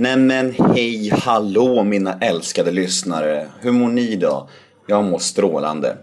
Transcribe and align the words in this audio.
Nämen 0.00 0.54
hej 0.74 1.10
hallå 1.10 1.84
mina 1.84 2.18
älskade 2.20 2.70
lyssnare. 2.70 3.46
Hur 3.60 3.72
mår 3.72 3.88
ni 3.88 4.12
idag? 4.12 4.48
Jag 4.86 5.04
mår 5.04 5.18
strålande. 5.18 5.96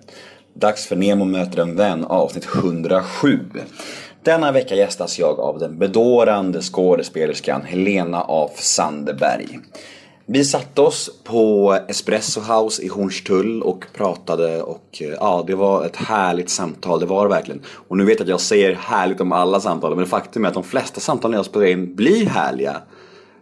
Dags 0.54 0.88
för 0.88 0.96
Nemo 0.96 1.26
möter 1.26 1.60
en 1.60 1.76
vän 1.76 2.06
avsnitt 2.06 2.48
107. 2.56 3.40
Denna 4.24 4.52
vecka 4.52 4.76
gästas 4.76 5.20
jag 5.20 5.40
av 5.40 5.60
den 5.60 5.80
bedårande 5.80 6.62
skådespelerskan 6.62 7.62
Helena 7.62 8.22
af 8.22 8.52
Sandeberg. 8.56 9.60
Vi 10.26 10.44
satte 10.44 10.82
oss 10.82 11.10
på 11.24 11.78
Espresso 11.88 12.42
House 12.42 12.84
i 12.84 12.88
Hornstull 12.88 13.62
och 13.62 13.86
pratade 13.94 14.62
och 14.62 15.02
eh, 15.02 15.08
ja, 15.08 15.44
det 15.48 15.56
var 15.56 15.86
ett 15.86 15.96
härligt 15.96 16.50
samtal, 16.50 17.00
det 17.00 17.06
var 17.06 17.24
det 17.24 17.30
verkligen. 17.30 17.62
Och 17.88 17.98
nu 17.98 18.06
vet 18.06 18.20
jag 18.20 18.26
att 18.26 18.30
jag 18.30 18.42
säger 18.42 18.76
härligt 18.76 19.22
om 19.22 19.32
alla 19.32 19.60
samtal, 19.60 19.96
men 19.96 20.06
faktum 20.06 20.46
är 20.46 20.50
att 20.50 20.54
de 20.54 20.64
flesta 20.64 21.00
samtalen 21.00 21.38
jag 21.38 21.46
spelar 21.46 21.66
in 21.66 21.96
blir 21.96 22.26
härliga. 22.26 22.82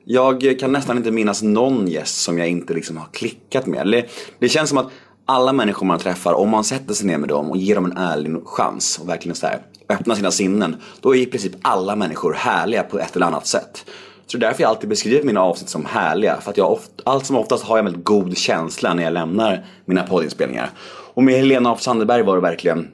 Jag 0.05 0.59
kan 0.59 0.71
nästan 0.71 0.97
inte 0.97 1.11
minnas 1.11 1.41
någon 1.41 1.88
gäst 1.88 2.21
som 2.21 2.37
jag 2.37 2.47
inte 2.47 2.73
liksom 2.73 2.97
har 2.97 3.07
klickat 3.11 3.65
med. 3.65 3.87
Det, 3.87 4.05
det 4.39 4.50
känns 4.50 4.69
som 4.69 4.78
att 4.78 4.91
alla 5.25 5.54
människor 5.54 5.86
man 5.86 6.00
träffar, 6.00 6.33
om 6.33 6.50
man 6.50 6.64
sätter 6.64 6.93
sig 6.93 7.07
ner 7.07 7.18
med 7.18 7.29
dem 7.29 7.51
och 7.51 7.57
ger 7.57 7.75
dem 7.75 7.86
en 7.86 7.97
ärlig 7.97 8.36
chans 8.45 9.00
och 9.01 9.09
verkligen 9.09 9.36
så 9.36 9.47
här, 9.47 9.61
öppnar 9.89 10.15
sina 10.15 10.31
sinnen, 10.31 10.75
då 11.01 11.15
är 11.15 11.19
i 11.19 11.25
princip 11.25 11.51
alla 11.61 11.95
människor 11.95 12.33
härliga 12.33 12.83
på 12.83 13.00
ett 13.00 13.15
eller 13.15 13.25
annat 13.25 13.47
sätt. 13.47 13.86
Så 14.25 14.37
det 14.37 14.45
är 14.45 14.50
därför 14.50 14.64
jag 14.64 14.69
alltid 14.69 14.89
beskriver 14.89 15.23
mina 15.23 15.42
avsnitt 15.42 15.69
som 15.69 15.86
härliga. 15.86 16.42
För 16.42 16.51
att 16.51 16.57
jag 16.57 16.71
oft, 16.71 16.92
allt 17.04 17.25
som 17.25 17.36
oftast 17.36 17.64
har 17.64 17.78
jag 17.78 17.79
en 17.79 17.86
väldigt 17.86 18.06
god 18.06 18.37
känsla 18.37 18.93
när 18.93 19.04
jag 19.04 19.14
lämnar 19.14 19.65
mina 19.86 20.04
poddinspelningar. 20.04 20.70
Och 21.14 21.23
med 21.23 21.36
Helena 21.36 21.71
af 21.71 21.81
Sandeberg 21.81 22.23
var 22.23 22.36
det 22.36 22.42
verkligen 22.42 22.87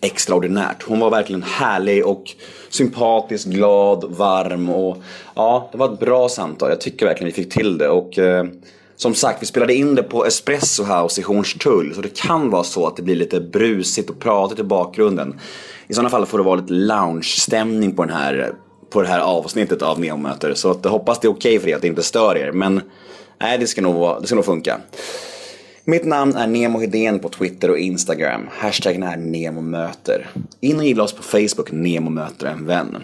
extraordinärt. 0.00 0.82
Hon 0.82 1.00
var 1.00 1.10
verkligen 1.10 1.42
härlig 1.42 2.06
och 2.06 2.24
sympatisk, 2.68 3.46
glad, 3.46 4.04
varm 4.08 4.70
och 4.70 4.96
ja, 5.34 5.68
det 5.72 5.78
var 5.78 5.92
ett 5.92 6.00
bra 6.00 6.28
samtal. 6.28 6.70
Jag 6.70 6.80
tycker 6.80 7.06
verkligen 7.06 7.32
vi 7.32 7.42
fick 7.42 7.52
till 7.52 7.78
det 7.78 7.88
och 7.88 8.18
eh, 8.18 8.44
som 8.96 9.14
sagt, 9.14 9.42
vi 9.42 9.46
spelade 9.46 9.74
in 9.74 9.94
det 9.94 10.02
på 10.02 10.26
Espresso 10.26 10.84
House 10.84 11.20
i 11.20 11.24
Hornstull 11.24 11.94
så 11.94 12.00
det 12.00 12.16
kan 12.16 12.50
vara 12.50 12.64
så 12.64 12.86
att 12.86 12.96
det 12.96 13.02
blir 13.02 13.16
lite 13.16 13.40
brusigt 13.40 14.10
och 14.10 14.18
pratigt 14.18 14.58
i 14.58 14.62
bakgrunden. 14.62 15.40
I 15.88 15.94
sådana 15.94 16.10
fall 16.10 16.26
får 16.26 16.38
det 16.38 16.44
vara 16.44 16.56
lite 16.56 16.72
lounge-stämning 16.72 17.96
på, 17.96 18.04
den 18.04 18.16
här, 18.16 18.52
på 18.90 19.02
det 19.02 19.08
här 19.08 19.20
avsnittet 19.20 19.82
av 19.82 20.00
Neomöter 20.00 20.54
så 20.54 20.70
att 20.70 20.78
jag 20.82 20.90
hoppas 20.90 21.20
det 21.20 21.26
är 21.26 21.30
okej 21.30 21.56
okay 21.56 21.60
för 21.60 21.68
er 21.68 21.76
att 21.76 21.82
det 21.82 21.88
inte 21.88 22.02
stör 22.02 22.36
er 22.36 22.52
men 22.52 22.80
nej, 23.40 23.58
det 23.58 23.66
ska 23.66 23.82
nog, 23.82 24.20
det 24.20 24.26
ska 24.26 24.36
nog 24.36 24.44
funka. 24.44 24.80
Mitt 25.88 26.04
namn 26.04 26.36
är 26.36 26.46
Nemo 26.46 26.78
Hedén 26.80 27.18
på 27.18 27.28
Twitter 27.28 27.70
och 27.70 27.78
Instagram. 27.78 28.48
Hashtaggen 28.50 29.02
är 29.02 29.16
NEMOMÖTER. 29.16 30.30
In 30.60 30.78
och 30.78 30.84
gilla 30.84 31.02
oss 31.02 31.12
på 31.12 31.22
Facebook, 31.22 31.72
Nemo 31.72 32.10
möter 32.10 32.46
en 32.46 32.66
vän. 32.66 33.02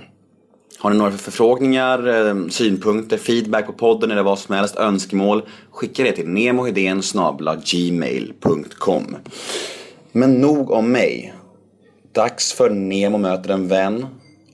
Har 0.78 0.90
ni 0.90 0.96
några 0.96 1.10
förfrågningar, 1.10 2.28
eh, 2.28 2.48
synpunkter, 2.48 3.16
feedback 3.16 3.66
på 3.66 3.72
podden 3.72 4.10
eller 4.10 4.22
vad 4.22 4.38
som 4.38 4.54
helst, 4.54 4.76
önskemål, 4.76 5.42
skicka 5.70 6.02
det 6.02 6.12
till 6.12 6.28
nemohedén 6.28 7.02
gmail.com. 7.64 9.16
Men 10.12 10.34
nog 10.34 10.70
om 10.70 10.92
mig. 10.92 11.34
Dags 12.12 12.52
för 12.52 12.70
Nemo 12.70 13.18
möter 13.18 13.50
en 13.50 13.68
vän, 13.68 14.06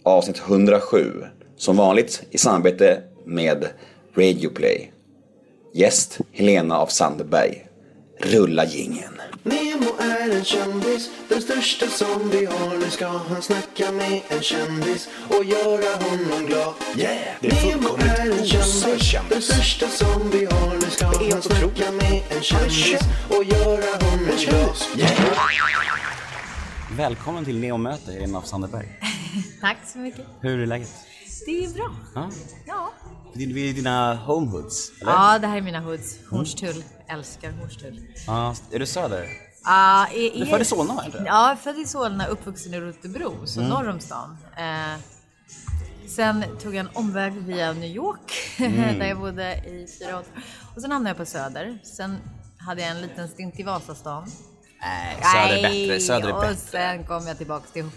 avsnitt 0.02 0.42
107. 0.46 1.12
Som 1.56 1.76
vanligt 1.76 2.22
i 2.30 2.38
samarbete 2.38 3.02
med 3.24 3.66
Radioplay. 4.14 4.90
Gäst 5.74 6.18
Helena 6.32 6.76
af 6.76 6.92
Sandeberg. 6.92 7.67
Rulla 8.20 8.64
gingen. 8.64 9.20
Nemo 9.42 9.90
är 9.98 10.30
en 10.36 10.44
kändis, 10.44 11.10
den 11.28 11.42
största 11.42 11.86
som 11.86 12.30
vi 12.30 12.44
har. 12.46 12.78
Nu 12.78 12.90
ska 12.90 13.06
han 13.06 13.42
snacka 13.42 13.92
med 13.92 14.20
en 14.28 14.42
kändis 14.42 15.08
och 15.28 15.44
göra 15.44 15.96
honom 16.04 16.46
glad. 16.46 16.74
Yeah! 16.96 17.18
Det 17.40 17.48
är 17.48 17.52
Nemo 17.66 17.82
fullkomligt 17.88 18.18
är 18.18 18.38
en 18.38 18.46
kändis, 18.46 19.12
den 19.30 19.42
största 19.42 19.88
som 19.88 20.30
vi 20.30 20.44
har. 20.44 20.74
Nu 20.74 20.90
ska 20.90 21.08
Det 21.10 21.14
är 21.14 21.18
han 21.18 21.30
helt 21.32 21.44
snacka 21.44 21.66
otroligt. 21.66 21.94
med 22.02 22.22
en 22.36 22.42
kändis 22.42 23.00
och 23.28 23.44
göra 23.44 24.04
honom 24.10 24.30
glad. 24.38 24.76
Välkommen 26.96 27.44
till 27.44 27.58
Neomöte, 27.58 28.12
Helena 28.12 28.38
af 28.38 28.46
Sandeberg. 28.46 28.88
Tack 29.60 29.76
så 29.92 29.98
mycket. 29.98 30.26
Hur 30.40 30.60
är 30.60 30.66
läget? 30.66 30.90
Det 31.46 31.64
är 31.64 31.68
bra. 31.74 31.90
Ja. 32.14 32.30
Ja. 32.66 32.92
Vi 33.34 33.70
är 33.70 33.74
dina 33.74 34.14
homehoods, 34.14 34.92
eller? 35.00 35.12
Ja, 35.12 35.38
det 35.38 35.46
här 35.46 35.56
är 35.56 35.60
mina 35.60 35.80
hoods. 35.80 36.18
Hornstull. 36.30 36.84
Älskar 37.08 37.50
Hornstull. 37.52 38.00
Ja, 38.26 38.54
är 38.72 38.78
du 38.78 38.86
söder? 38.86 39.28
Ja, 39.64 40.06
är, 40.06 40.30
Du 40.38 40.42
är 40.42 40.46
född 40.46 40.60
i 40.60 40.64
Solna, 40.64 41.02
inte? 41.06 41.22
Ja, 41.26 41.56
född 41.62 41.78
i 41.78 41.84
Solna, 41.84 42.26
uppvuxen 42.26 42.74
i 42.74 42.80
Rotebro, 42.80 43.46
så 43.46 43.60
Mm. 43.60 43.70
norr 43.72 43.88
om 43.88 44.00
stan. 44.00 44.36
Eh, 44.56 45.00
sen 46.08 46.44
tog 46.62 46.74
jag 46.74 46.80
en 46.86 46.90
omväg 46.94 47.32
via 47.32 47.72
New 47.72 47.90
York, 47.90 48.32
Mm. 48.58 48.98
där 48.98 49.06
jag 49.06 49.18
bodde 49.20 49.54
i 49.54 49.86
fyra 49.98 50.16
år. 50.18 50.24
Och 50.76 50.82
sen 50.82 50.90
hamnade 50.92 51.10
jag 51.10 51.16
på 51.16 51.26
Söder. 51.26 51.78
Sen 51.96 52.16
hade 52.58 52.82
jag 52.82 52.90
en 52.90 53.00
liten 53.00 53.28
stint 53.28 53.60
i 53.60 53.62
Vasastan. 53.62 54.30
Nej, 54.80 55.16
söder 55.32 55.56
är 55.56 55.62
bättre. 55.88 56.00
Söder 56.00 56.28
är 56.28 56.34
och 56.34 56.40
bättre. 56.40 56.56
sen 56.56 57.04
kom 57.04 57.26
jag 57.26 57.38
tillbaks 57.38 57.72
till... 57.72 57.90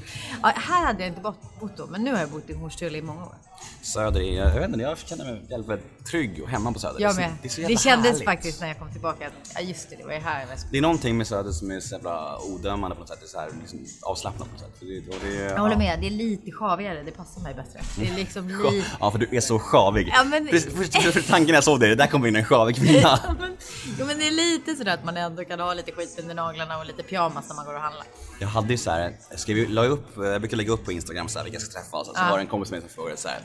Ja, 0.44 0.52
här 0.56 0.86
hade 0.86 1.00
jag 1.00 1.08
inte 1.08 1.22
bott, 1.22 1.60
bott 1.60 1.78
då, 1.78 1.88
men 1.88 2.04
nu 2.04 2.12
har 2.14 2.20
jag 2.20 2.30
bott 2.30 2.50
i 2.50 2.54
Hornstull 2.54 2.96
i 2.96 3.02
många 3.02 3.26
år. 3.26 3.36
Söder 3.82 4.22
är, 4.22 4.38
jag 4.38 4.52
vet 4.60 4.70
inte, 4.70 4.80
jag 4.80 4.98
känner 4.98 5.26
mig 5.26 5.42
väldigt 5.50 6.06
trygg 6.06 6.44
och 6.44 6.50
hemma 6.50 6.72
på 6.72 6.80
Söder. 6.80 7.02
Jag 7.02 7.16
Det 7.16 7.24
är 7.24 7.30
med. 7.30 7.52
så- 7.52 7.62
Det, 7.62 7.64
är 7.64 7.68
så 7.68 7.74
Det, 7.74 7.78
kändes 7.80 8.12
härligt. 8.12 8.26
faktiskt 8.26 8.62
när 8.62 8.68
jag 8.68 8.80
kom 8.80 8.92
tillbaka 8.92 9.28
att, 9.28 9.34
ja 9.56 9.62
just 9.62 9.90
det, 9.90 9.96
det 9.96 10.04
var 10.06 10.14
ju 10.14 10.20
här 10.20 10.46
Det 10.72 10.78
är 10.78 10.82
någonting 10.82 11.18
med 11.18 11.28
Söder 11.28 11.52
som 11.52 11.72
är 11.72 11.80
så 11.80 11.96
jävla 11.96 12.38
odömande 12.40 12.96
på 12.96 13.00
något 13.00 13.10
sätt. 13.10 13.18
Det 13.20 13.26
är 13.26 13.28
så 13.28 13.40
här 13.40 13.50
liksom 13.62 13.86
avslappnat 14.02 14.48
på 14.48 14.52
något 14.54 14.62
sätt. 14.62 14.70
Det, 14.80 15.28
det, 15.30 15.36
Jag 15.36 15.60
håller 15.60 15.76
med, 15.76 16.00
det 16.02 16.08
är 16.08 16.12
lite 16.12 16.52
sjavigare, 16.52 17.04
det 17.04 17.12
passar 17.12 17.42
mig 17.42 17.54
bättre. 17.54 17.80
Det 17.98 18.08
är 18.10 18.16
liksom 18.16 18.48
lite... 18.74 18.88
Ja, 19.00 19.12
för 19.12 19.20
du 19.20 19.28
är 19.38 19.42
så 19.42 19.60
sjavig. 19.60 20.12
Ja, 20.14 20.24
men- 20.24 20.48
Precis, 20.48 20.74
för, 20.76 21.02
för, 21.02 21.12
för 21.12 21.22
tanken 21.22 21.56
jag 21.56 21.64
såg 21.64 21.80
dig, 21.80 21.90
det 21.90 21.96
där 21.96 22.08
kommer 22.08 22.28
in 22.28 22.36
en 22.36 22.46
sjavig 22.46 22.76
kvinna. 22.76 23.00
Ja, 23.28 23.36
men, 23.40 23.58
jo, 24.00 24.06
men 24.06 24.18
det 24.18 24.28
är 24.28 24.32
lite 24.32 24.76
sådär 24.76 24.94
att 24.94 25.06
man 25.06 25.18
ändå 25.18 25.44
kan 25.46 25.60
ha 25.60 25.74
lite 25.74 25.92
skit 25.92 26.18
under 26.22 26.36
naglarna 26.36 26.78
och 26.80 26.86
lite 26.86 27.04
pyjamas 27.04 27.46
när 27.50 27.56
man 27.56 27.66
går 27.66 27.74
och 27.76 27.82
handlar. 27.82 28.06
Jag 28.42 28.48
hade 28.48 28.68
ju 28.74 28.78
så 28.78 28.92
här, 28.92 29.14
jag 29.30 29.40
skrev, 29.40 29.70
la 29.70 29.86
upp, 29.86 30.06
jag 30.16 30.42
brukar 30.42 30.58
lägga 30.58 30.72
upp 30.72 30.86
på 30.86 30.92
Instagram 30.92 31.28
så 31.28 31.40
här, 31.40 31.44
vilka 31.44 31.56
jag 31.56 31.62
ska 31.62 31.80
träffa 31.80 31.98
så, 31.98 32.06
så 32.06 32.12
Ja. 32.16 32.28
var 32.30 32.38
det 32.38 32.44
en 32.44 32.48
kompis 32.48 32.72
med 32.72 32.80
mig 32.82 32.90
som 32.90 32.96
frågade 32.96 33.18
så 33.18 33.28
här. 33.28 33.40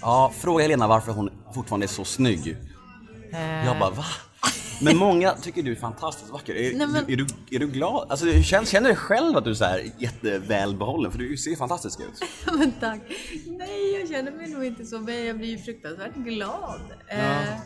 Ja, 0.00 0.32
fråga 0.40 0.62
Helena 0.62 0.86
varför 0.88 1.12
hon 1.12 1.30
fortfarande 1.54 1.86
är 1.86 1.88
så 1.88 2.04
snygg. 2.04 2.56
Eh, 3.32 3.66
Jag 3.66 3.78
bara 3.78 3.90
va? 3.90 4.04
Men 4.82 4.96
många 4.96 5.32
tycker 5.32 5.62
du 5.62 5.72
är 5.72 5.76
fantastiskt 5.76 6.30
vacker. 6.30 6.54
Är, 6.54 6.74
Nej, 6.74 6.86
men- 6.86 7.10
är, 7.10 7.16
du, 7.16 7.26
är 7.50 7.58
du 7.58 7.66
glad? 7.66 8.10
Alltså, 8.10 8.42
känner, 8.42 8.66
känner 8.66 8.88
du 8.88 8.94
själv 8.96 9.36
att 9.36 9.44
du 9.44 9.50
är 9.50 9.54
så 9.54 9.64
här 9.64 9.90
jättevälbehållen? 9.98 11.12
För 11.12 11.18
du 11.18 11.36
ser 11.36 11.56
fantastisk 11.56 12.00
ut. 12.00 12.22
men 12.58 12.72
tack. 12.80 13.00
Nej, 13.46 14.00
jag 14.00 14.08
känner 14.08 14.32
mig 14.32 14.48
nog 14.50 14.64
inte 14.64 14.84
så, 14.86 14.98
men 15.00 15.24
jag 15.26 15.38
blir 15.38 15.48
ju 15.48 15.58
fruktansvärt 15.58 16.14
glad. 16.14 16.80
Eh, 17.08 17.42
eh, 17.52 17.58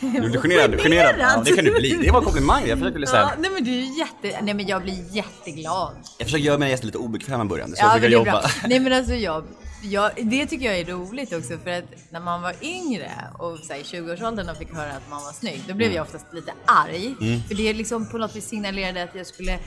Du 0.00 0.20
blir 0.30 0.40
generad. 0.40 0.80
generad. 0.80 1.14
Ja, 1.18 1.42
det 1.44 1.52
kan 1.56 1.64
du 1.64 1.70
bli. 1.70 1.98
Det 2.02 2.10
var 2.10 2.18
en 2.18 2.24
komplimang. 2.24 2.66
Jag 2.66 2.78
försöker 2.78 3.06
så 3.06 3.16
Ja, 3.16 3.30
nej 3.38 3.50
men 3.50 3.64
du 3.64 3.70
är 3.70 3.98
jätte... 3.98 4.40
Nej 4.42 4.54
men 4.54 4.66
jag 4.66 4.82
blir 4.82 5.16
jätteglad. 5.16 5.92
jag 6.18 6.26
försöker 6.26 6.44
göra 6.44 6.58
mina 6.58 6.70
gäster 6.70 6.86
lite 6.86 6.98
obekväma 6.98 7.44
i 7.44 7.46
början. 7.48 7.68
Så 7.68 7.74
Ja, 7.78 7.82
jag 7.84 7.92
men 7.92 8.00
brukar 8.00 8.08
det 8.24 8.30
är 8.30 8.32
jobba. 8.34 8.40
bra. 8.40 8.50
Nej 8.68 8.80
men 8.80 8.92
alltså 8.92 9.14
jag, 9.14 9.44
jag, 9.82 10.10
det 10.16 10.46
tycker 10.46 10.66
jag 10.66 10.78
är 10.78 10.84
roligt 10.84 11.32
också 11.32 11.58
för 11.64 11.70
att 11.70 11.84
när 12.10 12.20
man 12.20 12.42
var 12.42 12.54
yngre 12.62 13.10
och 13.38 13.58
så 13.58 13.72
här, 13.72 13.80
i 13.80 13.82
20-årsåldern 13.82 14.48
och 14.48 14.56
fick 14.56 14.74
höra 14.74 14.90
att 14.92 15.10
man 15.10 15.22
var 15.22 15.32
snygg, 15.32 15.62
då 15.68 15.74
blev 15.74 15.92
jag 15.92 16.02
oftast 16.02 16.26
lite 16.32 16.52
arg. 16.64 17.14
För 17.48 17.54
det 17.54 17.72
liksom 17.72 18.06
på 18.10 18.18
något 18.18 18.36
vis 18.36 18.48
signalerade 18.48 19.02
att 19.02 19.14
jag 19.14 19.26
skulle 19.26 19.58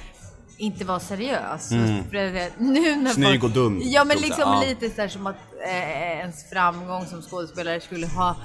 inte 0.57 0.85
vara 0.85 0.99
seriös. 0.99 1.69
För 2.11 2.35
att, 2.37 2.51
nu 2.59 2.95
när 2.95 3.11
Snygg 3.11 3.43
och 3.43 3.49
dum, 3.49 3.81
Ja 3.83 4.03
men 4.03 4.17
liksom 4.17 4.43
Ja. 4.43 4.63
lite 4.67 4.89
så 4.95 5.01
här 5.01 5.07
som 5.07 5.27
att 5.27 5.35
eh, 5.65 6.17
ens 6.19 6.49
framgång 6.49 7.05
som 7.05 7.21
skådespelare 7.21 7.81
skulle 7.81 8.07
ha 8.07 8.35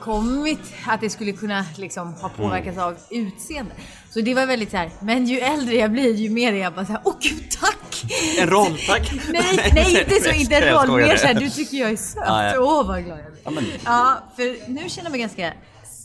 kommit, 0.00 0.60
att 0.86 1.00
det 1.00 1.10
skulle 1.10 1.32
kunna 1.32 1.64
liksom 1.76 2.14
ha 2.14 2.28
påverkats 2.28 2.78
av 2.78 2.96
utseende. 3.10 3.72
Så 4.10 4.20
det 4.20 4.34
var 4.34 4.46
väldigt 4.46 4.70
så 4.70 4.76
här, 4.76 4.90
men 5.00 5.26
ju 5.26 5.38
äldre 5.38 5.74
jag 5.74 5.90
blir 5.92 6.14
ju 6.14 6.30
mer 6.30 6.52
är 6.52 6.56
jag 6.56 6.74
bara 6.74 6.86
så 6.86 6.92
här, 6.92 7.00
åh 7.04 7.14
gud 7.20 7.50
tack! 7.60 8.04
En 8.38 8.50
roll, 8.50 8.78
tack! 8.88 9.12
Nej, 9.32 9.70
nej 9.74 10.00
inte 10.00 10.20
så, 10.22 10.30
inte 10.30 10.56
en 10.56 10.74
roll, 10.88 10.96
mer 11.00 11.16
såhär, 11.16 11.34
du 11.34 11.50
tycker 11.50 11.76
jag 11.76 11.90
är 11.90 11.96
söt. 11.96 12.22
Ja, 12.26 12.44
ja. 12.44 12.60
Åh 12.60 12.86
vad 12.86 13.04
glad 13.04 13.18
jag 13.18 13.26
blir. 13.32 13.40
Ja, 13.44 13.50
men- 13.50 13.64
Ja, 13.84 14.18
för 14.36 14.70
nu 14.70 14.88
känner 14.88 15.06
jag 15.06 15.10
mig 15.10 15.20
ganska 15.20 15.52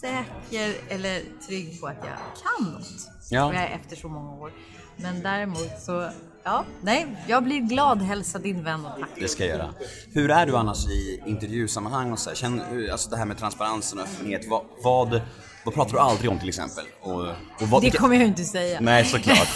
säker 0.01 0.73
eller 0.89 1.21
trygg 1.47 1.81
på 1.81 1.87
att 1.87 1.97
jag 2.01 2.17
kan 2.43 2.71
något. 2.73 2.87
Ja. 3.29 3.53
Jag 3.53 3.63
är 3.63 3.75
efter 3.75 3.95
så 3.95 4.07
många 4.07 4.31
år. 4.31 4.51
Men 4.97 5.21
däremot 5.23 5.71
så, 5.85 6.09
ja, 6.45 6.65
nej, 6.81 7.07
jag 7.27 7.43
blir 7.43 7.59
glad. 7.59 8.01
Hälsa 8.01 8.39
din 8.39 8.63
vän 8.63 8.85
och 8.85 8.99
tack. 8.99 9.09
Det 9.19 9.27
ska 9.27 9.45
jag 9.45 9.57
göra. 9.57 9.69
Hur 10.13 10.31
är 10.31 10.45
du 10.45 10.57
annars 10.57 10.87
i 10.87 11.21
intervjusammanhang 11.25 12.11
och 12.11 12.19
så 12.19 12.29
här? 12.29 12.35
Känner, 12.35 12.91
alltså 12.91 13.09
det 13.09 13.17
här 13.17 13.25
med 13.25 13.37
transparensen 13.37 13.99
och 13.99 14.05
öppenhet. 14.05 14.41
Vad, 14.49 14.61
vad, 14.83 15.21
vad 15.65 15.73
pratar 15.73 15.91
du 15.91 15.99
aldrig 15.99 16.31
om 16.31 16.39
till 16.39 16.49
exempel? 16.49 16.83
Och, 17.01 17.21
och 17.21 17.67
vad, 17.69 17.81
Det 17.81 17.91
kommer 17.91 18.15
jag 18.15 18.25
inte 18.27 18.43
säga. 18.43 18.79
Nej, 18.81 19.05
såklart. 19.05 19.47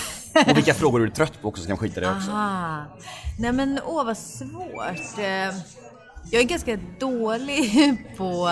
Och 0.50 0.58
vilka 0.58 0.74
frågor 0.74 1.02
är 1.02 1.06
du 1.06 1.12
trött 1.12 1.42
på 1.42 1.48
också 1.48 1.62
så 1.62 1.68
kan 1.68 1.72
jag 1.72 1.80
skita 1.80 2.02
i 2.02 2.04
det 2.04 2.12
också. 2.12 2.32
Aha. 2.32 2.84
Nej 3.40 3.52
men 3.54 3.80
åh 3.86 4.06
vad 4.06 4.18
svårt. 4.18 5.18
Eh, 5.18 5.26
Jag 6.32 6.42
är 6.42 6.44
ganska 6.44 6.78
dålig 7.00 7.98
på 8.18 8.50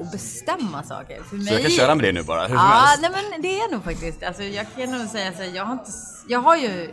att 0.00 0.12
bestämma 0.12 0.82
saker. 0.82 1.22
För 1.22 1.36
mig... 1.36 1.46
Så 1.46 1.52
jag 1.52 1.62
kan 1.62 1.70
köra 1.70 1.94
med 1.94 2.04
det 2.04 2.12
nu 2.12 2.22
bara, 2.22 2.40
hur 2.40 2.48
som 2.48 2.54
Ja, 2.56 2.60
helst. 2.62 3.02
nej 3.02 3.10
men 3.30 3.42
det 3.42 3.60
är 3.60 3.72
nog 3.72 3.84
faktiskt. 3.84 4.22
Alltså, 4.22 4.42
jag 4.42 4.66
kan 4.76 4.98
nog 4.98 5.08
säga 5.08 5.32
så 5.32 5.42
här, 5.42 5.56
jag 5.56 5.64
har, 5.64 5.72
inte, 5.72 5.90
jag 6.28 6.40
har 6.40 6.56
ju 6.56 6.90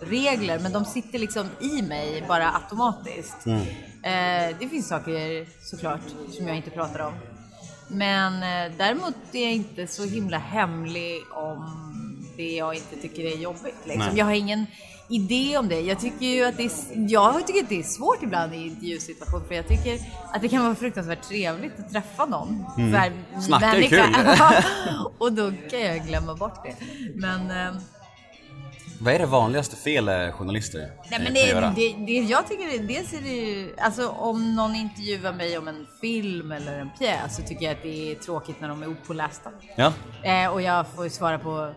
regler 0.00 0.58
men 0.58 0.72
de 0.72 0.84
sitter 0.84 1.18
liksom 1.18 1.48
i 1.60 1.82
mig 1.82 2.24
bara 2.28 2.52
automatiskt. 2.52 3.46
Mm. 3.46 3.60
Eh, 4.02 4.56
det 4.60 4.68
finns 4.68 4.88
saker 4.88 5.46
såklart 5.70 6.00
som 6.36 6.48
jag 6.48 6.56
inte 6.56 6.70
pratar 6.70 7.00
om. 7.00 7.12
Men 7.88 8.34
eh, 8.34 8.72
däremot 8.78 9.14
är 9.32 9.42
jag 9.42 9.52
inte 9.52 9.86
så 9.86 10.04
himla 10.04 10.38
hemlig 10.38 11.22
om 11.32 11.86
det 12.36 12.52
jag 12.52 12.74
inte 12.74 12.96
tycker 13.02 13.24
är 13.24 13.36
jobbigt. 13.36 13.76
Liksom. 13.84 14.16
Jag 14.16 14.24
har 14.24 14.32
ingen 14.32 14.66
idé 15.10 15.58
om 15.58 15.68
det. 15.68 15.80
Jag 15.80 16.00
tycker 16.00 16.26
ju 16.26 16.44
att 16.44 16.56
det 16.56 16.64
är, 16.64 16.70
jag 17.10 17.46
tycker 17.46 17.62
att 17.62 17.68
det 17.68 17.78
är 17.78 17.82
svårt 17.82 18.22
ibland 18.22 18.54
i 18.54 18.56
intervjusituation 18.56 19.44
för 19.48 19.54
jag 19.54 19.68
tycker 19.68 19.98
att 20.32 20.42
det 20.42 20.48
kan 20.48 20.64
vara 20.64 20.74
fruktansvärt 20.74 21.22
trevligt 21.22 21.78
att 21.78 21.92
träffa 21.92 22.26
någon. 22.26 22.64
Mm. 22.78 23.12
Snacka 23.40 23.66
är 23.66 23.82
kul. 23.82 24.00
och 25.18 25.32
då 25.32 25.52
kan 25.70 25.80
jag 25.80 26.06
glömma 26.06 26.34
bort 26.34 26.64
det. 26.64 26.74
Men, 27.14 27.50
eh, 27.50 27.80
Vad 29.00 29.14
är 29.14 29.18
det 29.18 29.26
vanligaste 29.26 29.76
fel 29.76 30.08
eh, 30.08 30.32
journalister 30.32 30.90
Nej, 31.10 31.18
eh, 31.18 31.24
men 31.24 31.34
det, 31.34 31.72
det, 31.76 32.04
det, 32.06 32.12
jag 32.12 32.48
tycker 32.48 32.82
dels 32.82 33.12
är 33.12 33.20
det 33.20 33.28
ju, 33.28 33.74
alltså 33.78 34.08
om 34.08 34.54
någon 34.54 34.74
intervjuar 34.74 35.32
mig 35.32 35.58
om 35.58 35.68
en 35.68 35.86
film 36.00 36.52
eller 36.52 36.78
en 36.78 36.90
pjäs 36.98 37.36
så 37.36 37.42
tycker 37.42 37.64
jag 37.64 37.72
att 37.72 37.82
det 37.82 38.12
är 38.12 38.14
tråkigt 38.14 38.60
när 38.60 38.68
de 38.68 38.82
är 38.82 38.86
opålästa. 38.86 39.50
Ja. 39.76 39.92
Eh, 40.22 40.52
och 40.52 40.62
jag 40.62 40.86
får 40.86 41.08
svara 41.08 41.38
på 41.38 41.74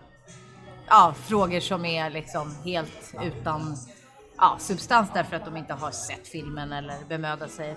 ja, 0.88 1.13
frågor 1.27 1.59
som 1.59 1.85
är 1.85 2.09
liksom 2.09 2.56
helt 2.65 3.13
utan 3.24 3.77
ja, 4.38 4.56
substans 4.59 5.09
därför 5.13 5.35
att 5.35 5.45
de 5.45 5.57
inte 5.57 5.74
har 5.74 5.91
sett 5.91 6.27
filmen 6.27 6.74
eller 6.74 6.95
bemödat 7.09 7.51
sig. 7.51 7.75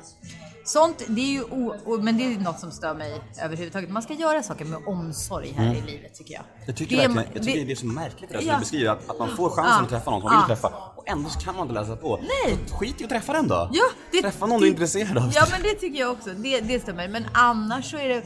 Sånt, 0.64 1.02
det 1.08 1.20
är 1.20 1.32
ju 1.32 1.42
o, 1.42 1.98
men 2.00 2.16
det 2.18 2.24
är 2.34 2.38
något 2.38 2.60
som 2.60 2.70
stör 2.70 2.94
mig 2.94 3.20
överhuvudtaget. 3.42 3.90
Man 3.90 4.02
ska 4.02 4.14
göra 4.14 4.42
saker 4.42 4.64
med 4.64 4.78
omsorg 4.86 5.52
här 5.56 5.74
i 5.74 5.80
livet 5.80 6.14
tycker 6.14 6.34
jag. 6.34 6.42
Mm. 6.42 6.64
Jag 6.66 6.76
tycker 6.76 6.96
Det- 6.96 7.02
verkligen, 7.02 7.30
jag 7.34 7.42
tycker 7.44 7.58
det- 7.60 7.64
det 7.64 7.72
är 7.72 7.76
så 7.76 7.86
märkligt 7.86 8.30
det 8.30 8.34
där 8.36 8.40
som 8.40 8.48
Ja. 8.48 8.54
du 8.54 8.60
beskriver 8.60 8.92
att, 8.92 9.10
att 9.10 9.18
man 9.18 9.36
får 9.36 9.50
chansen 9.50 9.74
Ja. 9.78 9.82
att 9.82 9.88
träffa 9.88 10.10
någon 10.10 10.20
som 10.20 10.30
man 10.30 10.40
vill 10.48 10.56
träffa 10.56 10.68
och 10.96 11.08
ändå 11.08 11.30
så 11.30 11.40
kan 11.40 11.54
man 11.56 11.62
inte 11.68 11.80
läsa 11.80 11.96
på. 11.96 12.16
Nej. 12.44 12.58
Så 12.66 12.74
skit 12.76 13.00
i 13.00 13.04
att 13.04 13.10
träffa 13.10 13.32
den 13.32 13.48
då. 13.48 13.70
Ja, 13.72 13.84
det, 14.12 14.22
träffa 14.22 14.46
någon 14.46 14.60
det, 14.60 14.64
du 14.64 14.68
är 14.68 14.70
intresserad 14.72 15.18
av. 15.18 15.30
Ja, 15.34 15.46
men 15.50 15.62
det 15.62 15.74
tycker 15.74 16.00
jag 16.00 16.10
också. 16.12 16.30
Det, 16.30 16.60
det 16.60 16.80
stämmer. 16.80 17.08
Men 17.08 17.26
annars 17.32 17.90
så 17.90 17.96
är 17.96 18.08
det, 18.08 18.22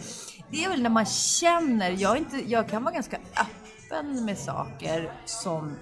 det 0.50 0.64
är 0.64 0.68
väl 0.68 0.82
när 0.82 0.90
man 0.90 1.06
känner, 1.06 1.90
jag, 1.90 2.16
inte, 2.16 2.36
jag 2.50 2.68
kan 2.68 2.84
vara 2.84 2.94
ganska 2.94 3.16
öppen 3.16 3.46
med 4.24 4.38
saker 4.38 5.12
som 5.24 5.76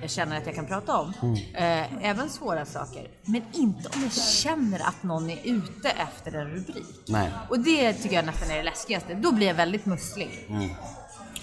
jag 0.00 0.10
känner 0.10 0.38
att 0.38 0.46
jag 0.46 0.54
kan 0.54 0.66
prata 0.66 0.98
om. 0.98 1.12
Mm. 1.22 1.34
Eh, 1.54 2.08
även 2.10 2.30
svåra 2.30 2.64
saker. 2.64 3.08
Men 3.22 3.42
inte 3.52 3.88
om 3.94 4.02
jag 4.02 4.12
känner 4.12 4.80
att 4.80 5.02
någon 5.02 5.30
är 5.30 5.38
ute 5.44 5.88
efter 5.88 6.32
en 6.32 6.50
rubrik. 6.50 7.08
Nej. 7.08 7.30
Och 7.50 7.58
det 7.58 7.92
tycker 7.92 8.16
jag 8.16 8.24
nästan 8.24 8.50
är 8.50 8.56
det 8.56 8.62
läskigaste. 8.62 9.14
Då 9.14 9.32
blir 9.32 9.46
jag 9.46 9.54
väldigt 9.54 9.86
musslig. 9.86 10.46
Mm. 10.48 10.70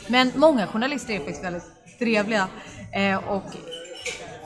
Men 0.08 0.32
många 0.36 0.68
journalister 0.68 1.14
är 1.14 1.18
faktiskt 1.18 1.44
väldigt 1.44 1.64
trevliga 2.00 2.48
eh, 2.94 3.30
och 3.30 3.44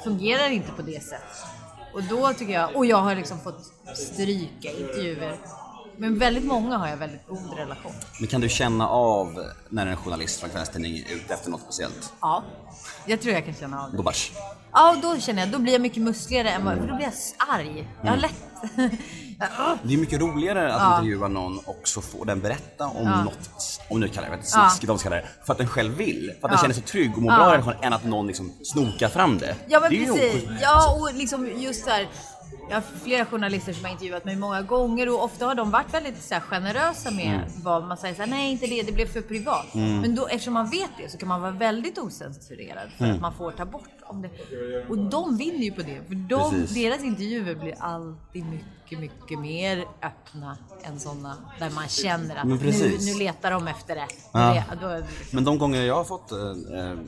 fungerar 0.04 0.50
inte 0.50 0.72
på 0.72 0.82
det 0.82 1.04
sättet. 1.04 1.46
Och 1.94 2.04
då 2.04 2.34
tycker 2.34 2.54
jag, 2.54 2.76
och 2.76 2.86
jag 2.86 2.98
har 2.98 3.16
liksom 3.16 3.40
fått 3.40 3.74
stryka 3.96 4.72
intervjuer. 4.72 5.38
Men 5.98 6.20
väldigt 6.20 6.46
många 6.46 6.78
har 6.78 6.88
jag 6.88 6.98
väldigt 6.98 7.28
god 7.28 7.58
relation. 7.58 7.92
Men 8.20 8.28
kan 8.28 8.42
du 8.42 8.50
känna 8.50 8.88
av 8.90 9.44
när 9.70 9.88
en 9.88 9.98
journalist 9.98 10.40
från 10.40 10.50
kvällstidning 10.50 10.98
är 10.98 11.16
ute 11.16 11.34
efter 11.34 11.52
något 11.52 11.62
speciellt? 11.62 12.14
Ja, 12.22 12.44
jag 13.06 13.22
tror 13.22 13.34
jag 13.34 13.46
kan 13.46 13.54
känna 13.54 13.84
av 13.84 13.92
det. 13.92 13.98
Gobars. 13.98 14.32
Ja, 14.72 14.92
och 14.96 15.02
då 15.02 15.18
känner 15.20 15.42
jag, 15.42 15.50
då 15.52 15.60
blir 15.60 15.74
jag 15.74 15.82
mycket 15.82 16.04
muskligare 16.04 16.50
än 16.50 16.66
vad, 16.66 16.78
för 16.78 16.88
då 16.88 16.96
blir 16.96 17.06
jag 17.06 17.14
arg. 17.56 17.88
Jag 18.04 18.10
har 18.10 18.18
lätt... 18.18 18.34
Ja, 19.40 19.78
Det 19.84 19.94
är 19.94 19.98
mycket 19.98 20.22
roligare 20.22 20.74
att 20.74 20.82
Ja. 20.82 20.92
intervjua 20.96 21.28
någon 21.28 21.58
och 21.60 21.82
så 21.84 22.02
får 22.02 22.26
den 22.26 22.40
berätta 22.42 22.86
om 22.88 23.04
Ja. 23.08 23.24
något, 23.24 23.50
om 23.90 24.00
nu 24.00 24.08
kallar 24.08 24.30
det 24.30 24.38
för 24.38 24.44
snaskigt, 24.46 24.88
de 24.88 24.98
ska 24.98 25.10
kalla 25.10 25.22
det, 25.22 25.28
för 25.46 25.52
att 25.54 25.58
den 25.58 25.68
själv 25.68 25.94
vill. 25.94 26.32
För 26.42 26.48
att 26.48 26.52
den 26.52 26.52
Ja. 26.52 26.58
känner 26.62 26.74
sig 26.74 26.84
trygg 26.84 27.16
och 27.16 27.22
mår 27.22 27.32
Ja. 27.34 27.38
bra 27.38 27.48
i 27.48 27.52
relation 27.52 27.74
än 27.82 27.94
att 27.94 28.04
någon 28.06 28.28
liksom 28.28 28.52
snokar 28.64 29.10
fram 29.10 29.38
det. 29.38 29.56
Ja 29.68 29.80
men 29.80 29.90
det 29.90 29.96
ju 29.96 30.06
precis. 30.14 30.44
Ja 30.62 30.98
och 31.00 31.14
liksom 31.14 31.52
just 31.62 31.84
så 31.84 31.90
här. 31.90 32.08
Jag 32.70 32.76
har 32.76 32.82
flera 32.82 33.26
journalister 33.26 33.74
som 33.74 33.86
har 33.86 33.92
intervjuat 33.92 34.26
mig 34.26 34.36
många 34.36 34.62
gånger 34.62 35.10
och 35.10 35.24
ofta 35.24 35.46
har 35.46 35.56
de 35.56 35.72
varit 35.72 35.94
väldigt 35.94 36.22
så 36.22 36.34
här, 36.34 36.42
generösa 36.42 37.12
med 37.12 37.26
Mm. 37.36 37.42
vad 37.64 37.84
man 37.84 37.98
säger 37.98 38.16
så 38.16 38.22
här, 38.22 38.30
nej 38.30 38.52
inte 38.52 38.68
det, 38.68 38.82
det 38.84 38.92
blev 38.92 39.06
för 39.06 39.22
privat. 39.22 39.66
Men 39.74 40.16
då 40.16 40.28
eftersom 40.28 40.54
man 40.54 40.70
vet 40.70 40.90
det 40.98 41.10
så 41.12 41.18
kan 41.18 41.28
man 41.28 41.42
vara 41.42 41.52
väldigt 41.52 41.98
osensurerad 41.98 42.90
för 42.98 43.04
Mm. 43.06 43.16
att 43.16 43.22
man 43.22 43.34
får 43.34 43.52
ta 43.52 43.66
bort 43.66 43.90
om 44.04 44.22
det. 44.22 44.30
Och 44.90 44.98
de 44.98 45.38
vinner 45.38 45.60
ju 45.64 45.72
på 45.72 45.82
det 45.82 46.02
för 46.08 46.16
de, 46.16 46.66
deras 46.74 47.04
intervjuer 47.04 47.56
blir 47.56 47.76
alltid 47.80 48.46
mycket, 48.46 48.85
mycket 48.92 49.40
mer 49.40 49.86
öppna 50.04 50.58
än 50.84 51.00
sådana 51.00 51.38
där 51.60 51.70
man 51.70 51.88
känner 51.88 52.36
att 52.36 52.48
nu, 52.48 52.98
nu 53.00 53.14
letar 53.20 53.52
de 53.52 53.68
efter 53.68 53.96
det. 53.96 54.08
Ja. 54.32 54.64
Men 55.32 55.44
de 55.44 55.58
gånger 55.58 55.82
jag 55.82 55.96
har 55.96 56.04
fått 56.04 56.32
eh, 56.32 56.38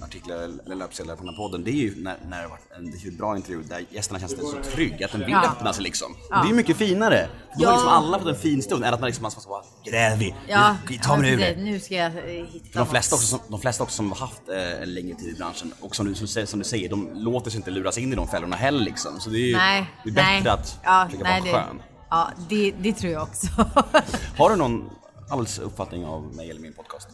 artiklar 0.06 0.36
eller 0.66 0.76
löpsedlar 0.76 1.16
på 1.16 1.24
den 1.24 1.30
här 1.30 1.38
podden, 1.38 1.64
det 1.64 1.72
är 1.72 1.74
ju 1.74 2.04
när, 2.04 2.18
när 2.30 2.42
det 2.42 2.48
varit 2.48 2.72
en 3.10 3.18
bra 3.18 3.36
intervju 3.36 3.64
där 3.64 3.86
gästerna 3.90 4.20
känns 4.20 4.32
så 4.32 4.72
trygg 4.72 5.04
att 5.04 5.12
den 5.12 5.22
vill 5.22 5.30
Ja. 5.32 5.46
öppna 5.52 5.74
sig 5.74 5.84
liksom. 5.84 6.16
Ja. 6.30 6.36
Det 6.36 6.46
är 6.46 6.50
ju 6.50 6.56
mycket 6.56 6.78
finare. 6.78 7.30
Då 7.60 7.66
har 7.66 7.74
liksom 7.74 7.90
alla 7.90 8.20
fått 8.20 8.28
en 8.28 8.36
fin 8.36 8.62
stund, 8.62 8.84
än 8.84 8.94
att 8.94 9.00
man 9.00 9.08
liksom 9.08 9.22
man 9.22 9.32
ska 9.32 9.50
vara 9.50 9.64
grävig. 9.86 10.36
Ja, 10.48 10.76
Nu, 10.90 10.98
ta 10.98 11.18
mig 11.18 11.32
ur 11.34 11.38
det. 11.38 11.56
nu 11.56 11.80
ska 11.80 11.96
jag 11.96 12.10
hitta 12.12 12.66
För 12.72 12.80
de 12.80 12.88
flesta, 12.88 13.16
också 13.16 13.28
som, 13.28 13.40
de 13.48 13.60
flesta 13.62 13.84
också 13.84 13.96
som 13.96 14.12
har 14.12 14.20
haft 14.20 14.50
eh, 14.50 14.82
en 14.82 14.94
längre 14.94 15.16
tid 15.16 15.36
i 15.36 15.38
branschen 15.38 15.74
och 15.82 15.96
som 15.96 16.06
du, 16.08 16.16
som, 16.16 16.48
som 16.48 16.60
du 16.60 16.66
säger, 16.66 16.90
de 16.90 17.10
låter 17.14 17.52
sig 17.52 17.58
inte 17.58 17.72
luras 17.72 17.98
in 17.98 18.14
i 18.14 18.16
de 18.16 18.28
fällorna 18.28 18.56
heller 18.56 18.80
liksom. 18.86 19.20
Så 19.20 19.30
det 19.30 19.38
är 19.38 19.48
ju 19.48 19.56
Nej, 19.58 19.86
det 20.04 20.10
är 20.10 20.14
bättre 20.14 20.42
nej. 20.44 20.48
att 20.48 20.80
ja, 20.84 21.06
försöka 21.10 21.24
nej, 21.24 21.52
vara 21.52 21.64
skön. 21.64 21.67
Ja, 22.10 22.30
det, 22.50 22.72
det 22.72 22.94
tror 22.94 23.14
jag 23.14 23.24
också. 23.24 23.48
Har 24.38 24.50
du 24.50 24.56
någon 24.56 24.90
alls 25.30 25.60
uppfattning 25.60 26.06
av 26.06 26.24
mig 26.36 26.50
eller 26.50 26.62
min 26.62 26.74
podcast? 26.74 27.08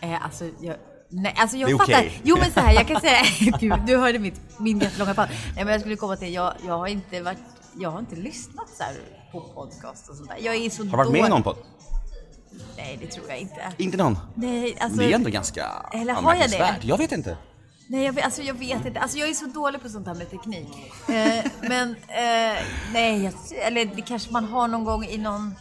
eh, 0.00 0.24
alltså, 0.24 0.44
jag, 0.60 0.76
nej, 1.08 1.34
alltså 1.38 1.56
jag 1.56 1.68
Det 1.68 1.72
är 1.72 1.78
fattar. 1.78 1.92
okej. 1.92 2.20
Jo 2.24 2.36
men 2.40 2.52
så 2.52 2.60
här, 2.60 2.72
jag 2.72 2.88
kan 2.88 3.00
säga, 3.00 3.22
gud, 3.60 3.74
du 3.86 3.96
hörde 3.96 4.18
mitt, 4.18 4.40
min 4.58 4.78
jättelånga 4.78 5.14
paus. 5.14 5.28
Nej 5.54 5.64
men 5.64 5.72
jag 5.72 5.80
skulle 5.80 5.96
komma 5.96 6.16
till, 6.16 6.34
jag, 6.34 6.54
jag 6.66 6.78
har 6.78 6.86
inte 6.86 7.22
varit, 7.22 7.38
jag 7.80 7.90
har 7.90 7.98
inte 7.98 8.16
lyssnat 8.16 8.68
så 8.76 8.82
här 8.82 8.94
på 9.32 9.40
podcast 9.40 10.08
och 10.08 10.16
sånt 10.16 10.28
där. 10.28 10.36
Jag 10.40 10.54
är 10.54 10.70
så 10.70 10.82
Har 10.82 10.90
du 10.90 10.96
varit 10.96 11.12
med 11.12 11.26
i 11.26 11.28
någon 11.28 11.42
podd? 11.42 11.56
Nej, 12.76 12.98
det 13.00 13.06
tror 13.06 13.28
jag 13.28 13.38
inte. 13.38 13.72
Inte 13.76 13.96
någon? 13.96 14.18
Nej, 14.34 14.76
alltså. 14.80 14.98
det 14.98 15.10
är 15.10 15.14
ändå 15.14 15.30
ganska 15.30 15.66
Eller 15.92 16.12
har 16.14 16.34
jag 16.34 16.50
det? 16.50 16.76
Jag 16.82 16.98
vet 16.98 17.12
inte. 17.12 17.36
Nej, 17.90 18.04
jag 18.04 18.12
vet, 18.12 18.24
alltså 18.24 18.42
jag 18.42 18.54
vet 18.54 18.86
inte. 18.86 19.00
Alltså 19.00 19.18
jag 19.18 19.28
är 19.28 19.34
så 19.34 19.46
dålig 19.46 19.82
på 19.82 19.88
sånt 19.88 20.06
här 20.06 20.14
med 20.14 20.30
teknik. 20.30 20.68
Eh, 21.08 21.44
men 21.60 21.90
eh, 22.08 22.58
nej, 22.92 23.32
eller 23.62 23.84
det 23.84 24.02
kanske 24.02 24.32
man 24.32 24.44
har 24.44 24.68
någon 24.68 24.84
gång 24.84 25.04
i 25.04 25.18
någon... 25.18 25.54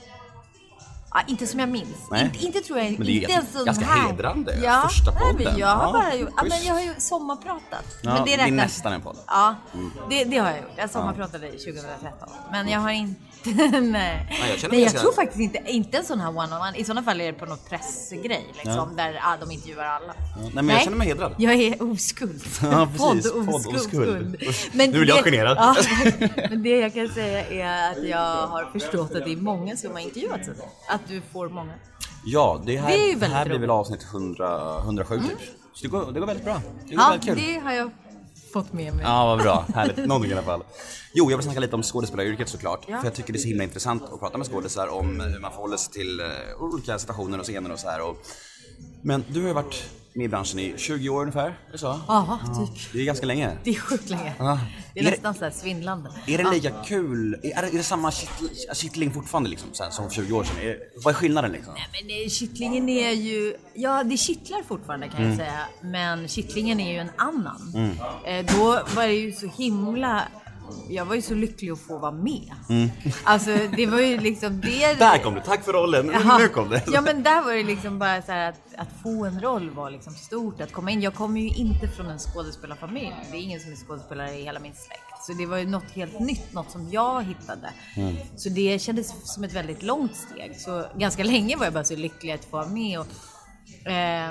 Ja, 1.13 1.21
inte 1.27 1.47
som 1.47 1.59
jag 1.59 1.69
minns. 1.69 1.97
Nej. 2.11 2.23
Inte, 2.25 2.45
inte 2.45 2.59
tror 2.59 2.79
jag. 2.79 2.91
Men 2.91 3.07
det 3.07 3.11
är 3.11 3.21
inte 3.21 3.33
en 3.33 3.45
sån 3.53 3.65
ganska 3.65 3.85
här. 3.85 4.07
hedrande. 4.07 4.59
Ja, 4.63 4.83
Första 4.89 5.11
nej, 5.11 5.21
men 5.25 5.37
podden. 5.37 5.57
Jag 5.59 5.67
har 5.67 5.85
Ja, 5.87 5.91
bara 5.93 6.15
gjort, 6.15 6.29
ja, 6.37 6.43
men 6.49 6.63
jag 6.65 6.73
har 6.73 6.81
ju 6.81 6.93
sommarpratat. 6.97 7.85
Ja, 8.03 8.13
men 8.13 8.25
det 8.25 8.33
är 8.33 8.37
räknas- 8.37 8.55
nästan 8.65 8.93
en 8.93 9.01
podd. 9.01 9.17
Ja, 9.27 9.55
det, 10.09 10.23
det 10.23 10.37
har 10.37 10.49
jag 10.49 10.57
gjort. 10.57 10.71
Jag 10.75 10.89
sommarpratade 10.89 11.47
2013. 11.51 12.29
Men 12.51 12.67
jag 12.69 12.79
har 12.79 12.89
inte... 12.91 13.21
nej. 13.81 14.27
jag 14.29 14.49
Nej, 14.49 14.57
känner 14.59 14.75
jag, 14.75 14.81
ganska- 14.81 14.99
tror 14.99 15.11
faktiskt 15.13 15.39
inte, 15.39 15.59
inte 15.65 15.97
en 15.97 16.03
sån 16.03 16.19
här 16.19 16.29
one-on-one. 16.29 16.75
I 16.77 16.83
sådana 16.83 17.03
fall 17.03 17.21
är 17.21 17.25
det 17.31 17.33
på 17.39 17.45
något 17.45 17.69
pressgrej 17.69 18.45
liksom, 18.63 18.95
där 18.95 19.19
ah, 19.23 19.37
de 19.39 19.51
intervjuar 19.51 19.85
alla. 19.85 20.13
nej, 20.41 20.51
men 20.53 20.69
jag 20.69 20.81
känner 20.83 20.97
mig 20.97 21.07
hedrad. 21.07 21.35
Jag 21.37 21.53
är 21.53 21.91
oskuld. 21.91 22.43
Ja, 22.61 22.87
precis. 22.97 23.31
Podd 23.31 23.47
oskuld. 23.55 23.75
oskuld. 23.75 24.43
Usch, 24.49 24.69
nu 24.73 24.87
blir 24.87 25.07
jag 25.07 25.23
generad. 25.23 25.57
Ja, 25.57 25.75
men 26.49 26.63
det 26.63 26.69
jag 26.79 26.93
kan 26.93 27.09
säga 27.09 27.45
är 27.47 27.91
att 27.91 28.03
jag 28.07 28.47
har 28.47 28.69
förstått 28.71 29.15
att 29.15 29.25
det 29.25 29.31
är 29.31 29.37
många 29.37 29.77
som 29.77 29.91
har 29.91 29.99
intervjuat 29.99 30.45
sig. 30.45 30.53
Att 30.89 31.01
du 31.07 31.21
får 31.33 31.49
många. 31.49 31.73
Ja, 32.25 32.61
det 32.65 32.77
här, 32.77 32.87
Det 32.89 33.11
är 33.11 33.15
det 33.15 33.25
här 33.25 33.45
blir 33.45 33.59
väl 33.59 33.69
avsnitt 33.69 34.03
100, 34.11 34.77
107 34.83 35.19
typ. 35.19 35.27
Så 35.73 35.83
det 35.83 35.87
går, 35.87 36.11
det 36.11 36.19
går 36.19 36.27
väldigt 36.27 36.45
bra. 36.45 36.61
Det 36.87 36.95
går 36.95 37.03
Ja, 37.03 37.09
väldigt 37.09 37.25
kul. 37.27 37.43
det 37.47 37.59
har 37.59 37.71
jag 37.73 37.91
fått 38.53 38.73
med 38.73 38.93
mig. 38.93 39.05
Ja, 39.05 39.25
vad 39.25 39.39
bra. 39.39 39.65
Härligt. 39.75 39.97
Någonting 40.07 40.31
i 40.31 40.33
alla 40.33 40.43
fall. 40.43 40.63
Jo, 41.13 41.31
jag 41.31 41.37
vill 41.37 41.43
snacka 41.43 41.59
lite 41.59 41.75
om 41.75 41.83
skådespelaryrket 41.83 42.49
såklart. 42.49 42.85
Ja. 42.87 42.97
För 42.97 43.05
jag 43.05 43.13
tycker 43.13 43.33
det 43.33 43.39
är 43.39 43.41
så 43.41 43.47
himla 43.47 43.63
intressant 43.63 44.03
att 44.03 44.19
prata 44.19 44.37
med 44.37 44.47
skådisar 44.47 44.87
om 44.87 45.19
hur 45.19 45.39
man 45.39 45.51
förhåller 45.51 45.77
sig 45.77 45.93
till 45.93 46.19
eh, 46.19 46.25
olika 46.59 46.99
situationer 46.99 47.39
och 47.39 47.45
scener 47.45 47.71
och 47.71 47.79
så 47.79 47.89
här. 47.89 48.01
Och... 48.09 48.17
Men 49.01 49.23
du 49.27 49.41
har 49.41 49.47
ju 49.47 49.53
varit 49.53 49.89
med 50.17 50.25
i 50.25 50.27
branschen 50.27 50.59
i 50.59 50.73
20 50.77 51.09
år 51.09 51.21
ungefär, 51.21 51.47
är 51.47 51.71
det 51.71 51.77
så? 51.77 51.99
Ja, 52.07 52.39
typ. 52.75 52.93
Det 52.93 53.01
är 53.01 53.05
ganska 53.05 53.25
länge. 53.25 53.57
Det 53.63 53.69
är 53.69 53.75
sjukt 53.79 54.09
länge. 54.09 54.33
Ja. 54.39 54.59
Det 54.93 54.99
är 54.99 55.03
Är 55.03 55.05
det- 55.05 55.11
nästan 55.11 55.33
så 55.33 55.43
här 55.43 55.51
svindlande. 55.51 56.09
Är 56.27 56.37
det 56.37 56.43
Ja. 56.43 56.51
lika 56.51 56.69
kul? 56.85 57.33
Är 57.43 57.61
det, 57.61 57.67
är 57.67 57.77
det 57.77 57.83
samma 57.83 58.09
kittl- 58.09 58.73
kittling 58.73 59.11
fortfarande 59.13 59.49
liksom, 59.49 59.69
här, 59.79 59.89
som 59.89 60.09
för 60.09 60.15
20 60.15 60.33
år 60.37 60.43
sedan? 60.43 60.55
Är, 60.61 60.77
vad 61.03 61.13
är 61.13 61.17
skillnaden 61.17 61.51
liksom? 61.51 61.73
Men 61.73 62.23
eh, 62.23 62.29
kittlingen 62.29 62.89
är 62.89 63.11
ju, 63.11 63.55
ja 63.73 64.03
det 64.03 64.17
kittlar 64.17 64.63
fortfarande 64.67 65.07
kan 65.07 65.17
Mm. 65.17 65.29
jag 65.29 65.37
säga, 65.37 65.59
men 65.81 66.27
kittlingen 66.27 66.79
är 66.79 66.91
ju 66.93 66.97
en 66.99 67.11
annan. 67.17 67.73
Eh, 68.25 68.45
då 68.57 68.63
var 68.95 69.07
det 69.07 69.13
ju 69.13 69.31
så 69.31 69.47
himla, 69.57 70.23
jag 70.89 71.05
var 71.05 71.15
ju 71.15 71.21
så 71.21 71.33
lycklig 71.33 71.71
att 71.71 71.79
få 71.79 71.97
vara 71.97 72.11
med. 72.11 72.51
Alltså 73.23 73.57
det 73.77 73.85
var 73.85 73.99
ju 73.99 74.19
liksom 74.19 74.61
det. 74.61 74.83
Mm. 74.83 74.99
Där 74.99 75.17
kom 75.17 75.33
det, 75.35 75.41
tack 75.41 75.63
för 75.63 75.73
rollen! 75.73 76.11
Jaha. 76.13 76.37
Nu 76.37 76.47
kom 76.47 76.69
det! 76.69 76.83
Ja 76.87 77.01
men 77.01 77.23
där 77.23 77.41
var 77.41 77.53
det 77.53 77.63
liksom 77.63 77.99
bara 77.99 78.21
så 78.21 78.31
här 78.31 78.49
att, 78.49 78.75
att 78.77 78.89
få 79.03 79.25
en 79.25 79.41
roll 79.41 79.69
var 79.69 79.91
liksom 79.91 80.13
stort. 80.13 80.61
Att 80.61 80.71
komma 80.71 80.91
in. 80.91 81.01
Jag 81.01 81.13
kommer 81.13 81.41
ju 81.41 81.47
inte 81.49 81.87
från 81.87 82.05
en 82.05 82.19
skådespelarfamilj. 82.19 83.15
Det 83.31 83.37
är 83.37 83.41
ingen 83.41 83.59
som 83.59 83.71
är 83.71 83.75
skådespelare 83.75 84.33
i 84.35 84.43
hela 84.43 84.59
min 84.59 84.73
släkt. 84.73 85.25
Så 85.27 85.33
det 85.33 85.45
var 85.45 85.57
ju 85.57 85.65
något 85.65 85.91
helt 85.91 86.19
nytt, 86.19 86.53
något 86.53 86.71
som 86.71 86.89
jag 86.91 87.23
hittade. 87.23 87.69
Mm. 87.95 88.15
Så 88.35 88.49
det 88.49 88.81
kändes 88.81 89.33
som 89.33 89.43
ett 89.43 89.53
väldigt 89.53 89.83
långt 89.83 90.15
steg. 90.15 90.59
Så 90.59 90.85
ganska 90.97 91.23
länge 91.23 91.55
var 91.57 91.65
jag 91.65 91.73
bara 91.73 91.83
så 91.83 91.95
lycklig 91.95 92.31
att 92.31 92.45
få 92.45 92.57
vara 92.57 92.67
med. 92.67 92.99
Och, 92.99 93.07
eh, 93.91 94.29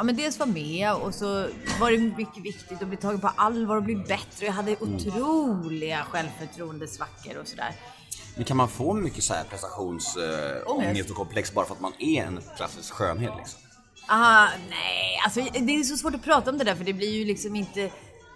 Ja 0.00 0.04
men 0.04 0.16
dels 0.16 0.38
vara 0.38 0.50
med 0.50 0.94
och 0.94 1.14
så 1.14 1.48
var 1.80 1.90
det 1.90 1.98
mycket 1.98 2.44
viktigt 2.44 2.82
att 2.82 2.88
bli 2.88 2.96
tagen 2.96 3.20
på 3.20 3.30
allvar 3.36 3.76
och 3.76 3.82
bli 3.82 3.96
bättre. 3.96 4.46
Jag 4.46 4.52
hade 4.52 4.76
otroliga 4.76 6.04
självförtroendesvackor 6.10 7.36
och 7.36 7.48
sådär. 7.48 7.74
Men 8.36 8.44
kan 8.44 8.56
man 8.56 8.68
få 8.68 8.94
mycket 8.94 9.24
så 9.24 9.34
här 9.34 9.44
prestationsångest 9.44 10.66
Ångest. 10.66 11.10
och 11.10 11.16
komplex 11.16 11.52
bara 11.54 11.66
för 11.66 11.74
att 11.74 11.80
man 11.80 11.92
är 11.98 12.22
en 12.22 12.40
klassisk 12.56 12.92
skönhet 12.92 13.32
liksom? 13.38 13.60
Ah, 14.08 14.48
nej, 14.70 15.20
alltså 15.24 15.40
det 15.40 15.74
är 15.74 15.82
så 15.82 15.96
svårt 15.96 16.14
att 16.14 16.24
prata 16.24 16.50
om 16.50 16.58
det 16.58 16.64
där 16.64 16.74
för 16.74 16.84
det 16.84 16.92
blir 16.92 17.10
ju 17.10 17.24
liksom 17.24 17.56
inte 17.56 17.90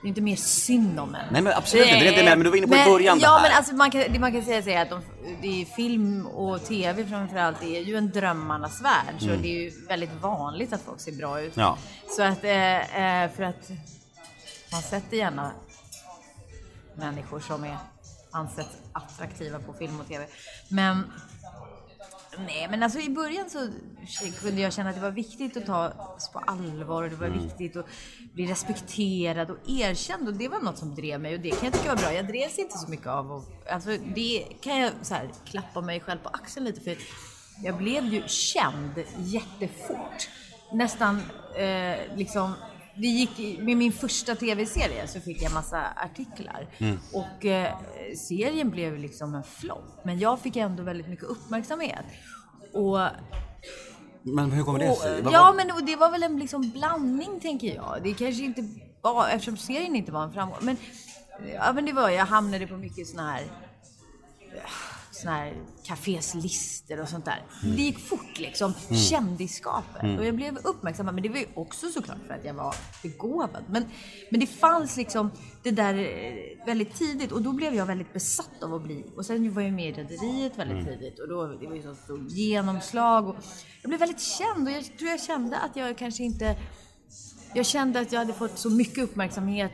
det 0.05 0.09
är 0.09 0.11
inte 0.11 0.21
mer 0.21 0.37
synd 0.37 1.01
om 1.01 1.15
en. 1.15 1.33
Nej, 1.33 1.43
men 1.43 1.53
absolut 1.53 1.87
inte. 1.87 1.99
Det 1.99 2.07
är 2.07 2.11
inte 2.11 2.23
det, 2.23 2.37
men 2.37 2.45
du 2.45 2.51
var 2.51 2.57
inne 2.57 2.67
på 2.67 2.75
i 2.75 2.77
Men- 2.77 2.89
början 2.91 3.19
det 3.19 3.25
Ja, 3.25 3.31
här. 3.37 3.43
men 3.43 3.57
alltså 3.57 3.75
man 3.75 3.91
kan, 3.91 4.01
det 4.13 4.19
man 4.19 4.33
kan 4.33 4.43
säga 4.45 4.63
så 4.63 4.71
är 4.71 4.83
att 4.83 4.91
de, 4.91 5.01
det 5.43 5.61
är 5.63 5.65
film 5.65 6.27
och 6.27 6.65
tv 6.65 7.07
framförallt 7.07 7.63
är 7.63 7.81
ju 7.81 7.97
en 7.97 8.11
drömmarnas 8.11 8.83
värld. 8.83 9.15
Så 9.19 9.27
det 9.27 9.49
är 9.49 9.63
ju 9.63 9.87
väldigt 9.89 10.13
vanligt 10.21 10.73
att 10.73 10.81
folk 10.83 11.01
ser 11.01 11.13
bra 11.13 11.41
ut. 11.41 11.57
Mm. 11.57 11.67
Ja. 11.67 11.79
Så 12.17 12.23
att, 12.23 12.45
eh, 12.45 13.23
eh, 13.25 13.31
för 13.33 13.43
att 13.43 13.71
man 14.73 14.83
sätter 14.83 15.17
gärna 15.17 15.51
människor 16.95 17.41
som 17.41 17.65
är 17.65 17.77
ansett 18.31 18.69
attraktiva 18.93 19.59
på 19.59 19.73
film 19.73 20.01
och 20.01 20.09
tv. 20.09 20.27
Men 20.69 21.13
Nej, 22.39 22.69
men 22.71 22.83
alltså 22.83 22.99
i 22.99 23.11
början 23.11 23.51
så 23.51 23.69
kunde 24.41 24.61
jag 24.61 24.73
känna 24.73 24.91
att 24.91 24.97
det 24.97 25.03
var 25.03 25.11
viktigt 25.11 25.57
att 25.57 25.67
tas 25.67 26.31
på 26.33 26.39
allvar 26.39 27.03
och 27.03 27.11
det 27.11 27.17
var 27.17 27.29
viktigt 27.29 27.77
att 27.77 27.87
bli 28.35 28.47
respekterad 28.47 29.51
och 29.51 29.59
erkänd 29.67 30.29
och 30.29 30.35
det 30.35 30.49
var 30.49 30.61
något 30.61 30.79
som 30.79 30.95
drev 30.95 31.21
mig 31.21 31.35
och 31.35 31.41
det 31.41 31.51
kan 31.51 31.65
jag 31.65 31.73
tycka 31.73 31.89
var 31.89 31.97
bra. 31.97 32.13
Jag 32.13 32.27
drevs 32.27 32.59
inte 32.59 32.79
så 32.79 32.91
mycket 32.91 33.07
av 33.07 33.33
och 33.33 33.45
alltså 33.71 33.91
det 34.15 34.47
kan 34.61 34.79
jag 34.79 34.93
så 35.03 35.15
här 35.15 35.31
klappa 35.45 35.81
mig 35.81 36.01
själv 36.01 36.19
på 36.19 36.29
axeln 36.29 36.67
lite 36.67 36.81
för 36.81 36.97
jag 37.65 37.77
blev 37.77 38.05
ju 38.05 38.23
känd 38.27 39.05
jättefort. 39.19 40.29
Nästan 40.73 41.23
eh, 41.57 42.17
liksom 42.17 42.55
det 42.97 43.07
gick, 43.07 43.59
med 43.59 43.77
min 43.77 43.93
första 43.93 44.35
tv-serie 44.35 45.07
så 45.07 45.21
fick 45.21 45.43
jag 45.43 45.53
massa 45.53 45.87
artiklar. 45.97 46.67
Och 47.13 47.45
eh, 47.45 47.75
serien 48.17 48.71
blev 48.71 48.99
liksom 48.99 49.35
en 49.35 49.45
flopp. 49.45 50.01
Men 50.05 50.19
jag 50.19 50.41
fick 50.41 50.57
ändå 50.57 50.83
väldigt 50.83 51.09
mycket 51.09 51.25
uppmärksamhet. 51.25 52.05
Och, 52.73 52.99
Men 54.23 54.51
hur 54.51 54.65
kommer 54.65 54.79
det 54.79 54.95
sig? 54.95 55.23
Ja, 55.33 55.55
men 55.57 55.71
och 55.71 55.85
det 55.85 55.97
var 55.97 56.11
väl 56.11 56.23
en 56.23 56.39
liksom 56.39 56.71
blandning 56.71 57.41
tänker 57.41 57.75
jag. 57.75 58.01
Det 58.03 58.15
kanske 58.15 58.45
inte 58.45 58.69
var, 59.01 59.29
eftersom 59.29 59.57
serien 59.57 59.97
inte 59.97 60.13
var 60.13 60.23
en 60.23 60.33
framgång. 60.33 60.59
Men, 60.61 60.77
ja, 61.55 61.73
men 61.73 61.85
det 61.85 61.93
var, 61.93 62.11
jag 62.11 62.27
hamnade 62.27 62.67
på 62.67 62.77
mycket 62.77 63.09
såna 63.09 63.31
här 63.33 63.45
såna 65.25 65.37
här 65.37 65.55
cafés 65.85 66.35
listor 66.35 67.01
och 67.01 67.09
sånt 67.09 67.25
där. 67.25 67.43
Det 67.63 67.83
gick 67.83 67.99
fort 67.99 68.39
liksom. 68.39 68.75
Kändisskapet. 69.11 70.19
Och 70.19 70.25
jag 70.25 70.35
blev 70.35 70.57
uppmärksammad. 70.57 71.15
Men 71.15 71.23
det 71.23 71.29
var 71.29 71.39
ju 71.39 71.47
också 71.55 71.89
såklart 71.89 72.19
för 72.27 72.35
att 72.35 72.45
jag 72.45 72.55
var 72.55 72.75
begåvad. 73.03 73.65
Men, 73.69 73.85
men 74.31 74.41
det 74.41 74.47
fanns 74.47 74.97
liksom 74.97 75.31
det 75.63 75.71
där 75.71 75.95
eh, 75.95 76.67
väldigt 76.67 76.95
tidigt. 76.95 77.33
Och 77.33 77.43
då 77.43 77.53
blev 77.53 77.75
jag 77.75 77.87
väldigt 77.87 78.13
besatt 78.13 78.63
av 78.63 78.75
att 78.75 78.83
bli. 78.83 79.05
Och 79.17 79.27
sen 79.27 79.55
var 79.55 79.63
jag 79.63 79.73
med 79.73 79.89
i 79.89 79.93
Rederiet 79.93 80.59
väldigt 80.59 80.87
tidigt. 80.87 81.19
Och 81.19 81.29
då 81.29 81.47
det 81.47 81.67
var 81.67 81.75
ju 81.75 81.83
så 81.83 81.95
stort 81.95 82.31
genomslag. 82.31 83.29
Och 83.29 83.37
jag 83.83 83.89
blev 83.89 84.01
väldigt 84.01 84.23
känd. 84.23 84.69
Och 84.69 84.75
jag 84.75 84.99
tror 84.99 85.11
jag 85.11 85.21
kände 85.23 85.59
att 85.59 85.77
jag 85.77 85.99
kanske 85.99 86.25
inte... 86.25 86.57
Jag 87.55 87.67
kände 87.67 88.01
att 88.01 88.13
jag 88.13 88.19
hade 88.19 88.33
fått 88.33 88.59
så 88.59 88.71
mycket 88.71 89.05
uppmärksamhet 89.05 89.73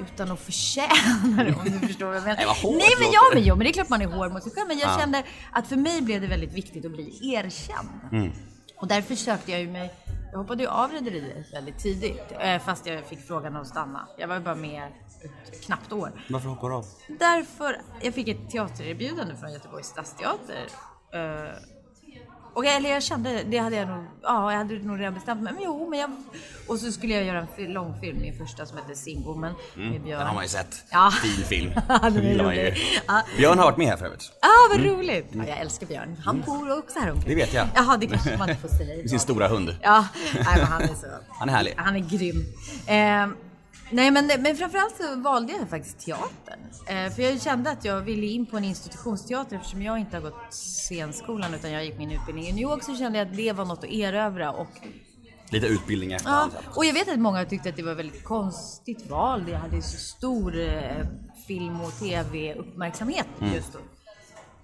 utan 0.00 0.30
att 0.30 0.40
förtjäna 0.40 1.44
det 1.44 1.54
om 1.54 1.64
du 1.80 1.86
förstår 1.86 2.06
vad 2.06 2.16
jag 2.16 2.22
menar. 2.22 2.36
Nej, 2.36 2.46
vad 2.46 2.56
hårt 2.56 2.76
Nej 2.78 2.90
men 2.98 3.08
ja, 3.12 3.20
men, 3.34 3.42
jo, 3.44 3.54
men 3.56 3.64
det 3.64 3.70
är 3.70 3.72
klart 3.72 3.88
man 3.88 4.02
är 4.02 4.06
hård 4.06 4.32
mot 4.32 4.42
sig 4.42 4.52
själv. 4.52 4.68
Men 4.68 4.78
jag 4.78 4.90
Ja. 4.90 4.98
kände 4.98 5.24
att 5.52 5.66
för 5.66 5.76
mig 5.76 6.02
blev 6.02 6.20
det 6.20 6.26
väldigt 6.26 6.52
viktigt 6.52 6.84
att 6.84 6.90
bli 6.92 7.34
erkänd. 7.34 7.88
Mm. 8.12 8.32
Och 8.76 8.88
därför 8.88 9.14
sökte 9.14 9.50
jag 9.50 9.60
ju 9.60 9.68
mig, 9.70 9.92
jag 10.32 10.38
hoppade 10.38 10.62
ju 10.62 10.68
av 10.68 10.90
Rederiet 10.92 11.52
väldigt 11.54 11.78
tidigt. 11.78 12.32
eh, 12.40 12.58
Fast 12.58 12.86
jag 12.86 13.06
fick 13.06 13.26
frågan 13.26 13.56
att 13.56 13.66
stanna. 13.66 14.08
Jag 14.18 14.28
var 14.28 14.34
ju 14.34 14.40
bara 14.42 14.54
med 14.54 14.82
ett 15.24 15.64
knappt 15.64 15.92
år. 15.92 16.12
Varför 16.28 16.48
hoppar 16.48 16.68
du 16.68 16.74
av? 16.74 16.84
Därför, 17.08 17.76
jag 18.02 18.14
fick 18.14 18.28
ett 18.28 18.50
teatererbjudande 18.50 19.34
från 19.36 19.52
Göteborgs 19.52 19.86
stadsteater. 19.86 20.66
Och 22.54 22.64
jag, 22.64 22.76
eller 22.76 22.90
jag 22.90 23.02
kände, 23.02 23.42
det 23.42 23.58
hade 23.58 23.76
jag 23.76 23.88
nog, 23.88 24.04
ja 24.22 24.50
jag 24.52 24.58
hade 24.58 24.74
nog 24.78 25.00
redan 25.00 25.14
bestämt 25.14 25.42
mig. 25.42 25.52
Men 25.52 25.62
jo, 25.62 25.90
men 25.90 25.98
jag, 25.98 26.10
och 26.68 26.78
så 26.78 26.92
skulle 26.92 27.14
jag 27.14 27.24
göra 27.24 27.38
en 27.38 27.46
fi- 27.56 27.68
långfilm, 27.68 28.18
min 28.20 28.38
första 28.38 28.66
som 28.66 28.78
heter 28.78 28.94
Singwoman 28.94 29.54
med 29.74 29.90
Björn. 29.90 29.96
Mm, 29.96 30.08
Den 30.18 30.26
har 30.26 30.34
man 30.34 30.44
ju 30.44 30.48
sett. 30.48 30.84
Ja. 30.90 31.10
Fin 31.22 31.44
film. 31.44 31.72
Ja, 31.88 31.98
den 32.10 32.16
är 32.26 32.38
rolig. 32.38 32.76
Ja. 33.06 33.22
Björn 33.36 33.58
har 33.58 33.64
varit 33.64 33.76
med 33.78 33.86
här 33.86 33.96
för 33.96 34.04
övrigt. 34.06 34.32
Ah, 34.42 34.74
vad 34.76 34.84
roligt! 34.86 35.26
Ja, 35.32 35.42
jag 35.48 35.58
älskar 35.58 35.86
Björn. 35.86 36.16
Han 36.24 36.40
bor 36.46 36.78
också 36.78 36.98
här 36.98 37.10
omkring. 37.12 37.28
Det 37.28 37.34
vet 37.44 37.54
jag. 37.54 37.66
Jaha, 37.74 37.96
det 37.96 38.06
kanske 38.06 38.36
man 38.38 38.50
inte 38.50 38.60
får 38.68 38.68
säga. 38.76 38.96
Med 39.02 39.10
sin 39.10 39.20
stora 39.20 39.48
hund. 39.48 39.76
Ja, 39.82 40.04
nej, 40.34 40.44
men 40.56 40.66
han 40.66 40.82
är 40.82 40.86
så... 40.86 41.06
Han 41.28 41.48
är 41.48 41.52
härlig. 41.52 41.74
Han 41.76 41.96
är 41.96 42.00
grym. 42.00 42.44
Eh, 42.86 43.28
nej, 43.90 44.10
men, 44.10 44.26
men 44.26 44.56
framförallt 44.56 44.96
så 44.96 45.16
valde 45.16 45.52
jag 45.52 45.68
faktiskt 45.70 45.98
teatern. 45.98 46.60
Eh, 46.86 47.12
för 47.12 47.22
jag 47.22 47.42
kände 47.42 47.70
att 47.70 47.84
jag 47.84 48.00
ville 48.00 48.26
in 48.26 48.46
på 48.46 48.56
en 48.56 48.64
institutionsteater 48.64 49.56
eftersom 49.56 49.82
jag 49.82 49.98
inte 49.98 50.16
har 50.16 50.22
gått 50.22 50.54
scenskolan 50.54 51.54
utan 51.54 51.72
jag 51.72 51.84
gick 51.84 51.98
min 51.98 52.10
utbildning 52.10 52.46
i 52.46 52.52
New 52.52 52.62
York 52.62 52.84
så 52.84 52.96
kände 52.96 53.18
jag 53.18 53.28
att 53.28 53.36
det 53.36 53.52
var 53.52 53.64
något 53.64 53.84
att 53.84 53.90
erövra 53.90 54.52
och 54.52 54.68
Lite 55.50 55.66
utbildning 55.66 56.12
efter 56.12 56.30
Ja, 56.30 56.50
och 56.74 56.84
jag 56.84 56.94
vet 56.94 57.08
att 57.08 57.18
många 57.18 57.44
tyckte 57.44 57.68
att 57.68 57.76
det 57.76 57.82
var 57.82 57.92
ett 57.92 57.98
väldigt 57.98 58.24
konstigt 58.24 59.10
val. 59.10 59.44
Det 59.46 59.54
hade 59.54 59.82
så 59.82 59.96
stor 59.96 60.60
eh, 60.60 61.06
film 61.46 61.80
och 61.80 61.98
tv-uppmärksamhet 61.98 63.26
just 63.54 63.72
då. 63.72 63.78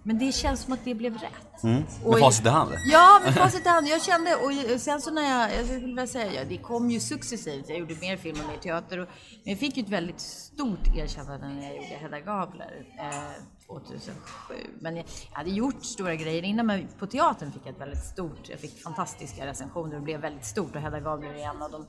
Men 0.06 0.18
det 0.18 0.32
känns 0.32 0.60
som 0.60 0.72
att 0.72 0.84
det 0.84 0.94
blev 0.94 1.14
rätt. 1.18 1.62
Med 1.62 1.84
Och- 2.04 2.18
facit 2.18 2.46
i 2.46 2.48
hand. 2.48 2.70
Ja, 2.92 3.20
med 3.24 3.34
facit 3.42 3.66
i 3.66 3.68
hand. 3.68 3.88
Jag 3.88 4.02
kände, 4.02 4.36
och 4.36 4.80
sen 4.80 5.00
så 5.00 5.10
när 5.10 5.22
jag, 5.22 5.54
jag 5.58 5.64
skulle 5.66 5.86
vilja 5.86 6.06
säga, 6.06 6.32
ja, 6.32 6.44
det 6.48 6.58
kom 6.58 6.90
ju 6.90 7.00
successivt. 7.00 7.68
Jag 7.68 7.78
gjorde 7.78 7.94
mer 7.94 8.16
film 8.16 8.40
och 8.40 8.46
mer 8.50 8.56
teater. 8.56 8.98
Och, 8.98 9.08
men 9.44 9.50
jag 9.52 9.58
fick 9.58 9.76
ju 9.76 9.82
ett 9.82 9.88
väldigt 9.88 10.20
stort 10.20 10.96
erkännande 10.96 11.48
när 11.48 11.62
jag 11.62 11.74
gjorde 11.76 11.86
Hedda 11.86 12.20
Gabler 12.20 12.86
eh, 12.98 13.66
2007. 13.66 14.14
Men 14.80 14.96
jag, 14.96 15.04
jag 15.30 15.38
hade 15.38 15.50
gjort 15.50 15.84
stora 15.84 16.14
grejer 16.14 16.42
innan, 16.42 16.66
men 16.66 16.88
på 16.98 17.06
teatern 17.06 17.52
fick 17.52 17.62
jag 17.64 17.74
ett 17.74 17.80
väldigt 17.80 18.04
stort, 18.04 18.48
jag 18.48 18.60
fick 18.60 18.82
fantastiska 18.82 19.46
recensioner 19.46 19.96
och 19.96 20.02
blev 20.02 20.20
väldigt 20.20 20.46
stort. 20.46 20.74
Och 20.76 20.80
Hedda 20.82 21.00
Gabler 21.00 21.34
är 21.34 21.48
en 21.50 21.62
av 21.62 21.70
de 21.70 21.86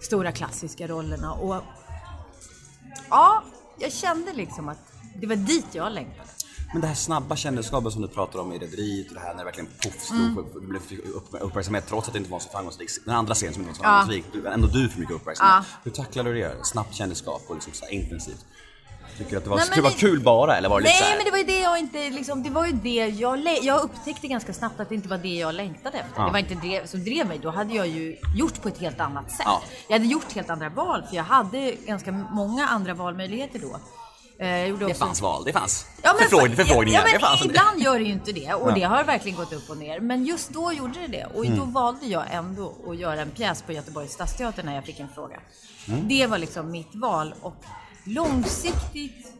stora 0.00 0.32
klassiska 0.32 0.86
rollerna. 0.86 1.32
Och 1.32 1.62
ja, 3.10 3.42
jag 3.78 3.92
kände 3.92 4.32
liksom 4.32 4.68
att 4.68 4.92
det 5.20 5.26
var 5.26 5.36
dit 5.36 5.66
jag 5.72 5.92
längtade. 5.92 6.28
Men 6.72 6.80
det 6.80 6.86
här 6.86 6.94
snabba 6.94 7.36
kändisskapet 7.36 7.92
som 7.92 8.02
du 8.02 8.08
pratar 8.08 8.38
om 8.38 8.52
i 8.52 8.58
Rederiet 8.58 9.08
och 9.08 9.14
det 9.14 9.20
här 9.20 9.28
när 9.30 9.38
det 9.38 9.44
verkligen 9.44 9.70
poff 9.82 10.00
slog 10.00 10.20
Mm. 10.20 10.38
upp- 10.38 11.34
uppmärksamhet 11.40 11.86
trots 11.88 12.06
att 12.08 12.12
det 12.14 12.18
inte 12.18 12.30
var 12.30 12.38
så 12.38 12.48
framgångsrikt. 12.50 12.92
Den 13.04 13.14
andra 13.14 13.34
scenen 13.34 13.54
som 13.54 13.62
inte 13.62 13.70
var 13.70 13.76
så 13.76 13.82
Ja. 13.82 13.88
framgångsrik, 13.88 14.24
du- 14.32 14.48
ändå 14.48 14.66
du 14.66 14.88
får 14.88 15.00
mycket 15.00 15.14
uppmärksamhet. 15.16 15.66
Ja. 15.70 15.78
Hur 15.84 15.90
tacklade 15.90 16.32
du 16.32 16.40
det? 16.40 16.56
Snabbt 16.62 16.94
kändisskap 16.94 17.42
och 17.48 17.54
liksom 17.54 17.72
så 17.72 17.86
intensivt. 17.88 18.44
Tycker 19.18 19.30
du 19.30 19.36
att 19.36 19.44
det 19.44 19.50
var, 19.50 19.56
Nej, 19.56 19.66
det 19.74 19.80
var 19.80 19.90
det- 19.90 19.96
kul 19.96 20.20
bara 20.20 20.56
eller 20.56 20.68
var 20.68 20.80
det 20.80 20.84
lite 20.86 20.96
så 20.96 21.02
Nej, 21.04 21.10
här? 21.10 21.16
men 21.16 21.24
det 21.24 21.30
var 21.30 21.38
ju 21.38 21.44
det 21.44 21.60
jag 21.60 21.78
inte 21.78 22.10
liksom, 22.10 22.42
det 22.42 22.50
var 22.50 22.66
ju 22.66 22.72
det 22.72 23.06
jag, 23.06 23.58
jag 23.62 23.80
upptäckte 23.82 24.28
ganska 24.28 24.52
snabbt 24.52 24.80
att 24.80 24.88
det 24.88 24.94
inte 24.94 25.08
var 25.08 25.18
det 25.18 25.34
jag 25.34 25.54
längtade 25.54 25.98
efter. 25.98 26.12
Ja. 26.20 26.24
Det 26.26 26.32
var 26.32 26.38
inte 26.38 26.54
det 26.54 26.90
som 26.90 27.04
drev 27.04 27.26
mig. 27.28 27.38
Då 27.42 27.50
hade 27.50 27.74
jag 27.74 27.86
ju 27.88 28.16
gjort 28.36 28.62
på 28.62 28.68
ett 28.68 28.78
helt 28.78 29.00
annat 29.00 29.30
sätt. 29.30 29.40
Ja. 29.44 29.62
Jag 29.88 29.94
hade 29.98 30.06
gjort 30.10 30.32
helt 30.32 30.50
andra 30.50 30.68
val, 30.68 31.02
för 31.08 31.16
jag 31.16 31.24
hade 31.24 31.72
ganska 31.86 32.12
många 32.12 32.66
andra 32.66 32.94
valmöjligheter 32.94 33.58
då. 33.58 33.76
Eh, 34.42 34.74
Det 34.88 34.94
fanns 34.94 35.20
val, 35.20 35.42
det 35.44 35.52
fanns. 35.52 35.86
Ja, 36.02 36.14
men, 36.18 36.28
Förfråg- 36.28 36.56
förfrågningar, 36.56 36.98
ja, 37.00 37.04
men 37.04 37.12
det 37.14 37.26
fanns. 37.26 37.44
Ibland 37.44 37.80
gör 37.82 37.98
det 37.98 38.04
ju 38.04 38.12
inte 38.12 38.32
det 38.32 38.54
och 38.54 38.70
Ja. 38.70 38.74
det 38.74 38.82
har 38.82 39.04
verkligen 39.04 39.38
gått 39.38 39.52
upp 39.52 39.70
och 39.70 39.76
ner. 39.76 40.00
Men 40.00 40.24
just 40.24 40.48
då 40.50 40.72
gjorde 40.72 41.00
det 41.00 41.06
det 41.06 41.26
och 41.34 41.44
Mm. 41.46 41.58
då 41.58 41.64
valde 41.64 42.06
jag 42.06 42.24
ändå 42.30 42.74
att 42.88 42.96
göra 42.96 43.20
en 43.20 43.30
pjäs 43.30 43.62
på 43.62 43.72
Göteborgs 43.72 44.12
stadsteater 44.12 44.62
när 44.62 44.74
jag 44.74 44.84
fick 44.84 45.00
en 45.00 45.08
fråga. 45.14 45.40
Mm. 45.88 46.08
Det 46.08 46.26
var 46.26 46.38
liksom 46.38 46.70
mitt 46.70 46.94
val 46.94 47.34
och 47.42 47.56
långsiktigt 48.04 49.32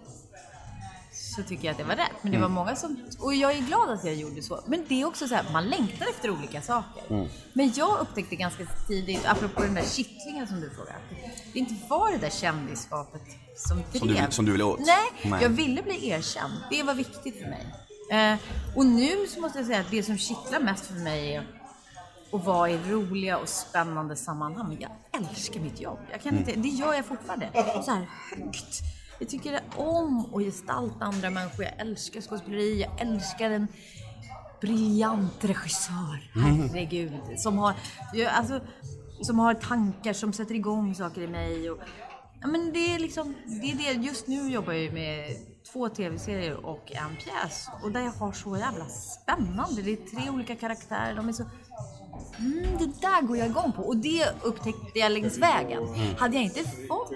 så 1.37 1.43
tycker 1.43 1.65
jag 1.65 1.71
att 1.73 1.79
det 1.79 1.85
var 1.85 1.97
rätt. 1.97 2.11
Men 2.23 2.33
det 2.33 2.39
Mm. 2.39 2.51
var 2.55 2.65
många 2.65 2.77
som, 2.77 2.97
och 3.19 3.35
jag 3.35 3.53
är 3.57 3.61
glad 3.61 3.91
att 3.91 4.05
jag 4.05 4.15
gjorde 4.15 4.43
så. 4.43 4.61
Men 4.67 4.85
det 4.89 5.01
är 5.01 5.05
också 5.05 5.29
så 5.29 5.35
här, 5.35 5.45
man 5.53 5.69
längtar 5.69 6.07
efter 6.11 6.31
olika 6.31 6.63
saker. 6.63 7.03
Mm. 7.11 7.29
Men 7.53 7.73
jag 7.77 8.01
upptäckte 8.01 8.37
ganska 8.37 8.67
tidigt, 8.89 9.27
apropå 9.27 9.63
den 9.63 9.75
där 9.75 9.83
kittlingen 9.85 10.47
som 10.47 10.61
du 10.61 10.71
frågade, 10.71 10.99
det 11.53 11.59
inte 11.59 11.75
var 11.89 12.13
det 12.13 12.19
där 12.19 12.31
kändisskapet 12.31 13.23
som 13.57 13.77
drev. 13.77 13.99
Som 13.99 14.09
du- 14.09 14.27
som 14.31 14.45
du 14.45 14.53
ville 14.53 14.65
åt? 14.65 14.81
Nej, 14.81 15.31
Nej. 15.31 15.43
jag 15.43 15.49
ville 15.51 15.83
bli 15.83 16.09
erkänd. 16.09 16.53
Det 16.71 16.83
var 16.83 16.95
viktigt 16.95 17.39
för 17.43 17.49
mig. 17.51 17.67
Eh, 18.11 18.39
och 18.77 18.87
nu 18.87 19.27
så 19.29 19.41
måste 19.41 19.59
jag 19.59 19.67
säga 19.67 19.81
att 19.81 19.91
det 19.91 20.03
som 20.03 20.19
kittlar 20.19 20.61
mest 20.61 20.87
för 20.87 20.95
mig 20.95 21.35
är 21.35 21.47
att 22.33 22.45
vara 22.45 22.71
i 22.71 22.79
roliga 22.89 23.39
och 23.39 23.49
spännande 23.49 24.17
sammanhang. 24.17 24.77
Jag 24.81 25.21
älskar 25.23 25.61
mitt 25.61 25.81
jobb. 25.81 25.99
Jag 26.11 26.23
kan 26.23 26.39
inte, 26.39 26.53
det 26.53 26.69
gör 26.69 26.95
jag 26.95 27.05
fortfarande. 27.07 27.51
Så 27.85 27.91
här 27.91 28.07
högt. 28.37 28.81
Jag 29.23 29.29
tycker 29.29 29.61
om 29.77 30.35
att 30.35 30.43
gestalta 30.43 31.05
andra 31.05 31.31
människor. 31.31 31.65
Jag 31.65 31.81
älskar 31.81 32.21
skådespeleri. 32.21 32.81
Jag 32.81 33.01
älskar 33.01 33.51
en 33.51 33.69
briljant 34.61 35.45
regissör. 35.45 36.31
Herregud. 36.35 37.13
Som 37.37 37.59
har, 37.59 37.75
alltså, 38.29 38.61
som 39.23 39.39
har 39.39 39.55
tankar 39.55 40.13
som 40.13 40.33
sätter 40.33 40.55
igång 40.55 40.95
saker 40.95 41.21
i 41.21 41.27
mig. 41.27 41.71
Och, 41.71 41.79
ja, 42.41 42.47
men 42.47 42.73
det 42.73 42.95
är 42.95 42.99
liksom, 42.99 43.35
det 43.47 43.71
är 43.71 43.77
det. 43.77 44.03
Just 44.07 44.27
nu 44.27 44.51
jobbar 44.51 44.73
jag 44.73 44.95
med 44.95 45.37
två 45.73 45.89
tv-serier 45.89 46.67
och 46.67 46.93
en 46.93 47.17
pjäs. 47.17 47.69
Och 47.83 47.93
där 47.93 48.01
jag 48.01 48.13
har 48.13 48.33
så 48.33 48.57
jävla 48.57 48.85
spännande. 48.89 49.83
Det 49.83 49.93
är 49.93 49.97
tre 49.97 50.31
olika 50.31 50.57
karaktärer. 50.57 51.15
De 51.15 51.29
är 51.29 51.33
så 51.33 51.45
Mm, 52.39 52.79
det 52.79 53.01
där 53.01 53.23
går 53.23 53.37
jag 53.37 53.47
igång 53.47 53.73
på. 53.73 53.83
Och 53.83 53.97
det 53.97 54.35
upptäckte 54.43 54.99
jag 54.99 55.13
längs 55.13 55.39
vägen. 55.39 55.83
Hade 56.19 56.35
jag 56.37 56.45
inte 56.45 56.65
fått 56.89 57.13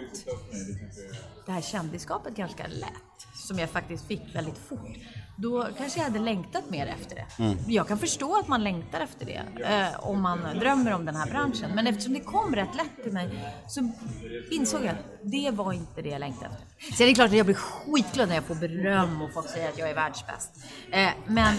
det 1.47 1.53
här 1.53 1.61
kändisskapet 1.61 2.37
ganska 2.37 2.67
lätt, 2.67 3.27
som 3.35 3.59
jag 3.59 3.71
faktiskt 3.71 4.07
fick 4.07 4.35
väldigt 4.35 4.59
fort, 4.69 4.97
då 5.39 5.69
kanske 5.79 5.99
jag 5.99 6.05
hade 6.05 6.19
längtat 6.19 6.71
mer 6.71 6.87
efter 6.87 7.15
det. 7.17 7.27
Jag 7.73 7.89
kan 7.89 7.99
förstå 7.99 8.39
att 8.39 8.49
man 8.49 8.65
längtar 8.65 9.01
efter 9.01 9.27
det, 9.27 9.43
eh, 9.65 10.01
om 10.07 10.23
man 10.23 10.39
drömmer 10.59 10.93
om 10.95 11.05
den 11.05 11.17
här 11.17 11.27
branschen. 11.27 11.71
Men 11.75 11.87
eftersom 11.87 12.13
det 12.15 12.21
kom 12.21 12.55
rätt 12.55 12.75
lätt 12.77 13.03
till 13.05 13.13
mig, 13.13 13.55
så 13.69 13.93
insåg 14.51 14.81
jag 14.85 14.89
att 14.91 15.05
det 15.23 15.51
var 15.51 15.73
inte 15.73 16.03
det 16.03 16.09
jag 16.09 16.21
längtade 16.21 16.47
efter. 16.47 16.97
Sen 16.97 17.05
är 17.05 17.09
det 17.09 17.15
klart 17.15 17.31
att 17.31 17.37
jag 17.37 17.47
blir 17.47 17.57
skitglad 17.57 18.29
när 18.29 18.35
jag 18.35 18.45
får 18.45 18.55
beröm 18.55 19.23
och 19.23 19.33
folk 19.35 19.49
säger 19.49 19.69
att 19.69 19.79
jag 19.79 19.91
är 19.91 19.95
världsbäst. 19.95 20.51
Eh, 20.93 21.09
men 21.27 21.57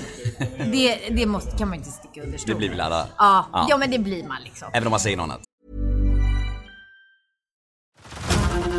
det, 0.72 1.10
det 1.12 1.26
måste, 1.26 1.58
kan 1.58 1.70
man 1.70 1.78
inte 1.78 1.92
sticka 1.92 2.24
under 2.24 2.38
stol 2.38 2.50
Det 2.54 2.58
blir 2.58 2.70
väl 2.70 2.82
alla? 2.82 3.08
Ja, 3.18 3.46
Ja. 3.54 3.66
ja, 3.70 3.78
men 3.78 3.92
det 3.92 4.00
blir 4.00 4.24
man 4.28 4.38
liksom. 4.44 4.68
Även 4.74 4.88
om 4.88 4.92
man 4.92 5.00
säger 5.00 5.18
något 5.18 5.24
annat. 5.24 5.42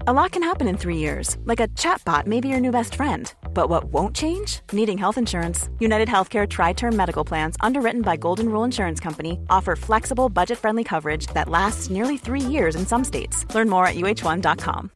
A 0.00 0.12
lot 0.12 0.30
can 0.32 0.42
happen 0.42 0.68
in 0.68 0.76
three 0.76 0.98
years, 0.98 1.36
like 1.44 1.58
a 1.58 1.68
chatbot 1.68 2.26
may 2.26 2.40
be 2.40 2.48
your 2.48 2.60
new 2.60 2.70
best 2.70 2.94
friend. 2.94 3.32
But 3.54 3.70
what 3.70 3.84
won't 3.84 4.14
change? 4.14 4.60
Needing 4.70 4.98
health 4.98 5.16
insurance. 5.18 5.70
United 5.80 6.06
Healthcare 6.08 6.46
Tri 6.46 6.74
Term 6.74 6.94
Medical 6.94 7.24
Plans, 7.24 7.56
underwritten 7.60 8.02
by 8.02 8.16
Golden 8.16 8.48
Rule 8.50 8.64
Insurance 8.64 9.00
Company, 9.00 9.38
offer 9.48 9.74
flexible, 9.74 10.28
budget 10.28 10.58
friendly 10.58 10.84
coverage 10.84 11.28
that 11.28 11.48
lasts 11.48 11.90
nearly 11.90 12.18
three 12.18 12.40
years 12.40 12.76
in 12.76 12.86
some 12.86 13.04
states. 13.04 13.46
Learn 13.54 13.68
more 13.70 13.86
at 13.86 13.94
uh1.com. 13.96 14.90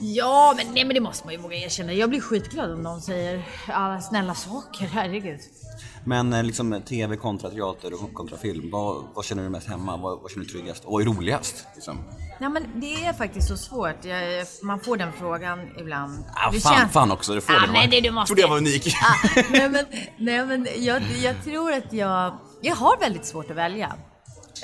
Ja, 0.00 0.54
men, 0.56 0.74
nej, 0.74 0.84
men 0.84 0.94
det 0.94 1.00
måste 1.00 1.26
man 1.26 1.34
ju 1.34 1.40
våga 1.40 1.56
erkänna. 1.56 1.92
Jag 1.92 2.10
blir 2.10 2.20
skitglad 2.20 2.72
om 2.72 2.82
någon 2.82 3.00
säger 3.00 3.42
alla 3.66 4.00
snälla 4.00 4.34
saker. 4.34 4.86
Herregud. 4.86 5.40
Men 6.04 6.32
eh, 6.32 6.42
liksom 6.42 6.82
tv 6.86 7.16
kontra 7.16 7.50
teater 7.50 7.92
och 8.04 8.14
kontra 8.14 8.38
film. 8.38 8.70
Vad, 8.70 9.04
vad 9.14 9.24
känner 9.24 9.42
du 9.42 9.48
mest 9.48 9.68
hemma? 9.68 9.96
Vad, 9.96 10.20
vad 10.22 10.30
känner 10.30 10.44
du 10.46 10.52
tryggast? 10.52 10.84
Och 10.84 10.92
vad 10.92 11.02
är 11.02 11.06
roligast? 11.06 11.66
Liksom? 11.74 11.98
Nej, 12.40 12.50
men 12.50 12.80
det 12.80 13.04
är 13.06 13.12
faktiskt 13.12 13.48
så 13.48 13.56
svårt. 13.56 14.04
Jag, 14.04 14.46
man 14.62 14.80
får 14.80 14.96
den 14.96 15.12
frågan 15.12 15.58
ibland. 15.78 16.24
Ah, 16.34 16.50
Det 16.50 16.60
fan, 16.60 16.78
känns- 16.78 16.92
fan 16.92 17.10
också, 17.10 17.34
det 17.34 17.40
får 17.40 17.52
ah, 17.54 17.66
det. 17.66 17.72
Nej, 17.72 17.88
det 17.88 18.00
du 18.00 18.10
måste. 18.10 18.26
trodde 18.26 18.42
jag 18.42 18.48
var 18.48 18.56
unik. 18.56 18.94
Ah, 19.02 19.28
nej, 19.50 19.68
men, 19.68 19.84
nej, 20.18 20.46
men 20.46 20.68
jag, 20.76 21.02
jag 21.22 21.44
tror 21.44 21.72
att 21.72 21.92
jag... 21.92 22.38
Jag 22.60 22.76
har 22.76 22.98
väldigt 23.00 23.26
svårt 23.26 23.50
att 23.50 23.56
välja. 23.56 23.96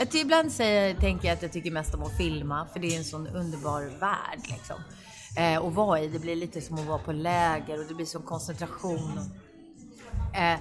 Att 0.01 0.15
ibland 0.15 0.53
säger, 0.53 0.95
tänker 0.95 1.29
jag 1.29 1.35
att 1.37 1.43
jag 1.43 1.53
tycker 1.53 1.71
mest 1.71 1.95
om 1.95 2.03
att 2.03 2.17
filma, 2.17 2.67
för 2.73 2.81
det 2.81 2.95
är 2.95 2.99
en 2.99 3.05
sån 3.05 3.27
underbar 3.27 3.83
värld. 4.01 4.41
Liksom. 4.49 4.77
Eh, 5.39 5.59
att 5.67 5.75
vara 5.75 6.01
i. 6.01 6.09
Det 6.09 6.19
blir 6.19 6.37
lite 6.37 6.61
som 6.61 6.79
att 6.79 6.87
vara 6.87 6.99
på 6.99 7.13
läger 7.13 7.81
och 7.81 7.85
det 7.89 7.95
blir 7.95 8.07
som 8.07 8.23
koncentration. 8.23 9.19
Eh, 10.35 10.59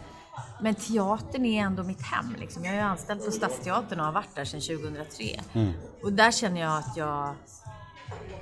men 0.61 0.75
teatern 0.75 1.45
är 1.45 1.61
ändå 1.63 1.83
mitt 1.83 2.01
hem. 2.01 2.35
Liksom. 2.39 2.65
Jag 2.65 2.75
är 2.75 2.81
anställd 2.81 3.25
på 3.25 3.31
Stadsteatern 3.31 3.99
och 3.99 4.05
har 4.05 4.13
varit 4.13 4.35
där 4.35 4.45
sedan 4.45 4.61
2003. 4.61 5.25
Och 6.03 6.13
där 6.13 6.31
känner 6.31 6.61
jag 6.61 6.77
att 6.77 6.97
jag, 6.97 7.35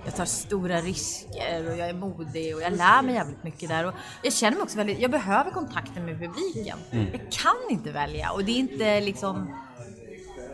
jag 0.06 0.16
tar 0.16 0.26
stora 0.26 0.82
risker 0.82 1.72
och 1.72 1.78
jag 1.78 1.90
är 1.90 1.94
modig 1.94 2.56
och 2.56 2.62
jag 2.62 2.74
lär 2.74 3.02
mig 3.02 3.16
jävligt 3.16 3.44
mycket 3.44 3.70
där. 3.70 3.86
Och 3.88 3.94
jag 4.24 4.34
känner 4.34 4.58
mig 4.58 4.64
också 4.64 4.78
väldigt, 4.78 5.00
jag 5.00 5.12
behöver 5.12 5.52
kontakten 5.52 6.06
med 6.06 6.20
publiken. 6.20 6.78
Jag 6.92 7.32
kan 7.32 7.70
inte 7.70 7.92
välja 7.92 8.32
och 8.32 8.44
det 8.44 8.52
är 8.52 8.60
inte 8.60 9.02
liksom 9.02 9.65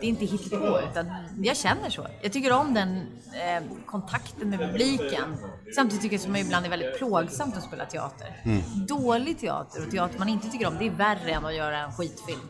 det 0.02 0.06
är 0.06 0.10
inte 0.10 0.24
hittepå 0.24 0.80
utan 0.90 1.06
jag 1.42 1.56
känner 1.56 1.90
så. 1.90 2.06
Jag 2.22 2.32
tycker 2.32 2.52
om 2.52 2.74
den 2.74 2.96
eh, 3.34 3.62
kontakten 3.86 4.50
med 4.50 4.58
publiken. 4.58 5.36
Samtidigt 5.76 6.02
tycker 6.02 6.14
jag 6.14 6.20
som 6.22 6.36
ibland 6.36 6.66
är 6.66 6.70
väldigt 6.70 6.98
plågsamt 6.98 7.56
att 7.56 7.62
spela 7.64 7.84
teater. 7.86 8.42
Dålig 8.88 9.38
teater 9.40 9.84
och 9.86 9.90
teater 9.90 10.18
man 10.18 10.28
inte 10.28 10.48
tycker 10.48 10.66
om, 10.66 10.78
det 10.78 10.86
är 10.86 10.90
värre 10.90 11.30
än 11.30 11.44
att 11.46 11.54
göra 11.54 11.78
en 11.78 11.92
skitfilm. 11.92 12.40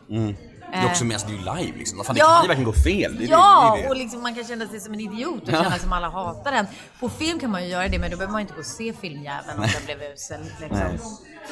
Det 0.71 0.77
är 0.77 0.85
också 0.85 1.05
mest, 1.05 1.27
det 1.27 1.33
är 1.33 1.37
ju 1.37 1.39
live 1.63 1.77
liksom. 1.77 1.97
Vad 1.97 2.05
fan, 2.07 2.15
Ja. 2.19 2.25
det 2.27 2.33
kan 2.33 2.41
ju 2.43 2.47
verkligen 2.47 2.65
gå 2.65 2.73
fel. 2.73 3.17
Det, 3.19 3.25
Ja, 3.25 3.73
det, 3.75 3.81
det. 3.83 3.89
och 3.89 3.95
liksom 3.95 4.21
man 4.21 4.35
kan 4.35 4.43
känna 4.43 4.67
sig 4.67 4.79
som 4.79 4.93
en 4.93 4.99
idiot 4.99 5.41
och 5.43 5.49
känna 5.49 5.71
som 5.79 5.93
alla 5.93 6.09
hatar 6.09 6.51
den. 6.51 6.65
På 6.99 7.09
film 7.09 7.39
kan 7.39 7.51
man 7.51 7.63
ju 7.63 7.69
göra 7.69 7.87
det, 7.87 7.99
men 7.99 8.11
då 8.11 8.17
behöver 8.17 8.31
man 8.31 8.41
inte 8.41 8.53
gå 8.53 8.59
och 8.59 8.65
se 8.65 8.93
filmjäveln 8.93 9.59
om 9.59 9.67
den 9.73 9.85
blev 9.85 10.11
usel. 10.13 10.41
Liksom. 10.61 10.79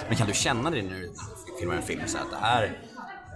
Men 0.08 0.18
kan 0.18 0.28
du 0.28 0.34
känna 0.34 0.70
det 0.70 0.82
när 0.82 0.90
du 0.94 1.14
filmar 1.60 1.76
en 1.76 1.82
film 1.82 2.02
så 2.08 2.18
att 2.18 2.30
det 2.32 2.38
här 2.42 2.78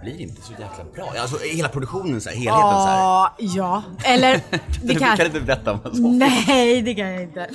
blir 0.02 0.20
inte 0.20 0.42
så 0.42 0.52
jäkla 0.52 0.84
bra? 0.94 1.12
Alltså 1.20 1.38
hela 1.38 1.68
produktionen, 1.68 2.20
så 2.20 2.28
här, 2.28 2.36
helheten 2.36 2.60
så 2.60 2.86
här. 2.86 3.30
Ja. 3.38 3.82
Eller 4.04 4.32
det 4.50 4.60
Du 4.82 4.98
kan... 4.98 5.16
kan 5.16 5.26
inte 5.26 5.40
berätta 5.40 5.72
om 5.72 5.80
så. 5.82 6.00
Nej, 6.00 6.82
det 6.82 6.94
kan 6.94 7.08
jag 7.08 7.22
inte. 7.22 7.50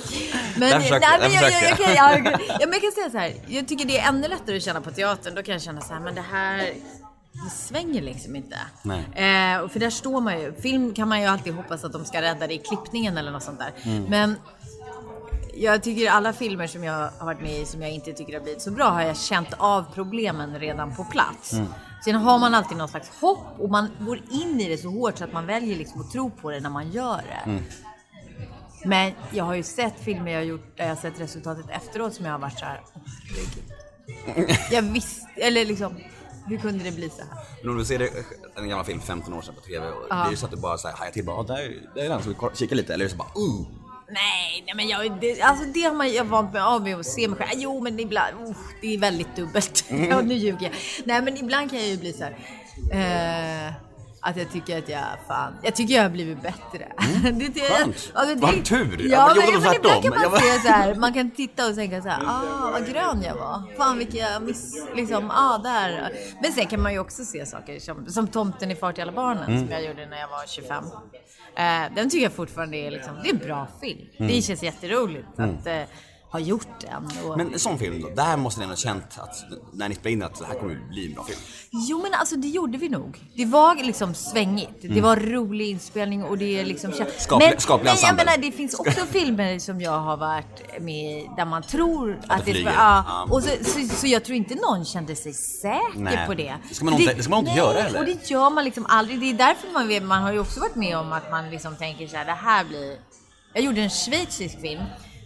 Men, 0.56 0.70
Där 0.70 0.80
försökte 0.80 1.08
nej, 1.08 1.18
jag, 1.20 1.20
men 1.20 1.32
jag, 1.32 1.52
jag, 1.52 1.70
jag, 1.70 1.78
kan, 1.78 1.94
jag, 1.94 2.40
ja, 2.48 2.66
men 2.66 2.72
jag 2.72 2.82
kan 2.82 2.92
säga 2.92 3.10
så 3.10 3.18
här. 3.18 3.34
Jag 3.46 3.68
tycker 3.68 3.84
det 3.84 3.98
är 3.98 4.08
ännu 4.08 4.28
lättare 4.28 4.56
att 4.56 4.62
känna 4.62 4.80
på 4.80 4.90
teatern. 4.90 5.34
Då 5.34 5.42
kan 5.42 5.52
jag 5.52 5.62
känna 5.62 5.80
så 5.80 5.94
här, 5.94 6.00
men 6.00 6.14
det 6.14 6.24
här 6.32 6.74
det 7.32 7.50
svänger 7.50 8.02
liksom 8.02 8.36
inte. 8.36 8.56
Nej. 8.82 9.54
Eh, 9.54 9.60
och 9.60 9.72
för 9.72 9.80
där 9.80 9.90
står 9.90 10.20
man 10.20 10.40
ju. 10.40 10.54
Film 10.54 10.94
kan 10.94 11.08
man 11.08 11.20
ju 11.20 11.26
alltid 11.26 11.54
hoppas 11.54 11.84
att 11.84 11.92
de 11.92 12.04
ska 12.04 12.22
rädda 12.22 12.46
det 12.46 12.54
i 12.54 12.58
klippningen 12.58 13.18
eller 13.18 13.30
något 13.30 13.42
sånt 13.42 13.58
där. 13.58 13.72
Mm. 13.82 14.04
Men 14.04 14.36
jag 15.54 15.82
tycker 15.82 16.10
alla 16.10 16.32
filmer 16.32 16.66
som 16.66 16.84
jag 16.84 17.10
har 17.18 17.26
varit 17.26 17.40
med 17.40 17.58
i 17.58 17.66
som 17.66 17.82
jag 17.82 17.90
inte 17.90 18.12
tycker 18.12 18.32
har 18.32 18.40
blivit 18.40 18.62
så 18.62 18.70
bra 18.70 18.88
har 18.88 19.02
jag 19.02 19.16
känt 19.16 19.48
av 19.58 19.84
problemen 19.94 20.58
redan 20.58 20.94
på 20.94 21.04
plats. 21.04 21.52
Mm. 21.52 21.66
Sen 22.04 22.14
har 22.14 22.38
man 22.38 22.54
alltid 22.54 22.76
någon 22.78 22.88
slags 22.88 23.08
hopp 23.08 23.46
och 23.58 23.70
man 23.70 23.88
går 24.00 24.16
in 24.30 24.60
i 24.60 24.68
det 24.68 24.78
så 24.78 24.88
hårt 24.88 25.18
så 25.18 25.24
att 25.24 25.32
man 25.32 25.46
väljer 25.46 25.76
liksom 25.76 26.00
att 26.00 26.10
tro 26.10 26.30
på 26.30 26.50
det 26.50 26.60
när 26.60 26.70
man 26.70 26.90
gör 26.90 27.16
det. 27.16 27.50
Mm. 27.50 27.62
Men 28.84 29.12
jag 29.30 29.44
har 29.44 29.54
ju 29.54 29.62
sett 29.62 29.94
filmer 30.00 30.30
jag 30.32 30.38
har 30.38 30.44
gjort 30.44 30.76
där 30.76 30.84
jag 30.84 30.90
har 30.90 31.00
sett 31.00 31.20
resultatet 31.20 31.64
efteråt 31.70 32.14
som 32.14 32.24
jag 32.24 32.32
har 32.32 32.38
varit 32.38 32.58
så 32.58 32.64
här. 32.64 32.80
Jag 34.70 34.82
visste, 34.82 35.26
eller 35.36 35.64
liksom, 35.64 35.96
hur 36.46 36.58
kunde 36.58 36.84
det 36.84 36.92
bli 36.92 37.10
så 37.10 37.16
här? 37.22 37.44
Men 37.62 37.70
om 37.70 37.78
du 37.78 37.84
ser 37.84 37.98
det, 37.98 38.08
en 38.54 38.68
gammal 38.68 38.84
film 38.84 39.00
15 39.00 39.34
år 39.34 39.42
sedan 39.42 39.54
på 39.54 39.60
TV 39.60 39.86
och 39.88 40.08
det 40.08 40.14
är 40.14 40.30
ju 40.30 40.36
så 40.36 40.44
att 40.46 40.52
du 40.52 40.56
bara 40.56 40.78
så 40.78 40.88
här, 40.88 40.96
hajar 40.96 41.12
till 41.12 41.24
bara, 41.24 41.36
"Ah, 41.36 41.42
där, 41.42 41.74
där 41.94 42.04
är 42.04 42.08
den, 42.08 42.22
så 42.22 42.28
vi 42.28 42.36
kikar 42.56 42.76
lite. 42.76 42.94
Eller 42.94 43.08
så 43.08 43.16
bara, 43.16 43.28
uh. 43.28 43.66
Nej, 44.12 44.62
nej 44.66 44.74
men 44.76 44.88
jag, 44.88 45.20
det, 45.20 45.42
alltså 45.42 45.64
det 45.64 45.80
har 45.82 45.94
man 45.94 46.12
jag 46.12 46.24
vant 46.24 46.52
mig 46.52 46.62
av 46.62 46.82
med 46.82 46.96
att 47.00 47.06
se 47.06 47.28
mig 47.28 47.38
själv. 47.38 47.50
Jo 47.54 47.80
men 47.80 48.00
ibland, 48.00 48.36
oh, 48.48 48.56
det 48.80 48.94
är 48.94 48.98
väldigt 48.98 49.36
dubbelt. 49.36 49.84
ja, 50.10 50.20
nu 50.20 50.34
ljuger 50.34 50.62
jag. 50.62 50.72
Nej 51.04 51.22
men 51.22 51.36
ibland 51.36 51.70
kan 51.70 51.78
jag 51.78 51.88
ju 51.88 51.96
bli 51.98 52.12
så 52.12 52.24
här. 52.24 52.36
Eh, 52.92 53.72
att 54.24 54.36
jag 54.36 54.52
tycker 54.52 54.78
att 54.78 54.88
jag, 54.88 55.04
fan, 55.28 55.54
jag 55.62 55.74
tycker 55.74 55.94
jag 55.94 56.02
har 56.02 56.10
blivit 56.10 56.42
bättre. 56.42 56.92
det, 57.22 57.30
det, 57.48 57.60
Skönt. 57.60 58.10
alltså, 58.14 58.34
det, 58.34 58.40
Vad 58.40 58.64
tur. 58.64 58.96
Ja, 59.10 59.34
Jag 59.36 59.52
men, 59.52 59.62
men 59.62 59.74
ibland 59.74 60.02
kan 60.02 60.10
man 60.14 60.30
var- 60.30 60.38
se 60.38 60.58
så 60.60 60.68
här, 60.68 60.94
man 60.94 61.12
kan 61.12 61.30
titta 61.36 61.66
och 61.68 61.74
tänka 61.74 62.02
så 62.02 62.08
här, 62.08 62.22
ah 62.26 62.70
vad 62.72 62.86
grön 62.86 63.22
jag 63.26 63.34
var. 63.34 63.62
Fan 63.76 63.98
vilka 63.98 64.16
jag 64.16 64.42
miss, 64.42 64.74
liksom, 64.96 65.30
ah 65.30 65.58
där. 65.58 66.12
Men 66.42 66.52
sen 66.52 66.66
kan 66.66 66.82
man 66.82 66.92
ju 66.92 66.98
också 66.98 67.24
se 67.24 67.46
saker 67.46 67.80
som, 67.80 68.06
som 68.08 68.28
Tomten 68.28 68.70
i 68.70 68.74
Fart 68.76 68.98
i 68.98 69.02
alla 69.02 69.12
barnen 69.12 69.44
Mm. 69.44 69.58
som 69.60 69.70
jag 69.70 69.84
gjorde 69.84 70.06
när 70.06 70.20
jag 70.20 70.28
var 70.28 70.46
25. 70.46 70.84
Eh, 71.56 71.94
den 71.94 72.10
tycker 72.10 72.22
jag 72.22 72.32
fortfarande 72.32 72.76
är, 72.76 72.90
liksom, 72.90 73.14
det 73.22 73.28
är 73.28 73.32
en 73.32 73.38
bra 73.38 73.68
film. 73.80 74.06
Det 74.18 74.42
känns 74.42 74.62
jätteroligt 74.62 75.28
att 75.36 75.66
eh, 76.32 76.38
ha 76.38 76.38
gjort 76.40 76.80
den. 76.80 77.10
Och... 77.30 77.36
Men 77.36 77.52
en 77.52 77.58
sån 77.58 77.78
film 77.78 78.02
då, 78.02 78.08
där 78.08 78.36
måste 78.36 78.60
ni 78.60 78.66
ha 78.66 78.76
känt 78.76 79.18
att 79.18 79.44
när 79.72 79.88
ni 79.88 79.94
spelade 79.94 80.12
in 80.12 80.22
att 80.22 80.38
det 80.38 80.46
här 80.46 80.54
kommer 80.54 80.88
bli 80.88 81.06
en 81.06 81.14
bra 81.14 81.24
film. 81.24 81.38
Jo 81.88 82.02
men 82.02 82.14
alltså 82.14 82.36
det 82.36 82.48
gjorde 82.48 82.78
vi 82.78 82.88
nog. 82.88 83.20
Det 83.36 83.44
var 83.44 83.74
liksom 83.74 84.14
svängigt. 84.14 84.78
Det 84.82 85.00
var 85.00 85.16
rolig 85.16 85.68
inspelning 85.70 86.24
och 86.24 86.38
det 86.38 86.60
är 86.60 86.64
liksom... 86.64 86.92
Mm. 86.92 87.06
Skaplig- 87.18 87.58
skaplig 87.58 87.90
men 87.90 87.96
jag 88.02 88.16
menar 88.16 88.36
det 88.38 88.52
finns 88.52 88.74
också 88.74 89.06
filmer 89.06 89.58
som 89.58 89.80
jag 89.80 89.98
har 90.00 90.16
varit 90.16 90.80
med 90.80 91.18
i 91.18 91.30
där 91.36 91.44
man 91.44 91.62
tror 91.62 92.20
att, 92.28 92.38
det 92.38 92.44
det... 92.44 92.52
flyger. 92.52 92.72
Ja, 92.72 93.26
och 93.30 93.42
så, 93.42 93.48
så, 93.64 93.88
så 93.96 94.06
jag 94.06 94.24
tror 94.24 94.36
inte 94.36 94.54
någon 94.54 94.84
kände 94.84 95.16
sig 95.16 95.32
säker 95.32 95.80
Nej, 95.96 96.26
på 96.26 96.34
det. 96.34 96.54
det 96.68 96.74
ska 96.74 96.84
man 96.84 96.92
nog 96.92 97.00
inte- 97.00 97.14
det 97.14 97.22
ska 97.22 97.30
man 97.30 97.38
inte 97.38 97.50
nej, 97.50 97.58
göra 97.58 97.80
heller. 97.82 97.98
och 97.98 98.04
det 98.04 98.30
gör 98.30 98.50
man 98.50 98.64
liksom 98.64 98.86
aldrig. 98.88 99.20
Det 99.20 99.30
är 99.30 99.34
därför 99.34 99.72
man 99.72 99.88
vet, 99.88 100.02
man 100.02 100.22
har 100.22 100.32
ju 100.32 100.38
också 100.38 100.60
varit 100.60 100.74
med 100.74 100.98
om 100.98 101.12
att 101.12 101.30
man 101.30 101.50
liksom 101.50 101.76
tänker 101.76 102.06
så 102.06 102.16
här, 102.16 102.24
det 102.24 102.32
här 102.32 102.64
blir... 102.64 102.96
Jag 103.54 103.64
gjorde 103.64 103.80
en 103.80 103.90
schweizisk 103.90 104.60
film 104.60 104.82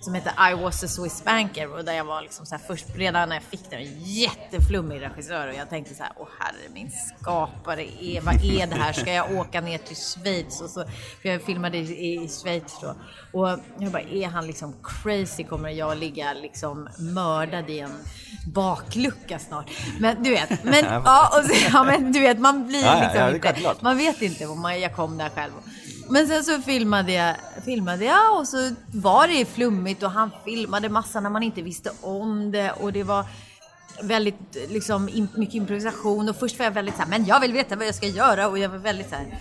som 0.06 0.14
heter 0.14 0.50
I 0.50 0.54
was 0.54 0.84
a 0.84 0.88
Swiss 0.88 1.24
banker 1.24 1.72
och 1.72 1.84
där 1.84 1.92
jag 1.92 2.04
var 2.04 2.22
liksom 2.22 2.46
så 2.46 2.56
först 2.66 2.86
redan 2.96 3.28
när 3.28 3.36
jag 3.36 3.42
fick 3.42 3.70
den, 3.70 3.80
en 3.80 4.02
jätteflummig 4.02 5.00
regissör 5.00 5.48
och 5.48 5.54
jag 5.54 5.68
tänkte 5.68 5.94
så 5.94 6.02
här, 6.02 6.12
åh 6.16 6.28
herre 6.38 6.68
min 6.74 6.90
skapare, 6.90 7.82
är, 8.02 8.20
vad 8.20 8.34
är 8.34 8.66
det 8.66 8.74
här? 8.74 8.92
Ska 8.92 9.12
jag 9.12 9.32
åka 9.32 9.60
ner 9.60 9.78
till 9.78 9.96
Schweiz? 9.96 10.60
Och 10.60 10.70
så, 10.70 10.84
för 11.22 11.28
jag 11.28 11.42
filmade 11.42 11.78
i, 11.78 12.24
i 12.24 12.28
Schweiz 12.28 12.78
då. 12.80 12.94
Och 13.32 13.48
jag 13.78 13.92
bara, 13.92 14.02
är 14.02 14.26
han 14.26 14.46
liksom 14.46 14.74
crazy? 14.82 15.44
Kommer 15.44 15.70
jag 15.70 15.98
ligga 15.98 16.32
liksom 16.32 16.88
mördad 16.98 17.70
i 17.70 17.78
en 17.78 17.94
baklucka 18.46 19.38
snart? 19.38 19.70
Men 20.00 20.22
du 20.22 20.30
vet, 20.30 20.64
men, 20.64 20.84
ja, 21.04 21.38
och 21.38 21.44
så, 21.44 21.54
ja, 21.72 21.84
men 21.84 22.12
du 22.12 22.20
vet, 22.20 22.38
man 22.38 22.66
blir 22.66 22.84
ja, 22.84 23.00
liksom 23.00 23.20
ja, 23.20 23.34
inte, 23.34 23.84
man 23.84 23.98
vet 23.98 24.22
inte 24.22 24.46
man, 24.46 24.80
jag 24.80 24.96
kom 24.96 25.18
där 25.18 25.28
själv. 25.28 25.52
Men 26.10 26.26
sen 26.28 26.44
så 26.44 26.60
filmade 26.60 27.12
jag, 27.12 27.36
filmade 27.64 28.04
jag 28.04 28.38
och 28.38 28.48
så 28.48 28.70
var 28.92 29.28
det 29.28 29.44
flummigt 29.44 30.02
och 30.02 30.10
han 30.10 30.30
filmade 30.44 30.88
massa 30.88 31.20
när 31.20 31.30
man 31.30 31.42
inte 31.42 31.62
visste 31.62 31.90
om 32.00 32.52
det 32.52 32.72
och 32.72 32.92
det 32.92 33.02
var 33.02 33.24
väldigt 34.02 34.56
liksom 34.68 35.04
mycket 35.34 35.54
improvisation 35.54 36.28
och 36.28 36.36
först 36.36 36.58
var 36.58 36.64
jag 36.64 36.72
väldigt 36.72 36.94
så 36.96 37.02
här, 37.02 37.08
men 37.08 37.24
jag 37.24 37.40
vill 37.40 37.52
veta 37.52 37.76
vad 37.76 37.86
jag 37.86 37.94
ska 37.94 38.06
göra 38.06 38.48
och 38.48 38.58
jag 38.58 38.68
var 38.68 38.78
väldigt 38.78 39.08
så 39.08 39.14
här. 39.14 39.38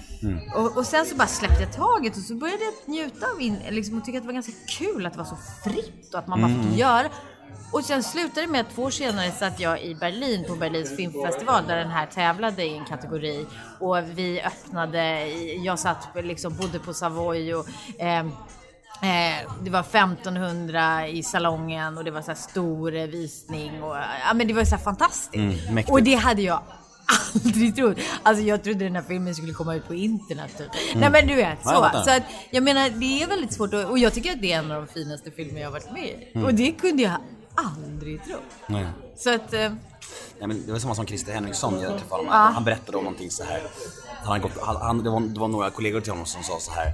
Och, 0.56 0.78
och 0.78 0.86
sen 0.86 1.06
så 1.06 1.16
bara 1.16 1.28
släppte 1.28 1.62
jag 1.64 1.74
taget 1.74 2.18
och 2.18 2.22
så 2.24 2.36
började 2.36 2.64
jag 2.64 2.94
njuta 2.94 3.28
av 3.36 3.42
in, 3.42 3.58
liksom, 3.70 3.98
och 3.98 4.06
tycka 4.06 4.18
att 4.18 4.24
det 4.24 4.28
var 4.28 4.34
ganska 4.34 4.52
kul 4.78 5.06
att 5.06 5.14
det 5.14 5.20
var 5.20 5.26
så 5.26 5.38
fritt 5.64 6.14
och 6.14 6.20
att 6.20 6.28
man 6.28 6.42
bara 6.42 6.64
fick 6.64 6.80
göra. 6.80 7.08
Och 7.76 7.84
sen 7.84 8.04
slutade 8.04 8.42
det 8.42 8.48
med 8.48 8.62
att 8.62 8.76
två 8.76 8.82
år 8.82 8.90
senare 8.90 9.32
satt 9.32 9.60
jag 9.60 9.84
i 9.84 9.96
Berlin 9.96 10.46
på 10.48 10.56
Berlins 10.56 10.96
filmfestival 10.96 11.64
där 11.68 11.76
den 11.76 11.90
här 11.90 12.06
tävlade 12.06 12.66
i 12.66 12.78
en 12.78 12.86
kategori. 12.86 13.46
Och 13.80 13.98
vi 14.16 14.42
öppnade, 14.42 15.28
jag 15.64 15.80
satt 15.80 16.08
liksom, 16.16 16.58
bodde 16.58 16.80
på 16.80 16.94
Savoy 16.94 17.54
och 17.54 17.68
ehm, 18.00 18.32
Eh, 19.02 19.52
det 19.64 19.70
var 19.70 19.80
1500 19.80 21.08
i 21.08 21.24
salongen 21.24 21.98
och 21.98 22.04
det 22.04 22.12
var 22.12 22.22
så 22.22 22.36
stor 22.36 22.96
eh, 22.96 23.08
visning 23.08 23.84
och 23.84 23.96
ja 23.96 24.34
men 24.34 24.48
det 24.48 24.54
var 24.54 24.64
så 24.66 24.78
fantastiskt. 24.78 25.68
Mm, 25.70 25.84
och 25.88 26.04
det 26.04 26.16
hade 26.16 26.42
jag 26.42 26.62
aldrig 27.46 27.76
trott. 27.76 27.98
Alltså 28.24 28.44
jag 28.44 28.64
trodde 28.64 28.86
den 28.86 28.96
här 28.96 29.04
filmen 29.08 29.36
skulle 29.36 29.54
komma 29.54 29.76
ut 29.76 29.88
på 29.88 29.94
internet 29.94 30.58
typ. 30.58 30.96
Nej 30.96 31.10
men 31.10 31.28
du 31.28 31.36
vet 31.36 31.66
Mm. 31.66 31.76
Ja, 31.76 31.92
så. 31.94 32.04
så 32.04 32.10
att, 32.18 32.24
jag 32.50 32.64
menar 32.64 32.90
det 32.90 33.24
är 33.24 33.28
väldigt 33.28 33.54
svårt 33.54 33.74
att, 33.74 33.86
och 33.86 34.00
jag 34.00 34.14
tycker 34.14 34.32
att 34.32 34.42
det 34.42 34.52
är 34.52 34.60
en 34.60 34.72
av 34.72 34.86
de 34.86 34.94
finaste 34.94 35.32
filmer 35.32 35.62
jag 35.62 35.68
har 35.68 35.74
varit 35.74 35.92
med 35.92 36.06
i. 36.06 36.32
Mm. 36.34 36.46
Och 36.46 36.54
det 36.54 36.72
kunde 36.72 37.04
jag 37.04 37.12
aldrig 37.56 38.24
tro. 38.26 38.36
Nej. 38.68 38.88
Så 39.18 39.36
att, 39.36 39.54
eh, 39.54 39.60
Nej, 40.40 40.48
men 40.48 40.66
det 40.66 40.72
var 40.72 40.80
samma 40.80 40.96
som 40.96 41.08
Christer 41.08 41.34
Henriksson, 41.34 41.82
jag 41.82 41.92
träffade 41.92 42.10
honom. 42.22 42.26
Ja. 42.34 42.38
Han 42.54 42.64
berättade 42.64 42.98
om 42.98 43.04
någonting 43.04 43.32
så 43.32 43.44
här. 43.44 43.64
Han 44.24 44.28
hade 44.28 44.40
gått, 44.40 44.52
han, 44.82 45.04
det, 45.04 45.10
var, 45.10 45.20
det 45.20 45.40
var 45.40 45.48
några 45.48 45.70
kollegor 45.70 46.02
till 46.02 46.12
honom 46.12 46.26
som 46.26 46.44
sa 46.44 46.60
så 46.60 46.72
här. 46.72 46.88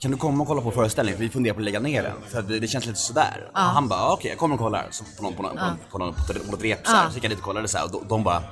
Kan 0.00 0.10
du 0.10 0.16
komma 0.16 0.42
och 0.42 0.48
kolla 0.48 0.60
på 0.62 0.70
föreställningen? 0.70 1.18
För 1.18 1.24
vi 1.24 1.30
funderar 1.30 1.54
på 1.54 1.60
att 1.60 1.64
lägga 1.64 1.80
ner 1.80 2.02
den. 2.02 2.12
För 2.28 2.42
det, 2.42 2.58
det 2.60 2.68
känns 2.68 2.86
lite 2.86 2.98
sådär. 2.98 3.50
Och 3.52 3.58
han 3.60 3.88
bara, 3.88 4.00
"Ah, 4.00 4.12
okej 4.12 4.30
jag 4.30 4.38
kommer 4.38 4.54
och 4.54 4.60
kollar. 4.60 4.88
Så 4.90 5.04
på, 5.16 5.22
någon, 5.22 5.34
på, 5.34 5.42
någon, 5.42 5.56
på, 5.90 5.98
någon, 5.98 6.14
på, 6.14 6.32
något- 6.32 6.46
på 6.46 6.50
något 6.52 6.62
rep 6.62 6.86
så, 6.86 6.92
här. 6.92 7.08
så 7.08 7.14
gick 7.14 7.24
jag 7.24 7.30
dit 7.30 7.38
och 7.38 7.44
kollade 7.44 7.68
så 7.68 7.78
här, 7.78 7.84
och 7.84 7.90
de, 7.90 8.08
de 8.08 8.24
bara 8.24 8.42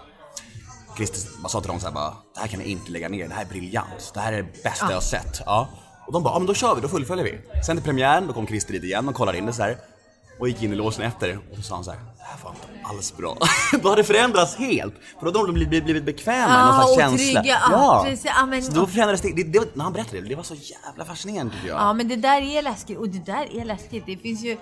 Christer 0.96 1.30
bara 1.42 1.48
sa 1.48 1.60
till 1.60 1.68
dem 1.70 1.80
så 1.80 1.86
här 1.86 1.94
bara, 1.94 2.14
det 2.34 2.40
här 2.40 2.46
kan 2.46 2.60
ni 2.60 2.66
inte 2.70 2.90
lägga 2.92 3.08
ner, 3.08 3.28
det 3.28 3.34
här 3.34 3.42
är 3.44 3.48
briljant. 3.48 4.10
Det 4.14 4.20
här 4.20 4.32
är 4.32 4.36
det 4.42 4.62
bästa 4.62 4.86
jag 4.88 4.96
har 4.96 5.00
sett. 5.00 5.40
Ja. 5.46 5.68
Och 6.06 6.12
de 6.12 6.22
bara, 6.22 6.34
ja 6.34 6.38
men 6.38 6.46
då 6.46 6.54
kör 6.54 6.74
vi, 6.74 6.80
då 6.80 6.88
fullföljer 6.88 7.24
vi. 7.24 7.62
Sen 7.66 7.76
till 7.76 7.84
premiären, 7.84 8.26
då 8.26 8.32
kom 8.32 8.46
Christer 8.46 8.72
dit 8.72 8.84
igen 8.84 9.08
och 9.08 9.14
kollade 9.14 9.38
in 9.38 9.46
det 9.46 9.52
så 9.52 9.62
här. 9.62 9.78
Och 10.38 10.48
gick 10.48 10.62
in 10.62 10.72
i 10.72 10.76
låsen 10.76 11.04
efter 11.04 11.38
och 11.50 11.56
så 11.56 11.62
sa 11.62 11.74
han 11.74 11.84
så 11.84 11.90
här, 11.90 11.98
det 11.98 12.24
här 12.24 12.38
var 12.44 12.50
inte 12.50 12.88
alls 12.88 13.16
bra. 13.16 13.36
då 13.82 13.88
hade 13.88 14.00
det 14.02 14.06
förändrats 14.06 14.56
helt. 14.56 14.94
För 15.20 15.26
då 15.32 15.38
hade 15.38 15.48
de 15.48 15.52
blivit, 15.54 15.84
blivit 15.84 16.04
bekväma 16.04 16.48
med 16.48 16.56
Ja, 16.58 16.64
någon 16.66 16.74
slags 16.74 16.90
och 16.92 17.00
känsla. 17.18 17.40
trygga, 17.42 17.58
ja, 17.70 18.02
precis. 18.06 18.24
Ja, 18.36 18.46
men- 18.46 18.62
så 18.62 18.72
då 18.72 18.86
förändrades 18.86 19.20
det, 19.20 19.32
det, 19.36 19.42
det, 19.42 19.58
var- 19.58 19.68
när 19.74 19.84
han 19.84 19.92
berättade 19.92 20.20
det, 20.20 20.28
det 20.28 20.34
var 20.34 20.42
så 20.42 20.54
jävla 20.54 21.04
fascinerande 21.04 21.54
tycker 21.54 21.68
jag. 21.68 21.78
Ja 21.80 21.92
men 21.92 22.08
det 22.08 22.16
där 22.16 22.42
är 22.42 22.62
läskigt 22.62 22.98
och 22.98 23.08
det 23.08 23.26
där 23.26 23.60
är 23.60 23.64
läskigt. 23.64 24.06
Det 24.06 24.16
finns 24.16 24.40
ju 24.44 24.56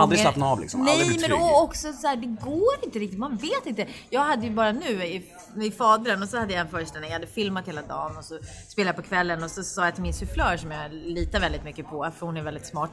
Aldrig 0.00 0.18
gånger- 0.18 0.30
slappna 0.30 0.46
av, 0.46 0.60
liksom. 0.60 0.84
Nej 0.84 1.00
Aldrig 1.02 1.20
men 1.20 1.32
och 1.32 1.62
också 1.62 1.92
så 1.92 2.06
här, 2.06 2.16
det 2.16 2.26
går 2.26 2.74
inte 2.82 2.98
riktigt. 2.98 3.18
Man 3.18 3.36
vet 3.36 3.66
inte. 3.66 3.86
Jag 4.10 4.20
hade 4.20 4.46
ju 4.46 4.52
bara 4.54 4.72
nu 4.72 5.04
i, 5.04 5.30
i 5.62 5.70
Fadern 5.70 6.22
och 6.22 6.28
så 6.28 6.38
hade 6.38 6.52
jag 6.52 6.60
en 6.60 6.68
föreställning. 6.68 7.10
Jag 7.10 7.18
hade 7.18 7.32
filmat 7.32 7.68
hela 7.68 7.82
dagen 7.82 8.16
och 8.16 8.24
så 8.24 8.38
spelade 8.68 8.88
jag 8.88 9.04
på 9.04 9.08
kvällen 9.08 9.42
och 9.44 9.50
så 9.50 9.62
sa 9.62 9.84
jag 9.84 9.94
till 9.94 10.02
min 10.02 10.14
sufflör 10.14 10.56
som 10.56 10.70
jag 10.70 10.92
litar 10.92 11.40
väldigt 11.40 11.64
mycket 11.64 11.86
på 11.90 12.10
för 12.18 12.26
hon 12.26 12.36
är 12.36 12.42
väldigt 12.42 12.66
smart. 12.66 12.90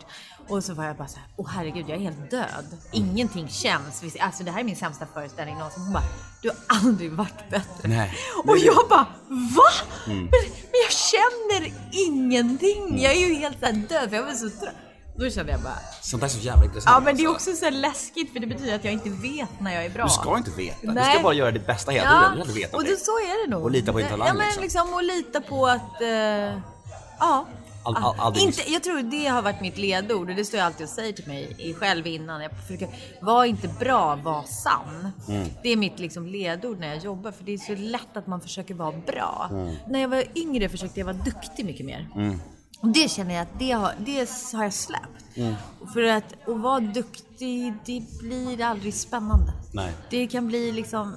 Och 0.47 0.63
så 0.63 0.73
var 0.73 0.85
jag 0.85 0.95
bara 0.95 1.07
så 1.07 1.17
här, 1.19 1.27
åh 1.35 1.47
herregud 1.49 1.85
jag 1.89 1.97
är 1.97 2.01
helt 2.01 2.31
död. 2.31 2.65
Ingenting 2.91 3.47
känns. 3.49 4.03
Alltså 4.19 4.43
det 4.43 4.51
här 4.51 4.59
är 4.59 4.63
min 4.63 4.75
sämsta 4.75 5.05
föreställning 5.13 5.55
någonsin. 5.57 5.83
Hon 5.83 5.93
bara, 5.93 6.03
du 6.41 6.49
har 6.49 6.57
aldrig 6.67 7.11
varit 7.11 7.49
bättre. 7.49 7.87
Nej. 7.89 8.13
Och 8.45 8.57
jag 8.57 8.89
bara, 8.89 9.07
va? 9.27 9.71
Mm. 10.05 10.17
Men, 10.17 10.29
men 10.51 10.79
jag 10.85 10.91
känner 10.91 11.73
ingenting. 12.07 13.01
Jag 13.01 13.13
är 13.13 13.27
ju 13.27 13.33
helt 13.33 13.59
så 13.59 13.65
här 13.65 13.73
död 13.73 14.09
för 14.09 14.15
jag 14.15 14.23
var 14.23 14.31
så 14.33 14.49
trött. 14.49 14.75
Då 15.19 15.29
kände 15.29 15.51
jag 15.51 15.61
bara, 15.61 15.79
Sånt 16.01 16.21
där 16.21 16.27
är 16.27 16.31
så 16.31 16.39
jävla 16.39 16.65
intressant. 16.65 16.93
ja 16.95 16.99
men 16.99 17.17
det 17.17 17.23
är 17.23 17.27
alltså. 17.27 17.51
också 17.51 17.65
så 17.65 17.69
läskigt 17.69 18.33
för 18.33 18.39
det 18.39 18.47
betyder 18.47 18.75
att 18.75 18.83
jag 18.83 18.93
inte 18.93 19.09
vet 19.09 19.59
när 19.59 19.73
jag 19.75 19.85
är 19.85 19.89
bra. 19.89 20.03
Du 20.03 20.09
ska 20.09 20.37
inte 20.37 20.51
veta, 20.51 20.77
du 20.81 20.91
Nej. 20.91 21.13
ska 21.13 21.23
bara 21.23 21.33
göra 21.33 21.51
ditt 21.51 21.67
bästa 21.67 21.91
hela 21.91 22.03
tiden. 22.09 22.23
Du 22.35 22.41
ska 22.41 22.49
inte 22.49 22.59
veta 22.59 22.77
och 22.77 22.83
det. 22.83 22.89
det, 22.89 22.97
så 22.97 23.11
är 23.11 23.45
det 23.45 23.51
nog. 23.55 23.63
Och 23.63 23.71
lita 23.71 23.91
på 23.91 23.97
din 23.99 24.07
talang, 24.07 24.27
Ja 24.27 24.33
men 24.33 24.45
liksom. 24.45 24.63
liksom 24.63 24.93
och 24.93 25.03
lita 25.03 25.41
på 25.41 25.67
att, 25.67 26.01
eh, 26.01 26.07
ja. 27.19 27.45
All- 27.83 27.95
all- 27.95 28.03
Ah, 28.03 28.15
aldrig 28.17 28.45
inte, 28.45 28.71
jag 28.71 28.83
tror 28.83 29.01
det 29.01 29.27
har 29.27 29.41
varit 29.41 29.61
mitt 29.61 29.77
ledord 29.77 30.29
och 30.29 30.35
det 30.35 30.45
står 30.45 30.57
jag 30.57 30.65
alltid 30.65 30.83
och 30.83 30.89
säger 30.89 31.13
till 31.13 31.27
mig 31.27 31.55
i- 31.57 31.73
själv 31.73 32.07
innan. 32.07 32.41
Jag 32.41 32.51
försöker, 32.61 32.89
var 33.21 33.45
inte 33.45 33.67
bra, 33.67 34.15
var 34.15 34.43
sann. 34.43 35.11
Mm. 35.27 35.47
Det 35.63 35.69
är 35.69 35.75
mitt 35.77 35.99
liksom 35.99 36.27
ledord 36.27 36.79
när 36.79 36.87
jag 36.87 36.97
jobbar 36.97 37.31
för 37.31 37.43
det 37.43 37.53
är 37.53 37.57
så 37.57 37.75
lätt 37.75 38.17
att 38.17 38.27
man 38.27 38.41
försöker 38.41 38.73
vara 38.73 38.91
bra. 39.07 39.47
Mm. 39.51 39.75
När 39.87 39.99
jag 39.99 40.09
var 40.09 40.23
yngre 40.35 40.69
försökte 40.69 40.99
jag 40.99 41.05
vara 41.05 41.17
duktig 41.25 41.65
mycket 41.65 41.85
mer. 41.85 42.07
Och 42.81 42.87
det 42.87 43.11
känner 43.11 43.33
jag 43.33 43.41
att 43.41 43.59
det 43.59 43.71
har, 43.71 43.93
det 43.99 44.29
har 44.53 44.63
jag 44.63 44.73
släppt. 44.73 45.35
Mm. 45.35 45.55
För 45.93 46.03
att, 46.03 46.33
att 46.47 46.59
vara 46.59 46.79
duktig, 46.79 47.73
det 47.85 48.03
blir 48.19 48.63
aldrig 48.63 48.93
spännande. 48.93 49.53
Nej. 49.73 49.93
Det 50.09 50.27
kan 50.27 50.47
bli 50.47 50.71
liksom... 50.71 51.15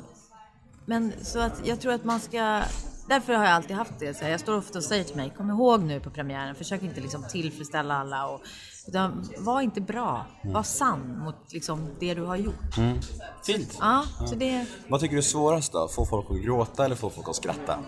Men 0.86 1.12
så 1.22 1.38
att 1.38 1.60
jag 1.64 1.80
tror 1.80 1.92
att 1.92 2.04
man 2.04 2.20
ska... 2.20 2.62
Därför 3.08 3.32
har 3.32 3.44
jag 3.44 3.54
alltid 3.54 3.76
haft 3.76 3.98
det. 3.98 4.14
Så 4.18 4.24
jag 4.24 4.40
står 4.40 4.56
ofta 4.56 4.78
och 4.78 4.84
säger 4.84 5.04
till 5.04 5.16
mig, 5.16 5.34
kom 5.36 5.50
ihåg 5.50 5.82
nu 5.82 6.00
på 6.00 6.10
premiären, 6.10 6.54
försök 6.54 6.82
inte 6.82 7.00
liksom 7.00 7.24
tillfredsställa 7.30 7.94
alla. 7.94 8.26
Och, 8.26 8.40
utan 8.86 9.28
var 9.38 9.60
inte 9.60 9.80
bra, 9.80 10.26
var 10.44 10.62
sann 10.62 11.18
mot 11.18 11.52
liksom 11.52 11.88
det 12.00 12.14
du 12.14 12.22
har 12.22 12.36
gjort. 12.36 12.74
Fint. 13.46 13.78
Ja, 13.80 14.04
så 14.28 14.34
det... 14.34 14.66
Vad 14.88 15.00
tycker 15.00 15.12
du 15.12 15.18
är 15.18 15.22
svårast 15.22 15.72
då? 15.72 15.88
Få 15.88 16.06
folk 16.06 16.30
att 16.30 16.44
gråta 16.44 16.84
eller 16.84 16.96
få 16.96 17.10
folk 17.10 17.28
att 17.28 17.36
skratta? 17.36 17.78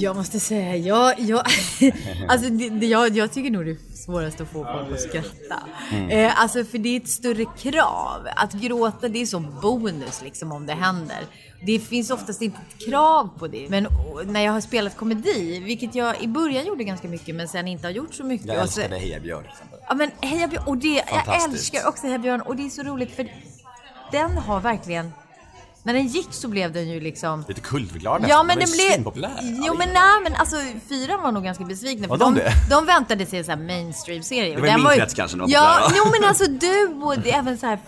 Jag 0.00 0.16
måste 0.16 0.40
säga, 0.40 0.76
jag, 0.76 1.20
jag, 1.20 1.42
alltså 2.28 2.50
det, 2.50 2.86
jag, 2.86 3.16
jag 3.16 3.32
tycker 3.32 3.50
nog 3.50 3.64
det 3.64 3.70
är 3.70 3.96
svårast 3.96 4.40
att 4.40 4.48
få 4.48 4.64
folk 4.64 4.92
att 4.92 5.00
skratta. 5.00 5.62
Eh, 6.10 6.40
alltså 6.40 6.64
för 6.64 6.78
det 6.78 6.96
är 6.96 7.00
ett 7.00 7.08
större 7.08 7.44
krav. 7.58 8.28
Att 8.36 8.52
gråta 8.52 9.08
det 9.08 9.22
är 9.22 9.26
som 9.26 9.60
bonus 9.62 10.22
liksom 10.22 10.52
om 10.52 10.66
det 10.66 10.74
händer. 10.74 11.18
Det 11.66 11.78
finns 11.78 12.10
oftast 12.10 12.42
inte 12.42 12.58
ett 12.68 12.86
krav 12.86 13.30
på 13.38 13.46
det. 13.46 13.66
Men 13.68 13.86
och, 13.86 14.26
när 14.26 14.40
jag 14.40 14.52
har 14.52 14.60
spelat 14.60 14.96
komedi, 14.96 15.60
vilket 15.60 15.94
jag 15.94 16.22
i 16.22 16.28
början 16.28 16.66
gjorde 16.66 16.84
ganska 16.84 17.08
mycket 17.08 17.34
men 17.34 17.48
sen 17.48 17.68
inte 17.68 17.86
har 17.86 17.92
gjort 17.92 18.14
så 18.14 18.24
mycket. 18.24 18.46
Jag 18.46 18.56
älskade 18.56 18.98
Heja 18.98 19.20
Björn. 19.20 19.44
Ja 19.88 19.94
men 19.94 20.10
Heja 20.20 20.48
Björn, 20.48 20.64
och 20.66 20.76
det, 20.76 21.04
jag 21.26 21.44
älskar 21.44 21.88
också 21.88 22.06
Heja 22.06 22.18
Björn 22.18 22.40
och 22.40 22.56
det 22.56 22.66
är 22.66 22.70
så 22.70 22.82
roligt 22.82 23.16
för 23.16 23.28
den 24.12 24.30
har 24.30 24.60
verkligen, 24.60 25.12
när 25.82 25.94
den 25.94 26.06
gick 26.06 26.28
så 26.30 26.48
blev 26.48 26.72
den 26.72 26.88
ju 26.90 27.00
liksom 27.00 27.44
Lite 27.48 27.60
Ja 28.02 28.18
nästan. 28.18 28.46
men 28.46 28.58
Den 28.58 28.68
var 28.68 29.12
ju 29.12 29.12
blev... 29.12 29.30
Jo 29.66 29.74
men 29.78 29.88
nej 29.88 30.20
men 30.22 30.34
alltså 30.34 30.56
fyran 30.88 31.22
var 31.22 31.32
nog 31.32 31.44
ganska 31.44 31.64
besvikna. 31.64 32.06
Var 32.08 32.16
de 32.18 32.34
de, 32.34 32.40
det? 32.40 32.52
de 32.70 32.86
väntade 32.86 33.26
sig 33.26 33.38
en 33.38 33.44
sån 33.44 33.58
här 33.58 33.66
mainstream-serie. 33.66 34.54
Det 34.56 34.60
var 34.62 34.78
min 34.78 34.86
krets 34.98 35.14
kanske 35.14 35.36
de 35.36 35.40
var 35.40 35.48
Ja, 35.48 35.92
jo 35.96 36.04
men 36.20 36.28
alltså 36.28 36.44
du 36.50 36.86
och 37.02 37.18
det, 37.18 37.30
även 37.32 37.58
så 37.58 37.66
här, 37.66 37.78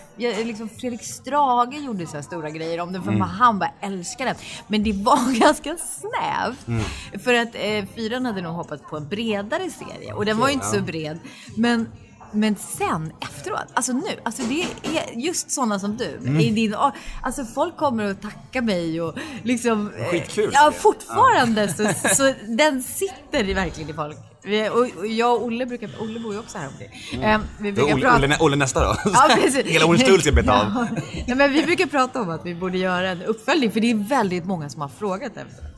liksom 0.45 0.69
Fredrik 0.69 1.03
Strage 1.03 1.73
gjorde 1.85 2.07
så 2.07 2.13
här 2.15 2.21
stora 2.21 2.49
grejer 2.49 2.79
om 2.79 2.93
den 2.93 3.03
för 3.03 3.09
Mm. 3.13 3.21
han 3.21 3.59
bara 3.59 3.71
älskade 3.81 4.29
den. 4.29 4.39
Men 4.67 4.83
det 4.83 4.93
var 4.93 5.39
ganska 5.39 5.77
snävt. 5.77 6.67
Mm. 6.67 6.83
För 7.23 7.33
att 7.33 7.55
eh, 7.55 7.85
fyran 7.95 8.25
hade 8.25 8.41
nog 8.41 8.53
hoppats 8.53 8.83
på 8.89 8.97
en 8.97 9.07
bredare 9.07 9.69
serie 9.69 10.13
och 10.13 10.25
den 10.25 10.37
var 10.37 10.47
ju 10.47 10.53
inte 10.53 10.65
så 10.67 10.81
bred. 10.81 11.19
Men 11.57 11.87
men 12.33 12.55
sen 12.55 13.11
efteråt, 13.21 13.65
alltså 13.73 13.93
nu, 13.93 14.09
alltså 14.23 14.43
det 14.43 14.61
är 14.61 15.19
just 15.19 15.51
sådana 15.51 15.79
som 15.79 15.97
du. 15.97 16.17
Mm. 16.17 16.39
I 16.39 16.49
din, 16.51 16.75
alltså 17.21 17.45
folk 17.45 17.77
kommer 17.77 18.11
och 18.11 18.21
tackar 18.21 18.61
mig 18.61 19.01
och 19.01 19.15
liksom... 19.43 19.91
eh, 19.97 20.05
Skitkul, 20.05 20.49
Ja, 20.53 20.71
fortfarande 20.77 21.67
så, 21.73 21.93
så 22.15 22.33
den 22.47 22.83
sitter 22.83 23.53
verkligen 23.53 23.89
i 23.89 23.93
folk. 23.93 24.17
Vi, 24.45 24.69
och, 24.69 25.07
jag 25.07 25.35
och 25.35 25.43
Olle 25.45 25.65
brukar, 25.65 25.89
Olle 25.99 26.19
bor 26.19 26.33
ju 26.33 26.39
också 26.39 26.57
här 26.57 26.67
omkring. 26.67 27.23
Eh, 27.23 27.39
vi 27.59 27.71
Då 27.71 27.75
brukar 27.75 27.93
Olle, 27.93 28.01
prata... 28.01 28.25
Olle, 28.25 28.37
Olle 28.39 28.55
nästa 28.55 28.79
då? 28.79 28.95
Ja, 29.13 29.29
precis. 29.41 29.65
Hela 29.65 29.85
Hornstull 29.85 30.21
ska 30.21 30.31
beta 30.31 30.53
av. 30.53 30.67
Ja. 30.75 30.87
Nej, 31.27 31.35
men 31.37 31.53
vi 31.53 31.63
brukar 31.63 31.85
prata 31.85 32.21
om 32.21 32.29
att 32.29 32.45
vi 32.45 32.55
borde 32.55 32.77
göra 32.77 33.09
en 33.09 33.21
uppföljning 33.21 33.71
för 33.71 33.79
det 33.79 33.91
är 33.91 33.95
väldigt 34.09 34.45
många 34.45 34.69
som 34.69 34.81
har 34.81 34.89
frågat 34.89 35.31
efter. 35.37 35.72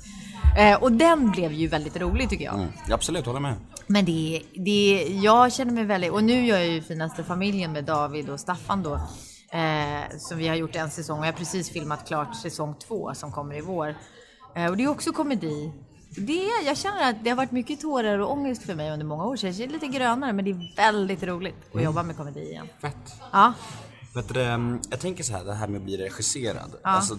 Eh, 0.58 0.84
och 0.84 0.91
den 0.91 1.32
blev 1.32 1.52
ju 1.52 1.68
väldigt 1.68 1.98
rolig 1.98 2.30
tycker 2.30 2.46
jag. 2.46 2.56
Mm, 2.56 2.70
absolut, 2.91 3.26
håller 3.26 3.39
med. 3.39 3.56
Men 3.88 4.06
det, 4.06 4.41
det, 4.54 5.08
jag 5.22 5.54
känner 5.54 5.72
mig 5.74 5.86
väldigt, 5.86 6.12
och 6.12 6.24
nu 6.24 6.46
gör 6.46 6.58
jag 6.58 6.68
ju 6.68 6.82
Finaste 6.82 7.24
familjen 7.24 7.72
med 7.72 7.84
David 7.84 8.30
och 8.30 8.39
Staffan 8.39 8.84
då. 8.84 8.94
Eh, 9.52 10.18
som 10.18 10.38
vi 10.38 10.48
har 10.48 10.56
gjort 10.56 10.76
en 10.76 10.91
säsong 10.91 11.20
och 11.20 11.26
jag 11.26 11.32
har 11.32 11.38
precis 11.38 11.70
filmat 11.70 12.08
klart 12.08 12.36
säsong 12.36 12.76
två 12.88 13.13
som 13.13 13.32
kommer 13.32 13.58
i 13.58 13.62
vår. 13.62 13.96
Eh, 14.56 14.70
och 14.70 14.78
det 14.78 14.84
är 14.84 14.88
också 14.88 15.12
komedi. 15.12 15.72
det 16.18 16.50
jag 16.65 16.78
känner 16.78 17.10
att 17.10 17.24
det 17.24 17.30
har 17.30 17.38
varit 17.38 17.52
mycket 17.52 17.82
tårar 17.82 18.20
och 18.20 18.32
ångest 18.32 18.63
för 18.63 18.76
mig 18.76 18.91
under 18.91 19.06
många 19.06 19.26
år. 19.26 19.36
Så 19.36 19.48
jag 19.48 19.60
är 19.60 19.68
lite 19.68 19.88
grönare, 19.88 20.34
men 20.34 20.46
det 20.46 20.52
är 20.52 20.76
väldigt 20.76 21.24
roligt 21.24 21.76
att 21.76 21.84
jobba 21.84 22.04
med 22.04 22.18
komedi 22.18 22.39
igen. 22.39 22.68
Fett. 22.82 23.13
Ja. 23.32 23.54
Vet 24.15 24.34
du, 24.34 24.41
mm, 24.41 24.80
jag 24.89 25.00
tänker 25.00 25.24
så 25.24 25.34
här, 25.34 25.44
det 25.44 25.54
här 25.54 25.68
med 25.68 25.78
att 25.78 25.84
bli 25.84 25.98
regisserad. 25.98 26.76
Alltså, 26.82 27.18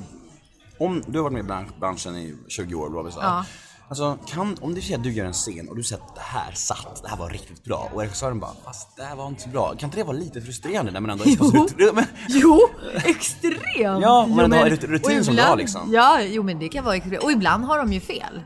om 0.80 1.02
du 1.06 1.18
har 1.18 1.22
varit 1.22 1.32
med 1.32 1.44
i 1.44 1.48
bran- 1.48 1.80
branschen 1.80 2.16
i 2.16 2.36
20 2.48 2.74
år, 2.74 3.10
sa. 3.10 3.20
Ja. 3.22 3.44
Alltså, 3.88 4.18
kan, 4.26 4.56
om 4.60 4.74
du 4.74 4.80
säger 4.80 4.96
att 4.96 5.02
du 5.04 5.12
gör 5.12 5.24
en 5.24 5.32
scen 5.32 5.68
och 5.68 5.76
du 5.76 5.82
säger 5.82 6.02
att 6.02 6.14
det 6.14 6.20
här 6.20 6.52
satt, 6.52 7.02
det 7.02 7.08
här 7.08 7.16
var 7.16 7.30
riktigt 7.30 7.64
bra 7.64 7.90
och 7.94 8.00
regissören 8.00 8.40
bara, 8.40 8.50
fast 8.64 8.96
det 8.96 9.02
här 9.02 9.16
var 9.16 9.26
inte 9.28 9.42
så 9.42 9.48
bra. 9.48 9.74
Kan 9.78 9.86
inte 9.88 9.96
det 9.98 10.04
vara 10.04 10.16
lite 10.16 10.40
frustrerande 10.40 10.92
när 10.92 11.00
man 11.00 11.10
ändå 11.10 11.24
Jo. 11.26 11.44
rut- 11.78 11.94
men, 11.94 12.04
Jo, 12.28 12.60
extremt! 13.04 14.02
Ja, 14.02 14.26
men 14.26 14.38
ändå 14.44 14.56
har 14.56 14.66
rut- 14.70 14.84
rutin 14.84 15.24
som 15.24 15.36
du 15.36 15.42
har, 15.42 15.56
liksom. 15.56 15.92
Ja, 15.92 16.20
jo 16.22 16.42
men 16.42 16.58
det 16.58 16.68
kan 16.68 16.84
vara 16.84 16.96
extremt. 16.96 17.24
Och 17.24 17.32
ibland 17.32 17.64
har 17.64 17.78
de 17.78 17.92
ju 17.92 18.00
fel. 18.00 18.42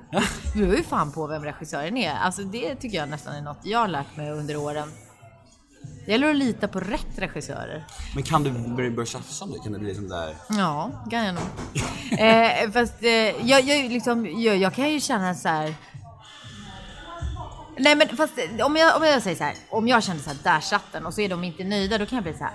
Det 0.53 0.59
beror 0.61 0.77
ju 0.77 0.83
fan 0.83 1.13
på 1.13 1.27
vem 1.27 1.45
regissören 1.45 1.97
är. 1.97 2.15
Alltså 2.15 2.43
det 2.43 2.75
tycker 2.75 2.99
jag 2.99 3.09
nästan 3.09 3.35
är 3.35 3.43
något 3.43 3.61
jag 3.63 3.79
har 3.79 3.89
lärt 3.89 4.17
mig 4.17 4.31
under 4.31 4.57
åren. 4.57 4.89
Det 6.11 6.15
gäller 6.15 6.31
att 6.31 6.37
lita 6.37 6.69
på 6.69 6.81
rätt 6.81 7.19
regissörer. 7.19 7.85
men 8.15 8.23
kan 8.23 8.43
du 8.43 8.51
börja, 8.91 9.07
tjafsa 9.07 9.45
om 9.45 9.53
det? 9.53 9.59
Kan 9.59 9.73
det 9.73 9.79
bli 9.79 9.89
liksom 9.89 10.09
där... 10.09 10.35
Ja, 10.49 10.91
kan 11.11 11.25
jag 11.25 11.35
nog. 11.35 11.45
eh, 12.21 12.71
fast 12.71 13.03
eh, 13.03 13.11
jag, 13.49 13.61
jag, 13.61 13.91
liksom, 13.91 14.41
jag, 14.41 14.57
jag 14.57 14.75
kan 14.75 14.91
ju 14.91 15.01
känna 15.01 15.35
så 15.35 15.49
här. 15.49 15.75
Nej 17.79 17.97
men 17.97 18.17
fast 18.17 18.39
eh, 18.39 18.67
om 18.67 18.77
jag, 18.77 18.97
om 18.97 19.05
jag 19.05 19.23
säger 19.23 19.37
så 19.37 19.45
här. 19.45 19.55
Om 19.71 19.89
jag 19.89 20.03
känner 20.03 20.21
så 20.21 20.31
här, 20.31 20.37
där 20.43 20.61
satt 20.61 20.93
den 20.93 21.07
och 21.07 21.15
så 21.15 21.21
är 21.21 21.29
de 21.29 21.45
inte 21.45 21.65
nöjda. 21.65 21.99
Då 21.99 22.07
kan 22.07 22.17
jag 22.17 22.23
bli 22.23 22.35
så 22.35 22.45
här. 22.45 22.55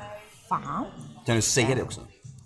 Fan. 0.50 0.86
Kan 1.26 1.36
du 1.36 1.42
säga 1.42 1.76
det 1.76 1.84
också? 1.84 2.02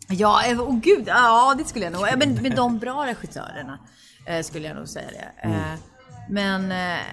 Ja, 0.08 0.46
eh, 0.46 0.62
åh 0.62 0.80
gud. 0.80 1.04
Ja, 1.08 1.56
det 1.58 1.66
skulle 1.66 1.86
jag 1.86 1.94
nog. 1.94 2.08
Men 2.18 2.34
med 2.34 2.56
de 2.56 2.80
bra 2.80 3.06
regissörerna 3.06 3.80
eh, 4.26 4.44
skulle 4.44 4.68
jag 4.68 4.78
nog 4.78 4.88
säga 4.88 5.08
det. 5.12 5.48
Mm. 5.48 5.60
Eh, 5.60 5.80
men 6.30 6.72
eh, 6.72 7.06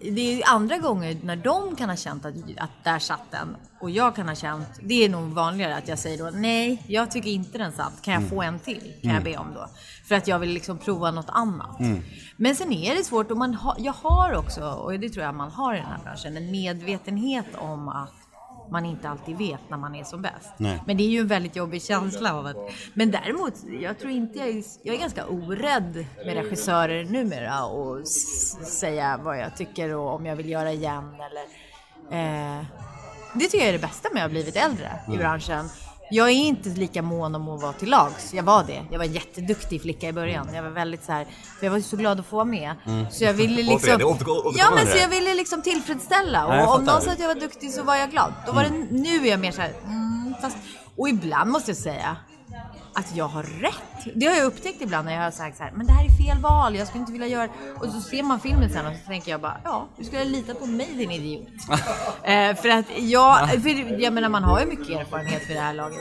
det 0.00 0.20
är 0.42 0.48
andra 0.54 0.78
gånger 0.78 1.16
när 1.22 1.36
de 1.36 1.76
kan 1.76 1.88
ha 1.88 1.96
känt 1.96 2.24
att, 2.24 2.34
att 2.56 2.70
där 2.84 2.98
satt 2.98 3.30
den 3.30 3.56
och 3.80 3.90
jag 3.90 4.16
kan 4.16 4.28
ha 4.28 4.34
känt, 4.34 4.68
det 4.82 5.04
är 5.04 5.08
nog 5.08 5.22
vanligare 5.32 5.76
att 5.76 5.88
jag 5.88 5.98
säger 5.98 6.18
då 6.18 6.30
nej, 6.34 6.82
jag 6.86 7.10
tycker 7.10 7.30
inte 7.30 7.58
den 7.58 7.72
satt. 7.72 8.02
Kan 8.02 8.14
jag 8.14 8.20
Mm. 8.22 8.30
få 8.30 8.42
en 8.42 8.58
till? 8.58 8.92
Kan 9.02 9.14
jag 9.14 9.24
be 9.24 9.36
om 9.36 9.54
då? 9.54 9.66
För 10.08 10.14
att 10.14 10.28
jag 10.28 10.38
vill 10.38 10.50
liksom 10.50 10.78
prova 10.78 11.10
något 11.10 11.28
annat. 11.28 11.80
Mm. 11.80 12.02
Men 12.36 12.54
sen 12.56 12.72
är 12.72 12.94
det 12.94 13.04
svårt 13.04 13.30
och 13.30 13.36
man 13.36 13.54
ha, 13.54 13.76
jag 13.78 13.92
har 13.92 14.32
också, 14.34 14.70
och 14.70 15.00
det 15.00 15.08
tror 15.10 15.24
jag 15.24 15.34
man 15.34 15.50
har 15.50 15.74
i 15.74 15.76
den 15.76 15.86
här 15.86 15.98
branschen, 16.04 16.36
en 16.36 16.50
medvetenhet 16.50 17.46
om 17.58 17.88
att 17.88 18.12
man 18.70 18.86
inte 18.86 19.08
alltid 19.08 19.36
vet 19.36 19.70
när 19.70 19.76
man 19.76 19.94
är 19.94 20.04
som 20.04 20.22
bäst. 20.22 20.54
Nej. 20.56 20.82
Men 20.86 20.96
det 20.96 21.02
är 21.02 21.08
ju 21.08 21.20
en 21.20 21.26
väldigt 21.26 21.56
jobbig 21.56 21.82
känsla 21.82 22.34
av 22.34 22.46
att... 22.46 22.56
Men 22.94 23.10
däremot, 23.10 23.54
jag 23.80 23.98
tror 23.98 24.12
inte 24.12 24.38
jag 24.38 24.48
är... 24.48 24.62
Jag 24.82 24.94
är 24.94 25.00
ganska 25.00 25.26
orädd 25.26 26.06
med 26.26 26.34
regissörer 26.34 27.04
numera 27.04 27.64
och 27.64 28.08
säga 28.66 29.20
vad 29.22 29.38
jag 29.38 29.56
tycker 29.56 29.94
och 29.94 30.14
om 30.14 30.26
jag 30.26 30.36
vill 30.36 30.48
göra 30.48 30.72
igen 30.72 31.14
eller... 31.14 31.58
Eh, 32.10 32.64
det 33.34 33.44
tycker 33.44 33.58
jag 33.58 33.68
är 33.68 33.72
det 33.72 33.78
bästa 33.78 34.08
med 34.12 34.24
att 34.24 34.30
ha 34.30 34.32
blivit 34.32 34.56
äldre 34.56 34.90
i 35.14 35.16
branschen. 35.16 35.68
Jag 36.10 36.28
är 36.28 36.32
inte 36.32 36.68
lika 36.68 37.02
mån 37.02 37.34
om 37.34 37.48
att 37.48 37.62
vara 37.62 37.72
till 37.72 37.90
lags. 37.90 38.34
Jag 38.34 38.42
var 38.42 38.64
det. 38.64 38.84
Jag 38.90 38.98
var 38.98 39.04
en 39.04 39.12
jätteduktig 39.12 39.82
flicka 39.82 40.08
i 40.08 40.12
början. 40.12 40.48
Jag 40.54 40.62
var 40.62 40.70
väldigt 40.70 41.04
så 41.04 41.12
här, 41.12 41.26
för 41.58 41.66
jag 41.66 41.70
var 41.72 41.80
så 41.80 41.96
glad 41.96 42.20
att 42.20 42.26
få 42.26 42.36
vara 42.36 42.44
med. 42.44 42.74
Så 43.10 43.24
jag 43.24 43.32
ville 43.34 43.62
liksom... 43.72 44.16
Ja 44.56 44.70
men 44.74 44.86
så 44.86 44.98
jag 44.98 45.08
ville 45.08 45.34
liksom 45.34 45.62
tillfredsställa. 45.62 46.48
Nej, 46.48 46.62
Och 46.66 46.74
om 46.74 46.78
fattar. 46.80 46.92
någon 46.92 47.02
sa 47.02 47.10
att 47.10 47.20
jag 47.20 47.28
var 47.28 47.34
duktig 47.34 47.70
så 47.72 47.82
var 47.82 47.96
jag 47.96 48.10
glad. 48.10 48.32
Då 48.46 48.52
var 48.52 48.62
det, 48.62 48.70
nu 48.90 49.26
är 49.26 49.30
jag 49.30 49.40
mer 49.40 49.52
så 49.52 49.60
här, 49.60 49.72
mm, 49.84 50.34
fast, 50.42 50.56
och 50.96 51.08
ibland 51.08 51.50
måste 51.50 51.70
jag 51.70 51.78
säga 51.78 52.16
att 52.98 53.16
jag 53.16 53.28
har 53.28 53.42
rätt. 53.42 54.14
Det 54.14 54.26
har 54.26 54.34
jag 54.34 54.44
upptäckt 54.44 54.82
ibland 54.82 55.06
när 55.06 55.14
jag 55.14 55.22
har 55.22 55.30
sagt 55.30 55.56
så 55.56 55.62
här, 55.62 55.72
men 55.76 55.86
det 55.86 55.92
här 55.92 56.04
är 56.04 56.08
fel 56.26 56.38
val, 56.42 56.76
jag 56.76 56.86
skulle 56.88 57.00
inte 57.00 57.12
vilja 57.12 57.26
göra 57.26 57.48
Och 57.80 57.86
så 57.92 58.00
ser 58.00 58.22
man 58.22 58.40
filmen 58.40 58.70
sen 58.70 58.86
och 58.86 58.92
så 58.92 59.06
tänker 59.06 59.30
jag 59.30 59.40
bara, 59.40 59.60
ja, 59.64 59.88
du 59.98 60.04
skulle 60.04 60.18
ha 60.22 60.28
litat 60.28 60.58
på 60.60 60.66
mig 60.66 60.94
din 60.96 61.10
idiot. 61.10 61.48
eh, 62.24 62.54
för 62.54 62.68
att 62.68 62.86
jag, 62.98 63.48
för 63.48 64.00
jag 64.00 64.12
menar 64.12 64.28
man 64.28 64.42
har 64.44 64.60
ju 64.60 64.66
mycket 64.66 64.88
erfarenhet 64.88 65.42
för 65.46 65.54
det 65.54 65.60
här 65.60 65.74
laget. 65.74 65.98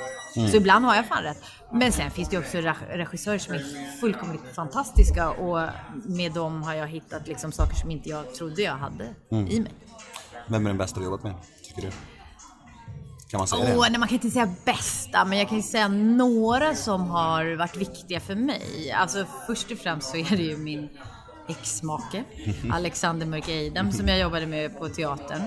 Så 0.52 0.58
ibland 0.58 0.86
har 0.86 0.96
jag 0.96 1.06
fan 1.08 1.24
rätt. 1.24 1.44
Men 1.72 1.92
sen 1.92 2.12
finns 2.12 2.30
det 2.30 2.36
ju 2.36 2.42
också 2.42 2.58
reg- 2.58 2.88
regissörer 2.98 3.38
som 3.38 3.54
är 3.54 3.98
fullkomligt 4.02 4.56
fantastiska 4.56 5.30
och 5.30 5.70
med 6.06 6.32
dem 6.34 6.64
har 6.64 6.74
jag 6.74 6.88
hittat 6.88 7.28
liksom 7.28 7.52
saker 7.52 7.76
som 7.76 7.92
inte 7.92 8.10
jag 8.10 8.34
trodde 8.36 8.62
jag 8.62 8.76
hade 8.76 9.04
i 9.32 9.60
mig. 9.60 9.72
Vem 10.48 10.66
är 10.66 10.70
den 10.70 10.78
bästa 10.78 11.00
du 11.00 11.06
jobbat 11.06 11.24
med, 11.24 11.34
tycker 11.64 11.82
du? 11.82 11.92
Kan 13.30 13.38
man 13.38 13.48
säga 13.48 13.62
Åh, 13.62 13.84
det? 13.84 13.90
nej, 13.90 14.00
man 14.00 14.08
kan 14.08 14.16
inte 14.16 14.30
säga 14.30 14.54
bästa, 14.66 15.26
men 15.26 15.38
jag 15.38 15.48
kan 15.48 15.58
ju 15.58 15.64
säga 15.64 15.88
några 15.88 16.76
som 16.76 17.02
har 17.10 17.56
varit 17.56 17.78
viktiga 17.78 18.20
för 18.20 18.36
mig. 18.36 18.92
Alltså 18.92 19.26
först 19.48 19.72
och 19.72 19.78
främst 19.78 20.10
så 20.10 20.18
är 20.18 20.38
det 20.38 20.44
ju 20.44 20.58
min 20.58 20.90
ex-make, 21.48 22.24
Alexander 22.72 23.26
Mörk 23.26 23.48
Eidem, 23.50 23.92
som 23.92 24.08
jag 24.08 24.20
jobbade 24.20 24.46
med 24.46 24.80
på 24.80 24.90
teatern. 24.90 25.42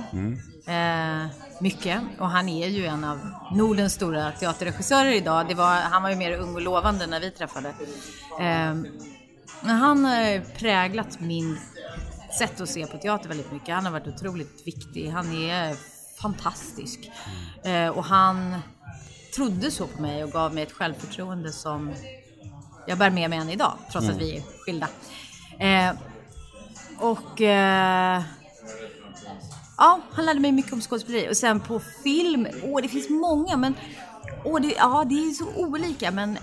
Eh, 0.67 1.27
mycket. 1.61 2.01
Och 2.19 2.29
han 2.29 2.49
är 2.49 2.69
ju 2.69 2.87
en 2.87 3.05
av 3.05 3.19
Nordens 3.55 3.93
stora 3.93 4.33
teaterregissörer 4.33 5.13
idag. 5.13 5.49
Det 5.49 5.55
var, 5.55 5.75
han 5.75 6.03
var 6.03 6.11
ju 6.11 6.17
mer 6.17 6.33
ung 6.33 6.55
och 6.55 6.61
lovande 6.61 7.07
när 7.07 7.21
vi 7.21 7.31
träffade. 7.31 7.69
Eh, 8.41 8.75
men 9.63 9.77
han 9.77 10.05
har 10.05 10.55
präglat 10.59 11.21
min 11.21 11.59
sätt 12.39 12.61
att 12.61 12.69
se 12.69 12.87
på 12.87 12.99
teater 12.99 13.29
väldigt 13.29 13.53
mycket. 13.53 13.75
Han 13.75 13.85
har 13.85 13.93
varit 13.93 14.07
otroligt 14.07 14.67
viktig. 14.67 15.09
Han 15.09 15.43
är 15.43 15.77
fantastisk. 16.23 17.11
Eh, 17.65 17.89
och 17.89 18.05
han 18.05 18.55
trodde 19.37 19.71
så 19.71 19.87
på 19.87 20.03
mig 20.03 20.25
och 20.25 20.31
gav 20.31 20.55
mig 20.55 20.63
ett 20.63 20.73
självförtroende 20.73 21.53
som 21.53 21.95
jag 22.87 22.99
bär 22.99 23.11
med 23.11 23.31
mig 23.31 23.39
än 23.39 23.51
idag, 23.51 23.73
trots 23.93 24.09
att 24.09 24.17
vi 24.17 24.37
är 24.37 24.43
skilda. 24.43 24.89
Eh, 25.59 25.93
och 26.99 27.41
eh, 27.41 28.23
ja, 29.77 30.01
han 30.13 30.25
lärde 30.25 30.41
mig 30.41 30.53
mycket 30.53 30.73
om 30.73 30.81
skådespeleri. 30.81 31.31
Och 31.31 31.37
sen 31.37 31.61
på 31.61 31.81
film, 32.05 32.47
åh 32.65 32.83
det 32.83 32.89
finns 32.89 33.11
många 33.11 33.57
men 33.57 33.75
åh, 34.45 34.61
det, 34.61 34.75
ja, 34.77 35.05
det 35.09 35.15
är 35.15 35.31
så 35.31 35.55
olika. 35.57 36.11
Men 36.11 36.39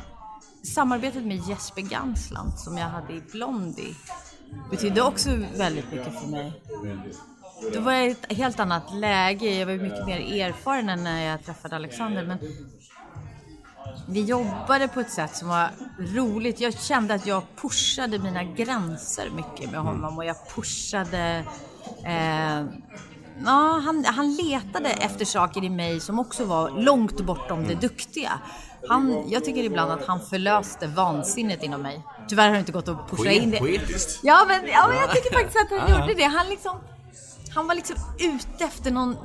samarbetet 0.64 1.24
med 1.24 1.48
Jesper 1.48 1.82
Gansland 1.82 2.60
som 2.60 2.78
jag 2.78 2.88
hade 2.90 3.14
i 3.14 3.22
Blondie 3.32 3.96
betydde 4.72 5.02
också 5.02 5.30
väldigt 5.58 5.92
mycket 5.92 6.22
för 6.22 6.28
mig. 6.28 6.54
Då 7.74 7.80
var 7.80 7.92
jag 7.92 8.08
i 8.08 8.12
ett 8.12 8.34
helt 8.38 8.60
annat 8.60 8.94
läge. 8.94 9.56
Jag 9.56 9.66
var 9.66 9.74
mycket 9.74 10.06
mer 10.06 10.44
erfaren 10.44 10.90
än 10.90 11.04
när 11.04 11.26
jag 11.26 11.44
träffade 11.44 11.76
Alexander. 11.76 12.26
Men 12.26 12.38
vi 14.08 14.24
jobbade 14.24 14.88
på 14.88 15.00
ett 15.00 15.12
sätt 15.12 15.36
som 15.36 15.48
var 15.48 15.70
roligt. 16.00 16.60
Jag 16.60 16.80
kände 16.80 17.14
att 17.14 17.26
jag 17.26 17.44
pushade 17.62 18.20
mina 18.20 18.44
gränser 18.44 19.30
mycket 19.30 19.72
med 19.72 19.80
honom 19.80 20.18
och 20.18 20.26
jag 20.26 20.36
pushade... 20.56 21.44
Eh, 22.06 22.66
ja, 23.46 23.82
han, 23.86 24.06
han 24.06 24.36
letade 24.36 24.90
efter 24.90 25.26
saker 25.26 25.64
i 25.64 25.70
mig 25.70 26.00
som 26.00 26.20
också 26.20 26.46
var 26.46 26.70
långt 26.70 27.22
bortom 27.22 27.68
det 27.68 27.76
duktiga. 27.76 28.32
Han, 28.90 29.30
jag 29.30 29.46
tycker 29.46 29.64
ibland 29.64 29.92
att 29.92 30.06
han 30.06 30.20
förlöste 30.20 30.88
vansinnet 30.88 31.64
inom 31.64 31.82
mig. 31.82 32.02
Tyvärr 32.28 32.46
har 32.46 32.54
det 32.54 32.60
inte 32.60 32.72
gått 32.72 32.88
att 32.88 33.10
pusha 33.10 33.32
in 33.32 33.52
det. 33.52 33.58
Poetiskt. 33.58 34.20
Ja 34.24 34.46
men, 34.48 34.68
ja, 34.68 34.88
men 34.88 34.98
jag 34.98 35.12
tycker 35.16 35.34
faktiskt 35.34 35.58
att 35.72 35.80
han 35.80 36.02
gjorde 36.02 36.14
det. 36.14 36.24
Han, 36.24 36.50
liksom, 36.50 36.78
han 37.58 37.68
var 37.68 37.76
liksom 37.76 37.96
ute 38.20 38.64
efter 38.64 38.92
någon 38.92 39.16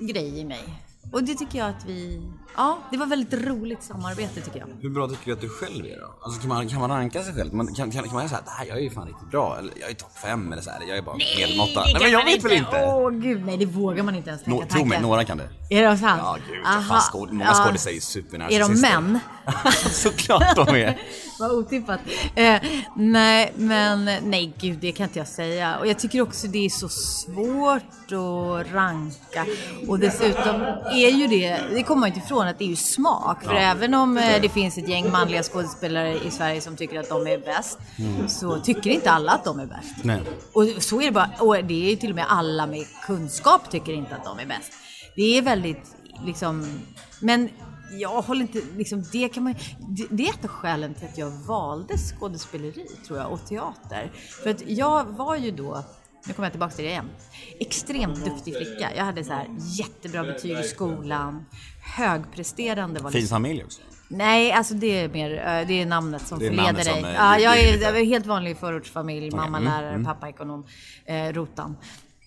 grej 0.00 0.38
i 0.38 0.44
mig. 0.44 0.84
Och 1.12 1.24
det 1.24 1.34
tycker 1.34 1.58
jag 1.58 1.68
att 1.68 1.84
vi... 1.86 2.30
Ja, 2.58 2.78
det 2.90 2.96
var 2.96 3.06
väldigt 3.06 3.46
roligt 3.46 3.82
samarbete 3.82 4.40
tycker 4.40 4.58
jag. 4.58 4.68
Hur 4.80 4.90
bra 4.90 5.08
tycker 5.08 5.26
du 5.26 5.32
att 5.32 5.40
du 5.40 5.48
själv 5.48 5.86
är 5.86 6.00
då? 6.00 6.14
Alltså 6.22 6.40
kan 6.40 6.48
man, 6.48 6.68
kan 6.68 6.80
man 6.80 6.90
ranka 6.90 7.22
sig 7.22 7.34
själv? 7.34 7.54
Man, 7.54 7.74
kan, 7.74 7.90
kan, 7.90 8.04
kan 8.04 8.14
man 8.14 8.28
säga 8.28 8.38
att 8.38 8.44
det 8.44 8.50
här, 8.50 8.66
jag 8.66 8.76
är 8.76 8.80
ju 8.80 8.90
fan 8.90 9.06
riktigt 9.06 9.30
bra, 9.30 9.56
eller 9.58 9.72
jag 9.80 9.90
är 9.90 9.94
topp 9.94 10.18
fem 10.22 10.52
eller 10.52 10.62
så 10.62 10.70
här, 10.70 10.80
jag 10.88 10.98
är 10.98 11.02
bara 11.02 11.16
medelmåtta. 11.16 11.82
Nej 11.84 11.96
men 12.00 12.10
jag 12.10 12.24
vet 12.24 12.44
väl 12.44 12.52
inte? 12.52 12.84
Åh 12.84 13.10
gud, 13.10 13.46
nej 13.46 13.56
det 13.56 13.66
vågar 13.66 14.02
man 14.02 14.14
inte 14.14 14.30
ens 14.30 14.42
tänka 14.42 14.60
Nå, 14.60 14.66
tro 14.66 14.84
mig, 14.84 15.00
några 15.00 15.24
kan 15.24 15.38
det. 15.38 15.48
Är 15.70 15.90
det 15.90 15.98
sant? 15.98 16.20
Ja 16.24 16.36
gud, 16.48 16.64
Aha, 16.66 16.82
fan, 16.82 17.00
skåd, 17.00 17.32
många 17.32 17.50
ja. 17.50 17.64
skådisar 17.64 17.90
är 17.90 17.94
ju 17.94 17.98
Är 17.98 18.00
supernarcissister. 18.00 18.94
de 18.94 19.02
män? 19.02 19.18
Såklart 19.92 20.56
de 20.56 20.68
är. 20.68 20.98
Vad 21.38 21.52
otippat. 21.52 22.00
Eh, 22.34 22.62
nej, 22.96 23.52
men 23.56 24.04
nej 24.04 24.52
gud, 24.60 24.78
det 24.80 24.92
kan 24.92 25.04
inte 25.04 25.18
jag 25.18 25.28
säga. 25.28 25.78
Och 25.78 25.86
jag 25.86 25.98
tycker 25.98 26.20
också 26.20 26.46
det 26.46 26.64
är 26.64 26.68
så 26.68 26.88
svårt 26.88 28.12
att 28.12 28.72
ranka. 28.72 29.46
Och 29.88 29.98
dessutom 29.98 30.62
är 30.92 31.10
ju 31.10 31.26
det, 31.26 31.60
det 31.74 31.82
kommer 31.82 32.00
man 32.00 32.06
inte 32.08 32.20
ifrån, 32.20 32.47
att 32.48 32.58
det 32.58 32.64
är 32.64 32.68
ju 32.68 32.76
smak. 32.76 33.44
För 33.44 33.54
även 33.54 33.94
om 33.94 34.16
eh, 34.16 34.42
det 34.42 34.48
finns 34.48 34.78
ett 34.78 34.88
gäng 34.88 35.10
manliga 35.10 35.42
skådespelare 35.42 36.14
i 36.26 36.30
Sverige 36.30 36.60
som 36.60 36.76
tycker 36.76 37.00
att 37.00 37.08
de 37.08 37.26
är 37.26 37.38
bäst, 37.38 37.78
så 38.28 38.60
tycker 38.60 38.90
inte 38.90 39.10
alla 39.10 39.32
att 39.32 39.44
de 39.44 39.60
är 39.60 39.66
bäst. 39.66 39.94
Nej. 40.04 40.20
Och 40.52 40.82
så 40.82 41.00
är 41.00 41.04
det 41.04 41.12
bara, 41.12 41.30
och 41.40 41.64
det 41.64 41.86
är 41.86 41.90
ju 41.90 41.96
till 41.96 42.10
och 42.10 42.16
med 42.16 42.26
alla 42.28 42.66
med 42.66 42.86
kunskap 43.06 43.70
tycker 43.70 43.92
inte 43.92 44.14
att 44.14 44.24
de 44.24 44.38
är 44.38 44.46
bäst. 44.46 44.72
Det 45.16 45.38
är 45.38 45.42
väldigt, 45.42 45.96
liksom, 46.24 46.80
men 47.20 47.48
jag 47.90 48.22
håller 48.22 48.40
inte, 48.40 48.60
liksom, 48.76 49.04
det 49.12 49.28
kan 49.28 49.42
man 49.42 49.54
det, 49.88 50.06
det 50.10 50.26
är 50.26 50.30
ett 50.30 50.44
av 50.44 50.50
skälen 50.50 50.94
till 50.94 51.08
att 51.08 51.18
jag 51.18 51.30
valde 51.30 51.94
skådespeleri, 51.98 52.86
tror 53.06 53.18
jag, 53.18 53.32
och 53.32 53.46
teater. 53.46 54.12
För 54.42 54.50
att 54.50 54.68
jag 54.68 55.04
var 55.04 55.36
ju 55.36 55.50
då, 55.50 55.84
nu 56.28 56.34
kommer 56.34 56.46
jag 56.46 56.52
tillbaka 56.52 56.74
till 56.74 56.84
det 56.84 56.90
igen, 56.90 57.10
extremt 57.60 58.24
duktig 58.24 58.56
flicka. 58.56 58.90
Jag 58.96 59.04
hade 59.04 59.24
så 59.24 59.32
här 59.32 59.46
jättebra 59.58 60.24
betyg 60.24 60.58
i 60.58 60.62
skolan, 60.62 61.44
högpresterande 61.96 63.00
var 63.00 63.10
Fin 63.10 63.20
liksom 63.20 63.34
familj 63.34 63.64
också. 63.64 63.80
Nej, 64.08 64.52
alltså 64.52 64.74
det 64.74 64.86
är 64.86 65.08
mer, 65.08 65.30
eh, 65.30 65.66
det 65.66 65.82
är 65.82 65.86
namnet 65.86 66.26
som 66.26 66.42
är 66.42 66.46
förleder 66.46 66.72
dig. 66.72 66.84
som, 66.84 67.04
eh, 67.04 67.14
ja, 67.14 67.38
jag 67.38 67.58
är, 67.58 67.82
jag 67.82 68.00
är 68.00 68.04
helt 68.04 68.26
vanlig 68.26 68.56
förortsfamilj, 68.56 69.30
mamma 69.30 69.58
mm, 69.58 69.64
lärare, 69.64 70.04
pappa 70.04 70.28
ekonom, 70.28 70.66
eh, 71.04 71.32
rotan. 71.32 71.76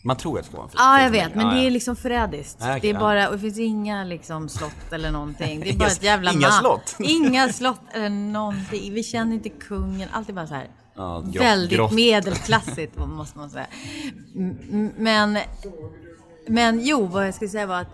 Man 0.03 0.15
tror 0.15 0.39
att 0.39 0.45
det 0.45 0.47
ska 0.47 0.57
vara 0.57 0.65
en 0.65 0.69
fin 0.69 0.77
Ja, 0.79 1.01
jag 1.03 1.09
vet, 1.09 1.35
men 1.35 1.47
Ja, 1.47 1.53
det 1.53 1.67
är 1.67 1.71
liksom 1.71 1.95
förrädiskt. 1.95 2.57
Okej, 2.61 2.79
det 2.81 2.89
är 2.89 2.99
bara, 2.99 3.27
och 3.27 3.33
det 3.33 3.39
finns 3.39 3.59
inga 3.59 4.03
liksom 4.03 4.49
slott 4.49 4.91
eller 4.93 5.11
någonting. 5.11 5.59
Det 5.59 5.69
är 5.69 5.77
bara 5.77 5.89
ett 5.89 6.03
jävla 6.03 6.31
inga 6.31 6.51
slott? 6.51 6.95
Inga 6.99 7.53
slott 7.53 7.81
eller 7.93 8.09
någonting. 8.09 8.93
Vi 8.93 9.03
känner 9.03 9.33
inte 9.33 9.49
kungen. 9.49 10.09
Allt 10.11 10.29
är 10.29 10.33
bara 10.33 10.47
så 10.47 10.55
här. 10.55 10.67
Ja, 10.95 11.23
grott- 11.25 11.35
väldigt 11.43 11.77
grott. 11.77 11.91
medelklassigt 11.91 12.97
måste 13.07 13.37
man 13.37 13.49
säga. 13.49 13.67
Men, 14.97 15.37
men 16.47 16.79
jo, 16.85 17.05
vad 17.05 17.27
jag 17.27 17.33
skulle 17.35 17.49
säga 17.49 17.65
var 17.65 17.81
att 17.81 17.87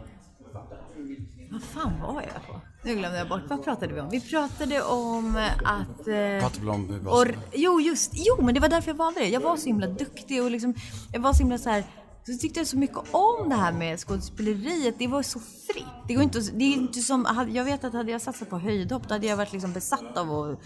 vad 1.51 1.63
fan 1.63 2.01
var 2.01 2.21
jag 2.21 2.47
på? 2.47 2.61
Nu 2.83 2.95
glömde 2.95 3.17
jag 3.17 3.29
bort. 3.29 3.41
Vad 3.47 3.63
pratade 3.63 3.93
vi 3.93 3.99
om? 4.01 4.09
Vi 4.09 4.21
pratade 4.21 4.81
om 4.81 5.35
att... 5.63 6.07
Eh, 6.07 6.39
Pratade 6.39 6.59
väl 6.59 6.69
om 6.69 7.07
och, 7.07 7.25
jo, 7.53 7.81
just 7.81 8.11
Jo, 8.13 8.41
men 8.43 8.53
det 8.53 8.59
var 8.59 8.69
därför 8.69 8.91
jag 8.91 8.95
valde 8.95 9.19
det. 9.19 9.27
Jag 9.27 9.39
var 9.41 9.57
så 9.57 9.65
himla 9.65 9.87
duktig 9.87 10.43
och 10.43 10.51
liksom... 10.51 10.73
Jag 11.13 11.19
var 11.19 11.33
så 11.33 11.39
himla 11.39 11.57
så 11.57 11.69
här... 11.69 11.83
Så 12.25 12.33
tyckte 12.37 12.59
jag 12.59 12.67
så 12.67 12.77
mycket 12.77 12.97
om 13.11 13.49
det 13.49 13.55
här 13.55 13.71
med 13.71 13.99
skådespeleriet. 13.99 14.95
Det 14.99 15.07
var 15.07 15.23
så 15.23 15.39
fritt. 15.39 15.85
Det, 16.07 16.13
går 16.13 16.23
inte, 16.23 16.39
det 16.39 16.63
är 16.65 16.73
inte 16.73 16.99
som... 16.99 17.47
Jag 17.51 17.63
vet 17.65 17.83
att 17.83 17.93
hade 17.93 18.11
jag 18.11 18.21
satsat 18.21 18.49
på 18.49 18.57
höjdhopp 18.59 19.07
då 19.07 19.13
hade 19.13 19.27
jag 19.27 19.37
varit 19.37 19.53
liksom 19.53 19.73
besatt 19.73 20.17
av 20.17 20.31
att 20.31 20.59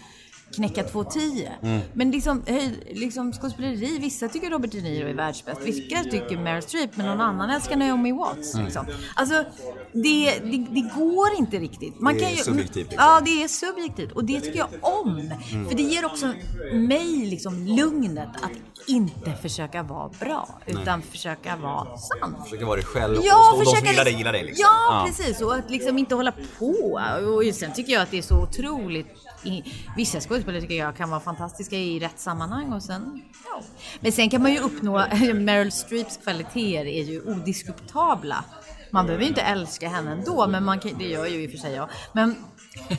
knäcka 0.54 0.82
2,10. 0.82 1.48
Mm. 1.62 1.80
Men 1.92 2.10
liksom, 2.10 2.42
höjd, 2.46 2.78
liksom 2.92 3.32
skådespeleri, 3.32 3.98
vissa 3.98 4.28
tycker 4.28 4.50
Robert 4.50 4.70
De 4.72 4.80
Niro 4.80 5.08
är 5.08 5.14
världsbäst, 5.14 5.60
vissa 5.64 6.02
tycker 6.10 6.36
Meryl 6.38 6.62
Streep, 6.62 6.96
men 6.96 7.06
någon 7.06 7.20
annan 7.20 7.50
älskar 7.50 7.76
Naomi 7.76 8.12
Watts. 8.12 8.54
Mm. 8.54 8.64
Liksom. 8.66 8.86
Alltså, 9.14 9.44
det, 9.92 10.38
det, 10.44 10.66
det 10.70 10.90
går 10.96 11.34
inte 11.38 11.58
riktigt. 11.58 12.00
Man 12.00 12.14
Det 12.14 12.20
kan 12.20 12.28
är 12.28 12.36
ju, 12.36 12.42
subjektivt, 12.42 12.90
liksom. 12.90 12.96
Ja, 13.08 13.20
det 13.24 13.42
är 13.42 13.48
subjektivt. 13.48 14.12
Och 14.12 14.24
det 14.24 14.40
tycker 14.40 14.58
jag 14.58 14.68
om. 14.80 15.30
För 15.68 15.76
det 15.76 15.82
ger 15.82 16.04
också 16.04 16.32
mig 16.72 17.26
liksom 17.26 17.66
lugnet 17.66 18.28
att 18.42 18.50
inte 18.86 19.32
försöka 19.42 19.82
vara 19.82 20.10
bra, 20.20 20.48
utan 20.66 21.02
försöka 21.02 21.56
vara 21.56 21.96
sann. 21.98 22.36
Försöka 22.44 22.66
vara 22.66 22.76
dig 22.76 22.84
själv 22.84 23.18
och, 23.18 23.24
Ja, 23.26 23.52
och 23.52 23.58
de 23.58 23.64
som 23.64 23.74
försöka 23.74 23.90
gillar 23.90 24.04
dig 24.04 24.12
liksom- 24.12 24.18
gillar 24.18 24.32
dig 24.32 24.44
liksom. 24.44 24.62
Ja, 24.68 25.04
precis. 25.06 25.40
Och 25.40 25.54
att 25.54 25.70
liksom 25.70 25.98
inte 25.98 26.14
hålla 26.14 26.32
på. 26.58 27.00
Och 27.36 27.54
sen 27.54 27.72
tycker 27.72 27.92
jag 27.92 28.02
att 28.02 28.10
det 28.10 28.18
är 28.18 28.22
så 28.22 28.42
otroligt... 28.42 29.06
I, 29.44 29.64
vissa 29.96 30.20
skådespelare 30.20 30.60
tycker 30.60 30.74
jag 30.74 30.96
kan 30.96 31.10
vara 31.10 31.20
fantastiska 31.20 31.76
i 31.76 31.98
rätt 31.98 32.18
sammanhang 32.18 32.72
och 32.72 32.82
sen... 32.82 33.22
Ja. 33.44 33.62
Men 34.00 34.12
sen 34.12 34.30
kan 34.30 34.42
man 34.42 34.52
ju 34.52 34.58
uppnå... 34.58 34.92
Meryl 35.34 35.72
Streeps 35.72 36.16
kvaliteter 36.16 36.86
är 36.86 37.02
ju 37.02 37.20
odiskutabla. 37.20 38.44
Man 38.90 39.06
behöver 39.06 39.22
ju 39.22 39.28
inte 39.28 39.42
älska 39.42 39.88
henne 39.88 40.12
ändå, 40.12 40.46
men 40.46 40.64
man 40.64 40.80
kan, 40.80 40.98
det 40.98 41.04
gör 41.04 41.26
ju 41.26 41.42
i 41.42 41.46
och 41.46 41.50
för 41.50 41.58
sig 41.58 41.74
jag. 41.74 41.88
Men 42.12 42.36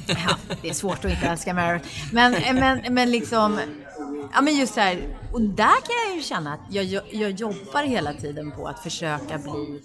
ja, 0.08 0.38
det 0.62 0.70
är 0.70 0.74
svårt 0.74 1.06
att 1.06 1.12
inte 1.12 1.28
älska 1.28 1.54
Meryl. 1.54 1.82
Men, 2.12 2.32
men, 2.56 2.94
men 2.94 3.12
liksom... 3.12 3.60
Ja 4.34 4.42
men 4.42 4.56
just 4.56 4.76
här, 4.76 5.18
och 5.32 5.42
där 5.42 5.82
kan 5.82 5.96
jag 6.08 6.16
ju 6.16 6.24
känna 6.24 6.54
att 6.54 6.60
jag, 6.70 6.86
jag, 6.86 7.04
jag 7.12 7.32
jobbar 7.32 7.84
hela 7.84 8.14
tiden 8.14 8.52
på 8.52 8.68
att 8.68 8.80
försöka 8.80 9.38
bli 9.38 9.82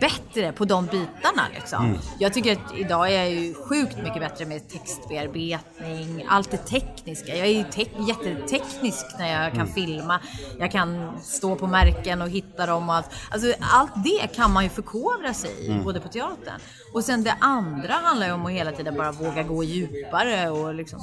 bättre 0.00 0.52
på 0.52 0.64
de 0.64 0.86
bitarna 0.86 1.42
liksom. 1.54 1.98
Jag 2.18 2.34
tycker 2.34 2.52
att 2.52 2.74
idag 2.76 3.10
är 3.12 3.18
jag 3.18 3.30
ju 3.30 3.54
sjukt 3.54 3.96
mycket 3.96 4.20
bättre 4.20 4.46
med 4.46 4.68
textbearbetning, 4.68 6.26
allt 6.28 6.50
det 6.50 6.56
tekniska. 6.56 7.36
Jag 7.36 7.46
är 7.46 7.52
ju 7.52 7.64
te- 7.64 7.90
jätteteknisk 8.08 9.06
när 9.18 9.42
jag 9.42 9.52
kan 9.52 9.66
filma. 9.68 10.20
Jag 10.58 10.70
kan 10.72 11.20
stå 11.22 11.56
på 11.56 11.66
märken 11.66 12.22
och 12.22 12.28
hitta 12.28 12.66
dem 12.66 12.88
och 12.88 12.94
allt. 12.94 13.06
Alltså 13.30 13.52
allt 13.60 13.92
det 14.04 14.26
kan 14.36 14.52
man 14.52 14.64
ju 14.64 14.70
förkovra 14.70 15.34
sig 15.34 15.66
i, 15.66 15.78
både 15.84 16.00
på 16.00 16.08
teatern. 16.08 16.60
Och 16.94 17.04
sen 17.04 17.22
det 17.24 17.36
andra 17.40 17.92
handlar 17.92 18.26
ju 18.26 18.32
om 18.32 18.46
att 18.46 18.52
hela 18.52 18.72
tiden 18.72 18.96
bara 18.96 19.12
våga 19.12 19.42
gå 19.42 19.64
djupare 19.64 20.50
och 20.50 20.74
liksom 20.74 21.00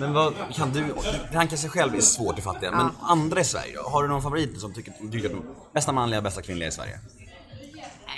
Men 0.00 0.12
vad 0.12 0.34
kan 0.52 0.72
du, 0.72 0.84
ranka 1.32 1.56
sig 1.56 1.70
själv 1.70 1.94
är 1.94 2.00
svårt 2.00 2.38
att 2.38 2.44
fatta, 2.44 2.70
men 2.70 2.86
andra 3.02 3.40
i 3.40 3.44
Sverige? 3.44 3.76
Har 3.84 4.02
du 4.02 4.08
någon 4.08 4.22
favorit 4.22 4.60
som 4.60 4.74
tycker, 4.74 4.92
du 5.00 5.10
tycker 5.10 5.26
att 5.26 5.32
de 5.34 5.44
bästa 5.74 5.92
manliga 5.92 6.20
bästa 6.22 6.42
kvinnliga 6.42 6.68
i 6.68 6.72
Sverige? 6.72 6.98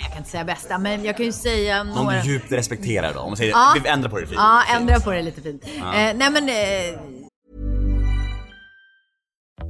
Jag 0.07 0.13
kan 0.13 0.17
inte 0.17 0.29
säga 0.29 0.43
bästa, 0.43 0.77
men 0.77 1.03
jag 1.05 1.17
kan 1.17 1.25
ju 1.25 1.31
säga 1.31 1.83
Någon 1.83 1.95
några... 2.05 2.21
du 2.21 2.31
djupt 2.31 2.51
respekterar 2.51 3.13
då? 3.13 3.19
Om 3.19 3.29
man 3.29 3.37
säger, 3.37 3.51
Ja. 3.51 3.75
vi 3.83 3.89
ändrar 3.89 4.09
på 4.09 4.19
det 4.19 4.27
fint. 4.27 4.39
Ja, 4.39 4.63
ändra 4.75 4.99
på 4.99 5.11
det 5.11 5.21
lite 5.21 5.41
fint. 5.41 5.63
Eh, 5.65 5.81
nej 5.93 6.15
men... 6.31 6.49
Eh, 6.49 6.99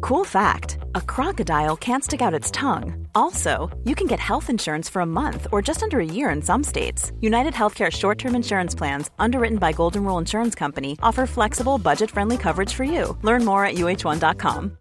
Cool 0.01 0.25
fact 0.25 0.77
a 0.95 1.01
crocodile 1.15 1.75
can't 1.75 2.03
stick 2.03 2.21
out 2.21 2.33
its 2.39 2.51
tongue. 2.51 3.07
Also, 3.15 3.69
you 3.83 3.95
can 3.95 4.07
get 4.07 4.19
health 4.19 4.49
insurance 4.49 4.87
for 4.93 5.01
a 5.01 5.05
month 5.05 5.47
or 5.51 5.61
just 5.67 5.81
under 5.83 5.99
a 5.99 6.05
year 6.05 6.29
in 6.35 6.41
some 6.41 6.63
states. 6.63 7.11
United 7.19 7.53
Healthcare 7.53 7.91
short 7.91 8.17
term 8.19 8.35
insurance 8.35 8.75
plans, 8.77 9.09
underwritten 9.17 9.57
by 9.57 9.73
Golden 9.73 10.03
Rule 10.03 10.19
Insurance 10.19 10.59
Company, 10.59 10.97
offer 11.01 11.25
flexible, 11.25 11.77
budget 11.79 12.11
friendly 12.11 12.37
coverage 12.37 12.73
for 12.75 12.83
you. 12.83 13.17
Learn 13.23 13.43
more 13.43 13.65
at 13.65 13.75
uh1.com. 13.75 14.77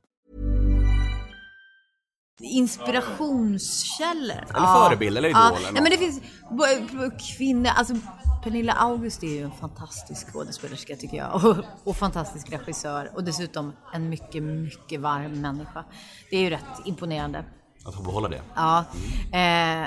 inspirationskällor. 2.41 4.45
Eller 4.55 4.67
förebild, 4.67 5.19
eller 5.19 5.29
idol 5.29 5.41
Ja, 5.75 5.83
men 5.83 5.85
det 5.85 5.99
finns 5.99 6.21
kvinnor, 7.37 7.71
alltså 7.77 7.95
Pernilla 8.45 8.73
August 8.73 9.23
är 9.23 9.27
ju 9.27 9.43
en 9.43 9.53
fantastisk 9.53 10.33
skådespelerska 10.33 10.97
tycker 10.97 11.17
jag. 11.17 11.35
Och, 11.35 11.57
och 11.85 11.97
fantastisk 11.97 12.53
regissör. 12.53 13.11
Och 13.15 13.25
dessutom 13.25 13.73
en 13.95 14.09
mycket, 14.09 14.43
mycket 14.43 15.01
varm 15.01 15.41
människa. 15.41 15.85
Det 16.31 16.37
är 16.37 16.41
ju 16.41 16.51
rätt 16.51 16.81
imponerande. 16.85 17.45
Att 17.85 17.95
få 17.95 18.03
behålla 18.03 18.29
det. 18.29 18.41
Ja. 18.55 18.85
Eh, 19.33 19.87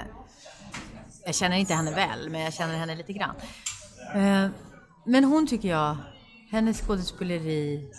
jag 1.25 1.35
känner 1.35 1.57
inte 1.57 1.73
henne 1.73 1.91
väl, 1.91 2.29
men 2.29 2.41
jag 2.41 2.53
känner 2.53 2.77
henne 2.77 2.95
lite 2.95 3.13
grann. 3.13 3.35
Eh, 4.13 4.47
men 5.05 5.23
hon 5.23 5.47
tycker 5.47 5.69
jag, 5.69 5.97
hennes 6.51 6.81
skådespeleri 6.81 7.91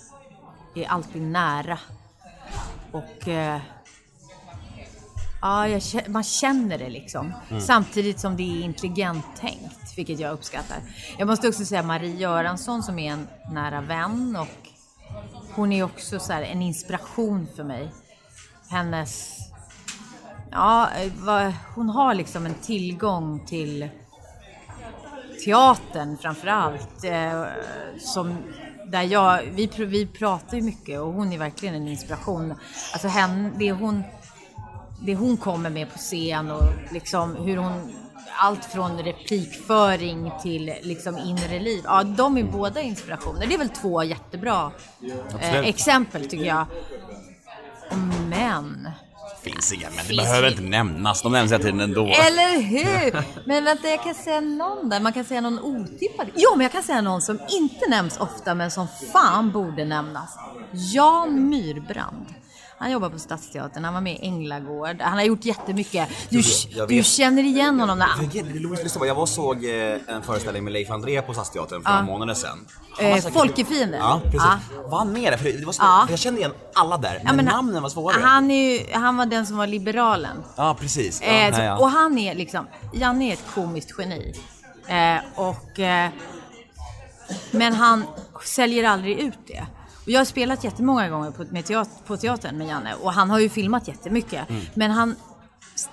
är 0.75 0.87
alltid 0.87 1.23
nära. 1.23 1.79
Och 2.93 3.29
eh, 3.29 3.61
ja, 5.41 5.69
jag, 5.69 5.83
man 6.07 6.23
känner 6.23 6.79
det 6.79 6.89
liksom. 6.89 7.33
Samtidigt 7.61 8.21
som 8.21 8.37
det 8.37 8.43
är 8.43 8.65
intelligent 8.65 9.27
tänkt, 9.37 9.97
vilket 9.97 10.21
jag 10.21 10.33
uppskattar. 10.33 10.79
Jag 11.19 11.29
måste 11.29 11.49
också 11.49 11.65
säga 11.65 11.83
Marie 11.83 12.17
Göransson 12.17 12.83
som 12.83 12.99
är 12.99 13.13
en 13.13 13.29
nära 13.53 13.81
vän 13.81 14.37
och 14.37 14.69
hon 15.55 15.73
är 15.73 15.83
också 15.83 16.19
så 16.19 16.33
här 16.33 16.43
en 16.43 16.63
inspiration 16.63 17.49
för 17.57 17.65
mig. 17.65 17.93
Hennes 18.69 19.41
Ja, 20.53 20.89
vad, 21.19 21.53
hon 21.75 21.89
har 21.89 22.15
liksom 22.15 22.47
en 22.47 22.55
tillgång 22.55 23.41
till 23.47 23.89
teatern 25.45 26.19
framför 26.19 26.49
allt. 26.49 27.05
Eh, 27.05 27.45
som, 27.99 28.37
där 28.87 29.03
jag, 29.03 29.43
vi 29.53 30.07
pratar 30.07 30.57
ju 30.57 30.63
mycket 30.63 31.01
och 31.01 31.13
hon 31.13 31.33
är 31.33 31.39
verkligen 31.39 31.75
en 31.75 31.89
inspiration. 31.89 32.55
Alltså 32.93 33.09
hen, 33.09 33.55
det, 33.59 33.73
hon, 33.73 34.03
det 35.01 35.15
hon 35.15 35.37
kommer 35.37 35.71
med 35.71 35.93
på 35.93 35.99
scen 35.99 36.51
och 36.51 36.63
liksom 36.93 37.37
hur 37.37 37.57
hon 37.57 37.93
allt 38.37 38.65
från 38.65 38.99
replikföring 38.99 40.33
till 40.43 40.75
liksom 40.83 41.19
inre 41.19 41.59
liv. 41.59 41.83
Ja, 41.85 42.03
de 42.03 42.39
är 42.39 42.43
båda 42.45 42.81
inspirationer. 42.81 43.47
Det 43.47 43.55
är 43.55 43.59
väl 43.59 43.69
två 43.69 44.03
jättebra 44.03 44.73
eh, 45.41 45.59
exempel 45.59 46.29
tycker 46.29 46.45
jag. 46.47 46.67
Men 48.29 48.89
Finns 49.43 49.73
inga, 49.73 49.87
men 49.97 50.07
det 50.09 50.17
behöver 50.17 50.49
inte 50.51 50.63
nämnas. 50.63 51.23
De 51.23 51.33
nämns 51.33 51.53
hela 51.53 51.63
tiden 51.63 51.81
ändå. 51.81 52.07
Eller 52.07 52.61
hur? 52.61 53.25
Men 53.47 53.65
vänta, 53.65 53.89
jag 53.89 54.03
kan 54.03 54.15
säga 54.15 54.41
någon 54.41 54.89
där. 54.89 55.01
Man 55.01 55.13
kan 55.13 55.25
säga 55.25 55.41
någon 55.41 55.59
otippad. 55.61 56.27
Jo, 56.35 56.51
men 56.57 56.61
jag 56.61 56.73
kan 56.73 56.83
säga 56.83 57.01
någon 57.01 57.23
som 57.23 57.39
inte 57.49 57.91
nämns 57.91 58.19
ofta, 58.19 58.55
men 58.55 58.71
som 58.71 58.89
fan 59.13 59.51
borde 59.53 59.85
nämnas. 59.85 60.39
Jan 60.73 61.49
Myrbrand. 61.49 62.27
Han 62.81 62.91
jobbar 62.91 63.11
på 63.11 63.19
Stadsteatern, 63.19 63.85
han 63.85 63.95
var 63.95 64.01
med 64.01 64.13
i 64.15 64.19
Änglagård. 64.27 65.01
Han 65.01 65.13
har 65.13 65.23
gjort 65.25 65.45
jättemycket. 65.45 66.09
Du, 66.29 66.43
Jag- 66.71 66.89
du 66.89 66.95
vet. 66.97 67.07
känner 67.07 67.43
igen 67.43 67.81
honom. 67.81 67.99
Där. 67.99 69.07
Jag 69.07 69.15
var 69.15 69.27
såg 69.27 69.65
eh, 69.65 69.97
en 70.09 70.23
föreställning 70.23 70.65
med 70.65 70.73
Leif 70.73 70.91
André 70.91 71.23
på 71.23 71.33
Stadsteatern 71.35 71.83
för 71.83 71.91
några 71.91 72.03
månader 72.05 72.35
sedan. 72.35 72.67
Eh, 73.01 73.15
säkert- 73.17 73.33
Folkefiende. 73.33 73.97
Ja, 73.97 74.21
precis. 74.25 74.41
Ja. 74.75 74.83
Var 74.89 74.99
han 74.99 75.13
med 75.13 75.33
där? 75.33 75.37
För 75.37 75.45
det 75.45 75.65
var. 75.67 75.75
Ja. 75.79 76.07
Jag 76.11 76.19
kände 76.19 76.41
igen 76.41 76.53
alla 76.75 76.97
där, 76.99 77.13
men, 77.19 77.27
Ja, 77.27 77.33
men 77.33 77.47
han- 77.49 77.57
namnen 77.65 77.83
var 77.83 77.91
svåra. 77.91 78.15
Han, 78.23 78.51
är 78.51 78.95
han 78.95 79.17
var 79.17 79.27
den 79.27 79.47
som 79.47 79.57
var 79.57 79.67
liberalen. 79.67 80.37
Ja, 80.57 80.77
precis. 80.81 81.23
Ja, 81.25 81.29
Eh, 81.29 81.55
så, 81.55 81.61
ja, 81.61 81.65
ja. 81.65 81.79
Och 81.79 81.91
han 81.91 82.19
är 82.19 82.35
liksom, 82.35 82.67
Janne 82.93 83.29
är 83.29 83.33
ett 83.33 83.45
komiskt 83.55 83.91
geni. 83.99 84.35
Eh, 84.87 85.17
och, 85.41 85.79
eh, 85.81 86.11
men 87.51 87.75
han 87.75 88.05
säljer 88.45 88.85
aldrig 88.85 89.19
ut 89.19 89.39
det. 89.47 89.67
Och 90.05 90.09
jag 90.09 90.21
har 90.21 90.25
spelat 90.25 90.65
jättemånga 90.65 91.09
gånger 91.09 91.31
på, 91.31 91.45
med 91.51 91.65
teat, 91.65 91.89
på 92.07 92.17
teatern 92.17 92.59
med 92.59 92.67
Janne 92.67 92.95
och 92.95 93.13
han 93.13 93.31
har 93.31 93.39
ju 93.39 93.49
filmat 93.49 93.89
jättemycket. 93.89 94.51
Mm. 94.51 94.63
Men 94.75 94.91
han, 94.91 95.17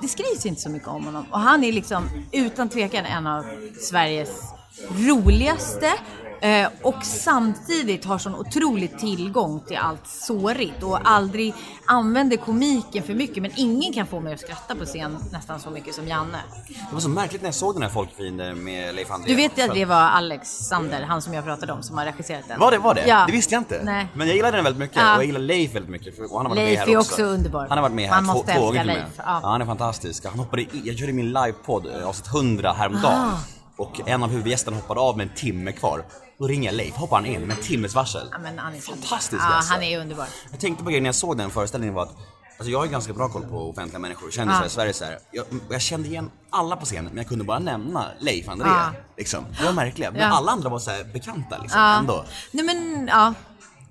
det 0.01 0.07
skrivs 0.07 0.45
inte 0.45 0.61
så 0.61 0.69
mycket 0.69 0.87
om 0.87 1.05
honom. 1.05 1.25
Och 1.31 1.39
han 1.39 1.63
är 1.63 1.71
liksom 1.71 2.09
utan 2.31 2.69
tvekan 2.69 3.05
en 3.05 3.27
av 3.27 3.45
Sveriges 3.81 4.53
roligaste 4.89 5.93
Eh, 6.41 6.67
och 6.81 7.03
samtidigt 7.03 8.05
har 8.05 8.17
sån 8.17 8.35
otrolig 8.35 8.99
tillgång 8.99 9.59
till 9.67 9.77
allt 9.77 10.07
sårigt 10.07 10.83
och 10.83 10.99
aldrig 11.03 11.53
använder 11.85 12.37
komiken 12.37 13.03
för 13.03 13.13
mycket. 13.13 13.41
Men 13.41 13.51
ingen 13.55 13.93
kan 13.93 14.07
få 14.07 14.19
mig 14.19 14.33
att 14.33 14.39
skratta 14.39 14.75
på 14.75 14.85
scen 14.85 15.17
nästan 15.31 15.59
så 15.59 15.69
mycket 15.69 15.95
som 15.95 16.07
Janne. 16.07 16.37
Det 16.67 16.93
var 16.93 16.99
så 16.99 17.09
märkligt 17.09 17.41
när 17.41 17.47
jag 17.47 17.55
såg 17.55 17.75
den 17.75 17.81
här 17.83 17.89
Folkfienden 17.89 18.63
med 18.63 18.95
Leif 18.95 19.11
André. 19.11 19.29
Du 19.29 19.35
vet 19.35 19.69
att 19.69 19.75
det 19.75 19.85
var 19.85 19.95
Alexander, 19.95 21.01
han 21.01 21.21
som 21.21 21.33
jag 21.33 21.45
pratade 21.45 21.73
om, 21.73 21.83
som 21.83 21.97
har 21.97 22.05
regisserat 22.05 22.47
den? 22.47 22.59
Var 22.59 22.71
det 22.71 22.77
var 22.77 22.93
det? 22.93 23.07
Ja. 23.07 23.23
Det 23.25 23.31
visste 23.31 23.53
jag 23.55 23.61
inte. 23.61 23.81
Nej. 23.83 24.07
Men 24.13 24.27
jag 24.27 24.35
gillade 24.35 24.57
den 24.57 24.63
väldigt 24.63 24.79
mycket 24.79 24.97
Ja. 24.97 25.13
och 25.15 25.21
jag 25.21 25.25
gillar 25.25 25.39
Leif 25.39 25.75
väldigt 25.75 25.91
mycket. 25.91 26.19
Och 26.19 26.37
han 26.37 26.45
har 26.45 26.55
varit 26.55 26.55
Leif 26.55 26.79
med 26.79 26.87
här 26.87 26.93
är 26.93 26.97
också. 26.97 27.11
också 27.11 27.23
underbar. 27.23 27.65
Han 27.69 27.77
har 27.77 27.81
varit 27.81 27.95
med 27.95 28.09
här 28.09 28.33
två, 28.33 28.43
två 28.53 28.65
gånger 28.65 28.83
Leif. 28.83 28.97
med. 28.97 29.07
Ja. 29.17 29.23
Ja. 29.43 29.49
han 29.49 29.61
är 29.61 29.65
fantastisk. 29.65 30.25
Han 30.25 30.39
hoppade 30.39 30.61
i, 30.61 30.81
jag 30.83 30.97
körde 30.97 31.13
min 31.13 31.27
livepodd 31.33 31.87
eh, 31.87 32.07
avsnitt 32.07 32.27
100 32.27 32.73
häromdagen. 32.73 33.29
Ah. 33.33 33.39
Och 33.77 34.09
en 34.09 34.23
av 34.23 34.29
huvudgästerna 34.29 34.77
hoppade 34.77 34.99
av 34.99 35.17
med 35.17 35.27
en 35.27 35.35
timme 35.35 35.71
kvar. 35.71 36.03
Då 36.39 36.47
ringer 36.47 36.69
jag 36.69 36.75
Leif, 36.75 36.95
hoppar 36.95 37.15
han 37.17 37.25
in 37.25 37.41
med 37.41 37.57
en 37.57 37.63
timmes 37.63 37.95
varsel. 37.95 38.27
Ja, 38.31 38.37
men 38.39 38.59
han 38.59 38.75
är 38.75 38.79
Fantastisk 38.79 39.41
ja, 39.43 39.53
alltså. 39.55 39.73
han 39.73 39.83
är 39.83 39.99
underbar. 40.01 40.27
Jag 40.51 40.59
tänkte 40.59 40.83
på 40.83 40.89
grejen 40.89 41.03
när 41.03 41.07
jag 41.07 41.15
såg 41.15 41.37
den 41.37 41.49
föreställningen 41.49 41.93
var 41.95 42.03
att 42.03 42.15
Alltså 42.59 42.71
jag 42.71 42.79
har 42.79 42.87
ganska 42.87 43.13
bra 43.13 43.29
koll 43.29 43.43
på 43.45 43.69
offentliga 43.69 43.99
människor, 43.99 44.31
kändisar 44.31 44.61
Ja. 44.61 44.65
i 44.65 44.69
Sverige 44.69 44.93
så 44.93 45.05
här. 45.05 45.19
Jag, 45.31 45.45
jag 45.69 45.81
kände 45.81 46.07
igen 46.09 46.31
alla 46.49 46.75
på 46.75 46.85
scenen 46.85 47.05
men 47.05 47.17
jag 47.17 47.27
kunde 47.27 47.43
bara 47.45 47.59
nämna 47.59 48.05
Leif 48.19 48.49
André. 48.49 48.67
Ja. 48.69 48.89
Liksom. 49.17 49.45
Det 49.59 49.65
var 49.65 49.73
märkligt. 49.73 50.11
Men 50.11 50.21
Ja. 50.21 50.27
alla 50.27 50.51
andra 50.51 50.69
var 50.69 50.79
så 50.79 50.91
här 50.91 51.03
bekanta 51.03 51.57
liksom 51.57 51.81
Ja. 51.81 51.99
ändå. 51.99 52.25
Nej 52.51 52.65
men, 52.65 53.07
ja. 53.07 53.33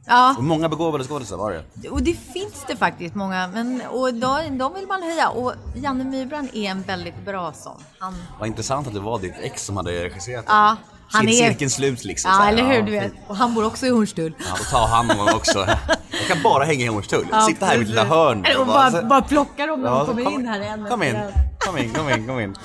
Ja, 0.08 0.34
Och 0.38 0.44
många 0.44 0.68
begåvade 0.68 1.04
skådisar 1.04 1.36
var 1.36 1.62
det. 1.74 1.88
och 1.88 2.02
det 2.02 2.14
finns 2.14 2.64
det 2.66 2.76
faktiskt 2.76 3.14
många. 3.14 3.48
Men, 3.48 3.82
och 3.90 4.14
de, 4.14 4.58
de 4.58 4.74
vill 4.74 4.86
man 4.86 5.02
höja. 5.02 5.28
Och 5.28 5.52
Janne 5.74 6.04
Myhrbrand 6.04 6.48
är 6.52 6.70
en 6.70 6.82
väldigt 6.82 7.24
bra 7.24 7.52
sån. 7.52 7.82
Han, 7.98 8.14
Vad 8.38 8.48
intressant 8.48 8.86
att 8.86 8.94
det 8.94 9.00
var 9.00 9.18
ditt 9.18 9.34
ex 9.40 9.64
som 9.64 9.76
hade 9.76 9.90
regisserat 10.04 10.44
ja, 10.48 10.76
han 11.10 11.28
är... 11.28 11.32
Cirkeln 11.32 11.70
slut 11.70 12.04
liksom. 12.04 12.30
Ja, 12.30 12.48
eller 12.48 12.62
hur? 12.64 12.74
Ja, 12.74 12.82
Du 12.82 12.90
vet. 12.92 13.12
Och 13.26 13.36
han 13.36 13.54
bor 13.54 13.64
också 13.66 13.86
i 13.86 13.90
Hornstull. 13.90 14.32
Ja, 14.38 14.44
då 14.58 14.64
tar 14.64 14.86
han 14.86 15.06
någon 15.06 15.16
gång 15.18 15.28
också. 15.34 15.58
Jag 16.10 16.26
kan 16.28 16.42
bara 16.42 16.64
hänga 16.64 16.84
i 16.84 16.88
Hornstull. 16.88 17.26
Ja, 17.30 17.40
Sitta 17.40 17.66
här 17.66 17.74
i 17.74 17.78
mitt 17.78 17.88
lilla 17.88 18.04
hörn. 18.04 18.46
Och 18.58 18.66
bara, 18.66 19.02
bara 19.02 19.22
plocka 19.22 19.66
dem 19.66 19.80
när 19.82 19.90
de 19.90 19.98
Ja, 19.98 20.04
kommer 20.06 20.24
kom- 20.24 20.34
in 20.34 20.46
här 20.48 20.60
en 20.60 20.84
Kom 20.86 21.02
in, 21.02 21.16
kom 21.58 21.78
in, 21.78 21.92
kom 21.94 22.10
in, 22.10 22.26
kom 22.26 22.40
in. 22.40 22.56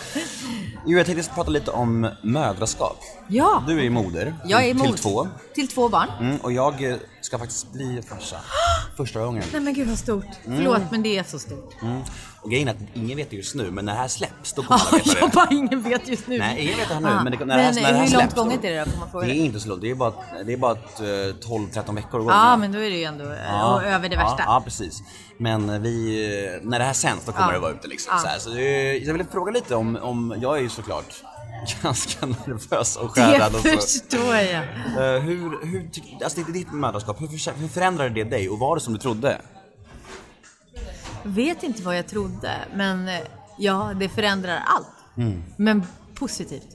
Jo, 0.85 0.97
jag 0.97 1.05
tänkte 1.05 1.29
prata 1.35 1.49
lite 1.51 1.71
om 1.71 2.09
mödraskap. 2.23 2.97
Ja, 3.27 3.63
Du 3.67 3.85
är 3.85 3.89
moder. 3.89 4.35
jag 4.45 4.61
är 4.65 4.73
Till 4.73 4.77
mor. 4.89 4.97
två. 4.97 5.27
Till 5.55 5.67
två 5.67 5.89
barn. 5.89 6.07
Mm, 6.19 6.37
och 6.37 6.51
jag 6.51 6.83
eh, 6.83 6.95
ska 7.32 7.38
faktiskt 7.39 7.71
bli 7.73 8.01
farsa. 8.09 8.38
Första 8.97 9.19
gången. 9.19 9.43
Nej 9.51 9.61
men 9.61 9.73
gud 9.73 9.88
vad 9.88 9.97
stort. 9.97 10.25
Förlåt 10.45 10.82
men 10.91 11.03
det 11.03 11.17
är 11.17 11.23
så 11.23 11.39
stort. 11.39 11.82
Mm. 11.82 12.01
Och 12.41 12.49
grejen 12.51 12.67
är 12.67 12.71
att 12.71 12.77
ingen 12.93 13.17
vet 13.17 13.29
det 13.29 13.36
just 13.36 13.55
nu, 13.55 13.71
men 13.71 13.86
när 13.86 13.93
det 13.93 13.99
här 13.99 14.07
släpps 14.07 14.53
då 14.53 14.63
kommer 14.67 14.82
alla 14.82 14.97
veta 14.97 15.19
jag 15.19 15.29
det. 15.29 15.36
bara, 15.36 15.47
ingen 15.51 15.82
vet 15.82 16.07
just 16.07 16.27
nu. 16.27 16.38
Nej, 16.39 16.61
ingen 16.63 16.77
vet 16.77 16.88
det 16.88 16.93
här 16.93 17.01
nu, 17.01 17.07
Ja. 17.09 17.23
men 17.23 17.32
det, 17.32 17.45
när, 17.45 17.57
det 17.57 17.63
här, 17.63 17.73
Men 17.73 17.84
när 17.84 17.91
det 17.91 17.97
här 17.97 18.03
hur 18.03 18.09
släpps 18.09 18.23
långt 18.23 18.36
då- 18.36 18.43
gånget 18.43 18.63
är 18.63 18.71
det 18.71 18.79
då? 18.86 18.91
Får 18.91 18.99
man 18.99 19.11
fråga 19.11 19.27
Det 19.27 19.34
är 19.34 19.36
inte 19.45 19.59
så 19.59 19.69
långt, 19.69 19.82
det 19.82 19.91
är 19.91 19.95
bara, 19.95 20.13
det 20.45 20.53
är 20.53 20.57
bara 20.57 20.71
ett, 20.71 20.99
eh, 20.99 21.05
12-13 21.49 21.95
veckor. 21.95 22.25
Ja 22.32 22.57
men 22.57 22.71
då 22.71 22.79
är 22.79 22.89
det 22.89 22.97
ju 22.97 23.03
ändå 23.03 23.23
och 23.25 23.84
över 23.84 24.09
det 24.09 24.15
värsta. 24.17 24.43
Ja, 24.45 24.61
precis. 24.65 24.99
Men 25.38 25.82
vi, 25.82 26.25
eh, 26.45 26.67
när 26.69 26.79
det 26.79 26.86
här 26.86 26.93
sänds 26.93 27.25
då 27.25 27.32
kommer 27.32 27.53
det 27.53 27.59
vara 27.59 27.71
ute 27.71 27.88
liksom. 27.88 28.19
Så, 28.19 28.27
här, 28.27 28.39
så 28.39 28.49
det, 28.49 28.97
jag 28.97 29.13
vill 29.13 29.25
fråga 29.32 29.51
lite 29.51 29.75
om, 29.75 29.95
om, 30.01 30.36
jag 30.41 30.57
är 30.57 30.61
ju 30.61 30.69
såklart 30.69 31.23
ganska 31.82 32.26
nervös 32.26 32.95
och 32.95 33.12
skärrad. 33.12 33.51
Det 33.51 33.57
och 33.57 33.64
så. 33.64 33.88
förstår 33.88 34.36
jag. 34.36 34.64
Eh, 35.16 35.22
hur, 35.22 35.66
hur, 35.66 35.89
alltså 36.24 36.41
det 36.41 36.51
är 36.51 36.53
ditt 36.53 36.72
mödraskap, 36.74 37.22
hur, 37.22 37.28
för- 37.28 37.59
hur 37.59 37.68
förändrade 37.68 38.09
det 38.09 38.24
dig 38.24 38.49
och 38.49 38.59
var 38.59 38.76
det 38.76 38.82
som 38.82 38.93
du 38.93 38.99
trodde? 38.99 39.41
Vet 41.24 41.64
inte 41.64 41.84
vad 41.84 41.97
jag 41.97 42.07
trodde, 42.07 42.51
men 42.76 43.07
eh, 43.07 43.20
ja, 43.57 43.93
det 43.99 44.09
förändrar 44.09 44.64
allt. 44.66 44.88
Mm. 45.18 45.43
Men 45.57 45.84
positivt. 46.16 46.68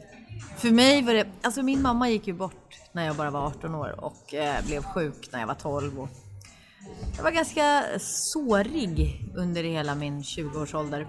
För 0.56 0.70
mig 0.70 1.02
var 1.02 1.14
det, 1.14 1.26
alltså 1.42 1.62
min 1.62 1.82
mamma 1.82 2.08
gick 2.08 2.26
ju 2.26 2.32
bort 2.32 2.76
när 2.92 3.06
jag 3.06 3.16
bara 3.16 3.30
var 3.30 3.46
18 3.46 3.74
år 3.74 4.04
och 4.04 4.34
eh, 4.34 4.64
blev 4.66 4.82
sjuk 4.82 5.28
när 5.32 5.40
jag 5.40 5.46
var 5.46 5.54
12. 5.54 6.00
Och 6.00 6.08
jag 7.16 7.22
var 7.22 7.30
ganska 7.30 7.82
sårig 8.00 9.20
under 9.36 9.62
hela 9.64 9.94
min 9.94 10.22
20-årsålder. 10.22 11.06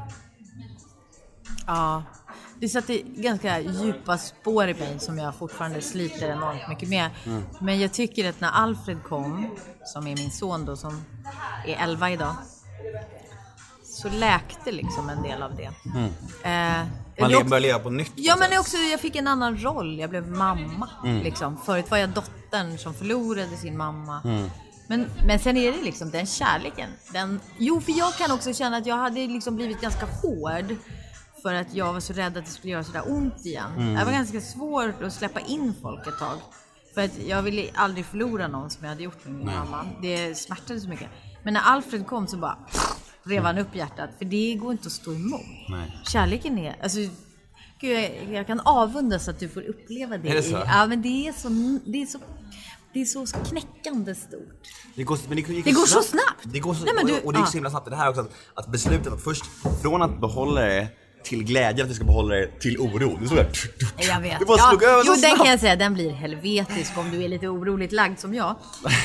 Ja, 1.67 2.03
det 2.59 2.69
satte 2.69 2.97
ganska 2.97 3.59
djupa 3.59 4.17
spår 4.17 4.67
i 4.67 4.73
mig 4.73 4.99
som 4.99 5.17
jag 5.17 5.35
fortfarande 5.35 5.81
sliter 5.81 6.29
enormt 6.29 6.69
mycket 6.69 6.89
med. 6.89 7.09
Men 7.59 7.79
jag 7.79 7.93
tycker 7.93 8.29
att 8.29 8.41
när 8.41 8.49
Alfred 8.51 9.03
kom, 9.03 9.49
som 9.85 10.07
är 10.07 10.15
min 10.15 10.31
son 10.31 10.65
då, 10.65 10.75
som 10.75 11.01
är 11.65 11.75
11 11.83 12.11
idag, 12.11 12.35
så 13.83 14.09
läkte 14.09 14.71
liksom 14.71 15.09
en 15.09 15.23
del 15.23 15.41
av 15.41 15.55
det. 15.55 15.63
Eh, 16.49 16.85
Man 17.21 17.35
också- 17.35 17.43
börjar 17.49 17.61
leva 17.61 17.79
på 17.79 17.89
nytt. 17.89 18.11
Ja 18.15 18.35
men 18.39 18.59
också 18.59 18.77
jag 18.77 18.99
fick 18.99 19.15
en 19.15 19.27
annan 19.27 19.57
roll. 19.57 19.99
Jag 19.99 20.09
blev 20.09 20.27
mamma. 20.27 20.89
Mm. 21.03 21.23
Liksom. 21.23 21.57
Förut 21.65 21.91
var 21.91 21.97
jag 21.97 22.09
dottern 22.09 22.77
som 22.77 22.93
förlorade 22.93 23.57
sin 23.57 23.77
mamma. 23.77 24.21
Mm. 24.25 24.49
Men, 24.87 25.05
men 25.25 25.39
sen 25.39 25.57
är 25.57 25.71
det 25.71 25.83
liksom 25.83 26.11
den 26.11 26.25
kärleken. 26.25 26.89
Den, 27.13 27.39
jo 27.57 27.81
för 27.81 27.91
jag 27.91 28.13
kan 28.13 28.31
också 28.31 28.53
känna 28.53 28.77
att 28.77 28.85
jag 28.85 28.95
hade 28.97 29.27
liksom 29.27 29.55
blivit 29.55 29.81
ganska 29.81 30.05
hård. 30.05 30.75
För 31.47 31.53
att 31.53 31.73
jag 31.73 31.93
var 31.93 31.99
så 31.99 32.13
rädd 32.13 32.37
att 32.37 32.45
det 32.45 32.51
skulle 32.51 32.73
göra 32.73 32.83
sådär 32.83 33.03
ont 33.05 33.45
igen. 33.45 33.71
Mm. 33.77 33.93
Det 33.95 34.05
var 34.05 34.11
ganska 34.11 34.41
svårt 34.41 35.01
att 35.01 35.13
släppa 35.13 35.39
in 35.39 35.73
folk 35.81 36.07
ett 36.07 36.19
tag. 36.19 36.37
För 36.93 37.01
att 37.01 37.17
jag 37.27 37.41
ville 37.41 37.69
aldrig 37.73 38.05
förlora 38.05 38.47
någon 38.47 38.69
som 38.69 38.83
jag 38.83 38.89
hade 38.89 39.03
gjort 39.03 39.25
med 39.25 39.33
min 39.33 39.45
mamma. 39.45 39.85
Det 40.01 40.37
smärtade 40.37 40.79
så 40.79 40.89
mycket. 40.89 41.07
Men 41.43 41.53
när 41.53 41.61
Alfred 41.61 42.07
kom 42.07 42.27
så 42.27 42.37
bara 42.37 42.57
rev 43.23 43.43
han 43.43 43.57
upp 43.57 43.75
hjärtat. 43.75 44.09
För 44.17 44.25
det 44.25 44.53
går 44.55 44.71
inte 44.71 44.87
att 44.87 44.91
stå 44.91 45.13
emot. 45.13 45.41
Nej. 45.69 46.01
Kärleken 46.05 46.57
är, 46.57 46.75
alltså 46.83 46.99
Gud, 47.79 47.97
jag, 47.97 48.33
jag 48.33 48.47
kan 48.47 48.59
avundas 48.59 49.27
att 49.27 49.39
du 49.39 49.49
får 49.49 49.61
uppleva 49.61 50.17
det. 50.17 50.29
Är 50.29 50.35
det 50.35 50.43
så? 50.43 50.57
I, 50.57 50.61
ja, 50.65 50.85
men 50.87 51.01
det 51.01 51.27
är 51.27 51.33
så, 51.33 51.49
det 51.85 52.01
är 52.01 52.05
så, 52.05 52.19
det 52.93 53.01
är 53.01 53.05
så 53.05 53.25
knäckande 53.25 54.15
stort. 54.15 54.67
Det 54.95 55.03
går, 55.03 55.19
men 55.27 55.35
det, 55.35 55.53
gick 55.53 55.65
Det 55.65 55.71
går 55.71 55.85
så 55.85 56.01
snabbt. 56.01 56.43
Det 56.43 56.59
går 56.59 56.73
så, 56.73 56.85
Nej, 56.85 56.93
men 56.95 57.05
du- 57.05 57.19
och, 57.19 57.25
och 57.25 57.33
det 57.33 57.39
gick 57.39 57.47
så 57.47 57.53
himla 57.53 57.69
snabbt. 57.69 57.89
Det 57.89 57.95
här 57.95 58.09
också 58.09 58.21
att, 58.21 58.31
att 58.53 58.71
beslutet 58.71 59.13
att 59.13 59.23
först 59.23 59.45
från 59.81 60.01
att 60.01 60.21
behålla 60.21 60.61
det 60.61 60.87
till 61.29 61.43
glädje 61.43 61.83
att 61.83 61.89
du 61.89 61.95
ska 61.95 62.03
behålla 62.05 62.35
det 62.35 62.59
till 62.59 62.77
oro. 62.77 63.17
Det, 63.21 63.27
så 63.27 63.35
där, 63.35 63.47
Jag 63.97 64.21
vet. 64.21 64.39
det 64.39 64.45
bara 64.45 64.57
slog 64.69 64.83
över 64.83 64.97
jo, 64.97 65.03
så 65.03 65.11
den 65.11 65.19
snabbt. 65.19 65.37
kan 65.37 65.49
jag 65.51 65.59
säga, 65.59 65.75
den 65.75 65.93
blir 65.93 66.11
helvetisk 66.11 66.97
om 66.97 67.11
du 67.11 67.23
är 67.23 67.27
lite 67.29 67.47
oroligt 67.47 67.91
lagd 67.91 68.19
som 68.19 68.33
jag. 68.33 68.55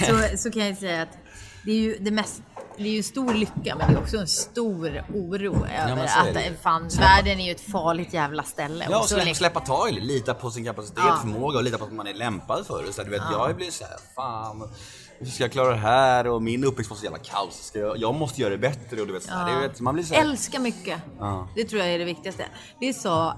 Så, 0.06 0.38
så 0.38 0.50
kan 0.50 0.66
jag 0.66 0.76
säga 0.76 1.02
att 1.02 1.18
det 1.64 1.70
är 1.70 1.76
ju 1.76 1.96
det 2.00 2.10
mest 2.10 2.42
det 2.76 2.82
är 2.82 2.92
ju 2.92 3.02
stor 3.02 3.34
lycka 3.34 3.76
men 3.78 3.92
det 3.92 3.98
är 3.98 4.02
också 4.02 4.16
en 4.16 4.28
stor 4.28 5.04
oro 5.14 5.54
över 5.66 6.02
är 6.02 6.30
att 6.30 6.36
eh, 6.36 6.52
fan, 6.62 6.88
världen 6.98 7.40
är 7.40 7.44
ju 7.44 7.50
ett 7.52 7.60
farligt 7.72 8.12
jävla 8.14 8.42
ställe. 8.42 8.86
Ja, 8.90 8.96
Och 8.98 9.02
så 9.02 9.08
släppa, 9.08 9.24
länge- 9.24 9.34
släppa 9.34 9.60
taget, 9.60 10.02
lita 10.04 10.34
på 10.34 10.50
sin 10.50 10.64
kapacitet, 10.64 11.04
Ja. 11.06 11.18
förmåga 11.20 11.58
och 11.58 11.64
lita 11.64 11.78
på 11.78 11.84
att 11.84 11.92
man 11.92 12.06
är 12.06 12.14
lämpad 12.14 12.66
för 12.66 12.82
det. 12.86 12.92
Så 12.92 13.02
här, 13.02 13.10
du 13.10 13.10
vet, 13.18 13.22
Jag 13.32 13.56
blir 13.56 13.70
så 13.70 13.84
här, 13.84 13.96
fan, 14.16 14.70
hur 15.18 15.26
ska 15.26 15.44
jag 15.44 15.52
klara 15.52 15.70
det 15.70 15.76
här? 15.76 16.26
Och 16.26 16.42
min 16.42 16.64
uppväxt 16.64 16.90
var 16.90 16.96
så 16.96 17.04
jävla 17.04 17.18
kaos. 17.18 17.54
Ska 17.66 17.78
jag, 17.78 17.98
jag 17.98 18.14
måste 18.14 18.40
göra 18.40 18.50
det 18.50 18.58
bättre 18.58 19.00
och 19.00 19.06
du 19.06 19.12
vet, 19.12 19.22
så 19.22 19.30
här, 19.32 19.48
Ja. 19.50 19.54
det 19.60 19.68
vet, 19.68 19.80
man 19.80 19.94
blir 19.94 20.04
så 20.04 20.14
här, 20.14 20.22
Älska 20.22 20.58
mycket. 20.60 20.98
Ja. 21.18 21.48
Det 21.56 21.64
tror 21.64 21.82
jag 21.82 21.90
är 21.94 21.98
det 21.98 22.04
viktigaste. 22.04 22.44
Det 22.80 22.94
sa 22.94 23.36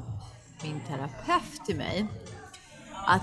min 0.62 0.80
terapeut 0.88 1.66
till 1.66 1.76
mig. 1.76 2.06
Att 3.06 3.22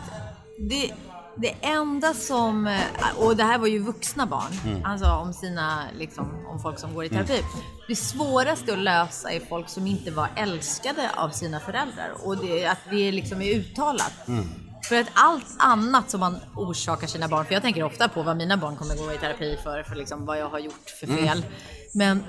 det, 0.69 0.91
det 1.35 1.55
enda 1.61 2.13
som, 2.13 2.79
och 3.17 3.37
det 3.37 3.43
här 3.43 3.57
var 3.57 3.67
ju 3.67 3.79
vuxna 3.79 4.25
barn, 4.25 4.51
Mm. 4.65 4.85
alltså 4.85 5.05
om 5.05 5.33
sina, 5.33 5.83
liksom, 5.97 6.45
om 6.47 6.59
folk 6.59 6.79
som 6.79 6.93
går 6.93 7.05
i 7.05 7.09
terapi. 7.09 7.43
Det 7.87 7.95
svåraste 7.95 8.73
att 8.73 8.79
lösa 8.79 9.31
är 9.31 9.39
folk 9.39 9.69
som 9.69 9.87
inte 9.87 10.11
var 10.11 10.27
älskade 10.35 11.09
av 11.15 11.29
sina 11.29 11.59
föräldrar 11.59 12.11
och 12.23 12.37
det, 12.37 12.65
att 12.65 12.77
det 12.89 13.11
liksom 13.11 13.41
är 13.41 13.55
uttalat. 13.55 14.27
Mm. 14.27 14.45
För 14.89 14.95
att 14.99 15.07
allt 15.13 15.45
annat 15.59 16.09
som 16.09 16.19
man 16.19 16.37
orsakar 16.55 17.07
sina 17.07 17.27
barn, 17.27 17.45
för 17.45 17.53
jag 17.53 17.61
tänker 17.61 17.83
ofta 17.83 18.07
på 18.07 18.23
vad 18.23 18.37
mina 18.37 18.57
barn 18.57 18.75
kommer 18.75 18.95
gå 18.95 19.13
i 19.13 19.17
terapi 19.17 19.57
för, 19.63 19.83
för 19.83 19.95
liksom 19.95 20.25
vad 20.25 20.39
jag 20.39 20.49
har 20.49 20.59
gjort 20.59 20.89
för 20.99 21.07
Mm. 21.07 21.17
fel. 21.25 21.45
Men, 21.93 22.23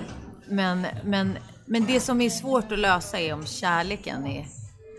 men, 0.47 0.85
men, 1.03 1.37
men 1.65 1.85
det 1.85 1.99
som 1.99 2.21
är 2.21 2.29
svårt 2.29 2.71
att 2.71 2.79
lösa 2.79 3.19
är 3.19 3.33
om 3.33 3.45
kärleken 3.45 4.27
är, 4.27 4.45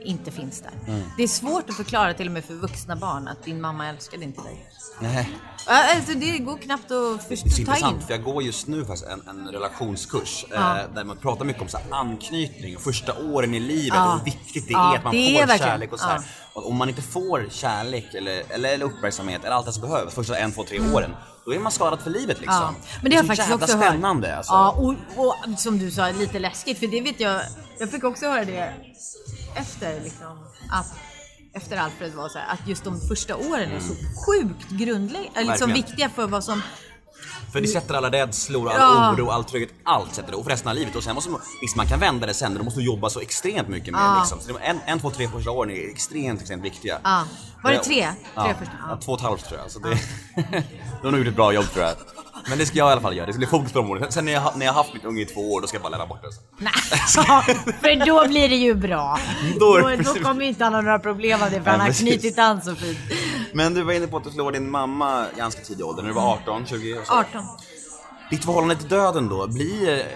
inte 0.04 0.30
finns 0.30 0.60
där. 0.60 0.72
Mm. 0.92 1.02
Det 1.16 1.22
är 1.22 1.28
svårt 1.28 1.70
att 1.70 1.76
förklara 1.76 2.14
till 2.14 2.26
och 2.26 2.32
med 2.32 2.44
för 2.44 2.54
vuxna 2.54 2.96
barn 2.96 3.28
att 3.28 3.44
din 3.44 3.60
mamma 3.60 3.88
älskade 3.88 4.24
inte 4.24 4.40
dig. 4.42 4.66
nej. 5.00 5.30
Alltså 5.66 6.12
det 6.14 6.38
går 6.38 6.56
knappt 6.58 6.82
att 6.84 6.88
Det 7.28 7.34
är 7.34 7.36
förstå, 7.36 7.48
så 7.48 7.54
ta 7.54 7.60
intressant 7.60 7.96
in. 8.00 8.06
för 8.06 8.14
jag 8.14 8.22
går 8.24 8.42
just 8.42 8.66
nu 8.66 8.84
faktiskt 8.84 9.06
en, 9.10 9.28
en 9.28 9.48
relationskurs 9.48 10.44
Ja. 10.50 10.78
eh, 10.78 10.84
där 10.94 11.04
man 11.04 11.16
pratar 11.16 11.44
mycket 11.44 11.62
om 11.62 11.68
så 11.68 11.76
här, 11.78 11.86
anknytning 11.90 12.76
och 12.76 12.82
första 12.82 13.12
åren 13.22 13.54
i 13.54 13.60
livet 13.60 13.92
Ja. 13.94 14.12
och 14.12 14.18
hur 14.18 14.24
viktigt 14.24 14.66
det 14.68 14.72
Ja, 14.72 14.92
är 14.94 14.98
att 14.98 15.04
man 15.04 15.14
det 15.14 15.32
får 15.34 15.42
är 15.42 15.46
verkligen- 15.46 15.70
kärlek 15.72 15.92
och 15.92 16.00
så 16.00 16.06
här. 16.06 16.20
Och 16.52 16.68
om 16.68 16.76
man 16.76 16.88
inte 16.88 17.02
får 17.02 17.46
kärlek 17.50 18.14
eller, 18.14 18.42
eller, 18.48 18.82
uppmärksamhet 18.82 19.44
eller 19.44 19.56
allt 19.56 19.66
det 19.66 19.72
som 19.72 19.82
behövs 19.82 20.14
första 20.14 20.36
en, 20.38 20.52
två, 20.52 20.64
tre 20.64 20.80
åren 20.94 21.10
då 21.46 21.54
är 21.54 21.58
man 21.58 21.72
skadad 21.72 22.00
för 22.00 22.10
livet 22.10 22.40
liksom. 22.40 22.54
Ja, 22.60 22.74
men 23.02 23.10
det 23.10 23.16
har 23.16 23.24
är 23.24 23.28
jag 23.28 23.36
faktiskt 23.36 23.54
också 23.62 23.76
hört. 23.76 23.86
spännande 23.86 24.36
alltså. 24.36 24.52
Ja, 24.52 24.70
och, 24.70 24.94
och 25.26 25.58
som 25.60 25.78
du 25.78 25.90
sa, 25.90 26.10
lite 26.10 26.38
läskigt. 26.38 26.78
För 26.78 26.86
det 26.86 27.00
vet 27.00 27.20
jag, 27.20 27.40
jag 27.78 27.90
fick 27.90 28.04
också 28.04 28.26
höra 28.26 28.44
det 28.44 28.74
efter 29.54 30.00
liksom, 30.00 30.38
att 30.70 30.86
efter 31.52 31.76
Alfred 31.76 32.12
var 32.12 32.28
så 32.28 32.38
här, 32.38 32.52
att 32.52 32.68
just 32.68 32.84
de 32.84 33.00
första 33.08 33.36
åren 33.36 33.70
är 33.72 33.80
så 33.80 33.94
sjukt 34.26 34.70
grundläggande, 34.70 35.40
liksom 35.40 35.46
Verkligen. 35.70 35.72
viktiga 35.74 36.08
för 36.08 36.26
vad 36.26 36.44
som 36.44 36.62
För 37.52 37.60
det 37.60 37.68
sätter 37.68 37.94
alla 37.94 38.10
rädslor, 38.10 38.68
all 38.70 38.76
Ja. 38.78 39.12
oro, 39.12 39.30
all 39.30 39.44
trygghet, 39.44 39.70
allt 39.84 40.14
sätter 40.14 40.30
det. 40.30 40.36
Och 40.36 40.44
för 40.44 40.50
resten 40.50 40.68
av 40.68 40.74
livet. 40.74 40.96
Och 40.96 41.04
sen 41.04 41.14
måste 41.14 41.30
man, 41.30 41.40
visst 41.60 41.76
man 41.76 41.86
kan 41.86 42.00
vända 42.00 42.26
det 42.26 42.34
sen, 42.34 42.52
men 42.52 42.58
då 42.58 42.64
måste 42.64 42.80
du 42.80 42.86
jobba 42.86 43.10
så 43.10 43.20
extremt 43.20 43.68
mycket 43.68 43.92
mer 43.92 44.00
Ja. 44.00 44.18
liksom. 44.20 44.40
Så 44.40 44.58
en, 44.62 44.80
en, 44.86 45.00
två, 45.00 45.10
tre 45.10 45.28
första 45.28 45.50
åren 45.50 45.70
är 45.70 45.90
extremt, 45.90 46.40
extremt 46.40 46.64
viktiga. 46.64 46.98
Ja. 47.04 47.24
Var 47.62 47.70
det 47.70 47.76
Eh, 47.76 47.82
tre? 47.82 48.08
Ja, 48.34 48.44
Tre 48.44 48.54
första? 48.58 48.72
ja. 48.80 48.86
Ja. 48.90 48.96
två 48.96 49.12
och 49.12 49.18
ett 49.18 49.24
halvt 49.24 49.44
tror 49.48 49.60
jag. 49.60 49.70
Så 49.70 49.78
det, 49.78 49.88
du 51.00 51.06
har 51.06 51.10
nog 51.10 51.18
gjort 51.20 51.28
ett 51.28 51.36
bra 51.36 51.52
jobb 51.52 51.64
tror 51.72 51.84
jag. 51.84 51.94
Men 52.48 52.58
det 52.58 52.66
ska 52.66 52.78
jag 52.78 52.88
i 52.88 52.92
alla 52.92 53.00
fall 53.00 53.16
göra. 53.16 53.26
Det 53.26 53.32
ska 53.32 53.38
bli 53.38 53.46
fokus 53.46 53.72
på 53.72 53.78
de 53.78 53.90
åren. 53.90 54.12
Sen 54.12 54.24
när 54.24 54.32
jag, 54.32 54.56
när 54.56 54.66
jag 54.66 54.72
har 54.72 54.82
haft 54.82 54.94
mitt 54.94 55.04
unge 55.04 55.22
i 55.22 55.26
två 55.26 55.52
år, 55.52 55.60
då 55.60 55.66
ska 55.66 55.76
jag 55.76 55.82
bara 55.82 55.96
lära 55.96 56.06
bort 56.06 56.22
det. 56.22 56.28
Nej, 56.58 56.72
för 57.80 58.06
då 58.06 58.28
blir 58.28 58.48
det 58.48 58.56
ju 58.56 58.74
bra. 58.74 59.18
Då 59.60 59.78
Då, 59.78 59.90
då 59.96 60.14
kommer 60.14 60.42
inte 60.44 60.64
han 60.64 60.74
ha 60.74 60.80
några 60.80 60.98
problem 60.98 61.42
av 61.42 61.50
det 61.50 61.62
för 61.62 61.66
Ja, 61.66 61.70
han 61.70 61.80
har 61.80 61.86
precis. 61.86 62.08
knutit 62.08 62.38
an 62.38 62.62
så 62.62 62.74
fint. 62.74 62.98
Men 63.52 63.74
du 63.74 63.82
var 63.82 63.92
inne 63.92 64.06
på 64.06 64.16
att 64.16 64.24
du 64.24 64.30
slår 64.30 64.52
din 64.52 64.70
mamma 64.70 65.26
ganska 65.36 65.60
tidig 65.62 65.86
ålder, 65.86 66.02
när 66.02 66.08
du 66.08 66.14
var 66.14 66.32
18, 66.32 66.66
20 66.66 66.98
och 66.98 67.06
så. 67.06 67.12
18. 67.12 67.44
Ditt 68.30 68.44
förhållande 68.44 68.76
till 68.76 68.88
döden 68.88 69.28
då, 69.28 69.46
blir... 69.46 70.06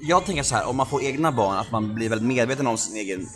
Jag 0.00 0.26
tänker 0.26 0.42
så 0.42 0.54
här, 0.54 0.68
om 0.68 0.76
man 0.76 0.86
får 0.86 1.02
egna 1.02 1.32
barn, 1.32 1.56
att 1.56 1.70
man 1.70 1.94
blir 1.94 2.08
väldigt 2.08 2.28
medveten 2.28 2.66
om 2.66 2.78
sin 2.78 2.96
egen... 2.96 3.28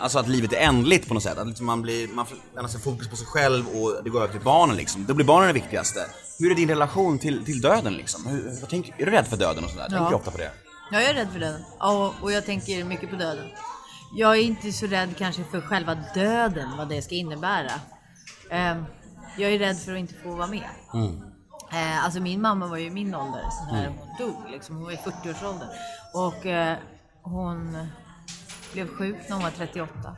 Alltså 0.00 0.18
att 0.18 0.28
livet 0.28 0.52
är 0.52 0.56
ändligt 0.56 1.08
på 1.08 1.14
något 1.14 1.22
sätt. 1.22 1.38
Att 1.38 1.46
liksom 1.46 1.66
man 1.66 1.82
blir, 1.82 2.08
man 2.08 2.26
får 2.26 2.36
lämna 2.54 2.68
sig 2.68 2.80
fokus 2.80 3.08
på 3.08 3.16
sig 3.16 3.26
själv 3.26 3.68
och 3.68 4.04
det 4.04 4.10
går 4.10 4.22
över 4.22 4.32
till 4.32 4.40
barnen 4.44 4.76
liksom. 4.76 5.06
Då 5.06 5.14
blir 5.14 5.26
barnen 5.26 5.46
det 5.46 5.52
viktigaste. 5.54 6.00
Hur 6.38 6.50
är 6.50 6.54
din 6.54 6.68
relation 6.68 7.18
till, 7.18 7.44
till 7.44 7.60
döden 7.60 7.92
liksom? 7.94 8.26
Hur, 8.26 8.60
vad 8.60 8.70
tänker, 8.70 8.94
är 8.98 9.06
du 9.06 9.10
rädd 9.12 9.26
för 9.26 9.36
döden 9.36 9.64
och 9.64 9.70
sådär? 9.70 9.82
Tänker 9.88 10.04
Ja. 10.04 10.08
du 10.10 10.14
ofta 10.16 10.30
på 10.30 10.38
det? 10.38 10.50
Ja, 10.90 11.00
jag 11.00 11.10
är 11.10 11.14
rädd 11.14 11.28
för 11.32 11.40
döden. 11.40 11.64
Ja, 11.78 12.14
och 12.22 12.32
jag 12.32 12.46
tänker 12.46 12.84
mycket 12.84 13.10
på 13.10 13.16
döden. 13.16 13.46
Jag 14.16 14.36
är 14.36 14.42
inte 14.42 14.72
så 14.72 14.86
rädd 14.86 15.16
kanske 15.18 15.44
för 15.44 15.60
själva 15.60 15.94
döden, 16.14 16.68
vad 16.76 16.88
det 16.88 17.02
ska 17.02 17.14
innebära. 17.14 17.72
Ehm, 18.50 18.84
jag 19.38 19.52
är 19.52 19.58
rädd 19.58 19.76
för 19.78 19.92
att 19.92 19.98
inte 19.98 20.14
få 20.14 20.30
vara 20.34 20.46
med. 20.46 20.68
Eh, 21.72 22.04
alltså 22.04 22.20
min 22.20 22.40
mamma 22.40 22.66
var 22.66 22.76
ju 22.76 22.86
i 22.86 22.90
min 22.90 23.14
ålder 23.14 23.42
när 23.72 23.86
hon 23.88 24.08
dog. 24.18 24.50
Liksom. 24.50 24.76
Hon 24.76 24.84
var 24.84 24.92
i 24.92 24.96
40-årsåldern. 24.96 25.68
Och 26.14 26.46
eh, 26.46 26.76
hon 27.22 27.86
blev 28.72 28.88
sjuk 28.88 29.16
när 29.28 29.34
hon 29.34 29.42
var 29.44 29.50
38. 29.50 30.16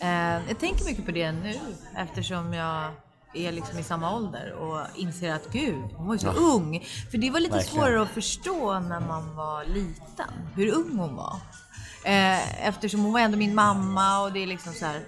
Eh, 0.00 0.08
jag 0.48 0.58
tänker 0.60 0.84
mycket 0.84 1.04
på 1.06 1.10
det 1.12 1.32
nu 1.32 1.54
eftersom 1.96 2.52
jag 2.52 2.90
är 3.34 3.52
liksom 3.52 3.78
i 3.78 3.82
samma 3.82 4.16
ålder 4.16 4.52
och 4.52 4.80
inser 4.96 5.32
att 5.34 5.52
gud, 5.52 5.90
hon 5.96 6.06
var 6.06 6.14
ju 6.14 6.18
så 6.18 6.32
ung. 6.32 6.86
För 7.10 7.18
det 7.18 7.30
var 7.30 7.40
lite 7.40 7.54
Verkligen. 7.54 7.74
svårare 7.76 8.02
att 8.02 8.08
förstå 8.08 8.78
när 8.78 9.00
man 9.00 9.36
var 9.36 9.64
liten, 9.64 10.30
hur 10.54 10.68
ung 10.74 10.98
hon 10.98 11.16
var. 11.16 11.36
Eh, 12.04 12.66
eftersom 12.68 13.00
hon 13.00 13.12
var 13.12 13.20
ändå 13.20 13.38
min 13.38 13.54
mamma 13.54 14.20
och 14.22 14.32
det 14.32 14.42
är 14.42 14.46
liksom 14.46 14.72
så 14.72 14.84
här. 14.86 15.00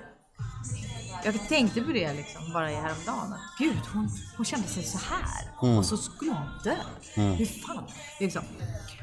Jag 1.25 1.49
tänkte 1.49 1.83
på 1.83 1.93
det 1.93 2.13
liksom 2.13 2.53
bara 2.53 2.73
i 2.73 2.75
häromdagen. 2.75 3.33
Att, 3.33 3.59
gud, 3.59 3.81
hon, 3.93 4.11
hon 4.37 4.47
kände 4.47 4.69
sig 4.69 4.83
så 4.83 4.99
här. 4.99 5.51
Och 5.79 5.87
så 5.87 5.97
skulle 5.97 6.31
hon 6.31 6.49
dö. 6.65 6.77
Hur 7.15 7.47
fan? 7.47 7.85
Liksom. 8.21 8.43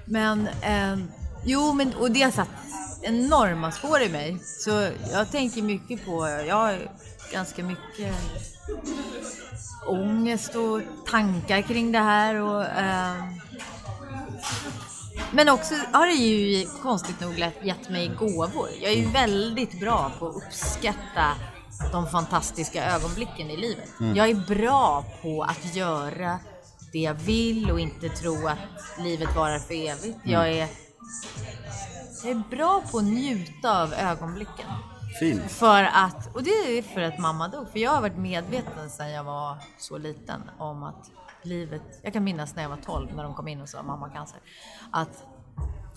Men, 0.06 0.50
ehm, 0.62 1.12
jo, 1.46 1.74
men 1.74 1.94
och 1.94 2.12
det 2.12 2.22
har 2.22 2.32
satt 2.32 2.50
enorma 3.02 3.72
spår 3.72 4.02
i 4.02 4.10
mig. 4.10 4.40
Så 4.44 4.90
jag 5.12 5.32
tänker 5.32 5.62
mycket 5.62 6.06
på, 6.06 6.28
jag 6.48 6.56
har 6.56 6.92
ganska 7.32 7.64
mycket 7.64 8.16
ångest 9.88 10.56
och 10.56 10.82
tankar 11.12 11.62
kring 11.62 11.92
det 11.92 12.00
här. 12.00 12.36
Och, 12.36 12.66
ehm, 12.66 13.40
men 15.32 15.50
också 15.50 15.76
har 15.92 16.08
det 16.08 16.14
ju 16.14 16.68
konstigt 16.82 17.20
nog 17.20 17.40
gett 17.64 17.90
mig 17.90 18.08
gåvor. 18.20 18.70
Jag 18.82 18.92
är 18.92 18.98
ju 18.98 19.12
väldigt 19.12 19.80
bra 19.80 20.12
på 20.20 20.28
att 20.28 20.36
uppskatta 20.36 21.36
de 21.92 22.08
fantastiska 22.08 22.86
ögonblicken 22.96 23.50
i 23.50 23.58
livet. 23.58 23.90
Jag 24.16 24.30
är 24.30 24.56
bra 24.56 25.06
på 25.22 25.44
att 25.44 25.76
göra 25.76 26.40
det 26.94 27.00
jag 27.00 27.14
vill 27.14 27.72
och 27.72 27.80
inte 27.80 28.10
tro 28.10 28.48
att 28.48 29.04
livet 29.04 29.36
varar 29.36 29.60
för 29.60 29.74
evigt. 29.74 30.20
Jag 30.24 30.50
är, 30.50 30.68
jag 32.24 32.32
är 32.32 32.44
bra 32.50 32.84
på 32.92 32.98
att 32.98 33.04
njuta 33.04 33.82
av 33.84 33.94
ögonblicken. 33.94 34.66
Fint. 35.20 35.52
För 35.52 35.84
att, 35.84 36.36
och 36.36 36.44
det 36.44 36.50
är 36.50 36.82
för 36.82 37.02
att 37.02 37.20
mamma 37.20 37.48
dog. 37.48 37.70
För 37.70 37.80
jag 37.80 37.92
har 37.92 38.02
varit 38.02 38.18
medveten 38.18 38.90
sedan 38.90 39.12
jag 39.12 39.24
var 39.24 39.58
så 39.78 39.98
liten 39.98 40.42
om 40.58 40.84
att 40.84 41.12
livet, 41.42 42.00
jag 42.02 42.14
kan 42.14 42.24
minnas 42.24 42.56
när 42.56 42.64
jag 42.64 42.70
var 42.70 42.78
12 42.78 43.16
när 43.16 43.24
de 43.24 43.34
kom 43.34 43.48
in 43.48 43.62
och 43.62 43.70
sa 43.70 43.84
mamma 43.84 44.08
har 44.08 44.14
cancer. 44.14 44.40
Att, 44.92 45.24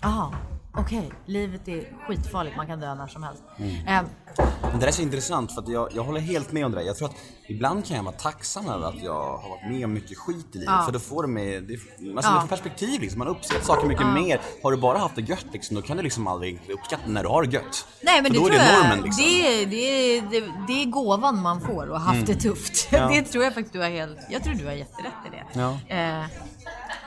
aha, 0.03 0.35
okej, 0.79 1.13
livet 1.27 1.69
är 1.69 1.85
skitfarligt, 2.09 2.57
man 2.57 2.67
kan 2.67 2.81
dö 2.81 2.95
när 2.95 3.07
som 3.07 3.23
helst. 3.23 3.43
Eh, 3.59 3.65
Men 3.87 4.73
det 4.73 4.79
där 4.81 4.87
är 4.87 4.93
så 4.93 5.03
intressant 5.03 5.53
för 5.53 5.63
att 5.63 5.69
jag, 5.69 5.89
jag 5.95 6.03
håller 6.05 6.21
helt 6.21 6.53
med 6.53 6.65
om 6.67 6.73
det 6.73 6.79
där. 6.79 6.87
Jag 6.87 6.97
tror 6.97 7.09
att 7.09 7.15
ibland 7.49 7.87
kan 7.87 7.97
jag 7.97 8.05
vara 8.05 8.15
tacksam 8.15 8.69
över 8.69 8.89
att 8.89 9.03
jag 9.03 9.13
har 9.39 9.49
varit 9.49 9.71
med 9.71 9.85
om 9.85 9.93
mycket 9.93 10.19
skit 10.19 10.47
i 10.53 10.59
livet. 10.59 10.75
Ja. 10.79 10.83
För 10.85 10.93
då 10.93 10.99
får 10.99 11.23
det 11.23 11.29
mig, 11.29 11.61
det, 11.61 11.75
alltså 12.17 12.33
Ja. 12.33 12.47
perspektiv 12.49 13.01
liksom. 13.01 13.19
Man 13.19 13.29
uppskattar 13.29 13.65
saker 13.65 13.87
mycket 13.89 14.07
mer. 14.07 14.41
Har 14.63 14.71
du 14.71 14.77
bara 14.77 14.99
haft 14.99 15.15
det 15.17 15.23
gött 15.23 15.47
liksom, 15.53 15.77
då 15.77 15.83
kan 15.83 15.97
du 15.97 16.03
liksom 16.03 16.27
aldrig 16.27 16.61
uppskatta 16.71 17.03
när 17.07 17.23
du 17.23 17.29
har 17.29 17.43
det 17.43 17.53
gött. 17.53 17.87
Nej 18.03 18.23
men 18.23 18.33
För 18.33 18.33
det 18.33 18.39
då 18.39 18.47
tror 18.47 18.57
är 18.57 18.65
det 18.65 18.73
jag, 18.73 18.83
normen 18.89 19.05
liksom. 19.05 19.25
Mm. 19.25 19.71
det, 19.71 19.77
det, 19.77 20.21
det, 20.41 20.53
det 20.67 20.83
är 20.83 20.87
gåvan 20.87 21.43
man 21.43 21.61
får 21.61 21.87
och 21.91 22.01
haft 22.01 22.27
det 22.27 22.35
tufft. 22.35 22.89
Ja. 22.93 23.09
Det 23.09 23.23
tror 23.23 23.45
jag 23.45 23.55
faktiskt 23.55 23.73
du 23.73 23.81
har 23.81 23.91
helt, 23.91 24.19
jag 24.31 24.45
tror 24.45 24.55
du 24.55 24.65
har 24.67 24.73
jätterätt 24.73 25.13
i 25.27 25.31
det. 25.31 25.61
Ja. 25.61 25.79
Eh, 25.97 26.25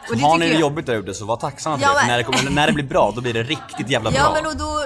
och 0.10 0.16
det 0.18 0.22
Har 0.24 0.38
ni 0.38 0.46
det 0.46 0.52
jag- 0.52 0.62
jobbigt 0.62 0.86
där 0.86 0.96
ute 0.96 1.14
så 1.14 1.26
var 1.26 1.36
tacksamma 1.38 1.78
för 1.78 1.84
Ja, 1.86 1.94
det. 1.94 2.00
För 2.00 2.08
när 2.08 2.18
det, 2.18 2.24
kommer, 2.24 2.50
när 2.52 2.68
det 2.68 2.74
blir 2.74 2.84
bra, 2.86 3.12
då 3.16 3.22
blir 3.22 3.34
det 3.34 3.44
riktigt 3.44 3.90
jävla 3.90 4.12
bra. 4.12 4.20
Ja, 4.20 4.32
men 4.34 4.46
och 4.46 4.58
då, 4.58 4.86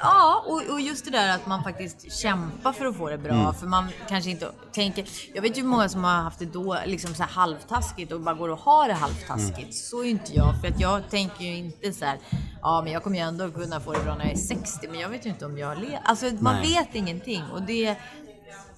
ja 0.00 0.42
och, 0.46 0.62
och 0.72 0.80
just 0.80 1.04
det 1.04 1.10
där 1.10 1.34
att 1.34 1.46
man 1.46 1.62
faktiskt 1.62 2.12
kämpar 2.12 2.72
för 2.72 2.86
att 2.86 2.96
få 2.96 3.10
det 3.10 3.18
bra. 3.18 3.32
Mm. 3.32 3.54
För 3.54 3.66
man 3.66 3.86
kanske 4.08 4.30
inte 4.30 4.48
tänker, 4.72 5.04
jag 5.34 5.42
vet 5.42 5.58
ju 5.58 5.62
många 5.62 5.88
som 5.88 6.04
har 6.04 6.10
haft 6.14 6.38
det 6.38 6.44
då 6.44 6.78
liksom 6.86 7.14
så 7.14 7.22
här 7.22 7.30
halvtaskigt 7.30 8.12
och 8.12 8.20
bara 8.20 8.34
går 8.34 8.48
och 8.48 8.58
har 8.58 8.88
det 8.88 8.94
halvtaskigt. 8.94 9.58
Mm. 9.58 9.72
Så 9.72 10.00
är 10.04 10.08
inte 10.08 10.34
jag. 10.34 10.54
För 10.60 10.68
att 10.68 10.80
jag 10.80 11.10
tänker 11.10 11.44
ju 11.44 11.56
inte 11.56 11.92
så 11.92 12.04
här, 12.04 12.18
ja 12.62 12.82
men 12.84 12.92
jag 12.92 13.02
kommer 13.02 13.16
ju 13.16 13.22
ändå 13.22 13.50
kunna 13.50 13.80
få 13.80 13.92
det 13.92 14.04
bra 14.04 14.14
när 14.14 14.24
jag 14.24 14.32
är 14.32 14.36
60. 14.36 14.88
Men 14.90 15.00
jag 15.00 15.08
vet 15.08 15.26
ju 15.26 15.30
inte 15.30 15.46
om 15.46 15.58
jag 15.58 15.78
lever. 15.78 16.00
Alltså 16.04 16.26
man 16.40 16.54
Nej. 16.54 16.68
vet 16.74 16.94
ingenting. 16.94 17.42
Och 17.54 17.62
det 17.62 17.96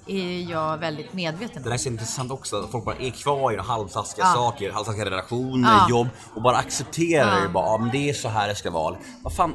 är 0.08 0.50
jag 0.50 0.78
väldigt 0.78 1.12
medveten 1.12 1.48
Det 1.54 1.58
om. 1.58 1.64
där 1.64 1.70
är 1.72 1.76
så 1.78 1.88
intressant 1.88 2.30
också, 2.30 2.56
att 2.64 2.70
folk 2.70 2.84
bara 2.84 2.96
är 2.96 3.10
kvar 3.10 3.52
i 3.52 3.56
halvtaskiga 3.56 4.24
Ja. 4.26 4.32
saker, 4.32 4.72
halvtaskiga 4.72 5.04
relationer, 5.04 5.68
Ja. 5.72 5.86
jobb 5.90 6.08
och 6.34 6.42
bara 6.42 6.56
accepterar 6.56 7.36
Ja. 7.36 7.42
det 7.42 7.48
bara, 7.48 7.66
ja 7.66 7.78
men 7.78 7.90
det 7.90 8.08
är 8.10 8.12
så 8.14 8.28
här 8.28 8.48
det 8.48 8.54
ska 8.54 8.70
vara. 8.70 8.96
Vad 9.22 9.32
fan, 9.34 9.54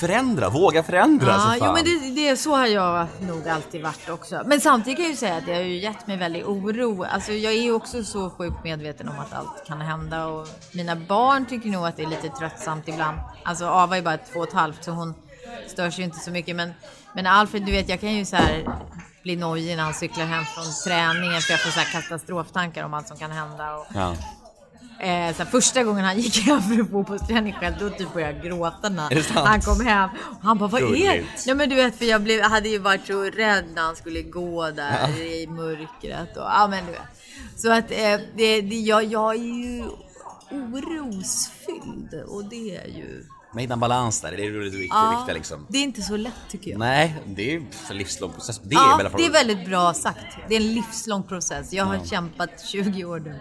förändra, 0.00 0.48
våga 0.48 0.82
förändra 0.82 1.26
Ja, 1.32 1.38
så 1.38 1.50
jo, 1.54 1.64
fan. 1.64 1.74
men 1.74 1.84
det, 1.84 2.14
det, 2.30 2.36
så 2.36 2.56
har 2.56 2.66
jag 2.66 3.06
nog 3.20 3.48
alltid 3.48 3.82
varit 3.82 4.08
också. 4.08 4.42
Men 4.46 4.60
samtidigt 4.60 4.96
kan 4.96 5.04
jag 5.04 5.10
ju 5.10 5.16
säga 5.16 5.36
att 5.36 5.46
det 5.46 5.54
har 5.54 5.60
ju 5.62 5.76
gett 5.78 6.06
mig 6.06 6.16
väldigt 6.16 6.44
oro. 6.44 7.02
Alltså 7.04 7.32
jag 7.32 7.52
är 7.52 7.62
ju 7.62 7.72
också 7.72 8.04
så 8.04 8.30
sjukt 8.30 8.64
medveten 8.64 9.08
om 9.08 9.14
att 9.18 9.32
allt 9.32 9.66
kan 9.66 9.80
hända 9.80 10.26
och 10.26 10.48
mina 10.74 10.96
barn 10.96 11.46
tycker 11.46 11.68
nog 11.68 11.86
att 11.86 11.96
det 11.96 12.02
är 12.02 12.06
lite 12.08 12.28
tröttsamt 12.28 12.88
ibland. 12.88 13.18
Alltså 13.44 13.66
Ava 13.66 13.96
är 13.96 14.02
bara 14.02 14.16
två 14.32 14.40
och 14.40 14.48
ett 14.48 14.54
halvt 14.54 14.84
så 14.84 14.90
hon 14.90 15.14
stör 15.68 15.90
sig 15.90 16.00
ju 16.00 16.04
inte 16.04 16.18
så 16.18 16.30
mycket. 16.30 16.56
Men, 16.56 16.72
men 17.14 17.26
Alfred, 17.26 17.62
du 17.66 17.72
vet 17.72 17.88
jag 17.88 18.00
kan 18.00 18.12
ju 18.14 18.24
så 18.24 18.36
här 18.36 18.66
bli 19.26 19.36
nojig 19.36 19.76
när 19.76 19.82
han 19.84 19.94
cyklar 19.94 20.24
hem 20.24 20.44
från 20.44 20.64
träningen 20.84 21.40
för 21.42 21.52
jag 21.52 21.60
får 21.60 21.70
så 21.70 21.80
här 21.80 21.92
katastroftankar 21.92 22.84
om 22.84 22.94
allt 22.94 23.08
som 23.08 23.16
kan 23.16 23.30
hända. 23.30 23.76
Och, 23.76 23.86
Ja. 23.94 24.16
Eh, 25.00 25.36
så 25.36 25.44
första 25.44 25.84
gången 25.84 26.04
han 26.04 26.18
gick 26.18 26.46
hem 26.46 26.62
för 26.62 26.80
att 26.80 26.90
fotbollsträning 26.90 27.52
själv, 27.52 27.74
då 27.80 27.90
typ 27.90 28.12
började 28.14 28.32
jag 28.32 28.44
gråta 28.44 28.88
när 28.88 29.44
han 29.46 29.60
kom 29.60 29.86
hem. 29.86 30.10
Och 30.38 30.42
han 30.42 30.58
bara, 30.58 30.68
vad 30.68 30.82
är 30.82 31.12
det? 31.12 31.24
Nej 31.46 31.54
men 31.54 31.68
du 31.68 31.74
vet, 31.74 31.98
för 31.98 32.04
jag 32.04 32.22
blev, 32.22 32.42
hade 32.42 32.68
ju 32.68 32.78
varit 32.78 33.06
så 33.06 33.22
rädd 33.22 33.64
när 33.74 33.82
han 33.82 33.96
skulle 33.96 34.22
gå 34.22 34.70
där 34.70 35.20
i 35.20 35.46
mörkret. 35.46 36.36
Och, 36.36 36.42
ja 36.42 36.68
men 36.70 36.86
du 36.86 36.92
vet. 36.92 37.00
Så 37.56 37.72
att 37.72 37.90
eh, 37.90 38.20
det, 38.36 38.60
det, 38.60 38.80
jag, 38.80 39.04
jag 39.04 39.34
är 39.34 39.38
ju 39.38 39.84
orosfylld 40.50 42.14
och 42.26 42.44
det 42.44 42.76
är 42.76 42.86
ju... 42.88 43.24
Men 43.56 43.62
hitta 43.62 43.72
en 43.74 43.80
balans 43.80 44.20
där, 44.20 44.30
det 44.36 44.44
är 44.46 44.50
det 44.52 44.58
viktiga, 44.58 44.86
Ja, 44.90 45.16
viktiga 45.18 45.34
liksom. 45.34 45.66
Det 45.68 45.78
är 45.78 45.82
inte 45.82 46.02
så 46.02 46.16
lätt 46.16 46.32
tycker 46.50 46.70
jag. 46.70 46.78
Nej, 46.78 47.14
det 47.26 47.54
är 47.54 47.62
en 47.90 47.96
livslång 47.98 48.32
process. 48.32 48.60
Det 48.64 48.74
är 48.74 48.78
ja, 48.78 48.96
väl 48.96 49.12
det 49.16 49.26
är 49.26 49.30
väldigt 49.32 49.66
bra 49.66 49.94
sagt. 49.94 50.18
Det 50.48 50.54
är 50.56 50.60
en 50.60 50.74
livslång 50.74 51.22
process. 51.22 51.72
Jag 51.72 51.84
har 51.84 52.04
kämpat 52.04 52.50
20 52.66 53.04
år 53.04 53.20
nu. 53.20 53.38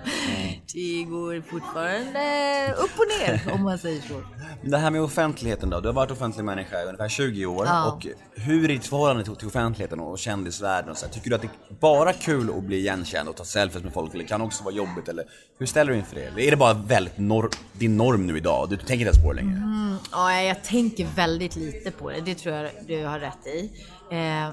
Det 0.73 1.03
går 1.03 1.41
fortfarande 1.51 2.73
upp 2.77 2.91
och 2.99 3.05
ner 3.19 3.53
om 3.53 3.63
man 3.63 3.77
säger 3.77 4.01
så. 4.01 4.21
Det 4.63 4.77
här 4.77 4.91
med 4.91 5.01
offentligheten 5.01 5.69
då, 5.69 5.79
du 5.79 5.87
har 5.87 5.93
varit 5.93 6.11
offentlig 6.11 6.43
människa 6.43 6.81
i 6.81 6.85
ungefär 6.85 7.09
20 7.09 7.45
år 7.45 7.65
Ja. 7.65 7.91
och 7.91 8.07
hur 8.35 8.63
är 8.63 8.67
ditt 8.67 8.85
förhållande 8.87 9.23
till, 9.23 9.47
offentligheten 9.47 9.99
och 9.99 10.19
kändisvärlden 10.19 10.91
och 10.91 10.97
så 10.97 11.05
här? 11.05 11.13
Tycker 11.13 11.29
du 11.29 11.35
att 11.35 11.41
det 11.41 11.47
är 11.69 11.73
bara 11.79 12.13
kul 12.13 12.49
att 12.57 12.63
bli 12.63 12.77
igenkänd 12.77 13.29
och 13.29 13.35
ta 13.35 13.43
selfies 13.45 13.83
med 13.83 13.93
folk 13.93 14.13
eller 14.13 14.23
kan 14.23 14.39
det 14.39 14.45
också 14.45 14.63
vara 14.63 14.73
jobbigt 14.75 15.07
eller 15.07 15.25
hur 15.59 15.65
ställer 15.65 15.91
du 15.91 15.97
inför 15.97 16.15
det? 16.15 16.21
Eller 16.25 16.39
är 16.41 16.51
det 16.51 16.57
bara 16.57 16.73
väldigt 16.73 17.17
nor- 17.17 17.49
din 17.73 17.97
norm 17.97 18.27
nu 18.27 18.37
idag? 18.37 18.69
Du 18.69 18.77
tänker 18.77 18.93
inte 18.93 19.03
ens 19.05 19.23
på 19.23 19.33
det 19.33 19.41
längre? 19.41 19.61
Ja, 20.11 20.41
jag 20.41 20.63
tänker 20.63 21.05
väldigt 21.15 21.55
lite 21.55 21.91
på 21.91 22.09
det. 22.09 22.21
Det 22.21 22.35
tror 22.35 22.55
jag 22.55 22.69
du 22.87 23.05
har 23.05 23.19
rätt 23.19 23.47
i. 23.47 23.71
Eh, 24.11 24.49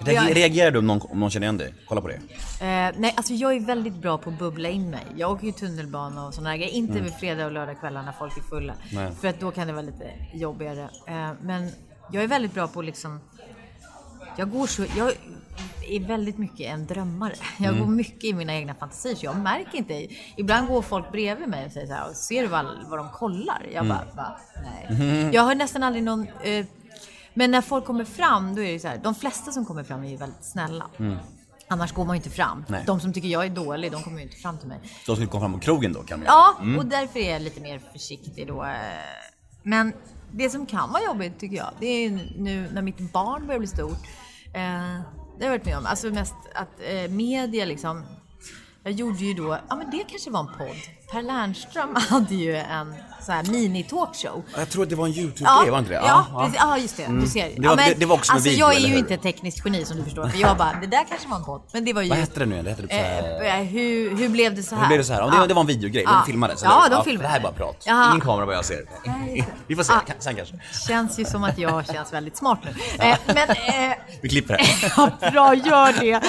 Reager- 0.00 0.28
jag- 0.28 0.36
Reagerar 0.36 0.70
du 0.70 0.78
om 0.78 0.86
någon, 0.86 1.00
om 1.10 1.20
någon 1.20 1.30
känner 1.30 1.44
igen 1.46 1.58
dig? 1.58 1.74
Kolla 1.88 2.00
på 2.00 2.08
det. 2.08 2.14
Eh, 2.14 2.94
nej, 2.98 3.14
alltså 3.16 3.32
jag 3.32 3.56
är 3.56 3.60
väldigt 3.60 3.94
bra 3.94 4.18
på 4.18 4.30
att 4.30 4.38
bubbla 4.38 4.68
in 4.68 4.90
mig. 4.90 5.06
Jag 5.16 5.30
åker 5.32 5.46
ju 5.46 5.52
tunnelbana 5.52 6.26
och 6.26 6.34
sådana 6.34 6.56
grejer. 6.56 6.72
Inte 6.72 7.00
vid 7.00 7.12
fredag 7.14 7.46
och 7.46 7.52
lördagskvällar 7.52 8.02
när 8.02 8.12
folk 8.12 8.36
är 8.38 8.42
fulla. 8.42 8.74
Nej. 8.92 9.12
För 9.20 9.28
att 9.28 9.40
då 9.40 9.50
kan 9.50 9.66
det 9.66 9.72
vara 9.72 9.82
lite 9.82 10.10
jobbigare. 10.34 10.88
Eh, 11.06 11.30
men 11.42 11.70
jag 12.12 12.22
är 12.22 12.28
väldigt 12.28 12.54
bra 12.54 12.68
på 12.68 12.80
att 12.80 12.86
liksom 12.86 13.20
jag 14.38 14.50
går 14.50 14.66
så... 14.66 14.84
Jag 14.96 15.12
är 15.88 16.00
väldigt 16.00 16.38
mycket 16.38 16.60
en 16.66 16.86
drömmare. 16.86 17.34
Jag 17.58 17.66
Mm. 17.74 17.80
går 17.80 17.86
mycket 17.92 18.24
i 18.24 18.32
mina 18.34 18.54
egna 18.54 18.74
fantasier 18.74 19.14
så 19.14 19.26
jag 19.26 19.36
märker 19.36 19.78
inte. 19.78 20.06
Ibland 20.36 20.68
går 20.68 20.82
folk 20.82 21.12
bredvid 21.12 21.48
mig 21.48 21.66
och 21.66 21.72
säger 21.72 21.86
så 21.86 21.92
här, 21.92 22.12
ser 22.12 22.42
du 22.42 22.48
vad, 22.48 22.66
vad 22.88 22.98
de 22.98 23.08
kollar? 23.10 23.66
Jag 23.72 23.84
Mm. 23.84 23.88
bara, 23.88 24.04
va? 24.16 24.38
Nej. 24.90 25.30
Jag 25.32 25.42
har 25.42 25.54
nästan 25.54 25.82
aldrig 25.82 26.04
någon... 26.04 26.26
Eh, 26.42 26.66
men 27.34 27.50
när 27.50 27.60
folk 27.60 27.84
kommer 27.84 28.04
fram, 28.04 28.54
då 28.54 28.62
är 28.62 28.72
det 28.72 28.78
så 28.80 28.88
här, 28.88 28.98
de 29.02 29.14
flesta 29.14 29.52
som 29.52 29.64
kommer 29.66 29.84
fram 29.84 30.04
är 30.04 30.08
ju 30.10 30.16
väldigt 30.16 30.44
snälla. 30.44 30.86
Annars 31.70 31.92
går 31.92 32.04
man 32.04 32.16
ju 32.16 32.18
inte 32.18 32.30
fram. 32.30 32.52
Mm. 32.58 32.64
Nej. 32.68 32.82
De 32.86 33.00
som 33.00 33.12
tycker 33.12 33.28
jag 33.28 33.44
är 33.44 33.50
dålig, 33.50 33.92
de 33.92 34.02
kommer 34.02 34.16
ju 34.18 34.22
inte 34.22 34.36
fram 34.36 34.58
till 34.58 34.68
mig. 34.68 34.78
De 35.06 35.16
skulle 35.16 35.28
komma 35.28 35.40
fram 35.42 35.52
på 35.52 35.58
krogen 35.58 35.92
då 35.92 36.02
kan 36.02 36.18
man 36.18 36.26
Ja, 36.26 36.56
Mm. 36.60 36.78
och 36.78 36.86
därför 36.86 37.18
är 37.20 37.32
jag 37.32 37.42
lite 37.42 37.60
mer 37.60 37.80
försiktig 37.92 38.46
då. 38.46 38.64
eh. 38.64 38.70
Men 39.62 39.92
det 40.32 40.50
som 40.50 40.66
kan 40.66 40.92
vara 40.92 41.02
jobbigt 41.04 41.38
tycker 41.40 41.56
jag, 41.56 41.70
det 41.80 41.86
är 41.86 42.10
nu 42.38 42.68
när 42.72 42.82
mitt 42.82 43.12
barn 43.12 43.46
börjar 43.46 43.58
bli 43.58 43.68
stort. 43.68 43.98
Eh, 44.58 45.00
det 45.38 45.44
har 45.44 45.52
jag 45.52 45.58
varit 45.58 45.64
med 45.64 45.78
om. 45.78 45.86
Alltså 45.86 46.10
mest 46.10 46.34
att 46.54 46.80
eh, 46.80 47.10
media 47.10 47.64
liksom. 47.64 48.04
Jag 48.82 48.92
gjorde 48.92 49.18
ju 49.18 49.34
då, 49.34 49.58
ja 49.68 49.76
men 49.76 49.90
det 49.90 50.04
kanske 50.08 50.30
var 50.30 50.40
en 50.40 50.58
podd. 50.58 50.76
Per 51.12 51.22
Lernström 51.22 51.96
hade 52.10 52.34
ju 52.34 52.56
en 52.56 52.94
sån 53.22 53.34
här 53.34 53.42
mini-talkshow. 53.42 54.42
Jag 54.56 54.68
tror 54.70 54.82
att 54.82 54.88
det 54.90 54.96
var 54.96 55.06
en 55.06 55.12
YouTube-grej, 55.12 55.70
var 55.70 55.78
inte 55.78 55.90
det? 55.90 55.96
Ja, 56.06 56.26
precis. 56.38 56.56
ja 56.60 56.78
just 56.78 56.96
det. 56.96 57.06
Du 57.20 57.26
ser. 57.26 57.40
Mm. 57.46 57.62
Det 57.62 57.68
var- 57.68 57.72
ja, 57.72 57.76
men, 57.76 57.88
det- 57.88 57.94
det 58.00 58.06
var 58.06 58.14
också 58.16 58.32
alltså, 58.32 58.48
video, 58.50 58.60
jag 58.66 58.74
är 58.74 58.88
ju 58.88 58.98
inte 58.98 59.14
ett 59.14 59.22
tekniskt 59.22 59.62
geni 59.64 59.84
som 59.84 59.96
du 59.96 60.04
förstår. 60.04 60.28
För 60.28 60.38
jag 60.38 60.56
bara, 60.56 60.72
det 60.80 60.86
där 60.86 61.04
kanske 61.08 61.28
var 61.28 61.36
en 61.36 61.44
podd. 61.44 61.62
Men 61.72 61.84
det 61.84 61.92
var 61.92 62.02
ju... 62.02 62.08
Vad 62.08 62.18
hette 62.18 62.40
det 62.40 62.46
nu? 62.46 62.62
Det 62.62 62.70
hette 62.70 62.82
typ 62.82 62.90
så 62.90 62.96
här... 62.96 63.44
Eh, 63.58 63.64
hur, 63.64 64.16
hur 64.16 64.28
blev 64.28 64.54
det 64.54 64.62
så 64.62 64.74
här? 64.74 64.82
Hur 64.82 64.88
blev 64.88 64.98
det 64.98 65.04
så 65.04 65.12
här? 65.12 65.20
Ja, 65.20 65.40
det, 65.40 65.46
det 65.46 65.54
var 65.54 65.60
en 65.60 65.66
videogrej, 65.66 66.02
Ja. 66.06 66.12
de 66.12 66.26
filmades. 66.26 66.62
Ja, 66.64 66.86
eller? 66.86 66.96
de 66.96 67.04
filmade. 67.04 67.24
Det 67.24 67.30
här 67.30 67.38
är 67.38 67.42
bara 67.42 67.52
prat. 67.52 67.82
Jaha. 67.86 68.06
Ingen 68.08 68.20
kamera 68.20 68.46
vad 68.46 68.54
jag 68.54 68.64
ser. 68.64 68.84
Vi 69.66 69.76
får 69.76 69.82
se. 69.82 69.92
Ka- 69.92 70.12
sen 70.18 70.34
kanske. 70.36 70.54
Känns 70.88 71.18
ju 71.18 71.24
som 71.24 71.44
att 71.44 71.58
jag 71.58 71.86
känns 71.94 72.12
väldigt 72.12 72.36
smart 72.36 72.58
nu. 72.64 72.70
Eh, 73.04 73.16
men... 73.26 73.36
Eh, 73.50 73.96
Vi 74.20 74.28
klipper 74.28 74.56
det. 74.56 74.92
ja, 74.96 75.30
bra, 75.30 75.54
gör 75.54 75.92
det. 76.00 76.20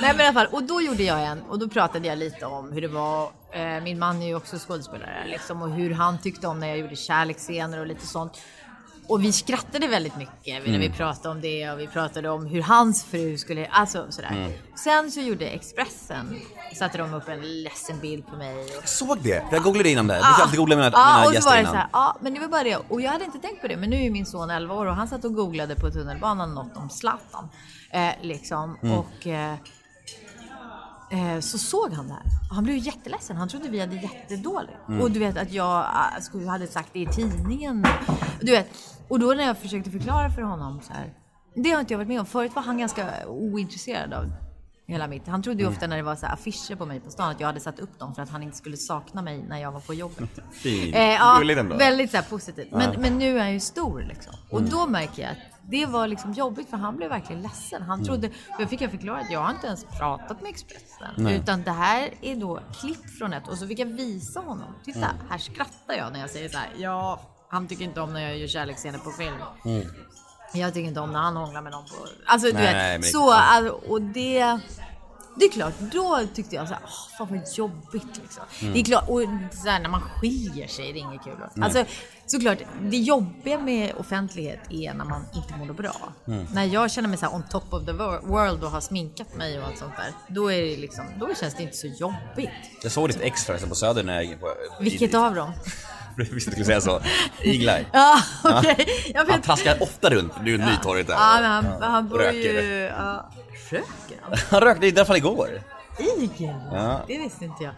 Nej 0.00 0.12
men 0.16 0.20
i 0.20 0.24
alla 0.28 0.32
fall, 0.32 0.46
och 0.46 0.62
då 0.62 0.80
gjorde 0.82 1.02
jag 1.02 1.22
en 1.24 1.42
och 1.42 1.58
då 1.58 1.68
pratade 1.68 2.08
jag 2.08 2.18
lite 2.18 2.46
om 2.46 2.72
hur 2.72 2.80
det 2.80 2.88
var. 2.88 3.30
Eh, 3.56 3.82
min 3.82 3.98
man 3.98 4.22
är 4.22 4.26
ju 4.26 4.34
också 4.34 4.56
skådespelare 4.58 5.26
liksom 5.26 5.62
och 5.62 5.70
hur 5.70 5.90
han 5.94 6.18
tyckte 6.18 6.46
om 6.46 6.60
när 6.60 6.68
jag 6.68 6.78
gjorde 6.78 6.96
kärleksscener 6.96 7.80
och 7.80 7.86
lite 7.86 8.06
sånt. 8.06 8.32
Och 9.08 9.24
vi 9.24 9.32
skrattade 9.32 9.86
väldigt 9.86 10.16
mycket 10.16 10.66
när 10.66 10.78
vi 10.78 10.90
pratade 10.90 11.28
om 11.28 11.40
det 11.40 11.70
och 11.70 11.80
vi 11.80 11.86
pratade 11.86 12.28
om 12.28 12.46
hur 12.46 12.62
hans 12.62 13.04
fru 13.04 13.38
skulle, 13.38 13.66
alltså 13.66 14.06
sådär. 14.10 14.52
Sen 14.84 15.10
så 15.10 15.20
gjorde 15.20 15.46
Expressen, 15.46 16.40
satte 16.74 16.98
de 16.98 17.14
upp 17.14 17.28
en 17.28 17.62
ledsen 17.62 18.00
bild 18.00 18.26
på 18.26 18.36
mig. 18.36 18.68
Jag 18.74 18.88
såg 18.88 19.18
det, 19.22 19.44
jag 19.52 19.62
googlade 19.62 19.88
innan 19.88 20.06
det. 20.06 20.14
Jag 20.14 20.24
brukar 20.24 20.42
alltid 20.42 20.58
googla 20.58 20.76
mina, 20.76 20.90
ja, 20.92 21.06
mina 21.06 21.20
och 21.20 21.26
så 21.26 21.34
gäster 21.34 21.50
var 21.50 21.62
det 21.62 21.66
så 21.66 21.74
här, 21.74 21.88
ja, 21.92 22.16
men 22.20 22.34
det 22.34 22.40
var 22.40 22.48
bara 22.48 22.64
det. 22.64 22.76
Och 22.76 23.00
jag 23.00 23.10
hade 23.10 23.24
inte 23.24 23.38
tänkt 23.38 23.60
på 23.60 23.68
det, 23.68 23.76
men 23.76 23.90
nu 23.90 24.04
är 24.04 24.10
min 24.10 24.26
son 24.26 24.50
11 24.50 24.74
år 24.74 24.86
och 24.86 24.94
han 24.94 25.08
satt 25.08 25.24
och 25.24 25.34
googlade 25.34 25.74
på 25.74 25.90
tunnelbanan 25.90 26.54
något 26.54 26.76
om 26.76 26.90
Zlatan. 26.90 27.48
Eh, 27.90 28.12
liksom. 28.22 28.78
Mm. 28.82 28.98
Och 28.98 29.26
eh, 29.26 29.54
så 31.40 31.58
såg 31.58 31.92
han 31.92 32.08
det 32.08 32.14
här. 32.14 32.22
Han 32.50 32.64
blev 32.64 32.76
jätteledsen. 32.76 33.36
Han 33.36 33.48
trodde 33.48 33.68
vi 33.68 33.80
hade 33.80 33.96
jättedåligt. 33.96 34.88
Mm. 34.88 35.00
Och 35.00 35.10
du 35.10 35.20
vet 35.20 35.36
att 35.36 35.52
jag 35.52 35.86
skulle, 36.20 36.48
hade 36.48 36.66
sagt 36.66 36.88
det 36.92 37.00
i 37.00 37.06
tidningen. 37.06 37.86
Du 38.40 38.52
vet, 38.52 38.68
och 39.08 39.18
då 39.18 39.26
när 39.26 39.46
jag 39.46 39.58
försökte 39.58 39.90
förklara 39.90 40.30
för 40.30 40.42
honom 40.42 40.80
så 40.82 40.92
här. 40.92 41.14
Det 41.54 41.70
har 41.70 41.80
inte 41.80 41.92
jag 41.92 41.98
varit 41.98 42.08
med 42.08 42.20
om. 42.20 42.26
Förut 42.26 42.54
var 42.54 42.62
han 42.62 42.78
ganska 42.78 43.26
ointresserad 43.26 44.12
av 44.12 44.32
hela 44.86 45.06
mitt. 45.08 45.26
Han 45.26 45.42
trodde 45.42 45.62
ju 45.62 45.68
ofta 45.68 45.86
när 45.86 45.96
det 45.96 46.02
var 46.02 46.16
så 46.16 46.26
här 46.26 46.34
affischer 46.34 46.76
på 46.76 46.86
mig 46.86 47.00
på 47.00 47.10
stan 47.10 47.30
att 47.30 47.40
jag 47.40 47.46
hade 47.46 47.60
satt 47.60 47.78
upp 47.78 47.98
dem 47.98 48.14
för 48.14 48.22
att 48.22 48.30
han 48.30 48.42
inte 48.42 48.56
skulle 48.56 48.76
sakna 48.76 49.22
mig 49.22 49.44
när 49.48 49.58
jag 49.58 49.72
var 49.72 49.80
på 49.80 49.94
jobbet. 49.94 50.30
Fint. 50.52 50.96
Eh, 50.96 51.02
ja, 51.02 51.42
väldigt 51.78 52.10
så 52.10 52.16
här 52.16 52.24
positivt. 52.24 52.72
Men, 52.72 53.00
men 53.00 53.18
nu 53.18 53.36
är 53.36 53.42
han 53.42 53.52
ju 53.52 53.60
stor 53.60 54.02
liksom. 54.08 54.34
Och 54.50 54.62
då 54.62 54.86
märker 54.86 55.22
jag 55.22 55.30
att 55.30 55.55
det 55.68 55.86
var 55.86 56.06
liksom 56.06 56.32
jobbigt 56.32 56.70
för 56.70 56.76
han 56.76 56.96
blev 56.96 57.10
verkligen 57.10 57.42
ledsen. 57.42 57.82
Han 57.82 58.04
trodde, 58.04 58.26
och 58.26 58.60
jag 58.60 58.70
fick 58.70 58.80
jag 58.80 58.90
förklara 58.90 59.18
att 59.18 59.30
jag 59.30 59.40
har 59.40 59.50
inte 59.50 59.66
ens 59.66 59.84
pratat 59.84 60.42
med 60.42 60.50
Expressen. 60.50 61.26
Utan 61.26 61.62
det 61.62 61.70
här 61.70 62.10
är 62.22 62.36
då 62.36 62.60
klipp 62.80 63.10
från 63.18 63.32
ett 63.32 63.48
och 63.48 63.58
så 63.58 63.66
fick 63.66 63.78
jag 63.78 63.86
visa 63.86 64.40
honom. 64.40 64.74
Titta, 64.84 65.10
här 65.30 65.38
skrattar 65.38 65.94
jag 65.94 66.12
när 66.12 66.20
jag 66.20 66.30
säger 66.30 66.48
så 66.48 66.58
här. 66.58 66.68
Ja, 66.76 67.20
han 67.48 67.68
tycker 67.68 67.84
inte 67.84 68.00
om 68.00 68.12
när 68.12 68.20
jag 68.20 68.38
gör 68.38 68.48
kärleksscener 68.48 68.98
på 68.98 69.10
film. 69.10 69.36
Jag 70.54 70.74
tycker 70.74 70.88
inte 70.88 71.00
om 71.00 71.12
när 71.12 71.20
han 71.20 71.36
hånglar 71.36 71.62
med 71.62 71.72
någon 71.72 71.84
på... 71.84 71.94
Alltså 72.26 72.46
du 72.46 72.52
Nej, 72.52 72.62
vet, 72.62 73.00
nej, 73.00 73.02
så. 73.02 73.34
Och 73.88 74.02
det... 74.02 74.60
Det 75.38 75.44
är 75.44 75.50
klart, 75.50 75.74
då 75.78 76.20
tyckte 76.34 76.56
jag 76.56 76.68
så 76.68 76.74
här, 76.74 76.82
åh, 76.84 77.18
fan 77.18 77.26
vad 77.30 77.54
jobbigt 77.54 78.16
liksom. 78.22 78.42
Mm. 78.60 78.72
Det 78.74 78.80
är 78.80 78.84
klart, 78.84 79.08
och 79.08 79.20
så 79.52 79.68
här, 79.68 79.80
när 79.80 79.88
man 79.88 80.00
skiljer 80.00 80.68
sig, 80.68 80.92
det 80.92 80.98
är 80.98 81.00
inget 81.00 81.24
kul. 81.24 81.36
Alltså, 81.60 81.84
såklart, 82.26 82.58
det 82.82 82.96
jobbiga 82.96 83.58
med 83.58 83.94
offentlighet 83.96 84.60
är 84.70 84.94
när 84.94 85.04
man 85.04 85.24
inte 85.34 85.54
mår 85.58 85.74
bra. 85.74 86.12
Mm. 86.26 86.46
När 86.52 86.64
jag 86.64 86.90
känner 86.90 87.08
mig 87.08 87.18
så 87.18 87.26
här 87.26 87.34
on 87.34 87.42
top 87.50 87.72
of 87.72 87.84
the 87.86 87.92
wor- 87.92 88.26
world 88.26 88.64
och 88.64 88.70
har 88.70 88.80
sminkat 88.80 89.36
mig 89.36 89.58
och 89.58 89.66
allt 89.66 89.78
sånt 89.78 89.96
där, 89.96 90.12
då 90.28 90.52
är 90.52 90.62
det 90.62 90.76
liksom, 90.76 91.04
då 91.20 91.28
känns 91.40 91.54
det 91.54 91.62
inte 91.62 91.76
så 91.76 91.86
jobbigt. 91.86 92.50
Jag 92.82 92.92
såg 92.92 93.08
ditt 93.08 93.20
ex 93.20 93.44
förresten 93.44 93.68
på 93.68 93.74
Söder 93.74 94.02
när 94.02 94.14
jag 94.14 94.24
gick 94.24 94.40
på... 94.40 94.48
Vilket 94.80 95.12
i, 95.14 95.16
av 95.16 95.34
dem? 95.34 95.52
Jag 96.18 96.24
visste 96.24 96.50
du 96.50 96.52
skulle 96.52 96.64
säga 96.64 96.80
så. 96.80 97.00
Iglaj. 97.42 97.86
Ja, 97.92 98.20
okej. 98.44 98.86
Jag 99.14 99.24
Han 99.26 99.42
traskar 99.42 99.82
ofta 99.82 100.10
runt, 100.10 100.32
det 100.44 100.50
är 100.50 100.52
ju 100.52 100.58
Nytorget 100.58 101.06
där. 101.06 101.14
Ja, 101.14 101.38
men 101.40 101.50
han, 101.50 101.82
han 101.82 102.08
bor 102.08 102.22
ju... 102.32 102.90
Ja, 102.96 103.30
röker 103.70 104.20
han? 104.22 104.38
Han 104.50 104.60
rökte 104.60 104.86
i 104.86 104.92
alla 104.96 105.04
fall 105.04 105.16
igår. 105.16 105.48
Igel? 105.98 106.54
Ja. 106.72 107.00
Det 107.06 107.18
visste 107.18 107.44
inte 107.44 107.64
jag. 107.64 107.72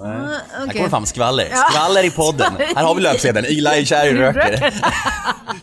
Ah, 0.00 0.06
Här 0.06 0.40
okej. 0.64 0.76
kommer 0.76 0.88
fram 0.88 1.06
skvaller. 1.06 1.48
Ja. 1.50 1.56
Skvaller 1.70 2.04
i 2.04 2.10
podden. 2.10 2.52
Här 2.76 2.84
har 2.84 2.94
vi 2.94 3.00
löpsedeln. 3.00 3.46
Iglaj 3.46 3.86
kär 3.86 4.06
i 4.06 4.14
röker. 4.14 4.74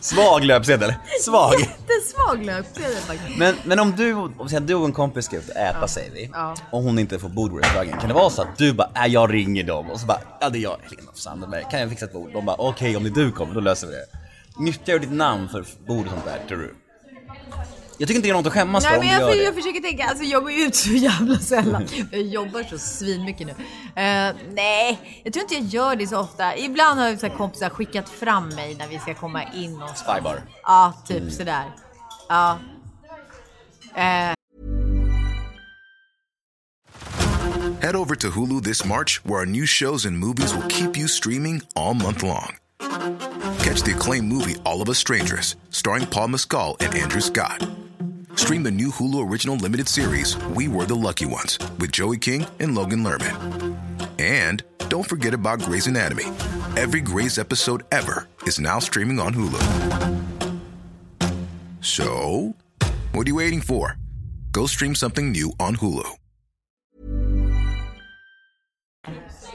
Svag 0.00 0.44
löpsedel. 0.44 0.94
Svag. 1.20 1.54
Jättesvag 1.60 2.44
löpsedel 2.44 2.96
faktiskt. 2.96 3.38
Men, 3.38 3.54
men 3.64 3.80
om 3.80 3.96
du, 3.96 4.14
om 4.14 4.48
du 4.60 4.74
och 4.74 4.84
en 4.84 4.92
kompis 4.92 5.24
ska 5.24 5.36
ut 5.36 5.48
och 5.48 5.56
äta 5.56 5.88
säger 5.88 6.10
vi. 6.10 6.30
Ja. 6.32 6.54
Och 6.70 6.82
hon 6.82 6.98
inte 6.98 7.18
får 7.18 7.28
bord 7.28 7.50
på 7.50 7.58
restaurangen. 7.58 7.98
Kan 7.98 8.08
det 8.08 8.14
vara 8.14 8.30
så 8.30 8.42
att 8.42 8.58
du 8.58 8.72
bara, 8.72 8.90
äh, 9.04 9.06
jag 9.06 9.34
ringer 9.34 9.64
dem 9.64 9.90
och 9.90 10.00
så 10.00 10.06
bara, 10.06 10.20
ja 10.40 10.48
det 10.48 10.58
är 10.58 10.62
jag, 10.62 10.76
Helena 10.82 11.10
af 11.10 11.18
Sandberg. 11.18 11.64
Kan 11.70 11.80
jag 11.80 11.88
fixa 11.90 12.04
ett 12.04 12.12
bord? 12.12 12.30
De 12.32 12.44
bara, 12.44 12.56
okej 12.58 12.96
om 12.96 13.02
det 13.02 13.08
är 13.08 13.24
du 13.24 13.32
kommer, 13.32 13.54
då 13.54 13.60
löser 13.60 13.86
vi 13.86 13.92
det. 13.92 14.06
Nyttjar 14.58 14.94
du 14.94 14.98
ditt 14.98 15.12
namn 15.12 15.48
för 15.48 15.64
bord 15.86 16.04
och 16.06 16.10
sånt 16.12 16.24
där, 16.24 16.48
tror 16.48 16.58
du? 16.58 16.74
Jag 17.98 18.08
tycker 18.08 18.14
inte 18.16 18.28
det 18.28 18.30
är 18.30 18.34
något 18.34 18.46
att 18.46 18.52
skämmas 18.52 18.84
Nej 18.84 18.92
för 18.92 18.98
om 19.00 19.06
men 19.06 19.16
du 19.16 19.22
jag, 19.22 19.30
gör 19.30 19.36
det. 19.36 19.42
jag 19.44 19.54
försöker 19.54 19.80
tänka, 19.80 20.04
alltså 20.04 20.24
jag 20.24 20.42
går 20.42 20.52
ju 20.52 20.62
ut 20.64 20.74
så 20.74 20.90
jävla 20.90 21.38
sällan. 21.38 21.86
Jag 22.10 22.22
jobbar 22.22 22.62
så 22.62 22.78
svinmycket 22.78 23.46
nu. 23.46 23.52
Eh, 24.02 24.34
nej, 24.54 25.20
jag 25.24 25.32
tror 25.32 25.42
inte 25.42 25.54
jag 25.54 25.64
gör 25.64 25.96
det 25.96 26.06
så 26.06 26.18
ofta. 26.20 26.56
Ibland 26.56 27.00
har 27.00 27.08
jag 27.08 27.20
så 27.20 27.26
här 27.26 27.36
kompisar 27.36 27.68
skickat 27.70 28.08
fram 28.08 28.48
mig 28.48 28.74
när 28.74 28.88
vi 28.88 28.98
ska 28.98 29.14
komma 29.14 29.42
in 29.52 29.72
någonstans. 29.72 30.18
Spybar. 30.18 30.42
Ja, 30.62 30.92
typ 31.08 31.32
sådär. 31.32 31.64
Ja. 32.28 32.58
Eh, 33.96 34.34
Head 37.80 37.96
over 37.96 38.14
to 38.14 38.30
Hulu 38.30 38.62
this 38.62 38.84
March, 38.84 39.20
where 39.24 39.40
our 39.40 39.46
new 39.46 39.66
shows 39.66 40.06
and 40.06 40.18
movies 40.18 40.54
will 40.54 40.66
keep 40.68 40.96
you 40.96 41.06
streaming 41.08 41.62
all 41.76 41.94
month 41.94 42.22
long. 42.22 42.56
Catch 43.58 43.82
the 43.82 43.92
acclaimed 43.94 44.28
movie 44.32 44.56
All 44.64 44.80
of 44.82 44.88
Us 44.88 44.98
Strangers, 44.98 45.56
starring 45.70 46.06
Paul 46.06 46.28
Mescal 46.28 46.76
and 46.80 46.94
Andrew 46.94 47.20
Scott. 47.20 47.66
Stream 48.34 48.62
the 48.62 48.70
new 48.70 48.90
Hulu 48.90 49.30
original 49.30 49.56
limited 49.56 49.88
series 49.88 50.36
We 50.56 50.68
Were 50.68 50.84
the 50.84 50.94
Lucky 50.94 51.26
Ones 51.26 51.58
with 51.78 51.90
Joey 51.90 52.18
King 52.18 52.46
and 52.60 52.74
Logan 52.74 53.02
Lerman. 53.02 53.76
And 54.18 54.62
don't 54.88 55.08
forget 55.08 55.34
about 55.34 55.60
Grey's 55.60 55.86
Anatomy. 55.86 56.26
Every 56.76 57.00
Grey's 57.00 57.38
episode 57.38 57.82
ever 57.90 58.28
is 58.42 58.60
now 58.60 58.78
streaming 58.80 59.18
on 59.18 59.34
Hulu. 59.34 59.62
So, 61.80 62.54
what 63.12 63.26
are 63.26 63.30
you 63.30 63.36
waiting 63.36 63.60
for? 63.60 63.96
Go 64.52 64.66
stream 64.66 64.94
something 64.94 65.32
new 65.32 65.52
on 65.58 65.76
Hulu. 65.76 66.04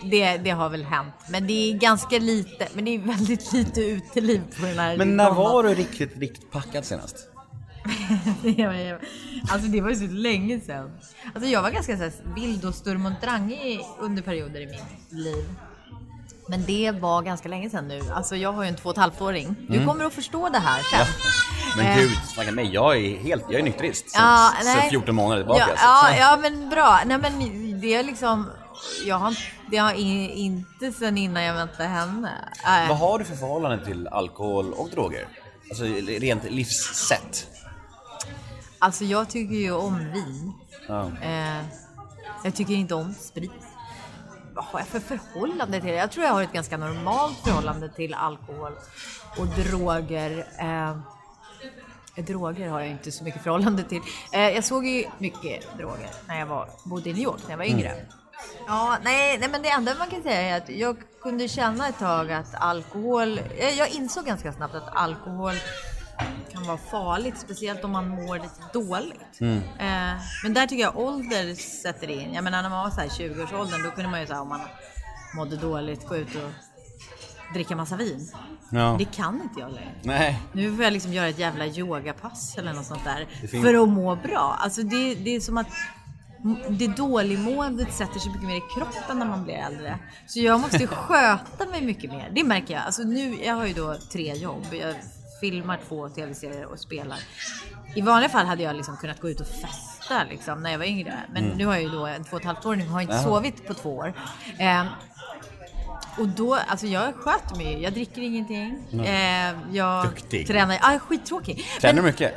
det, 0.03 0.37
det 0.37 0.49
har 0.49 0.69
väl 0.69 0.83
hänt. 0.83 1.13
Men 1.29 1.47
det 1.47 1.71
är 1.71 1.77
ganska 1.77 2.19
lite, 2.19 2.67
men 2.73 2.85
det 2.85 2.95
är 2.95 2.99
väldigt 2.99 3.53
lite 3.53 3.81
uteliv 3.81 4.41
på 4.59 4.65
den 4.65 4.79
här 4.79 4.97
Men 4.97 5.17
när 5.17 5.31
var 5.31 5.63
du 5.63 5.69
riktigt, 5.69 6.17
riktigt 6.17 6.51
packad 6.51 6.85
senast? 6.85 7.15
Alltså 9.51 9.67
det 9.67 9.81
var 9.81 9.89
ju 9.89 9.95
så 9.95 10.13
länge 10.13 10.59
sedan. 10.59 10.91
Alltså 11.35 11.49
jag 11.49 11.61
var 11.61 11.69
ganska 11.71 11.97
så 11.97 12.03
här 12.03 12.11
vild 12.35 12.65
och 12.65 12.75
sturm 12.75 13.05
och 13.05 13.11
drangig 13.21 13.79
under 13.99 14.21
perioder 14.23 14.61
i 14.61 14.65
mitt 14.65 15.11
liv. 15.11 15.45
Men 16.47 16.65
det 16.65 16.91
var 16.91 17.21
ganska 17.21 17.49
länge 17.49 17.69
sedan 17.69 17.87
nu. 17.87 18.01
Alltså 18.13 18.35
jag 18.35 18.51
har 18.53 18.63
ju 18.63 18.69
en 18.69 18.75
två 18.75 18.89
och 18.89 18.95
ett 18.95 19.01
halvt 19.01 19.21
åring. 19.21 19.55
Du 19.69 19.85
kommer 19.85 20.05
att 20.05 20.13
förstå 20.13 20.49
det 20.49 20.59
här 20.59 20.81
sen. 20.83 21.07
Men 21.77 21.85
Eh. 21.85 21.97
gud, 21.97 22.11
snacka 22.33 22.51
mig. 22.51 22.69
Jag 22.73 22.97
är 22.97 23.17
helt, 23.17 23.43
jag 23.49 23.59
är 23.59 23.63
nykterist. 23.63 24.09
Sen, 24.11 24.21
Ja, 24.23 24.51
sen 24.63 24.77
nej. 24.77 24.89
14 24.89 25.15
månader 25.15 25.41
tillbaka. 25.41 25.65
Ja, 25.69 25.75
så- 25.77 26.13
ja, 26.13 26.17
ja 26.19 26.37
men 26.41 26.69
bra. 26.69 26.99
Nej 27.05 27.17
men 27.17 27.39
det 27.81 27.93
är 27.95 28.03
liksom, 28.03 28.47
jag 29.05 29.15
har, 29.15 29.37
det 29.71 29.77
har 29.77 29.93
i- 29.93 30.31
inte 30.39 30.91
sen 30.91 31.17
innan 31.17 31.43
jag 31.43 31.55
mötte 31.55 31.83
henne. 31.83 32.31
Äh, 32.65 32.89
Vad 32.89 32.97
har 32.97 33.19
du 33.19 33.25
för 33.25 33.35
förhållande 33.35 33.85
till 33.85 34.07
alkohol 34.07 34.73
och 34.73 34.89
droger? 34.89 35.27
Alltså 35.69 35.83
rent 36.07 36.43
livssätt. 36.51 37.47
Alltså 38.79 39.03
jag 39.03 39.29
tycker 39.29 39.55
ju 39.55 39.71
om 39.71 40.11
vin. 40.11 40.53
Ja. 40.87 41.11
Eh, 41.21 41.65
jag 42.43 42.55
tycker 42.55 42.73
inte 42.73 42.95
om 42.95 43.13
sprit. 43.13 43.51
Vad 44.53 44.65
har 44.65 44.79
jag 44.79 44.87
för 44.87 44.99
förhållande 44.99 45.81
till 45.81 45.89
det? 45.89 45.95
Jag 45.95 46.11
tror 46.11 46.25
jag 46.25 46.33
har 46.33 46.43
ett 46.43 46.53
ganska 46.53 46.77
normalt 46.77 47.37
förhållande 47.37 47.89
till 47.89 48.13
alkohol 48.13 48.71
och 49.37 49.47
droger. 49.47 50.47
Eh, 50.59 50.95
droger 52.23 52.69
har 52.69 52.79
jag 52.79 52.89
inte 52.89 53.11
så 53.11 53.23
mycket 53.23 53.43
förhållande 53.43 53.83
till. 53.83 54.01
Eh, 54.31 54.49
jag 54.49 54.63
såg 54.63 54.85
ju 54.85 55.05
mycket 55.17 55.77
droger 55.77 56.09
när 56.27 56.39
jag 56.39 56.45
var, 56.45 56.69
bodde 56.83 57.09
i 57.09 57.13
New 57.13 57.23
York 57.23 57.39
när 57.43 57.51
jag 57.51 57.57
var 57.57 57.65
yngre. 57.65 58.05
Ja, 58.67 58.97
nej, 59.03 59.37
nej, 59.37 59.49
men 59.49 59.61
det 59.61 59.69
enda 59.69 59.95
man 59.99 60.09
kan 60.09 60.23
säga 60.23 60.41
är 60.41 60.57
att 60.57 60.69
jag 60.69 60.97
kunde 61.21 61.47
känna 61.47 61.87
ett 61.87 61.99
tag 61.99 62.31
att 62.31 62.55
alkohol, 62.55 63.39
jag 63.77 63.89
insåg 63.89 64.25
ganska 64.25 64.53
snabbt 64.53 64.75
att 64.75 64.95
alkohol 64.95 65.53
kan 66.51 66.63
vara 66.63 66.77
farligt, 66.77 67.37
speciellt 67.37 67.83
om 67.83 67.91
man 67.91 68.09
mår 68.09 68.35
lite 68.35 68.61
dåligt. 68.73 69.41
Eh, 69.79 70.21
men 70.43 70.53
där 70.53 70.67
tycker 70.67 70.83
jag 70.83 70.97
ålder 70.97 71.55
sätter 71.55 72.09
in. 72.09 72.33
Jag 72.33 72.43
menar 72.43 72.61
när 72.61 72.69
man 72.69 72.83
var 72.83 72.89
så 72.89 73.01
här 73.01 73.07
20-årsåldern, 73.07 73.83
då 73.83 73.91
kunde 73.91 74.09
man 74.09 74.21
ju 74.21 74.27
säga 74.27 74.41
om 74.41 74.49
man 74.49 74.61
mådde 75.35 75.55
dåligt 75.55 76.07
gå 76.07 76.17
ut 76.17 76.35
och 76.35 76.51
dricka 77.53 77.75
massa 77.75 77.95
vin. 77.95 78.31
Ja. 78.71 78.95
Det 78.99 79.05
kan 79.05 79.41
inte 79.41 79.59
jag 79.59 79.71
längre. 79.71 79.95
Nej. 80.03 80.39
Nu 80.53 80.75
får 80.75 80.83
jag 80.83 80.93
liksom 80.93 81.13
göra 81.13 81.27
ett 81.27 81.39
jävla 81.39 81.65
yogapass 81.65 82.57
eller 82.57 82.73
något 82.73 82.85
sånt 82.85 83.03
där 83.03 83.27
för 83.61 83.83
att 83.83 83.89
må 83.89 84.15
bra. 84.15 84.57
Alltså 84.59 84.83
det, 84.83 85.15
det 85.15 85.35
är 85.35 85.39
som 85.39 85.57
att 85.57 85.67
det 86.69 86.87
dåligmåendet 86.87 87.93
sätter 87.93 88.19
sig 88.19 88.31
mycket 88.31 88.47
mer 88.47 88.57
i 88.57 88.63
kroppen 88.75 89.19
när 89.19 89.25
man 89.25 89.43
blir 89.43 89.55
äldre. 89.55 89.99
Så 90.27 90.39
jag 90.39 90.59
måste 90.59 90.87
sköta 90.87 91.65
mig 91.71 91.81
mycket 91.81 92.11
mer. 92.11 92.31
Det 92.35 92.43
märker 92.43 92.73
jag. 92.73 92.83
Alltså 92.83 93.01
nu, 93.01 93.43
jag 93.43 93.55
har 93.55 93.65
ju 93.65 93.73
då 93.73 93.95
tre 94.11 94.33
jobb. 94.33 94.65
Jag 94.71 94.95
filmar 95.41 95.79
två 95.87 96.09
tv-serier 96.09 96.65
och 96.65 96.79
spelar. 96.79 97.17
I 97.95 98.01
vanliga 98.01 98.29
fall 98.29 98.45
hade 98.45 98.63
jag 98.63 98.75
liksom 98.75 98.97
kunnat 98.97 99.19
gå 99.21 99.29
ut 99.29 99.39
och 99.41 99.47
festa 99.47 100.23
liksom, 100.29 100.63
när 100.63 100.71
jag 100.71 100.77
var 100.77 100.85
yngre. 100.85 101.13
Men 101.33 101.45
Mm. 101.45 101.57
nu 101.57 101.65
har 101.65 101.73
jag 101.73 101.83
ju 101.83 101.89
då 101.89 102.05
en 102.05 102.23
två 102.23 102.35
och 102.35 102.39
ett 102.41 102.45
halvt 102.45 102.65
år, 102.65 102.75
nu 102.75 102.87
har 102.87 103.01
inte 103.01 103.19
sovit 103.19 103.67
på 103.67 103.73
två 103.73 103.95
år. 103.97 104.13
Ehm, 104.59 104.87
och 106.17 106.27
då, 106.27 106.55
alltså 106.55 106.87
jag 106.87 107.15
sköter 107.15 107.55
mig 107.55 107.73
ju. 107.73 107.79
Jag 107.83 107.93
dricker 107.93 108.21
ingenting. 108.21 108.77
Eh, 109.05 109.53
jag 109.71 110.05
Duktig. 110.05 110.47
tränar. 110.47 110.77
Ja, 110.81 110.91
är 110.91 110.99
skittråkig. 110.99 111.65
Tränar 111.81 112.01
du 112.01 112.07
mycket? 112.07 112.33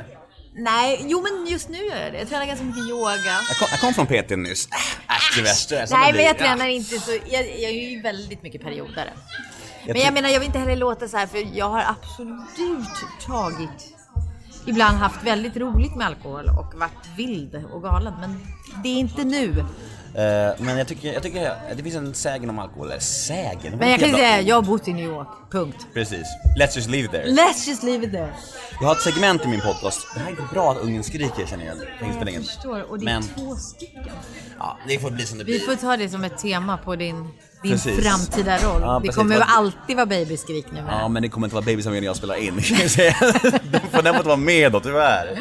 Nej, 0.55 1.01
jo 1.07 1.21
men 1.21 1.47
just 1.51 1.69
nu 1.69 1.77
gör 1.77 2.01
jag 2.03 2.13
det. 2.13 2.19
Jag 2.19 2.29
tränar 2.29 2.45
ganska 2.45 2.65
mycket 2.65 2.89
yoga. 2.89 3.15
Jag 3.49 3.57
kom, 3.59 3.67
jag 3.71 3.79
kom 3.79 3.93
från 3.93 4.05
PT 4.07 4.35
nyss. 4.35 4.67
Äh, 5.37 5.53
som 5.53 5.99
Nej, 5.99 6.13
men 6.13 6.23
jag 6.25 6.37
tränar 6.37 6.67
inte 6.67 6.99
så. 6.99 7.11
Jag, 7.11 7.41
jag 7.59 7.71
är 7.71 7.89
ju 7.89 8.01
väldigt 8.01 8.43
mycket 8.43 8.61
periodare. 8.61 9.09
Men 9.87 9.97
jag 10.01 10.13
menar, 10.13 10.29
jag 10.29 10.39
vill 10.39 10.47
inte 10.47 10.59
heller 10.59 10.75
låta 10.75 11.07
så 11.07 11.17
här 11.17 11.27
för 11.27 11.57
jag 11.57 11.69
har 11.69 11.83
absolut 11.87 12.87
tagit 13.27 13.95
ibland 14.65 14.97
haft 14.97 15.23
väldigt 15.23 15.57
roligt 15.57 15.95
med 15.95 16.07
alkohol 16.07 16.49
och 16.49 16.79
varit 16.79 17.07
vild 17.17 17.63
och 17.73 17.81
galen. 17.83 18.13
Men 18.19 18.39
det 18.83 18.89
är 18.89 18.95
inte 18.99 19.23
nu. 19.23 19.59
Eh, 20.15 20.53
men 20.59 20.77
jag 20.77 20.87
tycker, 20.87 21.13
jag 21.13 21.23
tycker 21.23 21.55
det 21.75 21.83
finns 21.83 21.95
en 21.95 22.13
sägen 22.13 22.49
om 22.49 22.59
alkohol. 22.59 22.87
Eller 22.91 22.99
sägen? 22.99 23.77
Men 23.77 23.89
jag 23.91 23.99
kan 23.99 24.11
säga, 24.11 24.41
jag 24.41 24.55
har 24.55 24.61
bott 24.61 24.87
i 24.87 24.93
New 24.93 25.05
York. 25.05 25.27
Punkt. 25.51 25.87
Precis. 25.93 26.27
Let's 26.59 26.75
just 26.75 26.89
leave 26.89 27.05
it 27.05 27.11
there. 27.11 27.25
Let's 27.25 27.67
just 27.67 27.83
leave 27.83 28.05
it 28.05 28.11
there. 28.11 28.33
Jag 28.79 28.87
har 28.87 28.95
ett 28.95 29.01
segment 29.01 29.45
i 29.45 29.47
min 29.47 29.61
podcast. 29.61 30.07
Det 30.13 30.19
här 30.19 30.27
är 30.27 30.29
inte 30.31 30.43
bra 30.53 30.71
att 30.71 30.77
ungen 30.77 31.03
skriker 31.03 31.45
känner 31.45 31.65
jag. 31.65 31.77
Jag 32.25 32.45
förstår. 32.45 32.91
Och 32.91 32.99
det 32.99 33.03
är 33.05 33.05
Men 33.05 33.23
två 33.23 33.55
stycken. 33.55 34.13
ja, 34.59 34.77
det 34.87 34.99
får 34.99 35.11
bli 35.11 35.25
som 35.25 35.37
det 35.37 35.43
Vi 35.43 35.51
blir. 35.59 35.67
får 35.67 35.75
ta 35.75 35.97
det 35.97 36.09
som 36.09 36.23
ett 36.23 36.37
tema 36.37 36.77
på 36.77 36.95
din, 36.95 37.29
din 37.63 37.71
Precis. 37.71 38.07
framtida 38.07 38.57
roll. 38.57 38.81
Ja, 38.81 39.01
det 39.03 39.09
kommer 39.09 39.35
ju 39.35 39.41
alltid 39.41 39.95
vara 39.95 40.05
babyskrik 40.05 40.65
nu. 40.71 40.83
Ja, 40.87 41.07
men 41.07 41.21
det 41.23 41.29
kommer 41.29 41.47
inte 41.47 41.55
vara 41.55 41.65
när 41.65 42.01
jag 42.01 42.15
spelar 42.15 42.35
in. 42.35 42.55
Den 43.71 43.81
får 43.91 44.07
inte 44.07 44.27
vara 44.27 44.35
med 44.37 44.71
då, 44.71 44.79
tyvärr. 44.79 45.39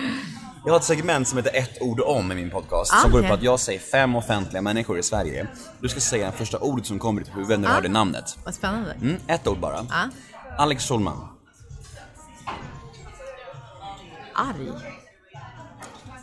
Jag 0.64 0.72
har 0.72 0.78
ett 0.78 0.84
segment 0.84 1.28
som 1.28 1.38
heter 1.38 1.56
ett 1.56 1.82
ord 1.82 2.00
om 2.00 2.32
i 2.32 2.34
min 2.34 2.50
podcast. 2.50 2.92
Ah, 2.94 3.00
som 3.02 3.10
går 3.10 3.20
ut 3.20 3.28
på 3.28 3.34
att 3.34 3.42
jag 3.42 3.60
säger 3.60 3.78
fem 3.80 4.16
offentliga 4.16 4.62
människor 4.62 4.98
i 4.98 5.02
Sverige. 5.02 5.46
Du 5.80 5.88
ska 5.88 6.00
säga 6.00 6.26
det 6.26 6.32
första 6.36 6.58
ordet 6.58 6.86
som 6.86 6.98
kommer 6.98 7.20
i 7.20 7.24
ditt 7.24 7.36
huvud 7.36 7.60
när 7.60 7.68
du 7.68 7.72
Ah. 7.72 7.74
hör 7.74 7.82
det 7.82 7.88
namnet. 7.88 8.36
Vad 8.44 8.54
spännande. 8.54 8.92
Mm, 9.00 9.16
ett 9.26 9.48
ord 9.48 9.58
bara. 9.58 9.86
Ja. 9.90 10.08
Alex 10.58 10.88
Schulman. 10.88 11.28
Arg. 14.34 14.72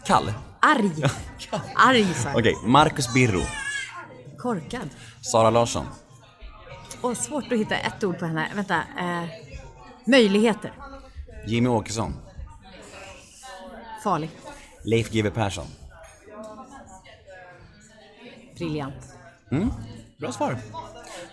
Kall. 0.05 0.33
Arg. 0.59 0.91
Arg 1.75 2.13
sa 2.13 2.29
jag. 2.29 2.37
Okej, 2.37 2.55
Marcus 2.65 3.13
Birro. 3.13 3.41
Korkad. 4.37 4.89
Sara 5.31 5.49
Larsson. 5.49 5.85
Och 7.01 7.17
svårt 7.17 7.51
att 7.51 7.59
hitta 7.59 7.75
ett 7.77 8.03
ord 8.03 8.19
på 8.19 8.25
henne. 8.25 8.51
Vänta. 8.55 8.75
Eh, 8.75 9.23
möjligheter. 10.05 10.71
Jimmy 11.47 11.69
Åkesson. 11.69 12.13
Farlig. 14.03 14.29
Leif 14.83 15.11
GW 15.11 15.29
Persson. 15.29 15.65
Briljant. 18.55 18.95
Bra 20.17 20.31
svar. 20.31 20.57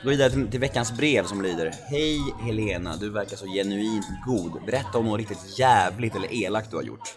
Gå 0.02 0.10
vidare 0.10 0.30
till, 0.30 0.48
till 0.48 0.60
veckans 0.60 0.92
brev 0.92 1.24
som 1.24 1.42
lyder 1.42 1.74
Hej 1.88 2.34
Helena, 2.42 2.96
du 2.96 3.10
verkar 3.10 3.36
så 3.36 3.46
genuint 3.46 4.06
god. 4.26 4.64
Berätta 4.66 4.98
om 4.98 5.04
något 5.04 5.18
riktigt 5.18 5.58
jävligt 5.58 6.14
eller 6.14 6.34
elakt 6.34 6.70
du 6.70 6.76
har 6.76 6.82
gjort. 6.82 7.14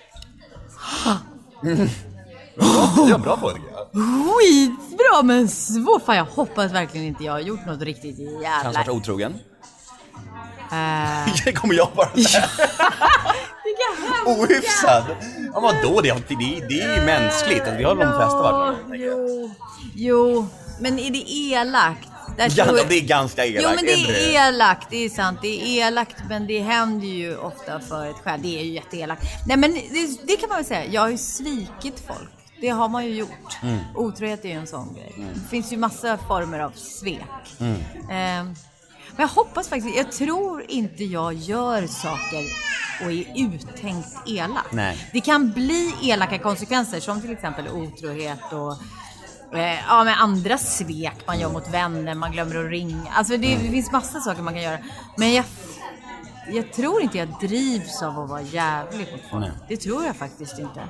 Mm. 2.62 3.22
Bra, 3.22 3.36
det 3.36 3.40
fråga. 3.40 3.60
Skitbra 3.94 5.24
men 5.24 5.50
svårt. 5.50 6.06
Fan 6.06 6.16
jag 6.18 6.26
hoppas 6.26 6.72
verkligen 6.72 7.08
inte 7.08 7.24
jag 7.24 7.32
har 7.34 7.40
gjort 7.40 7.66
något 7.66 7.82
riktigt 7.82 8.18
Kanske 8.18 8.44
jävla... 8.44 8.72
varit 8.80 8.90
otrogen. 8.90 9.34
Det 11.46 11.52
kommer 11.54 11.74
jag 11.76 11.88
bara 11.96 12.10
Ohyfsad. 14.26 15.04
Ja 15.54 15.60
vadå, 15.60 16.02
det, 16.02 16.14
det, 16.28 16.36
det 16.70 16.82
är 16.82 16.96
ju 17.00 17.06
mänskligt. 17.06 17.64
Vi 17.78 17.84
har 17.84 17.96
de 17.96 18.02
flesta 18.18 18.42
varit 18.42 18.88
med. 18.88 19.00
Jo, 19.00 19.52
jo, 19.96 20.48
men 20.80 21.00
är 21.00 21.12
det 21.12 21.32
elakt? 21.32 22.08
Där 22.38 22.52
Ja, 22.56 22.66
tror- 22.66 22.80
det 22.90 22.96
är 22.98 23.02
ganska 23.02 23.46
elakt. 23.46 23.64
Jo 23.64 23.70
men 23.76 23.86
det 23.86 23.92
är 24.36 24.48
elakt, 24.48 24.88
det 24.90 25.06
är 25.06 25.10
sant. 25.10 25.40
Det 25.42 25.48
är 25.62 25.88
elakt 25.88 26.16
men 26.30 26.48
det 26.48 26.60
händer 26.60 27.08
ju 27.08 27.38
ofta 27.38 27.80
för 27.80 28.10
ett 28.10 28.16
skäl. 28.24 28.40
Det 28.44 28.60
är 28.60 28.64
ju 28.64 28.72
jätteelakt. 28.74 29.24
Nej 29.48 29.58
men 29.58 29.74
det, 29.74 30.20
det 30.28 30.36
kan 30.38 30.50
man 30.50 30.56
väl 30.58 30.66
säga. 30.66 30.86
Jag 30.86 31.02
har 31.02 31.10
ju 31.10 31.18
svikit 31.18 32.04
folk. 32.08 32.30
Det 32.62 32.70
har 32.70 32.90
man 32.90 33.06
ju 33.06 33.14
gjort. 33.14 33.58
Mm. 33.64 33.80
Otrohet 33.96 34.46
är 34.46 34.50
ju 34.50 34.56
en 34.56 34.68
sån 34.68 34.94
grej. 34.94 35.16
Det 35.34 35.50
finns 35.50 35.74
ju 35.74 35.78
massa 35.78 36.18
former 36.18 36.60
av 36.60 36.72
svek. 36.72 37.56
Mm. 37.60 37.82
Ehm, 38.10 38.56
men 39.16 39.28
jag 39.28 39.28
hoppas 39.28 39.70
faktiskt, 39.70 39.98
jag 39.98 40.12
tror 40.12 40.66
inte 40.68 41.04
jag 41.04 41.34
gör 41.34 41.88
saker 41.88 42.44
och 43.06 43.12
är 43.12 43.26
uttänkt 43.36 44.08
elak. 44.26 44.72
Nej. 44.72 45.10
Det 45.14 45.22
kan 45.22 45.52
bli 45.52 45.94
elaka 46.02 46.40
konsekvenser 46.40 47.00
som 47.00 47.22
till 47.22 47.32
exempel 47.32 47.68
otrohet 47.68 48.54
och 48.54 48.78
eh, 49.58 49.80
ja, 49.88 50.04
men 50.04 50.14
andra 50.14 50.58
svek 50.58 51.16
man 51.28 51.40
gör 51.40 51.52
mot 51.52 51.74
vänner, 51.74 52.16
man 52.16 52.32
glömmer 52.32 52.56
att 52.66 52.72
ringa. 52.72 53.12
Alltså 53.12 53.38
det, 53.38 53.56
det 53.56 53.70
finns 53.70 53.92
massa 53.92 54.20
saker 54.20 54.42
man 54.42 54.54
kan 54.54 54.64
göra. 54.64 54.80
Men 55.18 55.34
jag, 55.34 55.46
jag 56.52 56.74
tror 56.74 57.02
inte 57.02 57.18
jag 57.18 57.28
drivs 57.42 58.02
av 58.02 58.20
att 58.20 58.30
vara 58.30 58.42
jävlig 58.42 59.08
mot 59.12 59.22
folk. 59.32 59.46
Det 59.68 59.78
tror 59.78 60.06
jag 60.06 60.16
faktiskt 60.16 60.60
inte. 60.60 60.82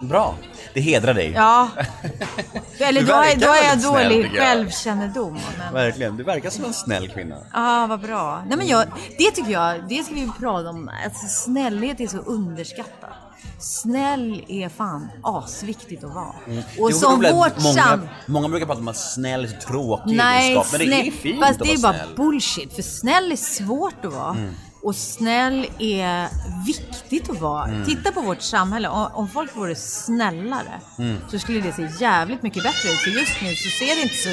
Bra. 0.00 0.34
Det 0.74 0.80
hedrar 0.80 1.14
dig. 1.14 1.32
Ja. 1.36 1.68
Eller 2.78 3.02
då, 3.02 3.12
är- 3.12 3.36
då 3.36 3.46
är 3.46 3.64
jag 3.64 3.78
dålig 3.82 4.30
självkännedom. 4.38 5.38
Men... 5.58 5.72
Verkligen. 5.74 6.16
Du 6.16 6.24
verkar 6.24 6.50
som 6.50 6.64
en 6.64 6.72
snäll 6.74 7.08
kvinna. 7.08 7.36
Ja, 7.52 7.86
vad 7.88 8.00
bra. 8.00 8.44
Nej, 8.48 8.58
men 8.58 8.66
jag, 8.66 8.84
det 9.18 9.30
tycker 9.30 9.50
jag, 9.52 9.88
det 9.88 10.02
ska 10.04 10.14
vi 10.14 10.30
prata 10.40 10.68
om. 10.70 10.90
Alltså, 11.04 11.26
snällhet 11.28 12.00
är 12.00 12.06
så 12.06 12.18
underskattat. 12.18 13.10
Snäll 13.58 14.44
är 14.48 14.68
fan 14.68 15.08
asviktigt 15.22 16.04
att 16.04 16.14
vara. 16.14 16.26
Och 16.28 16.48
Mm. 16.48 16.62
Jo, 16.78 16.90
som 16.90 17.20
vårt 17.20 17.62
många, 17.62 17.74
sam... 17.82 18.08
många 18.26 18.48
brukar 18.48 18.66
prata 18.66 18.80
om 18.80 18.88
att 18.88 18.96
snäll 18.96 19.44
är 19.44 19.48
så 19.48 19.56
tråkig 19.68 20.16
Nej, 20.16 20.50
egenskap. 20.52 20.78
Men 20.80 20.88
det 20.90 21.06
är 21.08 21.10
fint 21.10 21.40
Fast 21.40 21.60
att 21.60 21.66
det 21.66 21.72
är 21.74 21.78
bara 21.78 21.92
snäll. 21.92 22.04
Mm. 22.04 22.16
bullshit. 22.16 22.74
För 22.74 22.82
snäll 22.82 23.32
är 23.32 23.36
svårt 23.36 24.04
att 24.04 24.12
vara. 24.12 24.36
Och 24.82 24.96
snäll 24.96 25.66
är 25.78 26.28
viktigt 26.66 27.30
att 27.30 27.40
vara. 27.40 27.64
Mm. 27.64 27.84
Titta 27.86 28.12
på 28.12 28.20
vårt 28.20 28.42
samhälle. 28.42 28.88
Om, 28.88 29.28
folk 29.28 29.56
vore 29.56 29.74
snällare 29.74 30.80
Mm. 30.98 31.16
så 31.30 31.38
skulle 31.38 31.60
det 31.60 31.72
se 31.72 31.88
jävligt 32.04 32.42
mycket 32.42 32.62
bättre 32.62 32.88
ut. 32.92 32.98
För 32.98 33.10
just 33.10 33.32
nu 33.42 33.54
så 33.54 33.68
ser 33.78 33.96
det 33.96 34.02
inte 34.02 34.14
så... 34.14 34.28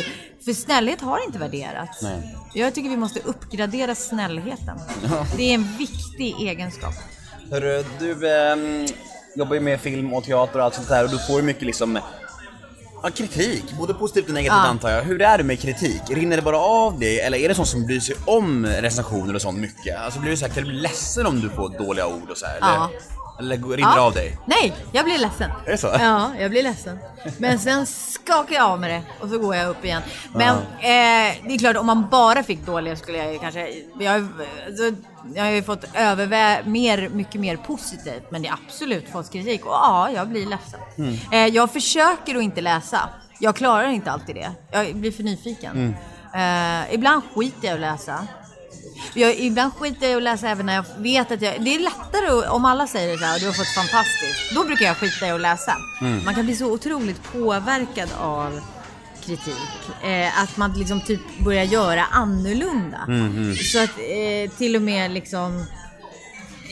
För 0.45 0.53
snällhet 0.53 1.01
har 1.01 1.25
inte 1.25 1.39
värderats. 1.39 2.01
Nej. 2.01 2.35
Jag 2.53 2.73
tycker 2.75 2.89
vi 2.89 2.97
måste 2.97 3.19
uppgradera 3.19 3.95
snällheten. 3.95 4.79
Det 5.37 5.43
är 5.43 5.53
en 5.53 5.77
viktig 5.77 6.35
egenskap. 6.39 6.93
Hörru, 7.51 7.85
du 7.99 8.29
ehm, 8.35 8.85
jobbar 9.35 9.53
ju 9.53 9.59
med 9.59 9.81
film 9.81 10.13
och 10.13 10.23
teater 10.23 10.59
och 10.59 10.65
allt 10.65 10.73
sånt 10.75 10.87
där 10.89 11.03
och 11.03 11.09
du 11.09 11.19
får 11.19 11.35
ju 11.35 11.41
mycket 11.41 11.63
liksom 11.63 11.99
ja, 13.03 13.09
kritik, 13.09 13.63
både 13.79 13.93
positivt 13.93 14.27
och 14.27 14.33
negativt 14.33 14.57
Ja. 14.63 14.67
antar 14.69 14.89
jag. 14.89 15.01
Hur 15.03 15.21
är 15.21 15.37
det 15.37 15.43
med 15.43 15.59
kritik? 15.59 16.01
Rinner 16.09 16.35
det 16.35 16.41
bara 16.41 16.57
av 16.57 16.99
dig 16.99 17.19
eller 17.19 17.37
är 17.37 17.49
det 17.49 17.55
sånt 17.55 17.67
som 17.67 17.85
bryr 17.85 17.99
sig 17.99 18.15
om 18.25 18.65
recensioner 18.65 19.33
och 19.35 19.41
sånt 19.41 19.59
mycket? 19.59 19.97
Alltså 19.97 20.19
blir 20.19 20.31
du 20.31 20.37
så 20.37 20.45
här, 20.45 20.53
kan 20.53 20.63
du 20.63 20.69
bli 20.69 20.79
ledsen 20.79 21.25
om 21.25 21.39
du 21.41 21.49
får 21.49 21.77
dåliga 21.85 22.07
ord 22.07 22.29
och 22.29 22.37
så 22.37 22.45
här? 22.45 22.57
Ja. 22.61 22.89
Eller, 22.89 22.99
eller 23.39 23.57
rinner 23.57 23.95
det 23.95 24.01
av 24.01 24.13
dig? 24.13 24.37
Nej, 24.45 24.73
jag 24.91 25.05
blir 25.05 25.17
ledsen. 25.17 25.51
Är 25.65 25.71
det 25.71 25.77
så? 25.77 25.87
Ja, 25.99 26.31
jag 26.39 26.51
blir 26.51 26.63
ledsen. 26.63 26.99
Men 27.37 27.59
sen 27.59 27.85
skakar 27.85 28.55
jag 28.55 28.65
av 28.65 28.79
med 28.79 28.89
det 28.89 29.01
och 29.23 29.29
så 29.29 29.39
går 29.39 29.55
jag 29.55 29.69
upp 29.69 29.85
igen. 29.85 30.01
Men 30.33 30.55
eh, 30.57 31.35
det 31.47 31.53
är 31.53 31.59
klart, 31.59 31.77
om 31.77 31.85
man 31.85 32.09
bara 32.09 32.43
fick 32.43 32.65
dåliga 32.65 32.95
skulle 32.95 33.17
jag 33.17 33.33
ju 33.33 33.39
kanske... 33.39 33.67
Jag, 33.99 34.11
har- 34.11 34.29
alltså, 34.67 34.83
jag 35.35 35.43
har 35.43 35.51
ju 35.51 35.63
fått 35.63 35.83
övervä 35.93 36.61
mer, 36.65 37.09
mycket 37.09 37.41
mer 37.41 37.55
positivt, 37.57 38.23
men 38.31 38.41
det 38.41 38.47
är 38.47 38.53
absolut 38.65 39.09
fått 39.09 39.31
kritik. 39.31 39.65
Och 39.65 39.71
ja, 39.71 40.09
jag 40.15 40.27
blir 40.27 40.45
ledsen. 40.45 40.79
Mm. 40.97 41.15
Eh, 41.31 41.55
jag 41.55 41.71
försöker 41.71 42.35
att 42.35 42.43
inte 42.43 42.61
läsa. 42.61 43.09
Jag 43.39 43.55
klarar 43.55 43.87
inte 43.87 44.11
alltid 44.11 44.35
det. 44.35 44.51
Jag 44.71 44.95
blir 44.95 45.11
för 45.11 45.23
nyfiken. 45.23 45.71
Mm. 45.71 45.93
Eh, 46.87 46.93
ibland 46.93 47.21
skiter 47.35 47.67
jag 47.67 47.71
i 47.71 47.73
att 47.75 47.79
läsa. 47.79 48.27
Jag, 49.13 49.35
ibland 49.39 49.73
skiter 49.73 50.01
jag 50.07 50.11
i 50.11 50.15
att 50.15 50.23
läsa 50.23 50.49
även 50.49 50.65
när 50.65 50.75
jag 50.75 50.85
vet 50.97 51.31
att 51.31 51.41
jag... 51.41 51.63
Det 51.63 51.75
är 51.75 51.79
lättare 51.79 52.27
att- 52.27 52.49
om 52.51 52.65
alla 52.65 52.87
säger 52.87 53.17
så 53.17 53.25
här, 53.25 53.39
du 53.39 53.45
har 53.45 53.53
fått 53.53 53.67
fantastiskt. 53.75 54.55
Då 54.55 54.63
brukar 54.63 54.85
jag 54.85 54.97
skita 54.97 55.27
i 55.27 55.31
att 55.31 55.41
läsa. 55.41 55.77
Mm. 56.01 56.25
Man 56.25 56.35
kan 56.35 56.45
bli 56.45 56.55
så 56.55 56.65
otroligt 56.71 57.23
påverkad 57.33 58.09
av 58.19 58.59
kritik. 59.25 59.53
Eh, 60.03 60.41
att 60.43 60.57
man 60.57 60.73
liksom 60.73 61.01
typ 61.01 61.39
börjar 61.39 61.63
göra 61.63 62.05
annorlunda. 62.11 62.97
Mm, 63.07 63.55
Så 63.55 63.83
att 63.83 63.89
eh, 63.99 64.51
till 64.57 64.75
och 64.75 64.81
med 64.81 65.11
liksom... 65.11 65.65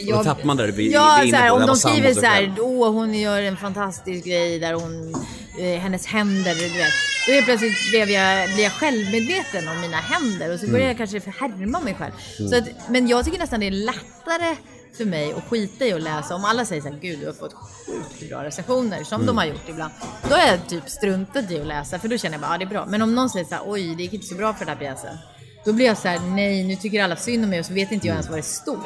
då 0.10 0.24
tappar 0.24 0.44
man 0.46 0.58
där 0.58 0.68
vid- 0.68 0.92
ja, 0.92 1.18
vid 1.22 1.28
inne 1.30 1.38
så 1.38 1.44
här, 1.44 1.50
på, 1.50 1.56
om 1.56 1.62
de 1.68 1.76
skriver 1.76 2.14
så 2.14 2.26
här, 2.26 2.56
åh 2.60 2.92
hon 2.92 3.14
gör 3.14 3.42
en 3.42 3.58
fantastisk 3.58 4.26
grej 4.26 4.60
där 4.60 4.74
hon, 4.74 5.16
eh, 5.60 5.80
hennes 5.80 6.06
händer, 6.06 6.56
du 6.56 6.62
vet. 6.78 6.94
Då 7.28 7.34
är 7.34 7.42
plötsligt 7.42 7.90
blev 7.90 8.10
jag, 8.10 8.50
blir 8.54 8.64
jag 8.64 8.72
självmedveten 8.72 9.68
om 9.68 9.82
mina 9.82 9.98
händer 9.98 10.54
och 10.54 10.60
så 10.60 10.68
börjar 10.68 10.88
jag 10.88 10.98
kanske 10.98 11.20
förhärma 11.20 11.80
mig 11.80 11.94
själv. 11.96 12.12
Så 12.50 12.58
att, 12.58 12.64
men 12.90 13.08
jag 13.08 13.26
tycker 13.26 13.40
nästan 13.40 13.60
det 13.60 13.68
är 13.68 13.72
lättare 13.72 14.56
för 14.98 15.06
mig 15.06 15.34
att 15.34 15.44
skita 15.50 15.86
i 15.86 15.94
att 15.94 16.02
läsa. 16.02 16.36
Om 16.36 16.46
alla 16.46 16.66
säger 16.66 16.82
så 16.82 16.90
här, 16.90 17.00
gud 17.02 17.20
du 17.20 17.26
har 17.26 17.34
fått 17.34 17.54
sjukt 17.54 18.30
bra 18.30 18.44
recensioner, 18.44 19.04
som 19.04 19.26
de 19.26 19.38
har 19.38 19.46
gjort 19.46 19.70
ibland. 19.70 19.94
Då 20.30 20.36
har 20.36 20.48
jag 20.48 20.68
typ 20.70 20.90
struntat 20.90 21.52
i 21.52 21.60
att 21.62 21.68
läsa, 21.68 22.00
för 22.00 22.08
då 22.08 22.18
känner 22.18 22.34
jag 22.34 22.42
bara, 22.42 22.52
ja 22.52 22.58
det 22.58 22.64
är 22.64 22.70
bra. 22.70 22.86
Men 22.90 23.02
om 23.02 23.16
någon 23.16 23.30
säger 23.30 23.46
så 23.46 23.56
här, 23.56 23.62
oj 23.66 23.96
det 23.96 24.04
gick 24.04 24.14
inte 24.14 24.26
så 24.28 24.36
bra 24.36 24.54
för 24.54 24.66
den 24.66 24.78
här 24.78 24.86
pjäsen. 24.86 25.18
Då 25.66 25.74
blir 25.74 25.86
jag 25.86 25.98
så 25.98 26.08
här, 26.08 26.20
nej 26.20 26.64
nu 26.64 26.76
tycker 26.76 27.04
alla 27.04 27.16
synd 27.16 27.44
om 27.44 27.50
mig 27.50 27.60
och 27.60 27.66
så 27.66 27.74
vet 27.74 27.92
inte 27.92 28.08
jag 28.08 28.14
ens 28.14 28.30
vad 28.30 28.40
det 28.40 28.44
står. 28.44 28.80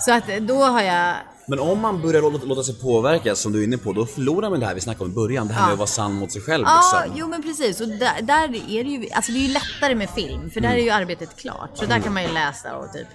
Så 0.00 0.12
att 0.12 0.24
då 0.40 0.62
har 0.64 0.82
jag 0.82 1.14
Men 1.46 1.58
om 1.58 1.80
man 1.80 2.02
börjar 2.02 2.22
låta, 2.22 2.46
låta 2.46 2.62
sig 2.62 2.74
påverkas, 2.74 3.40
som 3.40 3.52
du 3.52 3.60
är 3.60 3.64
inne 3.64 3.78
på, 3.78 3.92
då 3.92 4.06
förlorar 4.06 4.50
man 4.50 4.60
det 4.60 4.66
här 4.66 4.74
vi 4.74 4.80
snackade 4.80 5.04
om 5.04 5.10
i 5.10 5.14
början. 5.14 5.46
Det 5.48 5.54
här 5.54 5.60
Ja. 5.60 5.66
med 5.66 5.72
att 5.72 5.78
vara 5.78 5.86
sann 5.86 6.12
mot 6.12 6.32
sig 6.32 6.42
själv. 6.42 6.64
Ja, 6.66 7.02
liksom. 7.04 7.18
jo 7.18 7.28
men 7.28 7.42
precis. 7.42 7.80
Och 7.80 7.88
där, 7.88 8.22
där 8.22 8.44
är 8.44 8.84
det 8.84 8.90
ju, 8.90 9.10
alltså 9.12 9.32
det 9.32 9.38
är 9.38 9.46
ju 9.48 9.52
lättare 9.52 9.94
med 9.94 10.10
film, 10.10 10.50
för 10.50 10.60
där 10.60 10.70
är 10.70 10.82
ju 10.82 10.90
arbetet 10.90 11.36
klart. 11.36 11.70
Så 11.78 11.86
där 11.86 12.00
kan 12.00 12.12
man 12.14 12.22
ju 12.22 12.32
läsa 12.32 12.76
och 12.76 12.92
typ 12.92 13.06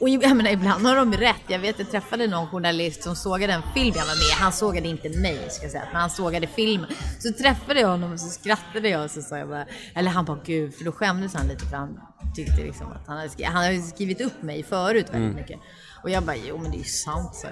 och 0.00 0.08
jag 0.08 0.36
menar, 0.36 0.50
ibland 0.50 0.86
har 0.86 0.96
de 0.96 1.12
rätt. 1.12 1.42
Jag 1.46 1.58
vet, 1.58 1.78
jag 1.78 1.90
träffade 1.90 2.26
någon 2.26 2.46
journalist 2.48 3.02
som 3.02 3.16
sågade 3.16 3.52
en 3.52 3.62
film 3.74 3.92
jag 3.96 4.06
var 4.06 4.14
med 4.14 4.38
i. 4.38 4.42
Han 4.42 4.52
sågade 4.52 4.88
inte 4.88 5.08
mig, 5.08 5.46
ska 5.50 5.62
jag 5.62 5.72
säga, 5.72 5.84
men 5.92 6.00
han 6.00 6.10
sågade 6.10 6.46
filmen. 6.46 6.90
Så 7.18 7.32
träffade 7.32 7.80
jag 7.80 7.88
honom 7.88 8.12
och 8.12 8.20
så 8.20 8.28
skrattade 8.28 8.88
jag 8.88 9.04
och 9.04 9.10
så 9.10 9.22
sa 9.22 9.38
jag 9.38 9.48
bara, 9.48 9.64
eller 9.94 10.10
han 10.10 10.24
bara 10.24 10.38
gud, 10.46 10.74
för 10.74 10.84
då 10.84 10.92
skämdes 10.92 11.34
han 11.34 11.46
lite 11.48 11.66
för 11.66 11.76
han 11.76 12.00
tyckte 12.36 12.62
liksom 12.62 12.86
att 12.92 13.06
han 13.06 13.16
hade 13.16 13.28
skrivit, 13.28 13.52
han 13.52 13.64
hade 13.64 13.82
skrivit 13.82 14.20
upp 14.20 14.42
mig 14.42 14.62
förut 14.62 15.06
väldigt 15.12 15.36
mycket. 15.36 15.60
Och 16.02 16.10
jag 16.10 16.22
bara, 16.22 16.36
jo 16.48 16.58
men 16.58 16.70
det 16.70 16.76
är 16.76 16.78
ju 16.78 16.84
sant 16.84 17.34
så. 17.34 17.48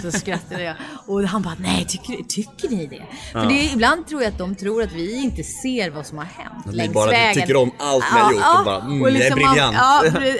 Så 0.00 0.12
skrattade 0.18 0.62
jag. 0.62 0.76
Och 1.06 1.22
han 1.22 1.42
bara, 1.42 1.56
nej 1.58 1.84
tycker, 1.88 2.24
tycker 2.28 2.68
ni 2.68 2.86
det? 2.86 3.02
För 3.32 3.46
det 3.46 3.54
är, 3.54 3.72
ibland 3.72 4.06
tror 4.06 4.22
jag 4.22 4.32
att 4.32 4.38
de 4.38 4.54
tror 4.54 4.82
att 4.82 4.92
vi 4.92 5.14
inte 5.14 5.42
ser 5.42 5.90
vad 5.90 6.06
som 6.06 6.18
har 6.18 6.24
hänt 6.24 6.66
längs 6.74 6.92
bara 6.94 7.10
vägen. 7.10 7.42
tycker 7.42 7.56
om 7.56 7.70
allt 7.78 8.04
ni 8.14 8.20
har 8.20 8.32
gjort 8.32 8.58
och 8.58 8.64
bara, 8.64 8.80
mm, 8.80 9.00
jag 9.00 9.16
är 9.26 9.30
man- 9.30 9.38
briljant. 9.38 9.76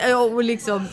Ja, 0.08 0.18
och 0.18 0.44
liksom, 0.44 0.86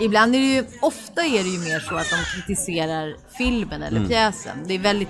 ibland 0.00 0.34
är 0.34 0.38
det 0.38 0.46
ju, 0.46 0.64
ofta 0.82 1.22
är 1.24 1.42
det 1.44 1.48
ju 1.50 1.58
mer 1.58 1.80
så 1.80 1.94
att 1.96 2.10
de 2.10 2.16
kritiserar 2.34 3.16
filmen 3.38 3.82
eller 3.82 3.96
Mm. 3.96 4.08
pjäsen. 4.08 4.58
Det 4.66 4.74
är 4.74 4.78
väldigt 4.78 5.08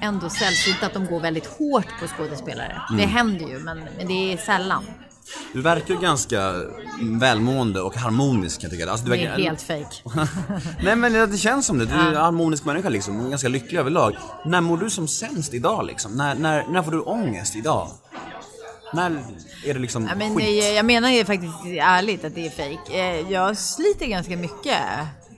ändå 0.00 0.30
sällsynt 0.30 0.82
att 0.82 0.92
de 0.94 1.06
går 1.06 1.20
väldigt 1.20 1.46
hårt 1.46 1.86
på 2.00 2.06
skådespelare. 2.08 2.82
Mm. 2.90 3.00
Det 3.00 3.06
händer 3.06 3.46
ju, 3.48 3.58
men, 3.58 3.80
men 3.98 4.06
det 4.08 4.32
är 4.32 4.36
sällan. 4.36 4.84
Du 5.52 5.62
verkar 5.62 5.94
ju 5.94 6.00
ganska 6.00 6.54
välmående 7.00 7.80
och 7.80 7.96
harmonisk 7.96 8.60
kan 8.60 8.70
jag 8.70 8.78
tycka. 8.78 8.90
Alltså, 8.90 9.04
Det 9.06 9.10
verkar... 9.10 9.34
är 9.38 9.38
helt 9.42 9.62
fejk. 9.62 10.02
Nej 10.82 10.96
men 10.96 11.12
det 11.30 11.38
känns 11.38 11.66
som 11.66 11.78
det. 11.78 11.84
Du 11.86 11.94
är 11.94 12.08
en 12.08 12.16
harmonisk 12.16 12.64
människa 12.64 12.88
liksom. 12.88 13.20
och 13.20 13.30
Ganska 13.30 13.48
lycklig 13.48 13.78
överlag. 13.78 14.16
När 14.44 14.60
mår 14.60 14.76
du 14.76 14.90
som 14.90 15.08
sämst 15.08 15.54
idag 15.54 15.86
liksom? 15.86 16.12
När, 16.16 16.34
när, 16.34 16.64
när 16.68 16.82
får 16.82 16.92
du 16.92 17.00
ångest 17.00 17.56
idag? 17.56 17.88
När 18.92 19.10
är 19.64 19.74
det 19.74 19.80
liksom 19.80 20.08
men, 20.16 20.34
skit? 20.36 20.64
eh, 20.64 20.70
jag 20.72 20.84
menar 20.84 21.10
ju 21.10 21.24
faktiskt 21.24 21.54
ärligt 21.80 22.24
att 22.24 22.34
det 22.34 22.46
är 22.46 22.50
fejk. 22.50 22.80
Eh, 22.90 23.32
Jag 23.32 23.58
sliter 23.58 24.06
ganska 24.06 24.36
mycket 24.36 24.78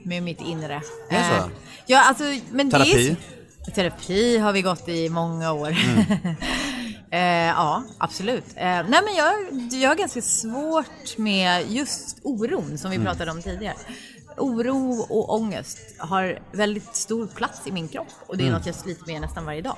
med 0.03 0.23
mitt 0.23 0.41
inre. 0.41 0.81
Är 1.09 1.17
det 1.19 1.25
så? 1.29 1.35
Eh, 1.45 1.49
Ja, 1.85 2.01
alltså, 2.03 2.23
men 2.51 2.71
Terapi? 2.71 3.17
Det 3.65 3.71
är, 3.71 3.75
terapi 3.75 4.37
har 4.37 4.53
vi 4.53 4.61
gått 4.61 4.87
i 4.89 5.09
många 5.09 5.51
år. 5.53 5.67
Mm. 5.69 5.99
eh, 7.11 7.47
ja, 7.55 7.83
absolut. 7.97 8.43
Eh, 8.55 8.63
nej, 8.63 8.85
men 9.05 9.15
jag, 9.17 9.33
jag 9.81 9.89
har 9.89 9.95
ganska 9.95 10.21
svårt 10.21 11.17
med 11.17 11.71
just 11.71 12.17
oron 12.23 12.77
som 12.77 12.89
vi 12.91 12.95
Mm. 12.97 13.05
pratade 13.07 13.31
om 13.31 13.41
tidigare. 13.41 13.75
Oro 14.39 15.01
och 15.09 15.33
ångest 15.35 15.77
har 15.97 16.39
väldigt 16.51 16.95
stor 16.95 17.27
plats 17.27 17.61
i 17.65 17.71
min 17.71 17.87
kropp 17.87 18.07
och 18.27 18.37
det 18.37 18.43
är 18.43 18.47
Mm. 18.47 18.57
något 18.57 18.65
jag 18.65 18.75
sliter 18.75 19.07
med 19.07 19.21
nästan 19.21 19.45
varje 19.45 19.61
dag. 19.61 19.77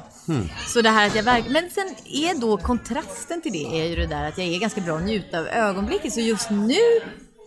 Så 0.67 0.81
det 0.81 0.89
här 0.89 1.07
att 1.07 1.15
jag 1.15 1.23
verk- 1.23 1.45
Men 1.49 1.69
sen 1.69 1.95
är 2.05 2.39
då 2.41 2.57
kontrasten 2.57 3.41
till 3.41 3.51
det 3.51 3.81
är 3.81 3.85
ju 3.85 3.95
det 3.95 4.07
där 4.07 4.27
att 4.27 4.37
jag 4.37 4.47
är 4.47 4.59
ganska 4.59 4.81
bra 4.81 4.97
att 4.97 5.03
njuta 5.03 5.39
av 5.39 5.47
ögonblicket. 5.47 6.13
Så 6.13 6.19
just 6.19 6.49
nu, 6.49 6.75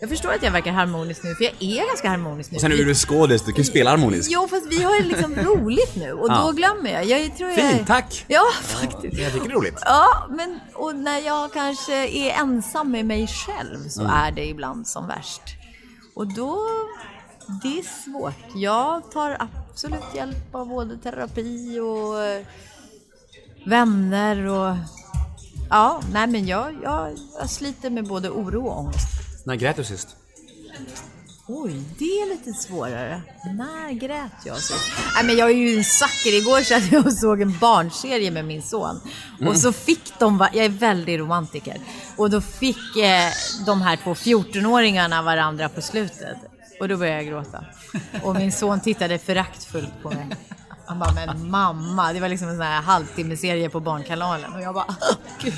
jag 0.01 0.11
förstår 0.11 0.33
att 0.33 0.43
jag 0.43 0.51
verkar 0.51 0.73
harmonisk 0.73 1.23
nu 1.25 1.35
för 1.35 1.45
jag 1.45 1.53
är 1.61 1.87
ganska 1.87 2.09
harmonisk 2.09 2.51
nu. 2.51 2.55
Och 2.57 2.61
sen 2.61 2.73
är 2.73 2.77
du 2.77 2.95
skådis, 2.95 3.43
du 3.43 3.53
kan 3.53 3.59
ju 3.59 3.71
spela 3.71 3.91
harmoniskt. 3.91 4.33
Jo, 4.33 4.49
fast 4.51 4.67
vi 4.73 4.83
har 4.83 5.03
liksom 5.03 5.35
roligt 5.37 5.97
nu 5.97 6.13
och 6.13 6.31
då 6.31 6.53
glömmer 6.53 6.91
jag. 6.93 7.05
Jag 7.05 7.37
tror 7.37 7.51
jag... 7.51 7.71
Fint, 7.71 7.87
tack! 7.87 8.25
Ja, 8.29 8.43
faktiskt. 8.63 9.19
Jag 9.19 9.33
tycker 9.33 9.49
det 9.49 9.53
är 9.55 9.57
roligt. 9.57 9.79
Ja, 9.85 10.27
men 10.31 10.61
och 10.75 10.97
när 10.97 11.19
jag 11.19 11.53
kanske 11.53 12.09
är 12.09 12.31
ensam 12.41 12.91
med 12.91 13.07
mig 13.07 13.27
själv 13.27 13.89
så 13.89 14.03
är 14.03 14.31
det 14.31 14.45
ibland 14.47 14.87
som 14.87 15.07
värst. 15.07 15.43
Och 16.15 16.35
då, 16.35 16.67
det 17.63 17.79
är 17.79 18.05
svårt. 18.05 18.55
Jag 18.55 19.11
tar 19.11 19.37
absolut 19.71 20.15
hjälp 20.15 20.55
av 20.55 20.69
både 20.69 20.97
terapi 20.97 21.79
och 21.79 22.23
eh, 22.23 22.47
vänner 23.67 24.47
och 24.47 24.77
ja, 25.71 26.01
nej 26.13 26.27
men 26.27 26.47
jag, 26.47 26.75
jag, 26.83 27.17
jag 27.39 27.51
sliter 27.51 27.91
med 27.91 28.09
både 28.09 28.31
oro 28.31 28.67
och 28.67 28.79
ångest. 28.79 29.09
När 29.47 29.55
grät 29.55 29.77
du 29.77 29.85
sist? 29.85 30.17
Oj, 31.47 31.85
det 31.99 32.05
är 32.05 32.29
lite 32.29 32.53
svårare. 32.53 33.23
När 33.45 33.93
grät 33.93 34.33
jag 34.45 34.59
så? 34.59 34.75
Nej, 35.15 35.25
men 35.25 35.37
jag 35.37 35.51
är 35.51 35.55
ju 35.55 35.77
en 35.77 35.85
sucker. 35.85 36.39
Igår 36.41 36.61
satt 36.61 36.93
jag 36.93 37.07
och 37.07 37.13
såg 37.13 37.41
en 37.41 37.59
barnserie 37.59 38.31
med 38.31 38.45
min 38.45 38.63
son. 38.63 39.01
Och 39.47 39.57
så 39.57 39.73
fick 39.73 40.19
de, 40.19 40.49
jag 40.53 40.65
är 40.65 40.69
väldigt 40.69 41.21
romantiker. 41.21 41.77
Och 42.17 42.31
då 42.31 42.41
fick 42.41 42.97
eh, 42.97 43.31
de 43.67 43.83
här 43.83 43.97
två 43.97 44.15
14-åringarna 44.15 45.25
varandra 45.25 45.69
på 45.69 45.83
slutet. 45.83 46.37
Och 46.81 46.89
då 46.89 46.97
började 46.97 47.23
jag 47.23 47.27
gråta. 47.27 47.65
Och 48.23 48.35
min 48.37 48.53
son 48.53 48.81
tittade 48.81 49.19
föraktfullt 49.19 50.03
på 50.03 50.11
mig. 50.11 50.29
Han 50.87 50.99
bara, 50.99 51.13
men 51.13 51.51
mamma. 51.51 52.13
Det 52.13 52.21
var 52.21 52.29
liksom 52.29 52.49
en 52.49 52.57
sån 52.57 52.67
här 52.67 52.83
halvtimmeserie 52.83 53.71
på 53.71 53.81
Barnkanalen. 53.81 54.53
Och 54.53 54.63
jag 54.63 54.75
bara, 54.75 54.97
gud. 55.43 55.55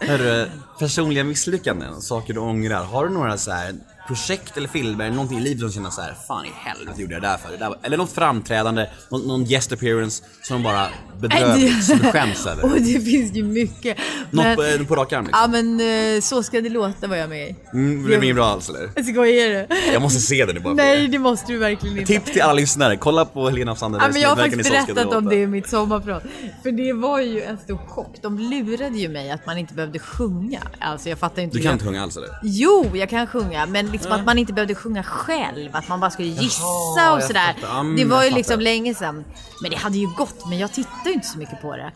Hörru, 0.00 0.50
personliga 0.78 1.24
misslyckanden, 1.24 2.02
saker 2.02 2.34
du 2.34 2.40
ångrar. 2.40 2.84
Har 2.84 3.06
du 3.08 3.14
några 3.14 3.38
så 3.38 3.50
här 3.50 3.74
projekt 4.06 4.56
eller 4.56 4.68
filmer, 4.68 5.10
någonting 5.10 5.38
i 5.38 5.40
livet 5.40 5.60
som 5.60 5.72
känner 5.72 5.90
så 5.90 6.00
här, 6.00 6.14
fan 6.28 6.44
i 6.44 6.50
helvete 6.54 7.00
gjorde 7.00 7.14
jag 7.14 7.22
det 7.22 7.28
där 7.28 7.36
för? 7.36 7.50
Det 7.52 7.56
där. 7.56 7.74
Eller 7.82 7.96
något 7.96 8.12
framträdande, 8.12 8.86
någon, 9.10 9.20
någon 9.28 9.44
guest 9.44 9.72
appearance 9.72 10.24
som 10.42 10.62
bara 10.62 10.86
bedrövligt, 11.20 11.84
som 11.84 11.98
du 11.98 12.04
skäms 12.12 12.46
över. 12.50 12.64
Och 12.64 12.80
det 12.80 13.00
finns 13.00 13.32
ju 13.36 13.42
mycket. 13.44 13.96
Något 14.30 14.44
Men- 14.58 14.78
på, 14.78 14.84
på 14.84 14.96
rak 14.96 15.12
arm 15.12 15.24
liksom. 15.24 15.40
Ja 15.42 15.48
men 15.48 15.80
eh, 16.16 16.20
Så 16.20 16.42
ska 16.42 16.60
det 16.60 16.68
låta 16.68 17.06
var 17.06 17.16
jag 17.16 17.28
med 17.28 17.48
i. 17.50 17.56
Mm, 17.72 17.96
det 18.02 18.06
blev 18.06 18.24
inget 18.24 18.36
bra 18.36 18.44
alls 18.46 18.68
eller? 18.68 19.02
Skojar 19.02 19.48
du? 19.48 19.92
Jag 19.92 20.02
måste 20.02 20.20
se 20.20 20.44
den 20.44 20.62
bara 20.62 20.74
Nej 20.74 21.08
det. 21.08 21.18
måste 21.18 21.52
du 21.52 21.58
verkligen 21.58 21.98
inte. 21.98 22.12
Tips 22.12 22.32
till 22.32 22.42
alla 22.42 22.52
lyssnare, 22.52 22.96
kolla 22.96 23.24
på 23.24 23.48
Helena 23.48 23.72
af 23.72 23.78
Sandebergs 23.78 24.06
Ja, 24.08 24.12
men 24.12 24.22
jag 24.22 24.28
har 24.28 24.36
faktiskt 24.36 24.70
berättat 24.70 25.14
om 25.14 25.24
det 25.28 25.36
i 25.36 25.46
mitt 25.46 25.68
sommarprat. 25.68 26.22
För 26.62 26.72
det 26.72 26.92
var 26.92 27.20
ju 27.20 27.42
en 27.42 27.58
stor 27.58 27.78
chock. 27.88 28.14
De 28.22 28.38
lurade 28.38 28.98
ju 28.98 29.08
mig 29.08 29.30
att 29.30 29.46
man 29.46 29.58
inte 29.58 29.74
behövde 29.74 29.98
sjunga. 29.98 30.60
Alltså 30.80 31.08
jag 31.08 31.18
fattar 31.18 31.42
inte. 31.42 31.56
Du 31.56 31.62
kan 31.62 31.66
jag... 31.68 31.74
inte 31.74 31.84
sjunga 31.84 32.02
alls 32.02 32.16
eller? 32.16 32.28
Jo, 32.42 32.90
jag 32.94 33.08
kan 33.10 33.26
sjunga, 33.26 33.66
men 33.66 33.90
liksom 33.96 34.12
att 34.12 34.24
man 34.26 34.38
inte 34.38 34.52
behövde 34.52 34.74
sjunga 34.74 35.02
själv. 35.02 35.70
Att 35.76 35.88
man 35.88 36.00
bara 36.00 36.10
skulle 36.10 36.28
gissa 36.28 36.62
Jaha, 36.96 37.16
och 37.16 37.22
sådär. 37.22 37.54
det 37.96 38.04
var 38.04 38.24
ju 38.24 38.30
liksom 38.30 38.60
länge 38.60 38.94
sedan. 38.94 39.24
Men 39.62 39.70
det 39.70 39.76
hade 39.76 39.98
ju 39.98 40.06
gått, 40.16 40.48
men 40.48 40.58
jag 40.58 40.72
tittade 40.72 41.08
ju 41.08 41.12
inte 41.12 41.26
så 41.26 41.38
mycket 41.38 41.62
på 41.62 41.76
det. 41.76 41.92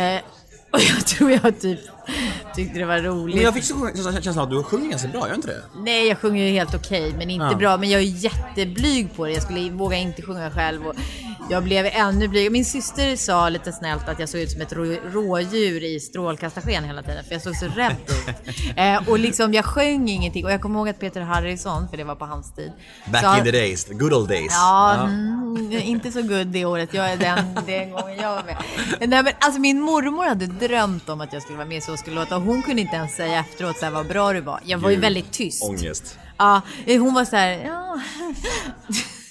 Eh, 0.00 0.20
och 0.70 0.80
jag 0.80 1.06
tror 1.06 1.30
jag 1.30 1.60
typ 1.60 1.80
tyckte 2.54 2.78
det 2.78 2.84
var 2.84 2.98
roligt. 2.98 3.34
Men 3.36 3.44
jag 3.44 3.54
fick 3.54 3.64
så 3.64 3.90
känslan 4.22 4.38
att 4.44 4.50
du 4.50 4.62
sjunger 4.62 4.90
ganska 4.90 5.08
bra, 5.08 5.28
gör 5.28 5.34
inte 5.34 5.48
det? 5.48 5.62
Nej, 5.76 6.08
jag 6.08 6.18
sjunger 6.18 6.44
ju 6.44 6.50
helt 6.50 6.74
okej, 6.74 7.14
men 7.18 7.30
inte 7.30 7.46
Ja. 7.50 7.54
bra. 7.56 7.76
Men 7.76 7.90
jag 7.90 8.00
är 8.00 8.04
jätteblyg 8.04 9.16
på 9.16 9.24
det. 9.26 9.32
Jag 9.32 9.42
skulle 9.42 9.70
våga 9.70 9.96
inte 9.96 10.22
sjunga 10.22 10.50
själv. 10.50 10.86
Och 10.86 10.94
jag 11.50 11.64
blev 11.64 11.86
ännu 11.86 12.28
blygare. 12.28 12.50
Min 12.50 12.64
syster 12.64 13.16
sa 13.16 13.48
lite 13.48 13.72
snällt 13.72 14.08
att 14.08 14.18
jag 14.18 14.28
såg 14.28 14.40
ut 14.40 14.50
som 14.50 14.60
ett 14.60 14.72
rå, 14.72 14.84
rådjur 15.12 15.84
i 15.84 16.00
strålkastarsken 16.00 16.84
hela 16.84 17.02
tiden, 17.02 17.24
för 17.24 17.32
jag 17.32 17.42
såg 17.42 17.56
så 17.56 17.66
rädd 17.66 17.96
ut. 18.06 18.76
eh, 18.76 19.08
och 19.08 19.18
liksom, 19.18 19.54
jag 19.54 19.64
sjöng 19.64 20.08
ingenting. 20.08 20.44
Och 20.44 20.52
jag 20.52 20.60
kommer 20.60 20.78
ihåg 20.78 20.88
att 20.88 20.98
Peter 20.98 21.20
Harrison, 21.20 21.88
för 21.88 21.96
det 21.96 22.04
var 22.04 22.14
på 22.14 22.24
hans 22.24 22.54
tid. 22.54 22.72
Back 23.06 23.22
sa- 23.22 23.38
in 23.38 23.44
the 23.44 23.50
days, 23.50 23.84
the 23.84 23.94
good 23.94 24.12
old 24.12 24.28
days. 24.28 24.52
Ja, 24.52 24.94
mm, 24.94 25.72
inte 25.72 26.12
så 26.12 26.22
good 26.22 26.46
det 26.46 26.64
året. 26.64 26.94
Jag 26.94 27.12
är 27.12 27.16
den, 27.16 27.58
den 27.66 27.90
gången 27.90 28.16
jag 28.16 28.34
var 28.34 28.42
med. 28.42 28.56
Nej, 29.00 29.22
men 29.22 29.32
alltså 29.38 29.60
min 29.60 29.80
mormor 29.80 30.24
hade 30.24 30.46
drömt 30.46 31.08
om 31.08 31.20
att 31.20 31.32
jag 31.32 31.42
skulle 31.42 31.58
vara 31.58 31.68
med 31.68 31.82
Så 31.82 31.96
skulle 31.96 32.16
det 32.16 32.20
låta. 32.20 32.36
Och 32.36 32.42
hon 32.42 32.62
kunde 32.62 32.82
inte 32.82 32.96
ens 32.96 33.16
säga 33.16 33.40
efteråt 33.40 33.78
så 33.78 33.84
här, 33.84 33.92
vad 33.92 34.06
bra 34.06 34.32
du 34.32 34.40
var. 34.40 34.60
Jag 34.64 34.78
var 34.78 34.90
ju 34.90 34.96
Gud, 34.96 35.02
väldigt 35.02 35.32
tyst. 35.32 35.64
Ångest. 35.64 36.18
Ja, 36.38 36.60
hon 36.86 37.14
var 37.14 37.24
så 37.24 37.36
här, 37.36 37.50
ja. 37.50 38.00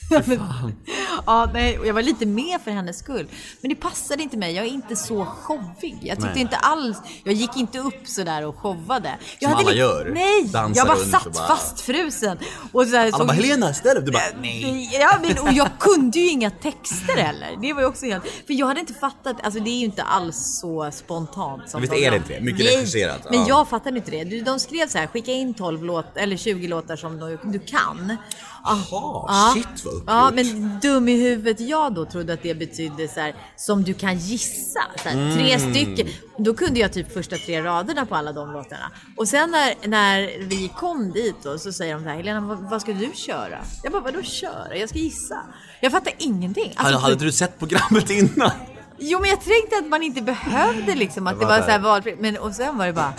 ja, 1.25 1.49
nej, 1.53 1.79
jag 1.85 1.93
var 1.93 2.01
lite 2.01 2.25
med 2.25 2.61
för 2.63 2.71
hennes 2.71 2.99
skull. 2.99 3.27
Men 3.61 3.69
det 3.69 3.75
passade 3.75 4.23
inte 4.23 4.37
mig. 4.37 4.53
Jag 4.55 4.65
är 4.65 4.69
inte 4.69 4.95
så 4.95 5.25
showig. 5.25 5.97
Jag 6.01 6.17
tyckte 6.17 6.31
Nej. 6.33 6.41
inte 6.41 6.55
alls... 6.57 6.97
Jag 7.23 7.33
gick 7.33 7.57
inte 7.57 7.79
upp 7.79 8.07
sådär 8.07 8.45
och 8.45 8.55
showade. 8.59 9.17
Jag 9.39 9.49
Som 9.51 9.59
alla 9.59 9.67
lite- 9.69 9.79
gör. 9.79 10.11
Nej, 10.13 10.43
Dansar 10.43 10.79
jag 10.81 10.87
bara 10.87 11.05
satt 11.05 11.25
och 11.25 11.31
bara- 11.31 11.47
fastfrusen. 11.47 12.37
Och 12.71 12.85
så 12.87 12.95
här, 12.95 13.05
Alla 13.07 13.17
såg- 13.17 13.27
bara 13.27 13.33
Helena, 13.33 13.73
ställ 13.73 13.97
upp! 13.97 14.05
Du 14.05 14.11
bara 14.11 14.21
nej. 14.41 14.89
Ja, 14.99 15.19
men, 15.21 15.37
och 15.39 15.53
jag 15.53 15.69
kunde 15.79 16.19
ju 16.19 16.29
inga 16.29 16.49
texter 16.51 17.17
heller. 17.17 17.57
Det 17.61 17.73
var 17.73 17.81
ju 17.81 17.87
också 17.87 18.05
helt... 18.05 18.23
För 18.23 18.53
jag 18.53 18.67
hade 18.67 18.79
inte 18.79 18.93
fattat, 18.93 19.35
alltså 19.43 19.59
det 19.59 19.69
är 19.69 19.79
ju 19.79 19.85
inte 19.85 20.03
alls 20.03 20.59
så 20.61 20.89
spontant 20.93 21.69
som 21.69 21.81
Visst 21.81 21.93
de 21.93 22.05
är 22.05 22.11
det 22.11 22.17
inte 22.17 22.33
det? 22.33 22.41
Mycket 22.41 22.65
Nej, 22.65 22.75
regisserat, 22.77 23.21
Men 23.29 23.39
ja. 23.39 23.45
jag 23.47 23.69
fattade 23.69 23.97
inte 23.97 24.11
det. 24.11 24.41
De 24.41 24.59
skrev 24.59 24.87
så 24.87 24.97
här, 24.97 25.07
skicka 25.07 25.31
in 25.31 25.53
12 25.53 25.83
låt, 25.83 26.17
eller 26.17 26.37
20 26.37 26.67
låtar 26.67 26.95
som 26.95 27.19
du, 27.19 27.39
du 27.43 27.59
kan. 27.59 28.17
Ah, 28.65 28.77
Jaha, 28.91 29.53
shit 29.53 29.85
vad 29.85 29.92
uppgjort. 29.93 30.03
Ja, 30.07 30.31
men 30.35 30.79
dum 30.79 31.07
i 31.09 31.21
huvudet 31.21 31.59
jag 31.59 31.93
då 31.93 32.05
trodde 32.05 32.33
att 32.33 32.43
det 32.43 32.53
betydde 32.55 33.07
så 33.07 33.19
här, 33.19 33.35
som 33.55 33.83
du 33.83 33.93
kan 33.93 34.17
gissa. 34.17 34.79
Så 35.03 35.09
här, 35.09 35.33
Tre 35.35 35.53
Mm. 35.53 35.73
stycken. 35.73 36.07
Då 36.37 36.53
kunde 36.53 36.79
jag 36.79 36.93
typ 36.93 37.13
första 37.13 37.35
tre 37.35 37.61
raderna 37.63 38.05
på 38.05 38.15
alla 38.15 38.31
de 38.33 38.51
låtarna. 38.51 38.91
Och 39.17 39.27
sen 39.27 39.51
när, 39.51 39.87
när 39.87 40.21
vi 40.47 40.71
kom 40.77 41.11
dit 41.11 41.35
då, 41.43 41.57
så 41.57 41.73
säger 41.73 41.93
de 41.93 42.03
så 42.03 42.09
här, 42.09 42.15
Helena 42.15 42.41
vad, 42.41 42.57
vad 42.69 42.81
ska 42.81 42.93
du 42.93 43.11
köra? 43.15 43.57
Jag 43.83 43.91
bara, 43.91 44.01
vadå 44.01 44.21
köra? 44.21 44.75
Jag 44.77 44.89
ska 44.89 44.97
gissa. 44.99 45.41
Jag 45.81 45.91
fattar 45.91 46.13
ingenting. 46.17 46.73
Alltså, 46.75 46.83
Hade, 46.97 46.97
hade 47.13 47.25
du 47.25 47.31
sett 47.31 47.59
programmet 47.59 48.09
innan? 48.09 48.51
Jo 48.99 49.19
men 49.19 49.29
jag 49.29 49.41
tänkte 49.41 49.77
att 49.77 49.87
man 49.87 50.03
inte 50.03 50.21
behövde 50.21 50.95
liksom 50.95 51.27
att 51.27 51.39
det 51.39 51.45
var 51.45 51.57
så 51.57 51.63
här 51.69 51.79
valfritt. 51.79 52.19
Men 52.19 52.37
och 52.37 52.53
sen 52.55 52.77
var 52.77 52.85
det 52.85 52.93
bara, 52.93 53.13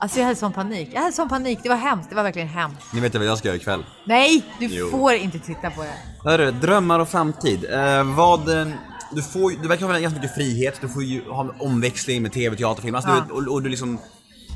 alltså 0.00 0.18
jag 0.18 0.24
hade 0.26 0.36
sån 0.36 0.52
panik. 0.52 0.88
Jag 0.92 1.00
hade 1.00 1.12
sån 1.12 1.28
panik, 1.28 1.58
det 1.62 1.68
var 1.68 1.76
hemskt. 1.76 2.08
Det 2.10 2.14
var 2.16 2.22
verkligen 2.22 2.48
hemskt. 2.48 2.92
Ni 2.92 3.00
vet 3.00 3.14
vad 3.14 3.24
jag 3.26 3.38
ska 3.38 3.48
göra 3.48 3.56
ikväll. 3.56 3.84
Nej, 4.04 4.42
du 4.58 4.66
Jo. 4.66 4.90
får 4.90 5.12
inte 5.14 5.38
titta 5.38 5.70
på 5.70 5.82
det. 5.82 6.30
Hörru, 6.30 6.50
drömmar 6.50 6.98
och 7.00 7.08
framtid. 7.08 7.64
Eh, 7.72 8.02
vad... 8.14 8.60
eh, 8.60 8.66
Du, 9.12 9.22
får, 9.22 9.52
ju- 9.52 9.58
du 9.62 9.68
verkar 9.68 9.86
ha 9.86 9.98
ganska 9.98 10.20
mycket 10.20 10.34
frihet, 10.34 10.78
du 10.80 10.88
får 10.88 11.02
ju 11.04 11.24
ha 11.30 11.40
en 11.40 11.50
omväxling 11.60 12.22
med 12.22 12.32
tv, 12.32 12.56
teater, 12.56 12.82
film. 12.82 12.94
Alltså, 12.94 13.10
Ja. 13.10 13.24
du, 13.28 13.34
och, 13.34 13.52
och 13.54 13.62
du 13.62 13.68
liksom... 13.68 13.98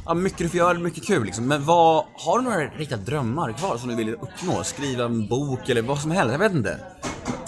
Ja, 0.07 0.15
mycket 0.15 0.39
du 0.39 0.49
får 0.49 0.59
göra, 0.59 0.79
mycket 0.79 1.07
kul 1.07 1.25
liksom. 1.25 1.47
Men 1.49 1.65
vad, 1.65 2.05
har 2.17 2.39
du 2.39 2.45
några 2.45 2.59
riktiga 2.59 2.99
drömmar 2.99 3.53
kvar 3.53 3.77
som 3.77 3.89
du 3.89 3.95
vill 3.97 4.15
uppnå? 4.15 4.65
Skriva 4.65 5.05
en 5.05 5.29
bok 5.29 5.69
eller 5.69 5.83
vad 5.83 5.99
som 5.99 6.11
helst, 6.11 6.33
jag 6.33 6.39
vet 6.39 6.53
inte. 6.53 6.79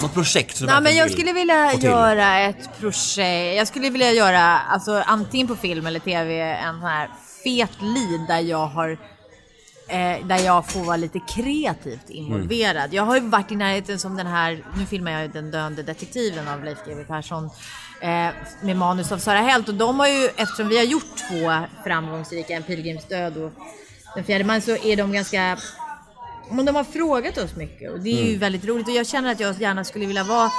Något 0.03 0.15
projekt 0.15 0.57
som 0.57 0.67
du 0.67 0.73
Nej, 0.73 0.83
men 0.83 0.85
verkligen 0.85 0.99
jag 0.99 1.05
vill 1.05 1.13
skulle 1.19 1.33
vilja 1.33 1.71
få 1.71 1.77
till? 1.79 1.89
göra 1.91 2.39
ett 2.41 2.81
projekt. 2.81 3.57
Jag 3.57 3.69
skulle 3.69 3.91
vilja 3.91 4.13
göra, 4.13 4.59
alltså 4.59 5.03
antingen 5.07 5.47
på 5.47 5.57
film 5.57 5.87
eller 5.87 6.01
tv, 6.01 6.41
en 6.41 6.75
sån 6.81 6.89
här 6.89 7.09
fet 7.47 7.83
lead 7.83 8.27
där 8.29 8.41
jag 8.41 8.67
har 8.67 8.99
Eh, 9.89 10.27
där 10.27 10.39
jag 10.39 10.71
får 10.71 10.81
vara 10.81 10.97
lite 10.97 11.21
kreativt 11.29 12.11
involverad. 12.11 12.95
Jag 12.95 13.03
har 13.03 13.15
ju 13.15 13.21
varit 13.29 13.53
i 13.53 13.57
närheten 13.57 13.99
som 13.99 14.17
den 14.17 14.27
här, 14.27 14.65
nu 14.79 14.87
filmar 14.87 15.11
jag 15.13 15.23
ju 15.23 15.29
Den 15.29 15.51
döende 15.51 15.83
detektiven 15.83 16.49
av 16.49 16.65
Leif 16.65 16.79
GW 16.87 17.05
Persson 17.05 17.45
eh, 18.01 18.29
med 18.63 18.77
manus 18.77 19.13
av 19.13 19.19
Sara 19.19 19.39
Helt. 19.41 19.69
Och 19.69 19.75
de 19.75 20.01
har 20.01 20.07
ju, 20.09 20.25
eftersom 20.37 20.69
vi 20.69 20.77
har 20.77 20.85
gjort 20.85 21.17
två 21.29 21.53
framgångsrika, 21.85 22.55
En 22.55 22.63
pilgrims 22.63 23.05
död 23.05 23.37
och 23.37 23.53
Den 24.15 24.25
fjärde 24.25 24.45
man, 24.45 24.61
så 24.61 24.77
är 24.77 24.97
de 24.97 25.13
ganska 25.13 25.59
men 26.51 26.65
de 26.67 26.75
har 26.75 26.85
frågat 26.85 27.39
oss 27.39 27.57
mycket. 27.57 27.93
Och 27.93 28.01
det 28.01 28.21
är 28.23 28.27
ju 28.33 28.37
väldigt 28.39 28.65
roligt. 28.65 28.89
Och 28.89 28.95
jag 28.95 29.07
känner 29.07 29.33
att 29.33 29.41
jag 29.41 29.61
gärna 29.61 29.85
skulle 29.85 30.07
vilja 30.07 30.25
vara 30.25 30.51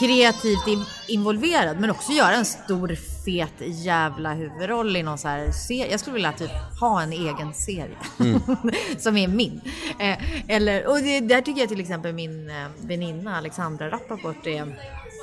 kreativt 0.00 0.66
in- 0.66 0.84
involverad 1.08 1.80
men 1.80 1.90
också 1.90 2.12
göra 2.12 2.34
en 2.34 2.44
stor 2.44 2.96
fet 3.24 3.54
jävla 3.60 4.34
huvudroll 4.34 4.96
i 4.96 5.02
någon 5.02 5.18
så 5.18 5.28
här 5.28 5.50
serie. 5.50 5.90
Jag 5.90 6.00
skulle 6.00 6.14
vilja 6.14 6.32
typ 6.32 6.50
ha 6.80 7.02
en 7.02 7.12
egen 7.12 7.54
serie 7.54 7.96
som 8.98 9.16
är 9.16 9.28
min. 9.28 9.60
Eh, 9.98 10.50
eller, 10.56 10.86
och 10.86 10.98
det, 10.98 11.20
där 11.20 11.40
tycker 11.40 11.60
jag 11.60 11.68
till 11.68 11.80
exempel 11.80 12.12
min 12.12 12.50
eh, 12.50 12.66
väninna 12.80 13.36
Alexandra 13.36 13.90
Rappaport 13.90 14.46
är 14.46 14.76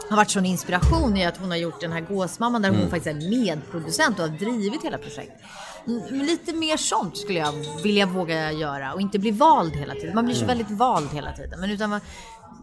har 0.09 0.17
varit 0.17 0.29
sån 0.29 0.45
inspiration 0.45 1.17
i 1.17 1.25
att 1.25 1.37
hon 1.37 1.49
har 1.49 1.57
gjort 1.57 1.81
den 1.81 1.91
här 1.91 2.01
Gåsmamman 2.01 2.61
där 2.61 2.69
hon 2.69 2.89
faktiskt 2.89 3.07
är 3.07 3.29
medproducent 3.29 4.19
och 4.19 4.29
har 4.29 4.37
drivit 4.37 4.83
hela 4.83 4.97
projektet. 4.97 5.41
Mm, 5.87 6.25
Lite 6.25 6.53
mer 6.53 6.77
sånt 6.77 7.17
skulle 7.17 7.39
jag 7.39 7.53
vilja 7.83 8.05
våga 8.05 8.51
göra 8.51 8.93
och 8.93 9.01
inte 9.01 9.19
bli 9.19 9.31
vald 9.31 9.75
hela 9.75 9.93
tiden. 9.93 10.15
Man 10.15 10.25
blir 10.25 10.35
så 10.35 10.45
väldigt 10.45 10.71
vald 10.71 11.09
hela 11.13 11.31
tiden. 11.31 11.59
Men 11.59 11.71
utan 11.71 11.89
man, 11.89 12.01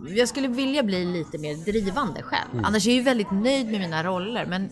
jag 0.08 0.28
skulle 0.28 0.48
vilja 0.48 0.82
bli 0.82 1.04
lite 1.04 1.38
mer 1.38 1.54
drivande 1.54 2.22
själv. 2.22 2.64
Annars 2.64 2.86
är 2.86 2.90
jag 2.90 2.96
ju 2.96 3.02
väldigt 3.02 3.30
nöjd 3.30 3.66
med 3.66 3.80
mina 3.80 4.04
roller. 4.04 4.46
Men 4.46 4.70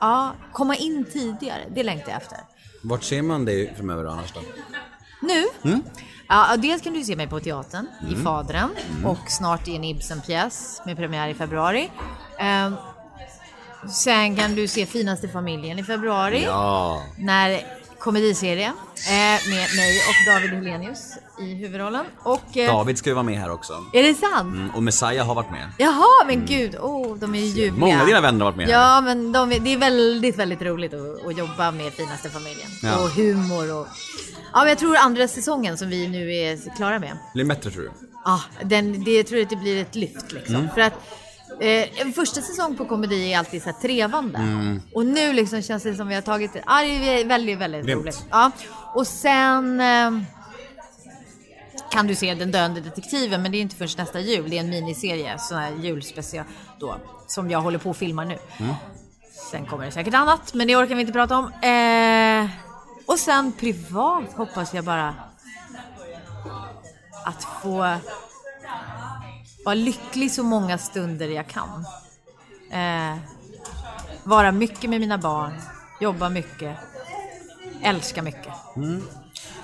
ja, 0.00 0.32
komma 0.52 0.76
in 0.76 1.04
tidigare, 1.12 1.64
det 1.74 1.82
längtar 1.82 2.12
jag 2.12 2.16
efter. 2.22 2.38
Vart 2.82 3.02
ser 3.02 3.22
man 3.22 3.44
dig 3.44 3.74
framöver 3.76 4.04
annars 4.04 4.32
då? 4.32 4.40
Nu? 5.22 5.44
Ja, 6.28 6.56
dels 6.56 6.82
kan 6.82 6.92
du 6.92 7.04
se 7.04 7.16
mig 7.16 7.26
på 7.28 7.40
teatern 7.40 7.86
i 8.10 8.16
Fadren 8.16 8.70
och 9.04 9.18
snart 9.30 9.68
i 9.68 9.76
en 9.76 9.84
Ibsen-pjäs 9.84 10.82
med 10.86 10.96
premiär 10.96 11.28
i 11.28 11.34
februari. 11.34 11.90
Ehm, 12.38 12.74
sen 13.88 14.36
kan 14.36 14.54
du 14.54 14.68
se 14.68 14.86
Finaste 14.86 15.28
familjen 15.28 15.78
i 15.78 15.84
februari. 15.84 16.44
Ja. 16.44 17.02
När 17.18 17.60
komediserie 18.06 18.66
eh, 18.66 19.48
med 19.50 19.66
mig 19.76 20.00
och 20.08 20.32
David 20.32 20.50
Helenius 20.50 21.18
i 21.40 21.54
huvudrollen. 21.54 22.04
Och, 22.22 22.56
eh, 22.56 22.72
David 22.76 22.98
ska 22.98 23.10
ju 23.10 23.14
vara 23.14 23.22
med 23.22 23.38
här 23.38 23.50
också. 23.50 23.84
Är 23.92 24.02
det 24.02 24.14
sant? 24.14 24.54
Mm, 24.54 24.70
och 24.70 24.82
Messiah 24.82 25.26
har 25.26 25.34
varit 25.34 25.50
med. 25.50 25.68
Jaha, 25.78 26.24
men 26.26 26.46
gud. 26.46 26.76
Oh, 26.76 27.16
de 27.16 27.34
är 27.34 27.38
ju 27.38 27.44
ljuvliga. 27.44 27.72
Många 27.72 28.00
av 28.00 28.06
dina 28.06 28.20
vänner 28.20 28.38
har 28.38 28.52
varit 28.52 28.56
med 28.56 28.66
här. 28.66 28.72
Ja, 28.72 29.00
men 29.00 29.32
de 29.32 29.48
det 29.48 29.72
är 29.72 29.78
väldigt, 29.78 30.36
väldigt 30.36 30.62
roligt 30.62 30.94
att, 30.94 31.26
att 31.26 31.38
jobba 31.38 31.70
med 31.70 31.92
Finaste 31.92 32.30
familjen. 32.30 32.68
Ja. 32.82 33.02
Och 33.02 33.10
humor 33.10 33.80
och... 33.80 33.86
Ja, 34.52 34.58
men 34.58 34.68
jag 34.68 34.78
tror 34.78 34.96
andra 34.96 35.28
säsongen 35.28 35.78
som 35.78 35.88
vi 35.88 36.08
nu 36.08 36.34
är 36.34 36.76
klara 36.76 36.98
med. 36.98 37.18
Blir 37.34 37.44
bättre 37.44 37.70
tror 37.70 37.82
du? 37.82 37.90
Ja, 38.24 38.40
den, 38.62 39.04
det 39.04 39.16
jag 39.16 39.26
tror 39.26 39.42
att 39.42 39.50
det 39.50 39.56
blir 39.56 39.82
ett 39.82 39.94
lyft 39.94 40.32
liksom. 40.32 40.54
Mm. 40.54 40.68
För 40.74 40.80
att 40.80 40.94
eh, 41.60 42.00
en 42.00 42.12
första 42.12 42.40
säsong 42.40 42.76
på 42.76 42.84
komedi 42.84 43.32
är 43.32 43.38
alltid 43.38 43.62
så 43.62 43.70
här 43.70 43.76
trevande. 43.80 44.38
Mm. 44.38 44.82
Och 44.94 45.06
nu 45.06 45.32
liksom 45.32 45.62
känns 45.62 45.82
det 45.82 45.94
som 45.94 46.08
vi 46.08 46.14
har 46.14 46.22
tagit 46.22 46.52
det. 46.52 46.62
Ja, 46.66 46.82
det 46.82 47.20
är 47.20 47.24
väldigt, 47.24 47.58
väldigt 47.58 47.86
Grymt. 47.86 48.00
roligt. 48.02 48.24
Ja. 48.30 48.50
Och 48.94 49.06
sen 49.06 49.80
eh, 49.80 50.10
kan 51.90 52.06
du 52.06 52.14
se 52.14 52.34
Den 52.34 52.50
döende 52.52 52.80
detektiven, 52.80 53.42
men 53.42 53.52
det 53.52 53.58
är 53.58 53.62
inte 53.62 53.76
först 53.76 53.98
nästa 53.98 54.20
jul. 54.20 54.50
Det 54.50 54.56
är 54.56 54.60
en 54.60 54.70
miniserie, 54.70 55.38
sån 55.38 55.58
här 55.58 55.72
julspecial 55.80 56.44
då, 56.80 56.96
som 57.26 57.50
jag 57.50 57.60
håller 57.60 57.78
på 57.78 57.90
att 57.90 57.96
filma 57.96 58.24
nu. 58.24 58.38
Mm. 58.58 58.74
Sen 59.50 59.66
kommer 59.66 59.84
det 59.84 59.90
säkert 59.90 60.14
annat, 60.14 60.54
men 60.54 60.66
det 60.66 60.76
orkar 60.76 60.94
vi 60.94 61.00
inte 61.00 61.12
prata 61.12 61.38
om. 61.38 61.52
Eh, 61.52 62.50
och 63.06 63.18
sen 63.18 63.52
privat 63.52 64.32
hoppas 64.36 64.74
jag 64.74 64.84
bara 64.84 65.14
att 67.24 67.44
få 67.62 67.96
vara 69.66 69.74
lycklig 69.74 70.32
så 70.32 70.42
många 70.42 70.78
stunder 70.78 71.28
jag 71.28 71.46
kan. 71.48 71.86
Eh, 72.72 73.16
vara 74.24 74.52
mycket 74.52 74.90
med 74.90 75.00
mina 75.00 75.18
barn, 75.18 75.52
jobba 76.00 76.28
mycket, 76.28 76.76
älska 77.82 78.22
mycket. 78.22 78.52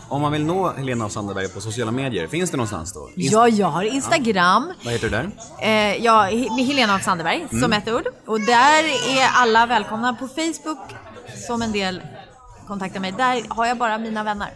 Om 0.08 0.22
man 0.22 0.32
vill 0.32 0.44
nå 0.46 0.72
Helena 0.72 1.04
af 1.04 1.12
Sanderberg 1.12 1.48
på 1.48 1.60
sociala 1.60 1.90
medier, 1.90 2.26
finns 2.26 2.50
det 2.50 2.56
någonstans 2.56 2.92
då? 2.92 3.00
Inst- 3.16 3.32
Ja, 3.32 3.48
jag 3.48 3.66
har 3.66 3.82
Instagram. 3.82 4.72
Vad 4.84 4.92
heter 4.92 5.10
du 5.10 5.16
där? 5.16 5.30
Eh, 5.62 6.04
ja, 6.04 6.22
med 6.56 6.64
Helena 6.66 6.94
af 6.94 7.02
Sanderberg 7.04 7.46
som 7.60 7.72
ett 7.72 7.88
ord. 7.88 8.06
Och 8.26 8.40
där 8.40 8.84
är 9.18 9.28
alla 9.34 9.66
välkomna. 9.66 10.14
På 10.14 10.28
Facebook, 10.28 10.78
som 11.46 11.62
en 11.62 11.72
del 11.72 12.02
kontaktar 12.66 13.00
mig, 13.00 13.12
där 13.12 13.42
har 13.48 13.66
jag 13.66 13.78
bara 13.78 13.98
mina 13.98 14.24
vänner. 14.24 14.50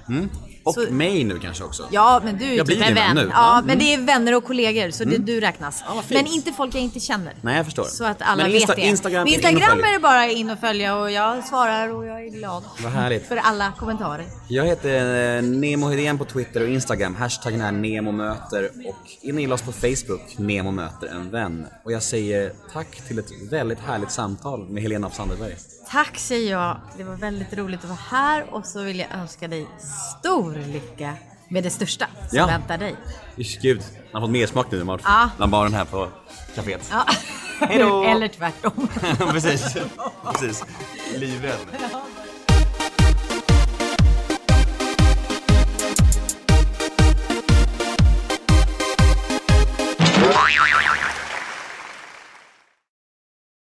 Och 0.66 0.74
Så- 0.74 0.80
mig 0.90 1.24
nu 1.24 1.38
kanske 1.38 1.64
också. 1.64 1.88
Ja, 1.90 2.20
men 2.24 2.38
du 2.38 2.44
är 2.44 2.56
Jag 2.56 2.66
typ 2.66 2.76
blir 2.78 2.86
en 2.88 2.94
vän 2.94 3.14
nu. 3.16 3.20
Ja, 3.32 3.56
Ja, 3.56 3.62
men 3.66 3.78
det 3.78 3.94
är 3.94 3.98
vänner 3.98 4.34
och 4.34 4.44
kollegor, 4.44 4.90
så 4.90 5.04
det, 5.04 5.18
du 5.18 5.40
räknas. 5.40 5.84
Ja, 5.86 6.02
men 6.08 6.26
inte 6.26 6.52
folk 6.52 6.74
jag 6.74 6.82
inte 6.82 7.00
känner. 7.00 7.34
Nej, 7.40 7.56
jag 7.56 7.64
förstår. 7.64 7.84
Så 7.84 8.04
att 8.04 8.22
alla 8.22 8.42
Men 8.42 8.52
vet 8.52 8.62
Insta- 8.62 8.74
det. 8.76 8.80
Instagram 8.82 9.22
och 9.22 9.28
Instagram 9.28 9.80
är 9.84 9.92
det 9.92 9.98
bara 9.98 10.26
in 10.30 10.50
och 10.50 10.58
följa 10.58 10.96
och 10.96 11.10
jag 11.10 11.44
svarar 11.44 11.94
och 11.94 12.06
jag 12.06 12.24
är 12.26 12.30
glad. 12.30 12.62
Vad 12.82 12.92
härligt. 12.92 13.28
För 13.28 13.36
alla 13.36 13.72
kommentarer. 13.78 14.24
Jag 14.48 14.64
heter 14.64 15.36
eh, 15.36 15.42
Nemo 15.42 15.88
Hedén 15.88 16.18
på 16.18 16.24
Twitter 16.24 16.62
och 16.62 16.68
Instagram. 16.68 17.14
Hashtaggen 17.14 17.60
är 17.60 17.72
NEMOMÖTER 17.72 18.70
och 18.88 18.96
in 19.20 19.34
och 19.34 19.40
gilla 19.40 19.54
oss 19.54 19.62
på 19.62 19.72
Facebook, 19.72 20.38
Nemo 20.38 20.70
möter 20.70 21.06
en 21.06 21.30
vän. 21.30 21.66
Och 21.84 21.92
jag 21.92 22.02
säger 22.02 22.52
tack 22.72 23.00
till 23.08 23.18
ett 23.18 23.30
väldigt 23.50 23.78
härligt 23.80 24.10
samtal 24.12 24.68
med 24.68 24.82
Helena 24.82 25.06
af 25.06 25.14
Sanderberg. 25.14 25.54
Tack 25.90 26.18
säger 26.18 26.50
jag. 26.52 26.76
Det 26.96 27.04
var 27.04 27.14
väldigt 27.14 27.52
roligt 27.58 27.80
att 27.80 27.88
vara 27.90 27.98
här 28.10 28.54
och 28.54 28.66
så 28.66 28.82
vill 28.82 28.98
jag 28.98 29.08
önska 29.14 29.48
dig 29.48 29.66
stor 30.18 30.54
lycka 30.72 31.14
med 31.48 31.62
det 31.64 31.70
största 31.70 32.06
som 32.28 32.38
Ja. 32.38 32.46
väntar 32.46 32.78
dig. 32.78 32.94
Ish, 33.36 33.60
Gud, 33.62 33.82
han 34.12 34.22
har 34.22 34.28
fått 34.28 34.30
mer 34.30 34.46
smak 34.46 34.70
nu 34.70 34.82
vad 34.82 35.00
Ja. 35.04 35.30
bland 35.36 35.52
baren 35.52 35.74
här 35.74 35.84
på 35.84 36.08
kaféet. 36.54 36.88
Ja. 36.90 37.04
Hej 37.66 37.78
då! 37.78 38.02
Eller 38.06 38.28
tvärtom. 38.28 38.88
Precis. 39.32 39.76
Precis. 40.32 40.64
Livrädd. 41.14 41.58